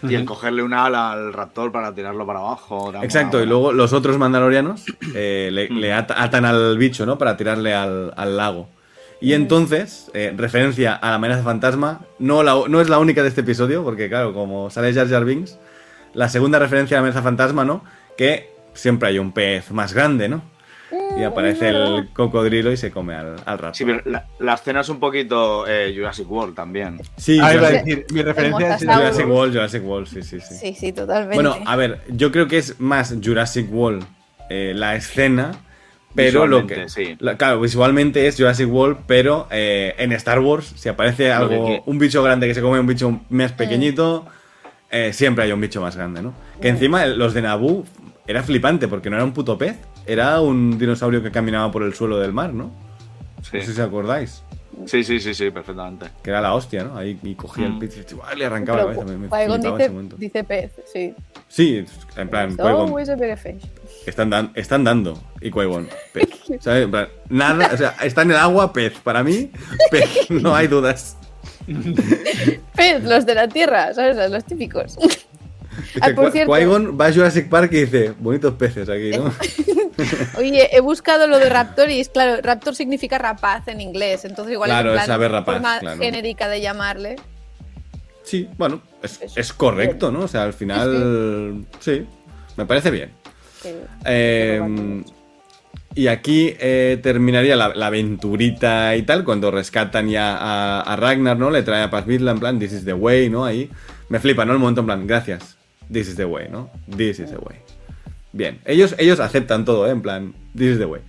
Y 0.00 0.14
el 0.14 0.24
cogerle 0.24 0.62
una 0.62 0.84
ala 0.84 1.10
al 1.10 1.32
Raptor 1.32 1.72
para 1.72 1.92
tirarlo 1.92 2.24
para 2.24 2.38
abajo. 2.38 2.92
Exacto, 3.02 3.42
y 3.42 3.46
luego 3.46 3.72
los 3.72 3.92
otros 3.92 4.16
mandalorianos 4.16 4.84
eh, 5.12 5.50
le, 5.52 5.68
le 5.70 5.92
ata- 5.92 6.22
atan 6.22 6.44
al 6.44 6.78
bicho, 6.78 7.04
¿no? 7.04 7.18
Para 7.18 7.36
tirarle 7.36 7.74
al, 7.74 8.14
al 8.16 8.36
lago. 8.36 8.68
Y 9.20 9.32
entonces, 9.32 10.08
eh, 10.14 10.32
referencia 10.36 10.94
a 10.94 11.08
la 11.08 11.14
amenaza 11.16 11.42
fantasma, 11.42 12.02
no, 12.20 12.44
la- 12.44 12.62
no 12.68 12.80
es 12.80 12.88
la 12.88 13.00
única 13.00 13.22
de 13.24 13.28
este 13.28 13.40
episodio, 13.40 13.82
porque 13.82 14.08
claro, 14.08 14.32
como 14.32 14.70
sale 14.70 14.94
Jar 14.94 15.08
Jar 15.08 15.24
Binks, 15.24 15.58
la 16.14 16.28
segunda 16.28 16.58
referencia 16.58 16.96
a 16.96 17.00
la 17.00 17.06
amenaza 17.08 17.22
fantasma, 17.22 17.64
¿no? 17.64 17.84
Que 18.16 18.50
siempre 18.74 19.08
hay 19.08 19.18
un 19.18 19.32
pez 19.32 19.70
más 19.72 19.92
grande, 19.92 20.28
¿no? 20.28 20.42
Y 21.18 21.22
aparece 21.22 21.68
el 21.68 22.08
cocodrilo 22.14 22.72
y 22.72 22.76
se 22.78 22.90
come 22.90 23.14
al, 23.14 23.36
al 23.44 23.58
rato. 23.58 23.74
Sí, 23.74 23.84
pero 23.84 24.00
la, 24.06 24.24
la 24.38 24.54
escena 24.54 24.80
es 24.80 24.88
un 24.88 24.98
poquito 25.00 25.66
eh, 25.66 25.92
Jurassic 25.94 26.30
World 26.30 26.54
también. 26.54 26.98
Sí, 27.16 27.38
Ah, 27.42 27.52
iba 27.52 27.66
a 27.66 27.66
Jurassic, 27.70 27.84
decir, 27.84 28.06
mi 28.12 28.22
referencia 28.22 28.74
es. 28.76 28.84
Jurassic 28.84 29.28
World, 29.28 29.52
Jurassic 29.54 29.84
World, 29.84 30.06
sí, 30.06 30.22
sí, 30.22 30.40
sí. 30.40 30.54
Sí, 30.54 30.74
sí, 30.74 30.92
totalmente. 30.92 31.34
Bueno, 31.34 31.56
a 31.66 31.76
ver, 31.76 32.00
yo 32.08 32.32
creo 32.32 32.48
que 32.48 32.56
es 32.58 32.80
más 32.80 33.14
Jurassic 33.22 33.70
World 33.70 34.04
eh, 34.48 34.72
la 34.74 34.96
escena, 34.96 35.52
pero 36.14 36.46
lo 36.46 36.66
que. 36.66 36.88
Sí. 36.88 37.16
la- 37.18 37.36
claro, 37.36 37.60
visualmente 37.60 38.26
es 38.26 38.36
Jurassic 38.36 38.68
World, 38.72 38.98
pero 39.06 39.46
eh, 39.50 39.94
en 39.98 40.12
Star 40.12 40.40
Wars, 40.40 40.72
si 40.76 40.88
aparece 40.88 41.30
algo, 41.32 41.66
que- 41.66 41.82
un 41.84 41.98
bicho 41.98 42.22
grande 42.22 42.46
que 42.48 42.54
se 42.54 42.62
come 42.62 42.80
un 42.80 42.86
bicho 42.86 43.20
más 43.28 43.52
pequeñito, 43.52 44.26
eh, 44.90 45.12
siempre 45.12 45.44
hay 45.44 45.52
un 45.52 45.60
bicho 45.60 45.80
más 45.80 45.96
grande, 45.96 46.22
¿no? 46.22 46.32
Que 46.60 46.68
encima 46.68 47.04
los 47.06 47.34
de 47.34 47.42
Naboo 47.42 47.84
era 48.26 48.42
flipante, 48.42 48.88
porque 48.88 49.10
no 49.10 49.16
era 49.16 49.24
un 49.24 49.32
puto 49.32 49.56
pez, 49.58 49.76
era 50.06 50.40
un 50.40 50.78
dinosaurio 50.78 51.22
que 51.22 51.30
caminaba 51.30 51.70
por 51.70 51.82
el 51.82 51.94
suelo 51.94 52.18
del 52.18 52.32
mar, 52.32 52.52
¿no? 52.54 52.70
Sí. 53.42 53.58
No 53.58 53.60
sé 53.60 53.66
si 53.66 53.72
os 53.72 53.78
acordáis. 53.86 54.42
sí, 54.86 55.02
sí, 55.04 55.20
sí, 55.20 55.34
sí, 55.34 55.50
perfectamente. 55.50 56.06
Que 56.22 56.30
era 56.30 56.40
la 56.40 56.54
hostia, 56.54 56.84
¿no? 56.84 56.96
Ahí 56.96 57.18
y 57.22 57.34
cogía 57.34 57.66
el 57.66 57.72
Mm. 57.74 57.78
pez 57.80 57.96
y 57.98 58.36
le 58.38 58.44
arrancaba 58.46 58.78
Pero 58.78 58.88
la 58.90 58.94
cabeza. 58.94 59.12
Me, 59.12 59.18
me 59.18 59.28
dice, 59.28 59.84
ese 59.84 59.90
momento. 59.90 60.16
dice 60.18 60.44
pez, 60.44 60.72
sí. 60.92 61.14
Sí, 61.48 61.84
en 62.16 62.28
plan. 62.28 62.56
Están, 64.06 64.30
dan- 64.30 64.50
están 64.54 64.84
dando. 64.84 65.20
Y 65.40 65.50
Qui-Gon, 65.50 65.86
pez. 66.12 66.28
¿Sabes? 66.60 66.84
En 66.84 66.90
plan, 66.90 67.08
Nada, 67.28 67.70
o 67.72 67.76
sea, 67.76 67.94
está 68.02 68.22
en 68.22 68.30
el 68.30 68.36
agua, 68.36 68.72
pez. 68.72 68.98
Para 69.00 69.22
mí, 69.22 69.50
pez. 69.90 70.30
No 70.30 70.54
hay 70.54 70.66
dudas. 70.66 71.16
Pez, 72.76 73.04
los 73.04 73.26
de 73.26 73.34
la 73.34 73.48
tierra, 73.48 73.92
¿sabes? 73.94 74.30
Los 74.30 74.44
típicos. 74.44 74.96
Ah, 76.00 76.08
por 76.12 76.32
cierto. 76.32 76.50
Va 76.50 77.06
a 77.06 77.12
Jurassic 77.12 77.48
Park 77.48 77.72
y 77.72 77.82
dice, 77.82 78.12
bonitos 78.18 78.54
peces 78.54 78.88
aquí, 78.88 79.10
¿no? 79.16 79.32
Oye, 80.38 80.68
he 80.76 80.80
buscado 80.80 81.28
lo 81.28 81.38
de 81.38 81.48
raptor 81.48 81.88
y 81.88 82.00
es 82.00 82.08
claro, 82.08 82.42
raptor 82.42 82.74
significa 82.74 83.16
rapaz 83.16 83.68
en 83.68 83.80
inglés, 83.80 84.24
entonces 84.24 84.54
igual 84.54 84.70
Claro, 84.70 84.94
es 84.94 85.02
en 85.02 85.06
plan 85.06 85.30
rapaz, 85.30 85.54
forma 85.54 85.78
claro. 85.78 86.00
genérica 86.00 86.48
de 86.48 86.60
llamarle. 86.60 87.14
Sí, 88.24 88.48
bueno, 88.58 88.82
es, 89.02 89.52
correcto, 89.52 90.10
¿no? 90.10 90.22
O 90.22 90.28
sea, 90.28 90.42
al 90.42 90.52
final, 90.52 91.64
sí, 91.78 92.04
me 92.56 92.66
parece 92.66 92.90
bien. 92.90 93.12
Eh, 94.04 94.60
y 95.98 96.06
aquí 96.08 96.54
eh, 96.60 96.98
terminaría 97.02 97.56
la, 97.56 97.74
la 97.74 97.86
aventurita 97.88 98.94
y 98.96 99.02
tal, 99.02 99.24
cuando 99.24 99.50
rescatan 99.50 100.08
ya 100.08 100.36
a, 100.36 100.80
a 100.80 100.96
Ragnar, 100.96 101.36
¿no? 101.38 101.50
Le 101.50 101.62
trae 101.62 101.82
a 101.82 101.90
Paz 101.90 102.06
Vizla, 102.06 102.30
en 102.32 102.38
plan, 102.38 102.58
this 102.58 102.72
is 102.72 102.84
the 102.84 102.92
way, 102.92 103.28
¿no? 103.28 103.44
Ahí. 103.44 103.68
Me 104.08 104.20
flipa, 104.20 104.44
¿no? 104.44 104.52
El 104.52 104.58
momento 104.58 104.80
en 104.82 104.86
plan, 104.86 105.06
gracias, 105.06 105.56
this 105.92 106.08
is 106.08 106.16
the 106.16 106.24
way, 106.24 106.48
¿no? 106.50 106.70
This 106.96 107.18
is 107.18 107.30
the 107.30 107.38
way. 107.38 107.58
Bien, 108.32 108.60
ellos, 108.64 108.94
ellos 108.98 109.18
aceptan 109.20 109.64
todo, 109.64 109.86
¿eh? 109.86 109.90
En 109.90 110.00
plan, 110.02 110.34
this 110.56 110.72
is 110.74 110.78
the 110.78 110.84
way. 110.86 111.00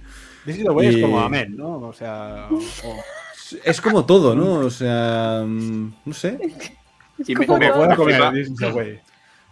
This 0.46 0.58
is 0.58 0.64
the 0.64 0.72
way 0.72 0.88
Y- 0.88 0.96
es 0.96 1.02
como 1.02 1.20
amén, 1.22 1.56
¿no? 1.56 1.80
O 1.80 1.94
sea. 1.94 2.48
o- 2.50 3.04
Es 3.64 3.82
como 3.82 4.06
todo, 4.06 4.36
¿no? 4.36 4.54
O 4.54 4.70
sea, 4.70 5.44
mm, 5.46 5.94
no 6.06 6.14
sé. 6.14 6.38
Y 7.28 7.36
me, 7.36 7.46
Como 7.46 7.60
me- 7.60 7.66
me 7.68 7.96
comer, 7.98 8.16
flipa, 8.16 8.32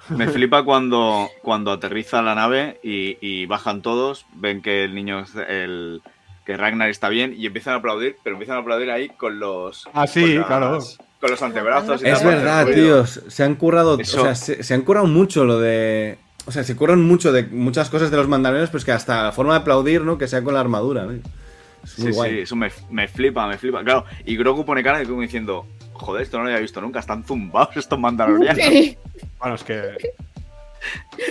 me 0.09 0.27
flipa 0.27 0.63
cuando, 0.63 1.29
cuando 1.41 1.71
aterriza 1.71 2.21
la 2.21 2.35
nave 2.35 2.79
y, 2.83 3.17
y 3.21 3.45
bajan 3.45 3.81
todos, 3.81 4.25
ven 4.33 4.61
que 4.61 4.83
el 4.83 4.95
niño, 4.95 5.19
es- 5.21 5.35
el, 5.35 6.01
que 6.45 6.55
Ragnar 6.55 6.89
está 6.89 7.09
bien 7.09 7.33
y 7.37 7.45
empiezan 7.45 7.73
a 7.73 7.77
aplaudir, 7.77 8.15
pero 8.23 8.35
empiezan 8.35 8.55
a 8.57 8.59
aplaudir 8.61 8.89
ahí 8.91 9.09
con 9.09 9.39
los... 9.39 9.85
Ah, 9.93 10.07
sí, 10.07 10.21
con 10.21 10.35
las- 10.37 10.47
claro. 10.47 10.79
Con 11.19 11.31
los 11.31 11.41
antebrazos. 11.41 12.01
y 12.03 12.07
Es 12.07 12.19
tal, 12.19 12.27
verdad, 12.27 12.67
tíos. 12.67 13.21
Se 13.27 13.43
han 13.43 13.55
currado. 13.55 13.99
Eso- 13.99 14.21
O 14.21 14.23
sea, 14.25 14.35
se, 14.35 14.61
se 14.63 14.73
han 14.75 14.83
currado 14.83 15.07
mucho 15.07 15.45
lo 15.45 15.59
de. 15.59 16.19
O 16.45 16.51
sea, 16.51 16.63
se 16.63 16.75
curran 16.75 17.01
mucho 17.03 17.31
de 17.33 17.43
muchas 17.43 17.89
cosas 17.89 18.11
de 18.11 18.17
los 18.17 18.27
mandalorianos, 18.27 18.69
pues 18.69 18.85
que 18.85 18.91
hasta 18.91 19.23
la 19.23 19.31
forma 19.31 19.53
de 19.53 19.59
aplaudir, 19.61 20.03
¿no? 20.03 20.19
Que 20.19 20.27
sea 20.27 20.43
con 20.43 20.53
la 20.53 20.59
armadura, 20.59 21.05
¿no? 21.05 21.19
Es 21.84 21.99
muy 21.99 22.11
Sí, 22.11 22.15
guay. 22.15 22.32
sí, 22.32 22.39
eso 22.39 22.55
me, 22.55 22.69
me 22.89 23.07
flipa, 23.07 23.47
me 23.47 23.57
flipa. 23.57 23.84
Claro, 23.84 24.05
y 24.25 24.36
Grogu 24.38 24.65
pone 24.65 24.84
cara 24.84 24.99
de 24.99 25.05
como 25.05 25.21
diciendo, 25.21 25.65
joder, 25.93 26.23
esto 26.23 26.38
no 26.38 26.43
lo 26.43 26.49
había 26.49 26.61
visto 26.61 26.82
nunca, 26.82 26.99
están 26.99 27.23
zumbados 27.23 27.75
estos 27.78 27.99
mandalorianos. 27.99 28.63
Sí, 28.63 28.97
Bueno, 29.39 29.55
es 29.55 29.63
que. 29.63 29.97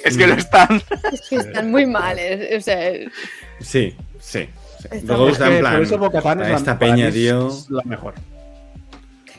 es 0.05 0.17
que 0.17 0.27
lo 0.27 0.35
están. 0.35 0.83
es 1.13 1.29
que 1.29 1.37
están 1.37 1.71
muy 1.71 1.87
mal. 1.87 2.19
es- 2.19 2.59
o 2.59 2.61
sea, 2.65 2.93
Sí, 3.61 3.95
sí. 4.21 4.49
sí. 4.49 4.49
Muy- 5.05 5.31
está 5.33 5.47
en 5.49 5.53
que 5.55 5.59
plan. 5.61 5.73
por 5.75 5.83
eso 5.83 5.99
Bo-Katan 5.99 6.43
es 6.43 6.49
la- 6.51 6.57
esta 6.57 6.79
peña, 6.79 7.09
es 7.09 7.15
tío. 7.15 7.51
la 7.71 7.83
mejor. 7.85 8.15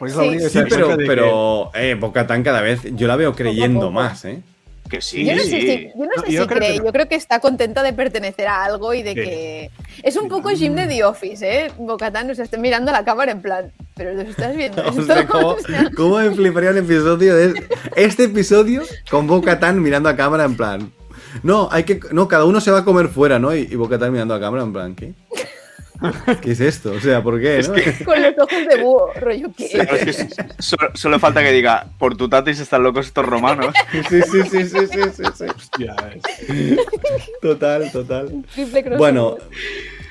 Es 0.05 0.11
Sí. 0.11 0.17
la 0.17 0.23
única 0.23 0.43
que 0.43 0.49
Sí, 0.49 0.59
pero, 0.69 0.97
de 0.97 1.05
pero 1.05 1.71
eh, 1.73 1.95
Bo-Katan 1.95 2.43
cada 2.43 2.61
vez 2.61 2.81
yo 2.95 3.07
la 3.07 3.15
veo 3.15 3.33
creyendo 3.33 3.81
poco. 3.81 3.91
más, 3.91 4.25
¿eh? 4.25 4.41
Que 4.89 5.01
sí, 5.01 5.25
Yo 5.25 5.35
no 5.35 5.43
sé 5.43 5.49
sí. 5.49 5.61
si, 5.61 5.83
yo 5.99 6.05
no 6.05 6.21
sé 6.23 6.27
si 6.27 6.35
creo 6.35 6.47
cree, 6.47 6.71
que 6.73 6.77
no. 6.79 6.85
yo 6.85 6.91
creo 6.93 7.07
que 7.09 7.15
está 7.15 7.39
contenta 7.39 7.83
de 7.83 7.93
pertenecer 7.93 8.47
a 8.47 8.63
algo 8.63 8.93
y 8.93 9.03
de 9.03 9.09
Sí. 9.09 9.15
que 9.15 9.71
es 10.03 10.15
un 10.15 10.29
poco 10.29 10.49
Jim 10.49 10.75
de 10.75 10.87
The 10.87 11.03
Office, 11.03 11.45
¿eh? 11.65 11.71
Bocatán, 11.77 12.33
sea, 12.35 12.45
está 12.45 12.57
mirando 12.57 12.91
a 12.91 12.93
la 12.93 13.03
cámara 13.05 13.31
en 13.31 13.41
plan, 13.41 13.71
pero 13.95 14.13
lo 14.13 14.21
estás 14.21 14.55
viendo. 14.55 14.81
O 14.85 14.89
esto?". 14.89 15.03
sea, 15.05 15.27
¿cómo, 15.27 15.47
O 15.51 15.59
sea, 15.59 15.89
cómo 15.95 16.17
me 16.19 16.31
fliparía 16.31 16.69
un 16.71 16.77
episodio 16.77 17.35
de 17.35 17.53
este 17.95 18.25
episodio 18.25 18.83
con 19.09 19.27
Bo-Katan 19.27 19.81
mirando 19.81 20.07
a 20.09 20.15
cámara 20.15 20.45
en 20.45 20.55
plan. 20.55 20.91
No, 21.43 21.67
hay 21.71 21.83
que. 21.83 21.99
No, 22.11 22.27
cada 22.27 22.45
uno 22.45 22.61
se 22.61 22.71
va 22.71 22.79
a 22.79 22.85
comer 22.85 23.09
fuera, 23.09 23.37
¿no? 23.39 23.53
Y, 23.55 23.67
y 23.69 23.75
Bo-Katan 23.75 24.11
mirando 24.11 24.33
a 24.33 24.39
cámara 24.39 24.63
en 24.63 24.73
plan, 24.73 24.95
¿qué? 24.95 25.13
¿Qué 26.41 26.51
es 26.51 26.59
esto? 26.59 26.91
O 26.91 26.99
sea, 26.99 27.21
¿por 27.23 27.39
qué? 27.41 27.61
no? 27.67 27.73
con 28.05 28.21
los 28.21 28.33
ojos 28.37 28.67
de 28.69 28.81
búho, 28.81 29.13
rollo 29.19 29.47
que. 29.57 29.65
Es 29.65 30.25
que 30.25 30.45
solo, 30.59 30.91
solo 30.93 31.19
falta 31.19 31.41
que 31.43 31.51
diga, 31.51 31.87
por 31.97 32.15
tu 32.15 32.29
tatis 32.29 32.59
están 32.59 32.83
locos 32.83 33.07
estos 33.07 33.25
romanos. 33.25 33.73
Sí, 34.09 34.21
sí, 34.21 34.41
sí, 34.43 34.65
sí, 34.65 34.79
sí, 34.87 34.99
sí, 35.15 35.23
sí. 35.35 35.43
Hostia, 35.55 35.95
es- 36.15 36.77
Total, 37.41 37.91
total. 37.91 38.45
Triple 38.53 38.83
crossover. 38.83 38.97
Bueno, 38.97 39.37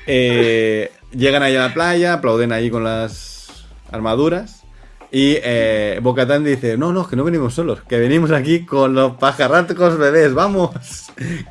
eh, 0.05 0.91
llegan 1.11 1.43
ahí 1.43 1.55
a 1.55 1.61
la 1.67 1.73
playa, 1.73 2.13
aplauden 2.13 2.51
ahí 2.51 2.69
con 2.69 2.83
las 2.83 3.65
armaduras. 3.91 4.63
Y 5.09 5.37
eh, 5.41 5.99
Bocatán 6.01 6.43
dice: 6.43 6.77
No, 6.77 6.91
no, 6.91 7.07
que 7.07 7.15
no 7.15 7.23
venimos 7.23 7.53
solos, 7.53 7.79
que 7.87 7.97
venimos 7.97 8.31
aquí 8.31 8.65
con 8.65 8.93
los 8.93 9.15
pajarracos 9.15 9.97
bebés, 9.97 10.33
vamos, 10.33 10.71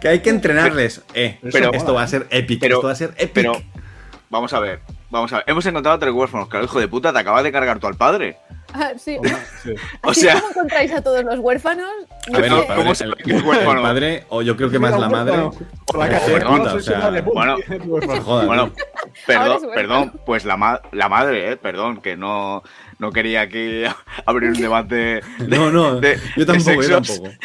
que 0.00 0.08
hay 0.08 0.20
que 0.20 0.28
entrenarles. 0.30 1.02
Eh, 1.14 1.38
Pero- 1.52 1.72
esto 1.72 1.94
va 1.94 2.02
a 2.02 2.08
ser 2.08 2.26
épico, 2.30 2.60
pero- 2.60 2.76
esto 2.76 2.86
va 2.86 2.92
a 2.92 2.96
ser 2.96 3.14
épico. 3.16 3.52
Pero, 3.54 3.85
vamos 4.30 4.52
a 4.52 4.60
ver, 4.60 4.80
vamos 5.10 5.32
a 5.32 5.36
ver. 5.36 5.44
Hemos 5.48 5.64
encontrado 5.66 5.96
a 5.96 6.00
tres 6.00 6.12
huérfanos. 6.12 6.48
Claro, 6.48 6.64
hijo 6.64 6.80
de 6.80 6.88
puta, 6.88 7.12
te 7.12 7.18
acabas 7.18 7.42
de 7.44 7.52
cargar 7.52 7.78
tú 7.78 7.86
al 7.86 7.94
padre. 7.96 8.36
Ah, 8.74 8.90
sí. 8.98 9.16
sí. 9.62 9.74
O 10.02 10.12
sea- 10.12 10.34
como 10.34 10.48
encontráis 10.50 10.92
a 10.92 11.00
todos 11.02 11.24
los 11.24 11.38
huérfanos. 11.38 11.86
a 12.34 12.38
ver, 12.38 12.50
no 12.50 12.60
el 12.60 12.66
padre, 12.66 12.82
¿Cómo 12.82 12.94
se 12.94 13.04
el- 13.04 13.10
ve 13.10 13.16
que 13.24 13.30
es 13.32 13.36
el 13.38 13.44
huérfano? 13.44 13.82
padre, 13.82 14.24
o 14.28 14.42
yo 14.42 14.56
creo 14.56 14.70
que 14.70 14.78
más 14.78 14.98
la 14.98 15.08
madre. 15.08 15.36
La 15.96 16.08
de 16.08 16.44
o 16.44 16.98
madre, 16.98 17.22
pum, 17.22 17.32
bueno. 17.34 17.56
Bueno, 18.46 18.72
perdón, 19.26 19.56
es 19.56 19.62
huérfano. 19.62 19.70
perdón, 19.74 20.12
pues 20.26 20.44
la, 20.44 20.56
ma- 20.56 20.80
la 20.92 21.08
madre, 21.08 21.52
eh, 21.52 21.56
perdón, 21.56 22.00
que 22.02 22.16
no, 22.16 22.62
no 22.98 23.12
quería 23.12 23.42
aquí 23.42 23.84
abrir 24.26 24.50
un 24.50 24.60
debate. 24.60 24.94
de- 24.96 25.22
No, 25.48 25.70
no, 25.70 26.00
de- 26.00 26.18
yo 26.36 26.44
de 26.44 26.52
tampoco, 26.52 26.82
yo 26.82 26.82
sexos. 26.82 27.22
tampoco. 27.22 27.36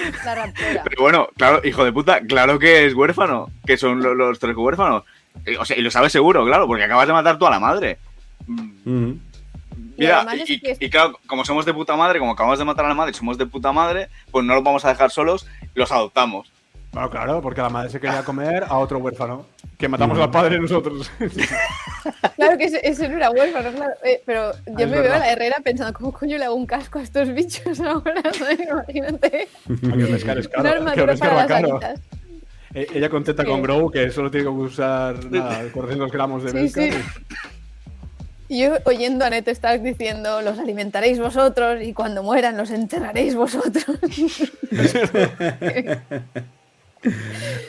La. 0.74 0.84
Pero 0.84 1.02
bueno, 1.02 1.28
claro, 1.38 1.62
hijo 1.64 1.86
de 1.86 1.94
puta, 1.94 2.22
claro 2.22 2.60
que 2.60 2.86
es 2.88 2.94
huérfano, 2.96 3.50
que 3.66 3.78
son 3.78 4.02
lo- 4.02 4.16
los, 4.16 4.40
tres 4.40 4.56
huérfanos. 4.58 5.04
Y, 5.46 5.56
O 5.56 5.66
sea, 5.66 5.78
y 5.78 5.82
lo 5.82 5.92
sabes 5.92 6.12
seguro, 6.12 6.46
claro, 6.46 6.68
porque 6.68 6.84
acabas 6.84 7.08
de 7.08 7.14
matar 7.14 7.38
tú 7.38 7.46
a 7.48 7.52
la 7.52 7.60
madre. 7.60 7.98
Mm. 8.48 9.12
Y 9.98 10.04
Mira, 10.06 10.26
es 10.34 10.50
y, 10.50 10.62
es- 10.64 10.92
claro, 10.92 11.20
como 11.28 11.46
somos 11.46 11.66
de 11.66 11.74
puta 11.74 11.96
madre, 11.96 12.18
como 12.20 12.32
acabamos 12.32 12.58
de 12.58 12.66
matar 12.66 12.86
a 12.86 12.90
la 12.90 12.96
madre 12.96 13.12
y 13.12 13.14
somos 13.14 13.38
de 13.38 13.46
puta 13.46 13.72
madre, 13.72 14.10
pues 14.32 14.44
no 14.46 14.56
los 14.56 14.64
vamos 14.64 14.84
a 14.86 14.90
dejar 14.90 15.12
solos, 15.12 15.46
los 15.76 15.92
adoptamos. 15.92 16.52
Bueno, 16.92 17.10
claro, 17.10 17.42
porque 17.42 17.62
la 17.62 17.70
madre 17.70 17.90
se 17.90 18.00
quería 18.02 18.24
comer 18.24 18.66
a 18.68 18.78
otro 18.78 18.98
huérfano. 18.98 19.46
Que 19.78 19.88
matamos 19.88 20.20
al 20.20 20.30
padre 20.32 20.60
nosotros. 20.60 21.10
Claro 22.36 22.58
que 22.58 22.64
ese, 22.66 22.80
ese 22.84 23.08
no 23.08 23.18
era 23.18 23.30
huérfano, 23.30 23.72
claro. 23.72 23.94
Eh, 24.04 24.24
pero 24.26 24.52
yo 24.66 24.86
es 24.86 24.90
me 24.90 25.02
veo 25.02 25.14
a 25.14 25.20
la 25.20 25.32
herrera 25.32 25.58
pensando, 25.64 25.94
¿cómo 25.94 26.12
coño 26.12 26.38
le 26.40 26.46
hago 26.46 26.56
un 26.56 26.66
casco 26.66 26.98
a 26.98 27.04
estos 27.04 27.32
bichos 27.34 27.80
ahora? 27.82 28.22
¿sabes? 28.34 28.60
Imagínate. 28.68 29.48
Es 29.68 30.24
caro. 30.50 30.82
Una 30.82 30.94
que 30.94 31.02
va 31.02 31.06
las 31.06 31.48
caro. 31.48 31.80
Eh, 32.74 32.88
Ella 32.94 33.10
contenta 33.10 33.44
con. 33.46 33.62
Grow, 33.62 33.92
que 33.92 34.10
solo 34.12 34.32
tiene 34.32 34.46
que 34.46 34.50
usar 34.52 35.26
nada, 35.32 35.62
400 35.74 36.12
gramos 36.12 36.44
de 36.44 36.68
Sí. 36.70 36.90
Y 38.48 38.64
yo 38.64 38.74
oyendo 38.84 39.24
a 39.24 39.30
Neto 39.30 39.50
Stark 39.52 39.82
diciendo, 39.82 40.42
los 40.42 40.60
alimentaréis 40.60 41.20
vosotros 41.20 41.82
y 41.84 41.94
cuando 41.94 42.22
mueran 42.22 42.58
los 42.58 42.70
enterraréis 42.72 43.36
vosotros. 43.36 43.86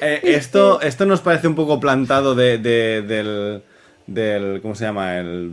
Eh, 0.02 0.20
esto, 0.24 0.82
esto 0.82 1.06
nos 1.06 1.22
parece 1.22 1.48
un 1.48 1.54
poco 1.54 1.80
plantado 1.80 2.34
de, 2.34 2.58
de- 2.58 3.00
del, 3.00 3.62
del. 4.06 4.60
¿Cómo 4.60 4.74
se 4.74 4.84
llama? 4.84 5.16
El. 5.16 5.52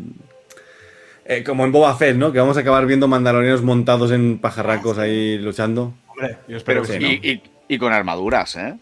eh, 1.23 1.43
como 1.45 1.63
en 1.63 1.71
Boba 1.71 1.95
Fett, 1.95 2.17
¿no? 2.17 2.33
Que 2.33 2.39
vamos 2.39 2.57
a 2.57 2.59
acabar 2.59 2.85
viendo 2.85 3.07
mandalorianos 3.07 3.61
montados 3.61 4.11
en 4.11 4.37
pajarracos 4.39 4.97
ahí 4.97 5.37
luchando. 5.37 5.93
Hombre, 6.07 6.35
yo 6.49 6.57
espero 6.57 6.81
Pero, 6.81 6.99
que 6.99 7.05
sí, 7.05 7.19
y, 7.23 7.29
y- 7.31 7.43
y 7.69 7.77
con 7.77 7.93
armaduras, 7.93 8.57
¿eh? 8.57 8.75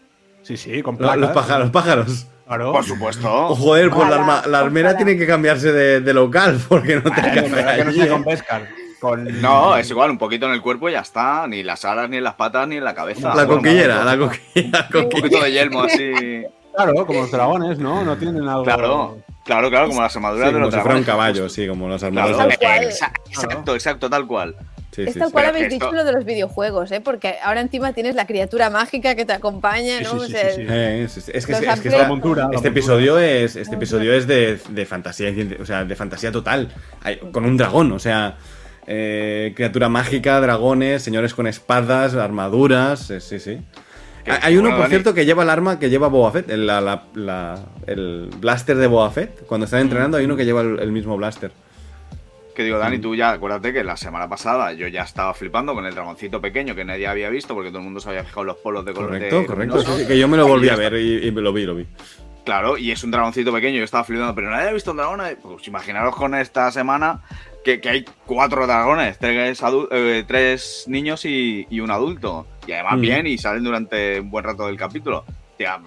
Sí, 0.48 0.56
sí, 0.56 0.82
con 0.82 0.96
placas. 0.96 1.18
los 1.18 1.30
pájaros, 1.30 1.62
los 1.64 1.70
pájaros. 1.70 2.26
Claro. 2.46 2.72
Por 2.72 2.84
supuesto. 2.84 3.30
Oh, 3.30 3.54
joder, 3.54 3.90
pues 3.90 4.08
la, 4.08 4.42
la 4.46 4.58
armera 4.60 4.96
tiene 4.96 5.18
que 5.18 5.26
cambiarse 5.26 5.70
de, 5.72 6.00
de 6.00 6.14
local 6.14 6.58
porque 6.68 6.96
no 6.96 7.02
te 7.02 7.20
que 7.20 7.84
no 7.84 7.90
¿eh? 8.04 8.08
con 8.08 8.24
Beskar. 8.24 8.66
Con... 8.98 9.42
No, 9.42 9.76
es 9.76 9.90
igual, 9.90 10.10
un 10.10 10.16
poquito 10.18 10.46
en 10.46 10.52
el 10.52 10.62
cuerpo 10.62 10.88
y 10.88 10.92
ya 10.92 11.00
está. 11.00 11.46
Ni 11.46 11.62
las 11.62 11.84
alas, 11.84 12.08
ni 12.08 12.16
en 12.16 12.24
las 12.24 12.34
patas, 12.34 12.66
ni 12.66 12.76
en 12.78 12.84
la 12.84 12.94
cabeza. 12.94 13.28
La 13.34 13.44
Bueno, 13.44 13.56
coquillera, 13.60 14.00
un 14.00 14.06
la 14.06 14.18
coquillera. 14.18 14.88
Un 14.94 15.08
poquito 15.10 15.40
de 15.44 15.52
yelmo 15.52 15.82
así. 15.82 16.44
Claro, 16.74 17.04
como 17.06 17.20
los 17.20 17.30
dragones, 17.30 17.78
¿no? 17.78 18.02
No 18.04 18.16
tienen 18.16 18.48
algo. 18.48 18.64
Claro, 18.64 19.18
claro, 19.44 19.68
claro, 19.68 19.88
como 19.88 20.00
las 20.00 20.12
Sí, 20.12 20.18
armaduras 20.18 20.46
de 20.46 20.52
como 20.54 20.64
los 20.64 20.74
si 20.74 20.80
fuera 20.80 20.96
un 20.96 21.04
dragones. 21.04 21.06
caballo, 21.34 21.48
sí, 21.50 21.68
como 21.68 21.88
las 21.90 22.00
Claro, 22.00 22.20
armaduras. 22.38 22.58
Cual. 22.58 22.80
exa- 22.88 23.12
exacto, 23.28 23.74
exacto, 23.74 24.08
tal 24.10 24.26
cual. 24.26 24.56
Sí, 25.04 25.08
es 25.08 25.12
sí, 25.14 25.18
tal 25.18 25.28
sí. 25.28 25.32
cual 25.32 25.46
habéis 25.46 25.64
esto- 25.72 25.86
dicho 25.86 25.92
lo 25.96 26.04
de 26.04 26.12
los 26.12 26.24
videojuegos, 26.24 26.92
¿eh? 26.92 27.00
Porque 27.00 27.36
ahora 27.42 27.60
encima 27.60 27.92
tienes 27.92 28.14
la 28.14 28.26
criatura 28.26 28.70
mágica 28.70 29.14
que 29.14 29.24
te 29.24 29.32
acompaña, 29.32 29.98
Sí, 29.98 30.04
¿no? 30.04 30.10
sí, 30.10 30.16
O 30.16 30.24
sí, 30.26 30.32
sea, 30.32 30.50
sí, 30.50 30.56
sí. 30.62 30.66
Eh, 30.68 31.06
sí, 31.08 31.20
sí. 31.20 31.32
Es 31.34 31.46
que, 31.46 31.52
es 31.52 31.60
que 31.60 31.68
amplios- 31.68 31.94
esta- 31.94 32.02
La 32.02 32.08
montura, 32.08 32.42
la 32.42 32.44
este 32.46 32.54
montura. 32.56 32.70
episodio 32.70 33.18
es 33.18 33.56
este 33.56 33.74
episodio 33.76 34.12
es 34.12 34.26
de, 34.26 34.58
de 34.68 34.86
fantasía, 34.86 35.32
o 35.60 35.64
sea, 35.66 35.84
de 35.84 35.96
fantasía 35.96 36.32
total, 36.32 36.68
con 37.32 37.44
un 37.44 37.56
dragón, 37.56 37.92
o 37.92 37.98
sea, 37.98 38.36
eh, 38.86 39.52
criatura 39.54 39.88
mágica, 39.88 40.40
dragones, 40.40 41.02
señores 41.02 41.34
con 41.34 41.46
espadas, 41.46 42.14
armaduras, 42.14 43.10
eh, 43.10 43.20
sí, 43.20 43.38
sí. 43.38 43.58
Hay 44.42 44.56
uno, 44.58 44.76
por 44.76 44.88
cierto, 44.88 45.14
que 45.14 45.24
lleva 45.24 45.42
el 45.42 45.48
arma 45.48 45.78
que 45.78 45.88
lleva 45.88 46.08
Boba 46.08 46.30
Fett, 46.32 46.50
el, 46.50 46.66
la- 46.66 46.80
la- 46.82 47.04
la- 47.14 47.58
el 47.86 48.28
blaster 48.38 48.76
de 48.76 48.86
Boba 48.86 49.10
Fett. 49.10 49.46
Cuando 49.46 49.64
están 49.64 49.80
entrenando 49.80 50.18
hay 50.18 50.24
uno 50.26 50.36
que 50.36 50.44
lleva 50.44 50.60
el, 50.60 50.78
el 50.80 50.92
mismo 50.92 51.16
blaster. 51.16 51.50
Que 52.58 52.64
digo, 52.64 52.76
Dani, 52.78 52.98
tú 52.98 53.14
ya 53.14 53.30
acuérdate 53.30 53.72
que 53.72 53.84
la 53.84 53.96
semana 53.96 54.28
pasada 54.28 54.72
yo 54.72 54.88
ya 54.88 55.02
estaba 55.02 55.32
flipando 55.32 55.74
con 55.74 55.86
el 55.86 55.94
dragoncito 55.94 56.40
pequeño 56.40 56.74
que 56.74 56.84
nadie 56.84 57.06
había 57.06 57.28
visto 57.30 57.54
porque 57.54 57.68
todo 57.68 57.78
el 57.78 57.84
mundo 57.84 58.00
se 58.00 58.08
había 58.08 58.24
fijado 58.24 58.40
en 58.40 58.46
los 58.48 58.56
polos 58.56 58.84
de 58.84 58.92
color 58.92 59.10
Correcto, 59.10 59.40
de 59.42 59.46
correcto. 59.46 59.80
sí, 59.82 60.06
que 60.08 60.18
yo 60.18 60.26
me 60.26 60.36
lo 60.36 60.48
volví 60.48 60.68
a 60.68 60.74
ver 60.74 60.94
y, 60.94 61.28
y 61.28 61.30
lo 61.30 61.52
vi, 61.52 61.64
lo 61.66 61.76
vi. 61.76 61.86
Claro, 62.44 62.76
y 62.76 62.90
es 62.90 63.04
un 63.04 63.12
dragoncito 63.12 63.52
pequeño, 63.52 63.78
yo 63.78 63.84
estaba 63.84 64.02
flipando, 64.02 64.34
pero 64.34 64.50
nadie 64.50 64.70
ha 64.70 64.72
visto 64.72 64.90
un 64.90 64.96
dragón. 64.96 65.20
Pues 65.40 65.68
imaginaros 65.68 66.16
con 66.16 66.34
esta 66.34 66.72
semana 66.72 67.20
que, 67.64 67.80
que 67.80 67.90
hay 67.90 68.04
cuatro 68.26 68.66
dragones, 68.66 69.18
tres, 69.18 69.62
eh, 69.92 70.24
tres 70.26 70.84
niños 70.88 71.24
y, 71.26 71.64
y 71.70 71.78
un 71.78 71.92
adulto. 71.92 72.48
Y 72.66 72.72
además 72.72 72.96
Mm. 72.96 73.00
bien, 73.00 73.26
y 73.28 73.38
salen 73.38 73.62
durante 73.62 74.18
un 74.18 74.32
buen 74.32 74.44
rato 74.44 74.66
del 74.66 74.76
capítulo. 74.76 75.24
Tía, 75.56 75.78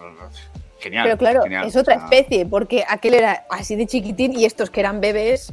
genial. 0.79 1.03
pero 1.03 1.17
claro, 1.17 1.43
genial, 1.43 1.67
es 1.67 1.75
otra 1.75 1.95
o 1.95 1.97
sea, 1.97 2.05
especie, 2.05 2.45
porque 2.45 2.85
aquel 2.87 3.15
era 3.15 3.43
así 3.49 3.75
de 3.75 3.87
chiquitín 3.87 4.39
y 4.39 4.45
estos 4.45 4.69
que 4.69 4.79
eran 4.79 5.01
bebés 5.01 5.51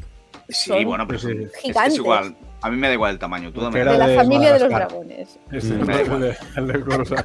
Sí, 0.49 0.71
son 0.71 0.85
bueno, 0.85 1.07
pero 1.07 1.19
Sí, 1.19 1.29
es- 1.31 1.37
sí. 1.37 1.43
es, 1.45 1.53
que 1.53 1.61
gigantes. 1.61 1.93
es 1.95 1.99
igual. 1.99 2.37
A 2.61 2.71
mí 2.71 2.77
me 2.77 2.89
da 2.89 2.95
igual 2.95 3.13
el 3.13 3.19
tamaño. 3.19 3.53
Tú 3.53 3.61
dame 3.61 3.81
Era 3.81 3.93
de 3.93 3.99
la 3.99 4.07
de 4.09 4.17
familia 4.17 4.53
de 4.55 4.61
los 4.61 4.69
dragones. 4.69 5.39
Este, 5.53 5.75
Mm. 5.75 5.91
el 5.91 6.21
de, 6.21 6.37
el 6.57 6.67
de. 6.67 7.25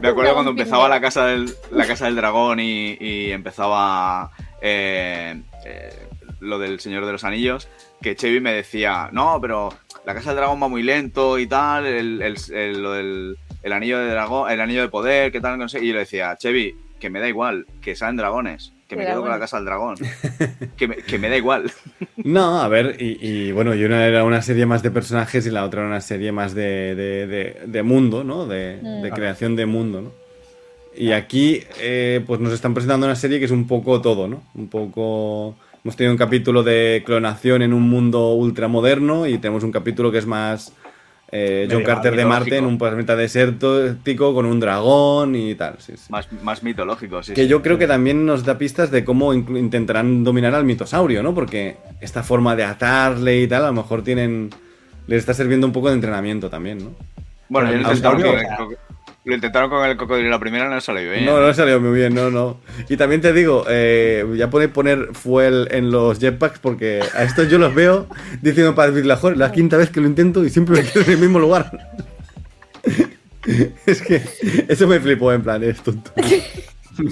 Me 0.00 0.08
acuerdo 0.08 0.32
cuando 0.34 0.50
empezaba 0.52 0.88
la 0.88 1.00
casa 1.00 1.26
del, 1.26 1.52
la 1.70 1.86
casa 1.86 2.06
del 2.06 2.16
dragón 2.16 2.60
y, 2.60 2.96
y 3.00 3.30
empezaba 3.32 4.30
eh, 4.60 5.40
eh, 5.64 5.92
lo 6.40 6.58
del 6.58 6.80
Señor 6.80 7.04
de 7.06 7.12
los 7.12 7.24
Anillos, 7.24 7.68
que 8.00 8.16
Chevy 8.16 8.40
me 8.40 8.52
decía, 8.52 9.08
no, 9.12 9.38
pero 9.40 9.70
la 10.06 10.14
casa 10.14 10.30
del 10.30 10.36
dragón 10.38 10.62
va 10.62 10.68
muy 10.68 10.82
lento 10.82 11.38
y 11.38 11.46
tal, 11.46 11.86
el, 11.86 12.22
el- 12.22 12.36
el- 12.54 12.82
lo 12.82 12.92
del 12.92 13.38
el 13.62 13.72
anillo 13.72 13.98
de 14.00 14.10
dragón, 14.10 14.50
el 14.50 14.60
anillo 14.60 14.80
de 14.82 14.88
poder, 14.88 15.30
qué 15.30 15.40
tal, 15.40 15.56
no 15.58 15.68
sé. 15.68 15.84
Y 15.84 15.88
yo 15.88 15.92
le 15.94 16.00
decía, 16.00 16.36
Chevy, 16.36 16.74
que 16.98 17.10
me 17.10 17.20
da 17.20 17.28
igual, 17.28 17.66
que 17.80 17.94
salen 17.94 18.16
dragones, 18.16 18.72
que 18.92 18.96
me 19.04 19.06
quedo 19.06 19.20
con 19.22 19.30
la 19.30 19.38
casa 19.38 19.56
del 19.56 19.64
dragón. 19.66 19.96
que, 20.76 20.88
me, 20.88 20.96
que 20.96 21.18
me 21.18 21.28
da 21.28 21.36
igual. 21.36 21.70
No, 22.16 22.60
a 22.60 22.68
ver, 22.68 22.96
y, 23.00 23.18
y, 23.20 23.52
bueno, 23.52 23.74
y 23.74 23.84
una 23.84 24.06
era 24.06 24.24
una 24.24 24.42
serie 24.42 24.66
más 24.66 24.82
de 24.82 24.90
personajes 24.90 25.46
y 25.46 25.50
la 25.50 25.64
otra 25.64 25.80
era 25.80 25.88
una 25.88 26.00
serie 26.00 26.32
más 26.32 26.54
de, 26.54 26.94
de- 26.94 27.26
de- 27.26 27.56
de 27.66 27.82
mundo, 27.82 28.24
¿no? 28.24 28.46
De, 28.46 28.78
Mm. 28.82 29.02
de 29.02 29.10
creación 29.10 29.56
de 29.56 29.66
mundo, 29.66 30.00
¿no? 30.02 30.12
Y 30.96 31.12
aquí, 31.12 31.62
eh, 31.80 32.22
pues 32.26 32.38
nos 32.40 32.52
están 32.52 32.74
presentando 32.74 33.06
una 33.06 33.16
serie 33.16 33.38
que 33.38 33.46
es 33.46 33.50
un 33.50 33.66
poco 33.66 34.00
todo, 34.02 34.28
¿no? 34.28 34.42
Un 34.54 34.68
poco... 34.68 35.56
Hemos 35.84 35.96
tenido 35.96 36.12
un 36.12 36.18
capítulo 36.18 36.62
de 36.62 37.02
clonación 37.04 37.62
en 37.62 37.72
un 37.72 37.82
mundo 37.88 38.34
ultramoderno 38.34 39.26
y 39.26 39.38
tenemos 39.38 39.64
un 39.64 39.72
capítulo 39.72 40.12
que 40.12 40.18
es 40.18 40.26
más 40.26 40.72
eh, 41.34 41.66
John 41.70 41.82
Carter 41.82 42.14
de 42.14 42.26
Marte 42.26 42.58
en 42.58 42.66
un 42.66 42.76
planeta 42.76 43.16
desértico 43.16 44.34
con 44.34 44.44
un 44.44 44.60
dragón 44.60 45.34
y 45.34 45.54
tal. 45.54 45.76
sí, 45.78 45.94
sí. 45.96 46.04
Más, 46.10 46.30
más 46.42 46.62
mitológico, 46.62 47.22
sí. 47.22 47.32
Que 47.32 47.44
sí. 47.44 47.48
yo 47.48 47.62
creo 47.62 47.78
que 47.78 47.86
también 47.86 48.26
nos 48.26 48.44
da 48.44 48.58
pistas 48.58 48.90
de 48.90 49.02
cómo 49.02 49.32
intentarán 49.32 50.24
dominar 50.24 50.54
al 50.54 50.64
mitosaurio, 50.64 51.22
¿no? 51.22 51.34
Porque 51.34 51.78
esta 52.02 52.22
forma 52.22 52.54
de 52.54 52.64
atarle 52.64 53.40
y 53.40 53.48
tal, 53.48 53.64
a 53.64 53.68
lo 53.68 53.72
mejor 53.72 54.04
tienen. 54.04 54.50
Les 55.06 55.18
está 55.18 55.34
sirviendo 55.34 55.66
un 55.66 55.72
poco 55.72 55.88
de 55.88 55.94
entrenamiento 55.94 56.48
también, 56.50 56.78
¿no? 56.78 56.90
Bueno, 57.48 57.70
Pero 57.70 57.82
lo 57.82 58.91
el 59.24 59.28
el, 59.28 59.30
lo 59.30 59.34
intentaron 59.34 59.70
con 59.70 59.88
el 59.88 59.96
cocodrilo 59.96 60.30
la 60.30 60.38
primera, 60.38 60.68
no 60.68 60.80
salió 60.80 61.10
bien. 61.10 61.24
No, 61.24 61.40
no 61.40 61.52
salió 61.54 61.80
muy 61.80 61.96
bien, 61.98 62.14
no, 62.14 62.30
no. 62.30 62.58
Y 62.88 62.96
también 62.96 63.20
te 63.20 63.32
digo, 63.32 63.64
eh, 63.68 64.24
ya 64.36 64.50
pone 64.50 64.68
poner 64.68 65.08
fuel 65.14 65.68
en 65.70 65.90
los 65.90 66.18
jetpacks 66.18 66.58
porque 66.58 67.00
a 67.14 67.22
estos 67.22 67.48
yo 67.48 67.58
los 67.58 67.74
veo 67.74 68.06
diciendo 68.40 68.74
para 68.74 68.90
decirle, 68.90 69.14
"Joder, 69.16 69.36
la 69.38 69.52
quinta 69.52 69.76
vez 69.76 69.90
que 69.90 70.00
lo 70.00 70.06
intento 70.06 70.44
y 70.44 70.50
siempre 70.50 70.82
me 70.82 70.88
quedo 70.88 71.04
en 71.04 71.10
el 71.12 71.18
mismo 71.18 71.38
lugar. 71.38 71.70
es 73.86 74.02
que 74.02 74.22
eso 74.68 74.86
me 74.86 75.00
flipó, 75.00 75.32
en 75.32 75.42
plan, 75.42 75.62
es 75.62 75.80
tonto. 75.82 76.10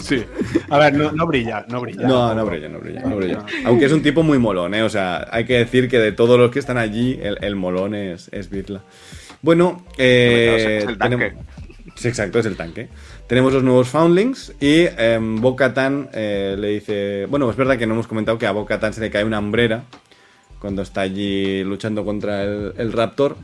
Sí. 0.03 0.23
A 0.69 0.79
ver, 0.79 0.93
no, 0.93 1.11
no 1.11 1.27
brilla, 1.27 1.65
no 1.67 1.81
brilla. 1.81 2.07
No, 2.07 2.35
no 2.35 2.45
brilla, 2.45 2.69
no 2.69 2.81
brilla, 2.81 3.01
no 3.01 3.17
brilla. 3.17 3.47
Aunque 3.65 3.87
es 3.87 3.93
un 3.93 4.03
tipo 4.03 4.23
muy 4.23 4.39
molón, 4.39 4.75
¿eh? 4.75 4.83
O 4.83 4.91
sea, 4.91 5.27
hay 5.31 5.47
que 5.47 5.55
decir 5.55 5.89
que 5.89 5.99
de 5.99 6.13
todos 6.13 6.39
los 6.39 6.51
que 6.51 6.59
están 6.59 6.77
allí, 6.77 7.19
el, 7.23 7.39
el 7.41 7.57
molón 7.57 7.95
es, 7.95 8.29
es 8.31 8.51
Birla. 8.51 8.83
Bueno, 9.41 9.83
eh, 9.97 10.81
Es 10.83 10.87
el 10.87 10.99
tanque. 10.99 11.17
tenemos- 11.17 11.45
Sí, 11.97 12.09
exacto, 12.09 12.39
es 12.39 12.47
el 12.47 12.57
tanque. 12.57 12.89
Tenemos 13.27 13.53
los 13.53 13.63
nuevos 13.63 13.89
Foundlings 13.89 14.55
y 14.61 14.87
eh, 14.87 15.19
Bo-Katan 15.21 16.11
le 16.13 16.69
dice... 16.69 17.27
Bueno, 17.27 17.51
es 17.51 17.57
verdad 17.57 17.79
que 17.79 17.87
no 17.87 17.95
hemos 17.95 18.07
comentado 18.07 18.39
que 18.39 18.47
a 18.47 18.53
Bo-Katan 18.53 18.93
se 18.93 19.01
le 19.01 19.11
cae 19.11 19.25
una 19.25 19.37
hambrera 19.37 19.85
cuando 20.61 20.83
está 20.83 21.01
allí 21.01 21.65
luchando 21.65 22.05
contra 22.05 22.43
el, 22.45 22.93
Raptor. 22.93 23.37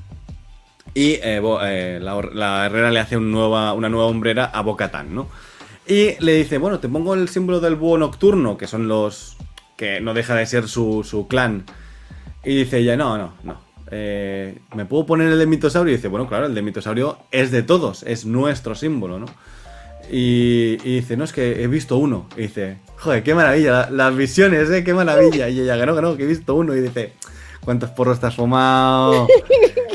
Y 0.94 1.14
eh, 1.14 1.42
eh, 1.62 1.98
la, 2.00 2.22
la 2.32 2.66
herrera 2.66 2.90
le 2.90 3.00
hace 3.00 3.16
nueva, 3.16 3.72
una 3.72 3.88
nueva 3.88 4.06
hombrera 4.06 4.44
a 4.46 4.60
Bo-Katan, 4.62 5.14
¿no? 5.14 5.28
Y 5.88 6.22
le 6.22 6.34
dice, 6.34 6.58
bueno, 6.58 6.78
te 6.78 6.88
pongo 6.88 7.14
el 7.14 7.28
símbolo 7.28 7.60
del 7.60 7.76
búho 7.76 7.98
nocturno, 7.98 8.56
que 8.56 8.66
son 8.66 8.88
los... 8.88 9.36
que 9.76 10.00
no 10.00 10.14
deja 10.14 10.34
de 10.34 10.46
ser 10.46 10.68
su, 10.68 11.04
su 11.04 11.26
clan. 11.26 11.64
Y 12.44 12.56
dice 12.56 12.78
ella, 12.78 12.96
no, 12.96 13.18
no, 13.18 13.34
no. 13.42 13.65
Eh, 13.90 14.58
¿Me 14.74 14.84
puedo 14.84 15.06
poner 15.06 15.28
el 15.32 15.38
de 15.38 15.46
mitosaurio? 15.46 15.92
Y 15.92 15.96
dice, 15.96 16.08
bueno, 16.08 16.26
claro, 16.28 16.46
el 16.46 16.54
de 16.54 16.62
mitosaurio 16.62 17.18
es 17.30 17.50
de 17.50 17.62
todos, 17.62 18.02
es 18.02 18.24
nuestro 18.26 18.74
símbolo, 18.74 19.18
¿no? 19.18 19.26
Y, 20.10 20.78
y 20.84 20.96
dice, 20.96 21.16
no, 21.16 21.24
es 21.24 21.32
que 21.32 21.62
he 21.62 21.66
visto 21.66 21.96
uno. 21.96 22.28
Y 22.36 22.42
dice, 22.42 22.78
joder, 22.96 23.22
qué 23.22 23.34
maravilla, 23.34 23.72
la- 23.72 23.90
las 23.90 24.16
visiones, 24.16 24.70
¿eh? 24.70 24.84
Qué 24.84 24.94
maravilla. 24.94 25.48
Y 25.48 25.60
ella, 25.60 25.78
que 25.78 25.86
no, 25.86 25.94
que 25.96 26.02
no, 26.02 26.16
que 26.16 26.22
he 26.24 26.26
visto 26.26 26.54
uno. 26.54 26.74
Y 26.76 26.80
dice, 26.80 27.12
¿cuántos 27.64 27.90
porros 27.90 28.20
te 28.20 28.26
has 28.26 28.36
fumado? 28.36 29.26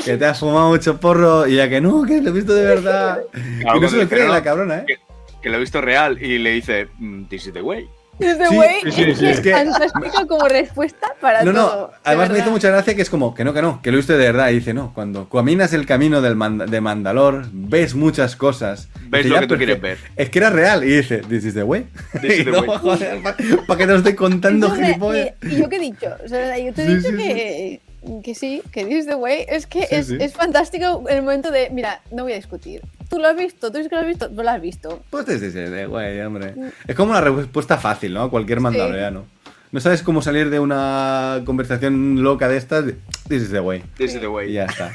Que 0.04 0.16
te 0.16 0.24
has 0.26 0.40
fumado 0.40 0.70
mucho 0.70 0.98
porro. 0.98 1.46
Y 1.46 1.52
ella, 1.54 1.68
que 1.68 1.80
no, 1.80 2.02
que 2.02 2.20
lo 2.20 2.30
he 2.30 2.32
visto 2.32 2.52
de 2.54 2.64
verdad. 2.64 3.22
Claro, 3.60 3.78
y 3.78 3.80
no 3.80 3.88
se 3.88 3.96
lo 3.98 4.08
cree 4.08 4.28
la 4.28 4.42
cabrona, 4.42 4.78
¿eh? 4.78 4.84
Que, 4.86 4.96
que 5.40 5.48
lo 5.48 5.56
he 5.58 5.60
visto 5.60 5.80
real 5.80 6.20
y 6.20 6.38
le 6.38 6.50
dice, 6.50 6.88
mm, 6.98 7.24
this 7.26 7.46
is 7.46 7.52
the 7.52 7.62
way. 7.62 7.88
Este 8.18 8.46
Sí, 8.46 8.54
güey 8.54 8.70
sí, 8.84 8.92
sí, 8.92 9.02
es, 9.26 9.36
sí. 9.36 9.42
que 9.42 9.50
Es 9.50 9.56
fantástico 9.56 10.26
como 10.28 10.46
respuesta 10.46 11.08
para 11.20 11.42
No, 11.44 11.52
todo. 11.52 11.80
no, 11.80 11.86
de 11.88 11.92
además 12.04 12.30
me 12.30 12.38
hizo 12.40 12.50
mucha 12.50 12.68
gracia 12.68 12.94
que 12.94 13.02
es 13.02 13.10
como, 13.10 13.34
que 13.34 13.42
no, 13.42 13.52
que 13.54 13.62
no, 13.62 13.80
que 13.82 13.90
lo 13.90 13.96
viste 13.96 14.12
de 14.12 14.18
verdad. 14.26 14.50
Y 14.50 14.56
dice, 14.56 14.74
no, 14.74 14.92
cuando 14.94 15.28
caminas 15.28 15.72
el 15.72 15.86
camino 15.86 16.20
del 16.20 16.36
Manda- 16.36 16.66
de 16.66 16.80
Mandalor, 16.80 17.46
ves 17.52 17.94
muchas 17.94 18.36
cosas. 18.36 18.88
Ves 19.08 19.24
Dice, 19.24 19.28
lo 19.30 19.34
"Ya, 19.36 19.40
que 19.40 19.46
tú 19.48 19.56
quieres 19.56 19.80
ver". 19.80 19.98
Es 20.16 20.28
que 20.30 20.38
era 20.38 20.50
real. 20.50 20.84
Y 20.84 20.88
dice, 20.96 21.18
this 21.28 21.44
is 21.44 21.54
the 21.54 21.62
way. 21.64 21.86
This 22.20 22.32
is 22.32 22.38
Y 22.40 22.44
the 22.44 22.50
no, 22.52 22.60
way. 22.60 22.78
joder, 22.80 23.20
para 23.66 23.78
que 23.78 23.86
te 23.86 23.92
lo 23.92 23.96
estoy 23.98 24.14
contando, 24.14 24.70
gilipollas. 24.70 25.30
¿Y, 25.42 25.54
y 25.54 25.56
yo 25.58 25.68
qué 25.68 25.76
he 25.76 25.80
dicho? 25.80 26.14
O 26.24 26.28
sea, 26.28 26.58
yo 26.58 26.72
te 26.74 26.82
he 26.82 26.86
Sí, 26.86 26.94
dicho 26.96 27.08
sí, 27.08 27.16
que, 27.16 27.80
que 28.22 28.34
sí, 28.34 28.62
que 28.72 28.84
this 28.84 28.98
is 28.98 29.06
the 29.06 29.14
way. 29.14 29.46
Es 29.48 29.66
que 29.66 29.80
Sí, 29.86 29.94
es, 29.96 30.06
sí. 30.08 30.16
es 30.20 30.34
fantástico 30.34 31.04
el 31.08 31.22
momento 31.22 31.50
de, 31.50 31.70
mira, 31.70 32.00
no 32.10 32.24
voy 32.24 32.32
a 32.32 32.36
discutir. 32.36 32.82
Tú 33.12 33.18
lo 33.18 33.28
has 33.28 33.36
visto, 33.36 33.70
tú 33.70 33.76
dices 33.76 33.90
que 33.90 33.94
lo 33.94 34.00
has 34.00 34.06
visto, 34.06 34.30
no 34.30 34.42
lo 34.42 34.48
has 34.50 34.60
visto. 34.62 35.02
Pues 35.10 35.26
this 35.26 35.42
is 35.42 35.52
the 35.52 35.86
way, 35.86 36.18
hombre. 36.20 36.54
Es 36.86 36.96
como 36.96 37.10
una 37.10 37.20
respuesta 37.20 37.76
fácil, 37.76 38.14
¿no? 38.14 38.22
A 38.22 38.30
cualquier 38.30 38.60
mandaloriano. 38.60 39.26
No 39.70 39.80
sabes 39.80 40.02
cómo 40.02 40.22
salir 40.22 40.48
de 40.48 40.58
una 40.58 41.42
conversación 41.44 42.22
loca 42.22 42.48
de 42.48 42.56
estas. 42.56 42.86
This 43.28 43.42
is 43.42 43.50
the 43.50 43.60
way. 43.60 43.82
This 43.98 44.14
is 44.14 44.20
the 44.20 44.26
Y 44.26 44.28
way. 44.28 44.52
ya 44.52 44.64
está. 44.64 44.92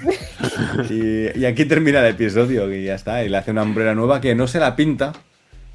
Y, 0.89 1.39
y 1.39 1.45
aquí 1.45 1.65
termina 1.65 1.99
el 1.99 2.07
episodio 2.15 2.73
y 2.73 2.85
ya 2.85 2.95
está. 2.95 3.23
Y 3.23 3.29
le 3.29 3.37
hace 3.37 3.51
una 3.51 3.61
hombrera 3.61 3.93
nueva 3.93 4.19
que 4.19 4.33
no 4.33 4.47
se 4.47 4.59
la 4.59 4.75
pinta. 4.75 5.13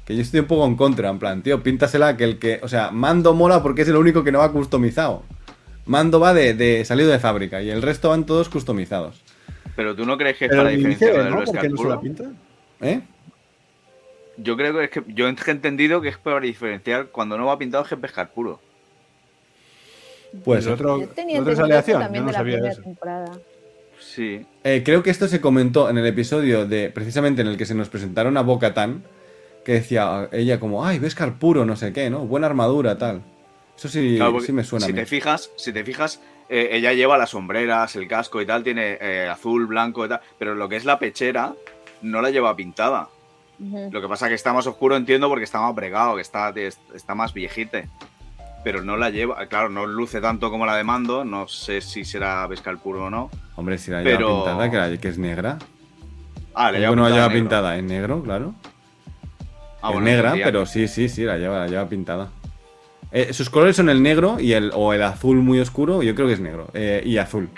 Que 0.03 0.13
yo 0.17 0.21
estoy 0.21 0.41
un 0.41 0.47
poco 0.47 0.65
en 0.65 0.75
contra, 0.75 1.09
en 1.09 1.19
plan, 1.19 1.43
tío, 1.43 1.63
píntasela 1.63 2.17
que 2.17 2.25
el 2.25 2.39
que. 2.39 2.59
O 2.61 2.67
sea, 2.67 2.91
Mando 2.91 3.33
mola 3.33 3.63
porque 3.63 3.83
es 3.83 3.87
el 3.87 3.95
único 3.95 4.23
que 4.25 4.33
no 4.33 4.39
va 4.39 4.51
customizado. 4.51 5.23
Mando 5.85 6.19
va 6.19 6.33
de, 6.33 6.53
de 6.53 6.83
salido 6.83 7.09
de 7.09 7.19
fábrica 7.19 7.61
y 7.61 7.69
el 7.69 7.81
resto 7.81 8.09
van 8.09 8.25
todos 8.25 8.49
customizados. 8.49 9.21
Pero 9.75 9.95
tú 9.95 10.05
no 10.05 10.17
crees 10.17 10.37
que 10.37 10.45
es 10.45 10.51
para 10.55 10.69
el 10.69 10.77
diferenciarlo 10.77 11.23
del 11.23 11.33
¿no? 11.33 11.43
¿Por 11.43 11.45
qué 11.45 11.51
Beskar 11.51 11.71
no 11.71 11.77
se 11.77 11.83
la 11.83 11.89
puro? 11.89 12.01
pinta? 12.01 12.23
¿Eh? 12.81 13.01
Yo 14.37 14.57
creo 14.57 14.73
que 14.77 14.83
es 14.85 14.89
que 14.89 15.03
yo 15.07 15.27
he 15.27 15.29
entendido 15.51 16.01
que 16.01 16.09
es 16.09 16.17
para 16.17 16.39
diferenciar 16.39 17.07
cuando 17.07 17.37
no 17.37 17.45
va 17.45 17.57
pintado 17.57 17.83
es 17.83 17.89
que 17.89 17.95
es 17.95 18.01
pescar 18.01 18.31
puro. 18.31 18.59
Pues 20.43 20.65
otro, 20.65 20.99
entendido 21.01 21.43
aleación, 21.63 22.01
yo 22.01 22.21
no 22.21 22.25
de 22.27 22.31
la 22.31 22.37
sabía 22.39 22.53
primera 22.55 22.73
eso. 22.73 22.81
temporada. 22.81 23.31
Sí. 23.99 24.45
Eh, 24.63 24.81
creo 24.83 25.03
que 25.03 25.11
esto 25.11 25.27
se 25.27 25.39
comentó 25.39 25.89
en 25.89 25.97
el 25.99 26.05
episodio 26.07 26.65
de 26.65 26.89
precisamente 26.89 27.41
en 27.41 27.47
el 27.47 27.57
que 27.57 27.65
se 27.65 27.75
nos 27.75 27.89
presentaron 27.89 28.35
a 28.37 28.41
Bo-Katan, 28.41 29.03
que 29.63 29.73
decía 29.73 30.29
ella 30.31 30.59
como, 30.59 30.85
ay, 30.85 30.97
Beskar 30.99 31.37
puro, 31.37 31.65
no 31.65 31.75
sé 31.75 31.93
qué, 31.93 32.09
¿no? 32.09 32.25
Buena 32.25 32.47
armadura, 32.47 32.97
tal. 32.97 33.21
Eso 33.77 33.87
sí, 33.87 34.15
Claro, 34.17 34.39
sí 34.41 34.51
me 34.51 34.63
suena 34.63 34.85
Si 34.87 34.91
a 34.91 34.95
mí. 34.95 34.99
te 35.01 35.05
fijas, 35.05 35.51
si 35.55 35.71
te 35.71 35.83
fijas, 35.83 36.19
eh, 36.55 36.69
ella 36.77 36.93
lleva 36.93 37.17
las 37.17 37.31
sombreras, 37.31 37.95
el 37.95 38.07
casco 38.07 38.41
y 38.41 38.45
tal, 38.45 38.63
tiene 38.63 38.97
eh, 39.01 39.27
azul, 39.29 39.65
blanco 39.65 40.05
y 40.05 40.09
tal, 40.09 40.21
pero 40.37 40.53
lo 40.55 40.69
que 40.69 40.75
es 40.75 40.85
la 40.85 40.99
pechera 40.99 41.53
no 42.01 42.21
la 42.21 42.29
lleva 42.29 42.55
pintada. 42.55 43.09
Lo 43.59 44.01
que 44.01 44.07
pasa 44.09 44.27
que 44.27 44.33
está 44.33 44.51
más 44.51 44.67
oscuro, 44.67 44.95
entiendo, 44.97 45.29
porque 45.29 45.45
está 45.45 45.61
más 45.61 45.73
bregado, 45.73 46.15
que 46.15 46.21
está, 46.21 46.53
está 46.93 47.15
más 47.15 47.33
viejite. 47.33 47.87
Pero 48.63 48.81
no 48.83 48.97
la 48.97 49.09
lleva, 49.09 49.45
claro, 49.47 49.69
no 49.69 49.85
luce 49.85 50.19
tanto 50.21 50.49
como 50.49 50.65
la 50.65 50.75
de 50.75 50.83
mando, 50.83 51.23
no 51.23 51.47
sé 51.47 51.79
si 51.81 52.03
será 52.03 52.45
Beskar 52.47 52.77
puro 52.77 53.05
o 53.05 53.09
no. 53.09 53.29
Hombre, 53.55 53.77
si 53.77 53.91
la 53.91 54.01
Pero- 54.03 54.27
lleva 54.27 54.43
pintada, 54.43 54.69
que, 54.71 54.77
la- 54.77 54.97
que 55.01 55.07
es 55.07 55.17
negra. 55.17 55.57
Ah, 56.53 56.71
le 56.71 56.81
¿Cómo 56.85 56.95
no 56.97 57.03
la 57.03 57.09
lleva 57.15 57.27
negro. 57.29 57.41
pintada? 57.41 57.77
En 57.77 57.87
negro, 57.87 58.21
claro. 58.21 58.53
Ah, 59.81 59.89
es 59.89 59.93
bueno, 59.93 60.01
negra, 60.01 60.33
pero 60.43 60.65
sí, 60.65 60.87
sí, 60.87 61.09
sí, 61.09 61.23
la 61.23 61.37
lleva, 61.37 61.59
la 61.59 61.67
lleva 61.67 61.85
pintada. 61.87 62.29
Eh, 63.13 63.31
sus 63.31 63.49
colores 63.49 63.75
son 63.75 63.89
el 63.89 64.01
negro 64.01 64.39
y 64.39 64.53
el, 64.53 64.71
o 64.73 64.91
el 64.91 65.03
azul 65.03 65.37
muy 65.37 65.59
oscuro, 65.59 66.01
yo 66.01 66.15
creo 66.15 66.27
que 66.27 66.33
es 66.33 66.39
negro. 66.39 66.67
eh, 66.73 67.01
y 67.05 67.17
azul. 67.17 67.49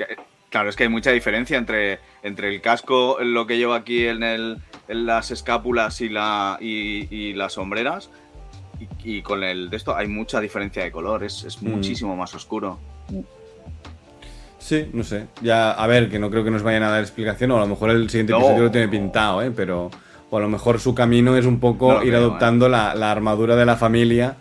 Claro, 0.50 0.70
es 0.70 0.76
que 0.76 0.84
hay 0.84 0.90
mucha 0.90 1.12
diferencia 1.12 1.58
entre, 1.58 2.00
entre 2.24 2.54
el 2.54 2.62
casco, 2.62 3.18
lo 3.22 3.48
que 3.48 3.58
lleva 3.58 3.76
aquí 3.78 4.06
en, 4.08 4.22
el, 4.24 4.58
en 4.88 5.06
las 5.06 5.32
escápulas 5.32 6.00
y, 6.02 6.10
la, 6.10 6.58
y, 6.62 7.08
y 7.14 7.34
las 7.34 7.54
sombreras, 7.54 8.10
y, 9.04 9.18
y 9.18 9.22
con 9.22 9.44
el 9.44 9.70
de 9.70 9.78
esto 9.78 9.96
hay 9.96 10.08
mucha 10.08 10.40
diferencia 10.42 10.84
de 10.84 10.92
color, 10.92 11.24
es, 11.24 11.44
es 11.46 11.62
Mm. 11.62 11.70
muchísimo 11.70 12.16
más 12.16 12.34
oscuro. 12.36 12.78
Sí, 14.60 14.88
no 14.94 15.04
sé. 15.04 15.28
Ya, 15.42 15.72
a 15.72 15.88
ver, 15.88 16.10
que 16.10 16.20
no 16.20 16.30
creo 16.32 16.44
que 16.44 16.52
nos 16.52 16.64
vayan 16.64 16.84
a 16.84 16.90
dar 16.90 17.02
explicación, 17.02 17.52
o 17.52 17.58
a 17.58 17.62
lo 17.62 17.68
mejor 17.68 17.92
el 17.92 18.10
siguiente 18.10 18.32
No. 18.34 18.40
episodio 18.40 18.64
lo 18.64 18.72
tiene 18.72 18.88
pintado, 18.88 19.42
¿eh? 19.42 19.52
Pero. 19.56 19.92
O 20.32 20.38
a 20.38 20.42
lo 20.42 20.50
mejor 20.50 20.80
su 20.80 20.96
camino 20.96 21.38
es 21.38 21.46
un 21.46 21.60
poco 21.60 21.94
No 21.94 22.02
ir 22.04 22.10
creo, 22.10 22.18
adoptando 22.22 22.68
la, 22.68 22.96
la 22.96 23.12
armadura 23.12 23.56
de 23.56 23.64
la 23.66 23.76
familia 23.76 24.38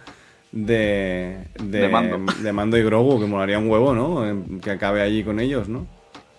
de. 0.54 1.36
De, 1.60 1.80
De 1.80 1.88
Mando. 1.88 2.32
de 2.32 2.52
Mando 2.52 2.78
y 2.78 2.82
Grogu, 2.84 3.20
que 3.20 3.26
molaría 3.26 3.58
un 3.58 3.68
huevo, 3.68 3.92
¿no? 3.92 4.60
Que 4.60 4.70
acabe 4.70 5.02
allí 5.02 5.24
con 5.24 5.40
ellos, 5.40 5.68
¿no? 5.68 5.86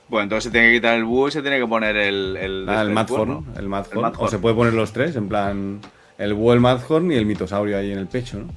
Bueno, 0.07 0.24
entonces 0.24 0.45
se 0.45 0.51
tiene 0.51 0.68
que 0.70 0.76
quitar 0.76 0.95
el 0.95 1.03
búho 1.03 1.28
y 1.28 1.32
se 1.32 1.41
tiene 1.41 1.59
que 1.59 1.68
poner 1.68 1.97
el... 1.97 2.38
El, 2.38 2.70
Ah, 2.70 2.82
el 2.82 2.89
este, 2.89 2.93
Madhorn, 2.93 3.45
el 3.57 3.68
Madhorn. 3.68 4.13
O 4.18 4.28
se 4.28 4.39
puede 4.39 4.55
poner 4.55 4.74
los 4.74 4.93
tres, 4.93 5.16
en 5.16 5.28
plan. 5.28 5.82
El 6.18 6.34
búho, 6.34 6.53
el 6.53 6.59
Madhorn 6.61 7.11
y 7.11 7.16
el 7.16 7.26
mitosaurio 7.26 7.78
ahí 7.78 7.91
en 7.91 7.99
el 7.99 8.07
pecho, 8.07 8.39
¿no? 8.39 8.47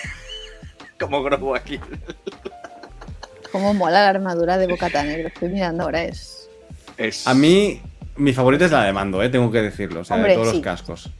Como 1.00 1.22
Grogu 1.22 1.54
aquí. 1.54 1.78
Cómo 3.52 3.74
mola 3.74 4.02
la 4.02 4.08
armadura 4.08 4.56
de 4.56 4.66
Bocatán, 4.68 5.08
lo 5.22 5.28
estoy 5.28 5.48
mirando 5.50 5.82
ahora, 5.84 6.04
es... 6.04 6.48
Es... 6.96 7.26
A 7.26 7.34
mí, 7.34 7.80
mi 8.16 8.32
favorita 8.32 8.64
es 8.64 8.70
la 8.70 8.84
de 8.84 8.92
mando, 8.92 9.22
¿eh? 9.22 9.28
tengo 9.28 9.50
que 9.50 9.60
decirlo, 9.60 10.00
o 10.00 10.04
sea, 10.04 10.16
Hombre, 10.16 10.32
de 10.32 10.36
todos 10.36 10.50
sí. 10.50 10.54
los 10.56 10.64
cascos. 10.64 11.10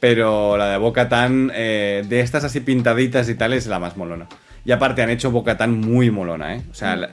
Pero 0.00 0.56
la 0.56 0.68
de 0.70 0.76
Bocatan, 0.78 1.50
eh, 1.54 2.04
de 2.06 2.20
estas 2.20 2.44
así 2.44 2.60
pintaditas 2.60 3.28
y 3.28 3.34
tal, 3.34 3.52
es 3.52 3.66
la 3.66 3.78
más 3.78 3.96
molona. 3.96 4.26
Y 4.64 4.72
aparte 4.72 5.02
han 5.02 5.10
hecho 5.10 5.30
Bocatan 5.30 5.80
muy 5.80 6.10
molona, 6.10 6.54
¿eh? 6.56 6.62
O 6.70 6.74
sea, 6.74 6.96
Mm. 6.96 7.06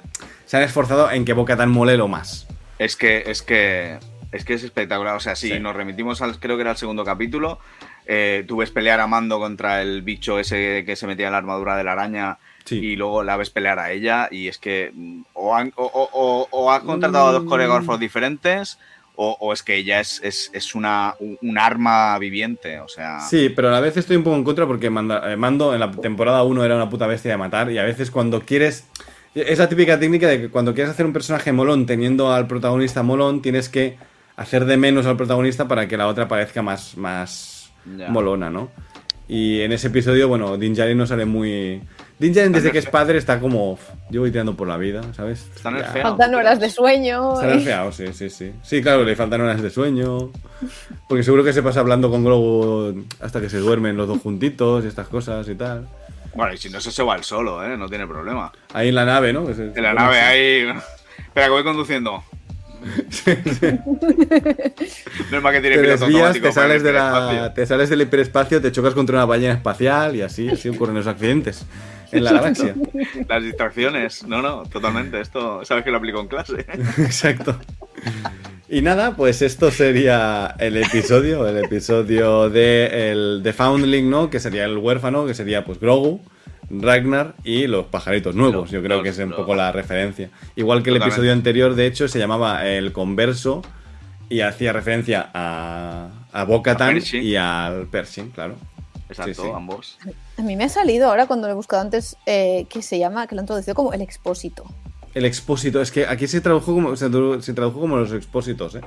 se 0.45 0.57
han 0.57 0.63
esforzado 0.63 1.09
en 1.11 1.25
que 1.25 1.33
Bocatan 1.33 1.69
mole 1.71 1.97
lo 1.97 2.07
más. 2.07 2.47
Es 2.79 2.95
que, 2.95 3.23
es 3.27 3.41
que 3.41 3.97
Es 4.31 4.43
que 4.43 4.55
es 4.55 4.63
espectacular. 4.65 5.15
O 5.15 5.21
sea, 5.21 5.33
si 5.37 5.47
Sí. 5.49 5.59
nos 5.61 5.73
remitimos 5.73 6.21
al, 6.21 6.37
creo 6.41 6.57
que 6.57 6.61
era 6.61 6.71
el 6.71 6.77
segundo 6.77 7.05
capítulo, 7.05 7.57
eh, 8.05 8.43
tú 8.45 8.57
ves 8.57 8.69
pelear 8.69 8.99
a 8.99 9.07
Mando 9.07 9.39
contra 9.39 9.81
el 9.81 10.01
bicho 10.01 10.39
ese 10.39 10.83
que 10.85 10.97
se 10.97 11.07
metía 11.07 11.27
en 11.27 11.31
la 11.31 11.37
armadura 11.37 11.77
de 11.77 11.85
la 11.85 11.93
araña 11.93 12.37
Sí. 12.65 12.75
y 12.79 12.95
luego 12.97 13.23
la 13.23 13.37
ves 13.37 13.49
pelear 13.49 13.79
a 13.79 13.91
ella 13.91 14.27
y 14.29 14.49
es 14.49 14.57
que 14.57 14.91
mm, 14.93 15.21
o, 15.35 15.55
han, 15.55 15.71
o, 15.77 15.85
o- 15.85 16.09
o- 16.11 16.47
o 16.51 16.71
has 16.71 16.83
contratado 16.83 17.27
a 17.27 17.31
dos 17.31 17.45
Mm. 17.45 17.47
coreógrafos 17.47 17.97
diferentes 17.97 18.77
o, 19.17 19.37
o 19.39 19.53
es 19.53 19.63
que 19.63 19.75
ella 19.75 19.99
es, 19.99 20.21
es, 20.23 20.49
es 20.53 20.75
una, 20.75 21.15
un, 21.19 21.57
arma 21.57 22.17
viviente. 22.19 22.79
O 22.79 22.87
sea, 22.87 23.19
Sí, 23.21 23.49
pero 23.49 23.69
a 23.69 23.71
la 23.71 23.79
vez 23.79 23.97
estoy 23.97 24.15
un 24.17 24.23
poco 24.23 24.35
en 24.35 24.43
contra 24.43 24.65
porque 24.67 24.89
Manda- 24.89 25.31
eh, 25.31 25.37
Mando 25.37 25.73
en 25.73 25.79
la 25.79 25.91
temporada 25.91 26.43
1 26.43 26.63
era 26.63 26.75
una 26.75 26.89
puta 26.89 27.07
bestia 27.07 27.31
de 27.31 27.37
matar 27.37 27.71
y 27.71 27.77
a 27.77 27.83
veces 27.83 28.11
cuando 28.11 28.41
quieres... 28.41 28.85
Es 29.33 29.59
la 29.59 29.67
típica 29.67 29.99
técnica 29.99 30.27
de 30.27 30.39
que 30.41 30.49
cuando 30.49 30.73
quieres 30.73 30.91
hacer 30.91 31.05
un 31.05 31.11
personaje 31.11 31.51
molón 31.51 31.85
teniendo 31.85 32.31
al 32.31 32.47
protagonista 32.47 33.03
molón, 33.03 33.41
tienes 33.41 33.67
que 33.67 33.97
hacer 34.37 34.63
de 34.65 34.77
menos 34.77 35.05
al 35.05 35.17
protagonista 35.17 35.67
para 35.67 35.87
que 35.89 35.97
la 35.97 36.07
otra 36.07 36.27
parezca 36.29 36.61
más, 36.61 36.95
más 36.95 37.71
molona, 38.09 38.49
¿no? 38.49 38.69
Y 39.27 39.61
en 39.61 39.71
ese 39.73 39.87
episodio, 39.87 40.27
bueno, 40.29 40.55
Din 40.57 40.73
Djarin 40.73 40.97
no 40.97 41.05
sale 41.07 41.25
muy... 41.25 41.81
Din 42.17 42.31
Djarin 42.33 42.53
desde 42.53 42.71
que 42.71 42.77
es 42.77 42.85
padre 42.85 43.17
está 43.17 43.39
como... 43.41 43.73
"Uf, 43.73 43.81
Yo 44.09 44.21
voy 44.21 44.31
tirando 44.31 44.55
por 44.55 44.67
la 44.67 44.77
vida, 44.77 45.01
¿sabes? 45.13 45.47
Está 45.55 45.69
Ya. 45.69 45.77
nerfeado. 45.77 46.09
Faltan 46.09 46.35
horas 46.35 46.59
de 46.61 46.69
sueño. 46.69 47.33
Está 47.33 47.47
nerfeado, 47.47 47.91
sí, 47.91 48.05
sí, 48.13 48.29
sí. 48.29 48.53
Sí, 48.63 48.81
claro, 48.81 49.03
le 49.03 49.15
faltan 49.17 49.41
horas 49.41 49.61
de 49.61 49.69
sueño. 49.69 50.31
Porque 51.09 51.23
seguro 51.23 51.43
que 51.43 51.51
se 51.51 51.61
pasa 51.61 51.81
hablando 51.81 52.09
con 52.09 52.23
Grogu 52.23 53.05
hasta 53.19 53.41
que 53.41 53.49
se 53.49 53.57
duermen 53.57 53.97
los 53.97 54.07
dos 54.07 54.21
juntitos 54.21 54.85
y 54.85 54.87
estas 54.87 55.07
cosas 55.09 55.47
y 55.49 55.55
tal. 55.55 55.87
Bueno, 56.35 56.53
y 56.53 56.57
si 56.57 56.69
no, 56.69 56.77
eso 56.77 56.89
se 56.91 57.03
va 57.03 57.15
el 57.17 57.23
solo, 57.23 57.63
¿eh? 57.65 57.75
No 57.77 57.89
tiene 57.89 58.07
problema. 58.07 58.51
Ahí 58.73 58.89
en 58.89 58.95
la 58.95 59.03
nave, 59.05 59.33
¿no? 59.33 59.49
En 59.49 59.83
la 59.83 59.93
nave 59.93 60.19
ahí... 60.21 60.67
Espera, 61.17 61.47
que 61.47 61.51
voy 61.51 61.63
conduciendo. 61.63 62.23
no 65.31 65.37
es 65.37 65.43
más 65.43 65.53
que 65.53 65.61
tiene 65.61 65.77
Te 65.77 65.81
desvías, 65.87 66.39
te 66.39 66.51
sales, 66.51 66.83
de 66.83 66.93
la, 66.93 67.51
te 67.53 67.65
sales 67.65 67.89
del 67.89 68.01
hiperespacio, 68.03 68.61
te 68.61 68.71
chocas 68.71 68.93
contra 68.93 69.15
una 69.15 69.25
ballena 69.25 69.53
espacial 69.53 70.15
y 70.15 70.21
así, 70.21 70.49
así 70.49 70.69
ocurren 70.69 70.95
los 70.95 71.07
accidentes 71.07 71.65
en 72.17 72.23
la 72.23 72.33
galaxia. 72.33 72.75
Las 73.27 73.43
distracciones. 73.43 74.25
No, 74.27 74.41
no, 74.41 74.63
totalmente. 74.63 75.19
Esto 75.21 75.63
sabes 75.65 75.83
que 75.83 75.91
lo 75.91 75.97
aplico 75.97 76.19
en 76.21 76.27
clase. 76.27 76.65
Exacto. 76.97 77.57
Y 78.69 78.81
nada, 78.81 79.15
pues 79.15 79.41
esto 79.41 79.69
sería 79.71 80.55
el 80.59 80.77
episodio, 80.77 81.47
el 81.47 81.63
episodio 81.63 82.49
de 82.49 83.11
el 83.11 83.43
de 83.43 83.53
Foundling, 83.53 84.09
¿no? 84.09 84.29
Que 84.29 84.39
sería 84.39 84.65
el 84.65 84.77
huérfano, 84.77 85.25
que 85.27 85.33
sería 85.35 85.63
pues 85.63 85.79
Grogu, 85.79 86.21
Ragnar 86.69 87.35
y 87.43 87.67
los 87.67 87.85
pajaritos 87.85 88.33
nuevos. 88.33 88.71
Yo 88.71 88.81
creo 88.81 89.03
que 89.03 89.09
es 89.09 89.19
un 89.19 89.31
poco 89.31 89.53
la 89.55 89.71
referencia. 89.71 90.29
Igual 90.55 90.81
que 90.81 90.89
el 90.89 90.95
Totalmente. 90.95 91.13
episodio 91.15 91.33
anterior, 91.33 91.75
de 91.75 91.85
hecho, 91.85 92.07
se 92.07 92.17
llamaba 92.17 92.65
El 92.67 92.91
Converso 92.91 93.61
y 94.29 94.41
hacía 94.41 94.73
referencia 94.73 95.29
a, 95.31 96.09
a 96.33 96.43
Bo-Katan 96.45 96.99
y 97.13 97.35
al 97.35 97.85
Pershing, 97.85 98.31
claro. 98.31 98.55
Exacto, 99.09 99.33
Sí, 99.35 99.41
sí. 99.43 99.47
ambos. 99.55 99.99
A 100.37 100.41
mí 100.41 100.55
me 100.55 100.65
ha 100.65 100.69
salido 100.69 101.07
ahora 101.09 101.27
cuando 101.27 101.47
lo 101.47 101.53
he 101.53 101.55
buscado 101.55 101.81
antes 101.81 102.17
eh, 102.25 102.65
que 102.69 102.81
se 102.81 102.99
llama, 102.99 103.25
que 103.27 103.35
lo 103.35 103.41
han 103.41 103.47
traducido 103.47 103.73
como 103.75 103.93
el 103.93 104.01
expósito. 104.01 104.65
El 105.13 105.23
expósito, 105.25 105.81
es 105.81 105.91
que 105.91 106.05
aquí 106.05 106.27
se 106.27 106.41
tradujo 106.41 106.73
como, 106.73 106.95
se, 106.97 107.07
tradu- 107.09 107.39
se 107.41 107.53
tradujo 107.53 107.79
como 107.79 107.95
los 107.97 108.11
expósitos, 108.11 108.75
¿eh? 108.75 108.81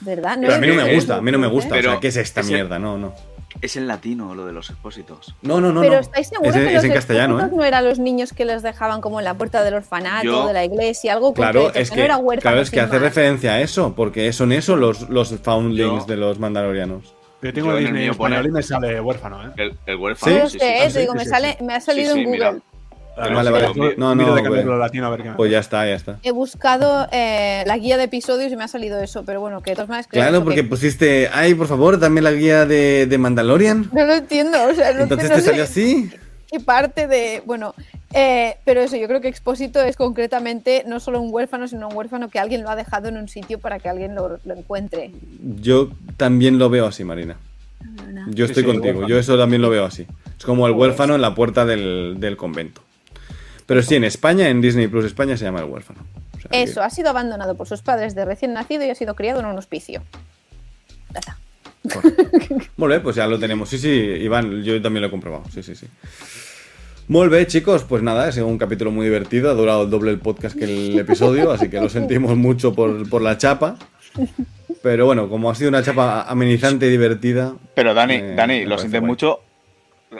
¿Verdad? 0.00 0.38
Pero 0.40 0.54
a 0.54 0.58
mí 0.58 0.66
no 0.66 0.74
me 0.74 0.94
gusta, 0.94 1.16
a 1.16 1.20
mí 1.20 1.30
no 1.30 1.38
me 1.38 1.46
gusta. 1.46 1.74
Pero 1.74 1.90
o 1.90 1.92
sea, 1.92 2.00
¿qué 2.00 2.08
es 2.08 2.16
esta 2.16 2.42
mierda? 2.42 2.78
No, 2.78 2.98
no. 2.98 3.14
Es 3.60 3.76
en 3.76 3.86
latino 3.86 4.34
lo 4.34 4.46
de 4.46 4.52
los 4.52 4.70
expósitos. 4.70 5.34
No, 5.42 5.60
no, 5.60 5.72
no. 5.72 5.80
Pero 5.82 5.94
no. 5.94 6.00
¿estáis 6.00 6.28
seguros 6.28 6.56
es, 6.56 6.62
en- 6.62 6.62
que 6.62 6.68
es 6.70 6.74
los 6.76 6.84
en 6.84 6.92
castellano, 6.92 7.40
¿eh? 7.40 7.50
no 7.54 7.62
eran 7.64 7.84
los 7.84 7.98
niños 7.98 8.32
que 8.32 8.44
les 8.44 8.62
dejaban 8.62 9.00
como 9.00 9.18
en 9.20 9.24
la 9.26 9.34
puerta 9.34 9.62
del 9.62 9.74
orfanato, 9.74 10.24
Yo- 10.24 10.46
de 10.46 10.54
la 10.54 10.64
iglesia, 10.64 11.12
algo 11.12 11.34
Claro, 11.34 11.64
concreto, 11.64 11.78
es 11.80 11.90
no 11.90 11.96
que, 11.96 12.04
era 12.04 12.16
huérfano 12.16 12.40
claro, 12.40 12.60
es 12.62 12.70
que 12.70 12.80
hace 12.80 12.94
más. 12.94 13.02
referencia 13.02 13.52
a 13.52 13.60
eso, 13.60 13.94
porque 13.94 14.32
son 14.32 14.52
eso 14.52 14.74
los, 14.76 15.08
los 15.10 15.28
foundlings 15.40 16.00
Yo- 16.00 16.06
de 16.06 16.16
los 16.16 16.38
mandalorianos. 16.38 17.14
Yo 17.42 17.52
tengo 17.54 17.68
Yo 17.72 17.78
en 17.78 17.86
el 17.86 17.92
Disney 17.94 18.10
pone- 18.10 18.34
español 18.36 18.46
y 18.46 18.50
me 18.52 18.62
sale 18.62 19.00
huérfano, 19.00 19.42
¿eh? 19.46 19.50
El, 19.56 19.74
el 19.86 19.96
huérfano. 19.96 20.46
Sí, 20.48 20.52
sí, 20.52 20.58
te 20.58 20.90
sí, 20.90 20.98
digo, 21.00 21.12
sí, 21.12 21.18
me, 21.18 21.24
sí, 21.24 21.30
sale, 21.30 21.56
sí. 21.58 21.64
me 21.64 21.74
ha 21.74 21.80
salido 21.80 22.12
Sí, 22.14 22.18
sí, 22.18 22.24
en 22.24 22.30
mira. 22.30 22.46
Google. 22.48 22.62
Vale, 23.16 23.34
vale, 23.34 23.50
vale. 23.50 23.68
miro- 23.74 23.94
No, 23.98 24.14
no, 24.14 24.24
de 24.24 24.30
pues- 24.30 24.42
cambiarlo 24.44 24.74
a 24.74 24.78
latino 24.78 25.06
a 25.06 25.10
ver 25.10 25.22
qué 25.22 25.28
me 25.30 25.34
Pues 25.36 25.50
ya 25.50 25.58
está, 25.58 25.86
ya 25.86 25.94
está. 25.94 26.18
He 26.22 26.30
buscado 26.30 27.06
eh, 27.12 27.64
la 27.66 27.76
guía 27.76 27.96
de 27.98 28.04
episodios 28.04 28.50
y 28.52 28.56
me 28.56 28.64
ha 28.64 28.68
salido 28.68 29.00
eso, 29.00 29.24
pero 29.24 29.40
bueno, 29.40 29.62
que 29.62 29.70
de 29.70 29.76
todas 29.76 29.88
maneras 29.88 30.06
Claro, 30.06 30.42
porque 30.44 30.62
que- 30.62 30.68
pusiste, 30.68 31.28
ay, 31.32 31.54
por 31.54 31.66
favor, 31.66 31.98
dame 31.98 32.20
la 32.22 32.32
guía 32.32 32.64
de, 32.66 33.06
de 33.06 33.18
Mandalorian. 33.18 33.90
No 33.92 34.04
lo 34.04 34.14
entiendo, 34.14 34.56
o 34.64 34.74
sea, 34.74 34.92
no, 34.92 35.02
Entonces 35.02 35.28
no 35.28 35.34
te 35.36 35.40
sé 35.42 35.46
salió 35.48 35.64
así. 35.64 36.10
Qué 36.50 36.60
parte 36.60 37.06
de... 37.06 37.42
Bueno, 37.46 37.74
eh, 38.12 38.56
pero 38.64 38.80
eso, 38.80 38.96
yo 38.96 39.06
creo 39.06 39.20
que 39.20 39.28
expósito 39.28 39.80
es 39.82 39.96
concretamente 39.96 40.84
no 40.86 40.98
solo 41.00 41.20
un 41.20 41.32
huérfano, 41.32 41.68
sino 41.68 41.88
un 41.88 41.96
huérfano 41.96 42.28
que 42.28 42.38
alguien 42.38 42.62
lo 42.62 42.70
ha 42.70 42.76
dejado 42.76 43.08
en 43.08 43.16
un 43.16 43.28
sitio 43.28 43.58
para 43.58 43.78
que 43.78 43.88
alguien 43.88 44.14
lo, 44.14 44.38
lo 44.44 44.54
encuentre. 44.54 45.10
Yo 45.60 45.90
también 46.16 46.58
lo 46.58 46.68
veo 46.70 46.86
así, 46.86 47.04
Marina. 47.04 47.36
Yo 48.28 48.44
estoy 48.44 48.64
sí, 48.64 48.68
contigo, 48.68 49.06
yo 49.06 49.18
eso 49.18 49.38
también 49.38 49.62
lo 49.62 49.70
veo 49.70 49.84
así. 49.84 50.06
Es 50.38 50.44
como 50.44 50.66
el 50.66 50.72
huérfano 50.72 51.14
en 51.14 51.20
la 51.22 51.34
puerta 51.34 51.64
del, 51.64 52.16
del 52.18 52.36
convento. 52.36 52.82
Pero 53.66 53.82
sí, 53.82 53.94
en 53.94 54.04
España, 54.04 54.48
en 54.48 54.60
Disney 54.60 54.88
Plus 54.88 55.04
España 55.04 55.36
se 55.36 55.44
llama 55.44 55.60
el 55.60 55.66
huérfano. 55.66 56.00
O 56.36 56.40
sea 56.40 56.50
que- 56.50 56.62
Eso, 56.62 56.82
ha 56.82 56.90
sido 56.90 57.10
abandonado 57.10 57.54
por 57.56 57.68
sus 57.68 57.82
padres 57.82 58.14
de 58.14 58.24
recién 58.24 58.52
nacido 58.52 58.84
y 58.84 58.90
ha 58.90 58.94
sido 58.94 59.14
criado 59.14 59.40
en 59.40 59.46
un 59.46 59.56
hospicio. 59.56 60.02
Ya 61.12 61.20
está. 61.20 61.38
Molt 62.76 62.92
bé, 62.92 63.00
pues 63.00 63.16
ya 63.16 63.26
lo 63.26 63.38
tenemos. 63.38 63.68
Sí, 63.68 63.78
sí, 63.78 63.88
Iván, 63.88 64.62
yo 64.62 64.80
también 64.82 65.02
lo 65.02 65.08
he 65.08 65.10
comprobado. 65.10 65.44
Sí, 65.52 65.62
sí, 65.62 65.74
sí. 65.74 65.86
Molt 67.08 67.30
bé, 67.32 67.46
chicos, 67.46 67.84
pues 67.84 68.02
nada, 68.02 68.28
ha 68.28 68.32
sido 68.32 68.46
un 68.46 68.58
capítulo 68.58 68.90
muy 68.90 69.06
divertido. 69.06 69.50
Ha 69.50 69.54
durado 69.54 69.82
el 69.84 69.90
doble 69.90 70.10
el 70.12 70.18
podcast 70.18 70.56
que 70.56 70.64
el 70.64 70.98
episodio, 70.98 71.50
así 71.50 71.68
que 71.68 71.80
lo 71.80 71.88
sentimos 71.88 72.36
mucho 72.36 72.74
por, 72.74 73.08
por 73.08 73.22
la 73.22 73.36
chapa. 73.38 73.76
Pero 74.82 75.06
bueno, 75.06 75.28
como 75.28 75.50
ha 75.50 75.54
sido 75.54 75.68
una 75.70 75.82
chapa 75.82 76.22
amenizante 76.22 76.86
y 76.86 76.90
divertida. 76.90 77.54
Pero 77.74 77.94
Dani, 77.94 78.14
eh, 78.14 78.34
Dani, 78.36 78.64
lo 78.64 78.78
sientes 78.78 79.00
guay. 79.00 79.08
mucho. 79.10 79.40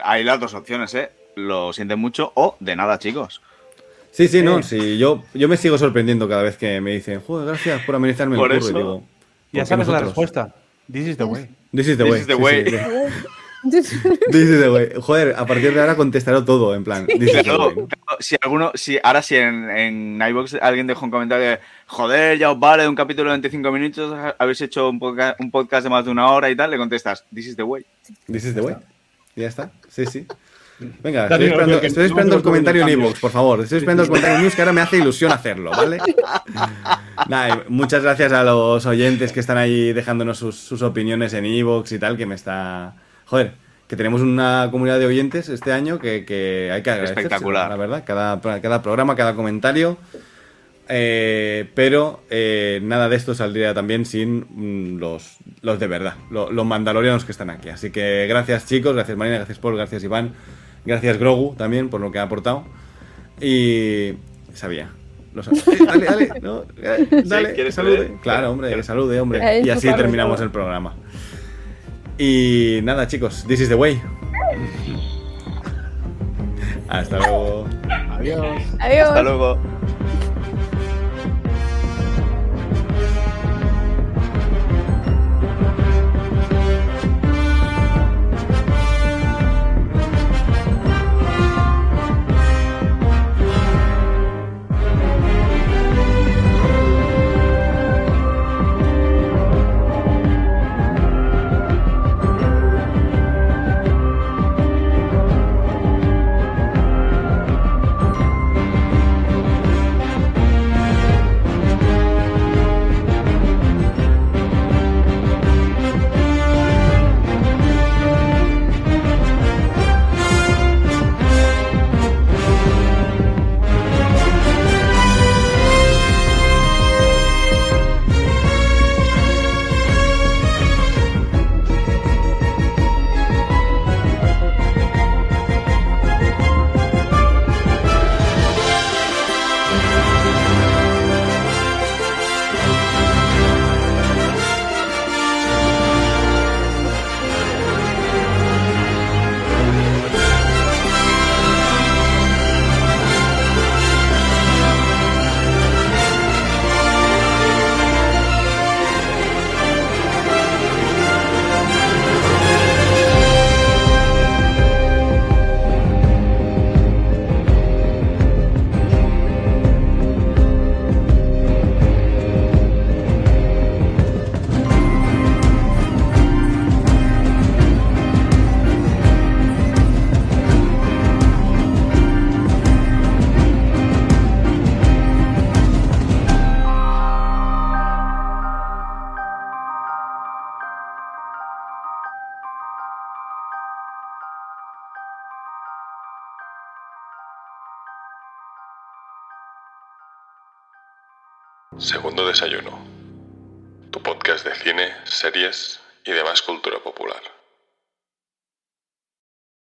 Hay 0.02 0.24
las 0.24 0.40
dos 0.40 0.54
opciones, 0.54 0.92
¿eh? 0.94 1.10
Lo 1.36 1.72
sientes 1.72 1.96
mucho 1.96 2.32
o 2.34 2.56
de 2.60 2.74
nada, 2.74 2.98
chicos. 2.98 3.40
Sí, 4.10 4.26
sí, 4.26 4.42
no, 4.42 4.62
sí. 4.62 4.98
Yo, 4.98 5.22
yo 5.34 5.48
me 5.48 5.56
sigo 5.56 5.78
sorprendiendo 5.78 6.28
cada 6.28 6.42
vez 6.42 6.56
que 6.56 6.80
me 6.80 6.90
dicen, 6.92 7.20
joder, 7.24 7.46
gracias 7.46 7.82
por 7.84 7.94
amenizarme 7.94 8.36
Por 8.36 8.52
el 8.52 8.58
curro. 8.58 8.68
eso. 8.70 8.78
Y 8.78 8.82
digo, 8.82 9.02
Ya 9.52 9.60
¿por 9.60 9.62
qué 9.62 9.66
sabes 9.66 9.88
la 9.88 10.00
respuesta. 10.00 10.54
This 10.90 11.06
is 11.08 11.16
the 11.16 11.24
way. 11.24 11.48
This 11.72 11.88
is 11.88 11.96
the 11.98 12.04
This 12.04 12.12
way. 12.12 12.20
is 12.20 12.26
the 12.26 12.34
sí, 12.34 12.40
way. 12.42 12.64
sí, 12.64 12.70
sí. 12.72 12.78
This 13.62 13.92
is 14.48 14.60
the 14.60 14.70
way. 14.72 14.88
Joder, 14.98 15.34
a 15.36 15.44
partir 15.44 15.74
de 15.74 15.80
ahora 15.80 15.94
contestaré 15.94 16.40
todo, 16.42 16.74
en 16.74 16.82
plan. 16.82 17.06
This 17.06 17.20
is 17.28 17.32
the 17.32 17.42
Claro, 17.44 17.66
way, 17.68 17.76
¿no? 17.76 17.88
claro, 17.88 18.16
si 18.20 18.36
alguno, 18.40 18.72
si 18.74 18.98
ahora 19.02 19.20
si 19.20 19.36
en, 19.36 19.68
en 19.70 20.22
iVoox 20.30 20.54
alguien 20.62 20.86
dejó 20.86 21.04
un 21.04 21.10
comentario 21.10 21.44
de 21.46 21.58
joder, 21.86 22.38
ya 22.38 22.50
os 22.52 22.58
vale 22.58 22.84
de 22.84 22.88
un 22.88 22.94
capítulo 22.94 23.30
de 23.30 23.34
25 23.36 23.70
minutos, 23.70 24.34
habéis 24.38 24.60
hecho 24.62 24.88
un 24.88 24.98
podcast, 24.98 25.38
un 25.40 25.50
podcast 25.50 25.84
de 25.84 25.90
más 25.90 26.06
de 26.06 26.10
una 26.10 26.30
hora 26.30 26.48
y 26.48 26.56
tal, 26.56 26.70
le 26.70 26.78
contestas, 26.78 27.22
this 27.34 27.46
is 27.48 27.56
the 27.56 27.62
way. 27.62 27.84
This 28.26 28.46
is 28.46 28.54
the 28.54 28.62
way. 28.62 28.76
Ya 29.36 29.48
está. 29.48 29.70
Sí, 29.90 30.06
sí. 30.06 30.26
Venga, 31.02 31.24
estoy 31.28 31.46
esperando, 31.46 31.80
estoy 31.80 32.04
esperando 32.06 32.36
el 32.36 32.42
comentario 32.42 32.82
en 32.82 32.88
iVoox, 32.90 33.20
por 33.20 33.30
favor. 33.30 33.60
Estoy 33.60 33.78
esperando 33.78 34.02
el 34.02 34.08
comentario 34.08 34.36
en 34.36 34.42
iVoox 34.42 34.54
que 34.56 34.62
ahora 34.62 34.72
me 34.72 34.80
hace 34.80 34.96
ilusión 34.98 35.30
hacerlo, 35.32 35.70
¿vale? 35.70 35.98
Nada, 37.28 37.64
muchas 37.68 38.02
gracias 38.02 38.32
a 38.32 38.42
los 38.42 38.86
oyentes 38.86 39.32
que 39.32 39.40
están 39.40 39.58
ahí 39.58 39.92
dejándonos 39.92 40.38
sus, 40.38 40.56
sus 40.56 40.82
opiniones 40.82 41.34
en 41.34 41.44
iVoox 41.46 41.92
y 41.92 41.98
tal, 41.98 42.16
que 42.16 42.26
me 42.26 42.34
está... 42.34 42.94
Joder, 43.26 43.52
que 43.86 43.96
tenemos 43.96 44.20
una 44.20 44.68
comunidad 44.70 44.98
de 44.98 45.06
oyentes 45.06 45.48
este 45.48 45.72
año 45.72 45.98
que, 45.98 46.24
que 46.24 46.70
hay 46.72 46.82
que 46.82 46.90
agradecer. 46.90 47.18
Espectacular. 47.18 47.68
La 47.70 47.76
verdad, 47.76 48.04
cada, 48.06 48.40
cada 48.60 48.82
programa, 48.82 49.14
cada 49.16 49.34
comentario. 49.34 49.98
Eh, 50.92 51.70
pero 51.74 52.24
eh, 52.30 52.80
nada 52.82 53.08
de 53.08 53.14
esto 53.14 53.32
saldría 53.34 53.72
también 53.74 54.04
sin 54.04 54.46
mm, 54.48 54.98
los, 54.98 55.36
los 55.62 55.78
de 55.78 55.86
verdad, 55.86 56.14
lo- 56.32 56.50
los 56.50 56.66
mandalorianos 56.66 57.24
que 57.24 57.30
están 57.30 57.48
aquí. 57.48 57.68
Así 57.68 57.90
que 57.90 58.26
gracias 58.28 58.66
chicos, 58.66 58.92
gracias 58.94 59.16
Marina, 59.16 59.36
gracias 59.36 59.58
Paul, 59.60 59.76
gracias 59.76 60.02
Iván, 60.02 60.32
gracias 60.84 61.18
Grogu 61.18 61.54
también 61.56 61.88
por 61.90 62.00
lo 62.00 62.10
que 62.12 62.18
ha 62.18 62.22
aportado. 62.22 62.64
Y 63.40 64.14
sabía. 64.54 64.90
Lo 65.34 65.42
sabía. 65.42 65.62
Eh, 65.70 65.78
dale, 65.86 66.06
dale, 66.06 66.40
no, 66.42 66.64
eh, 66.82 67.22
dale, 67.24 67.52
¿quieres 67.54 67.74
salude. 67.74 67.96
saber? 67.96 68.12
Claro, 68.22 68.50
hombre, 68.50 68.74
que 68.74 68.82
salude, 68.82 69.20
hombre. 69.20 69.58
Eh, 69.58 69.62
Y 69.64 69.70
así 69.70 69.92
terminamos 69.94 70.40
el 70.40 70.50
programa. 70.50 70.94
Y 72.18 72.80
nada, 72.82 73.06
chicos, 73.06 73.44
this 73.46 73.60
is 73.60 73.68
the 73.68 73.74
way. 73.74 74.00
Hasta 76.88 77.18
luego. 77.18 77.66
Adiós. 78.10 78.62
Adiós. 78.80 79.08
Hasta 79.08 79.22
luego. 79.22 79.58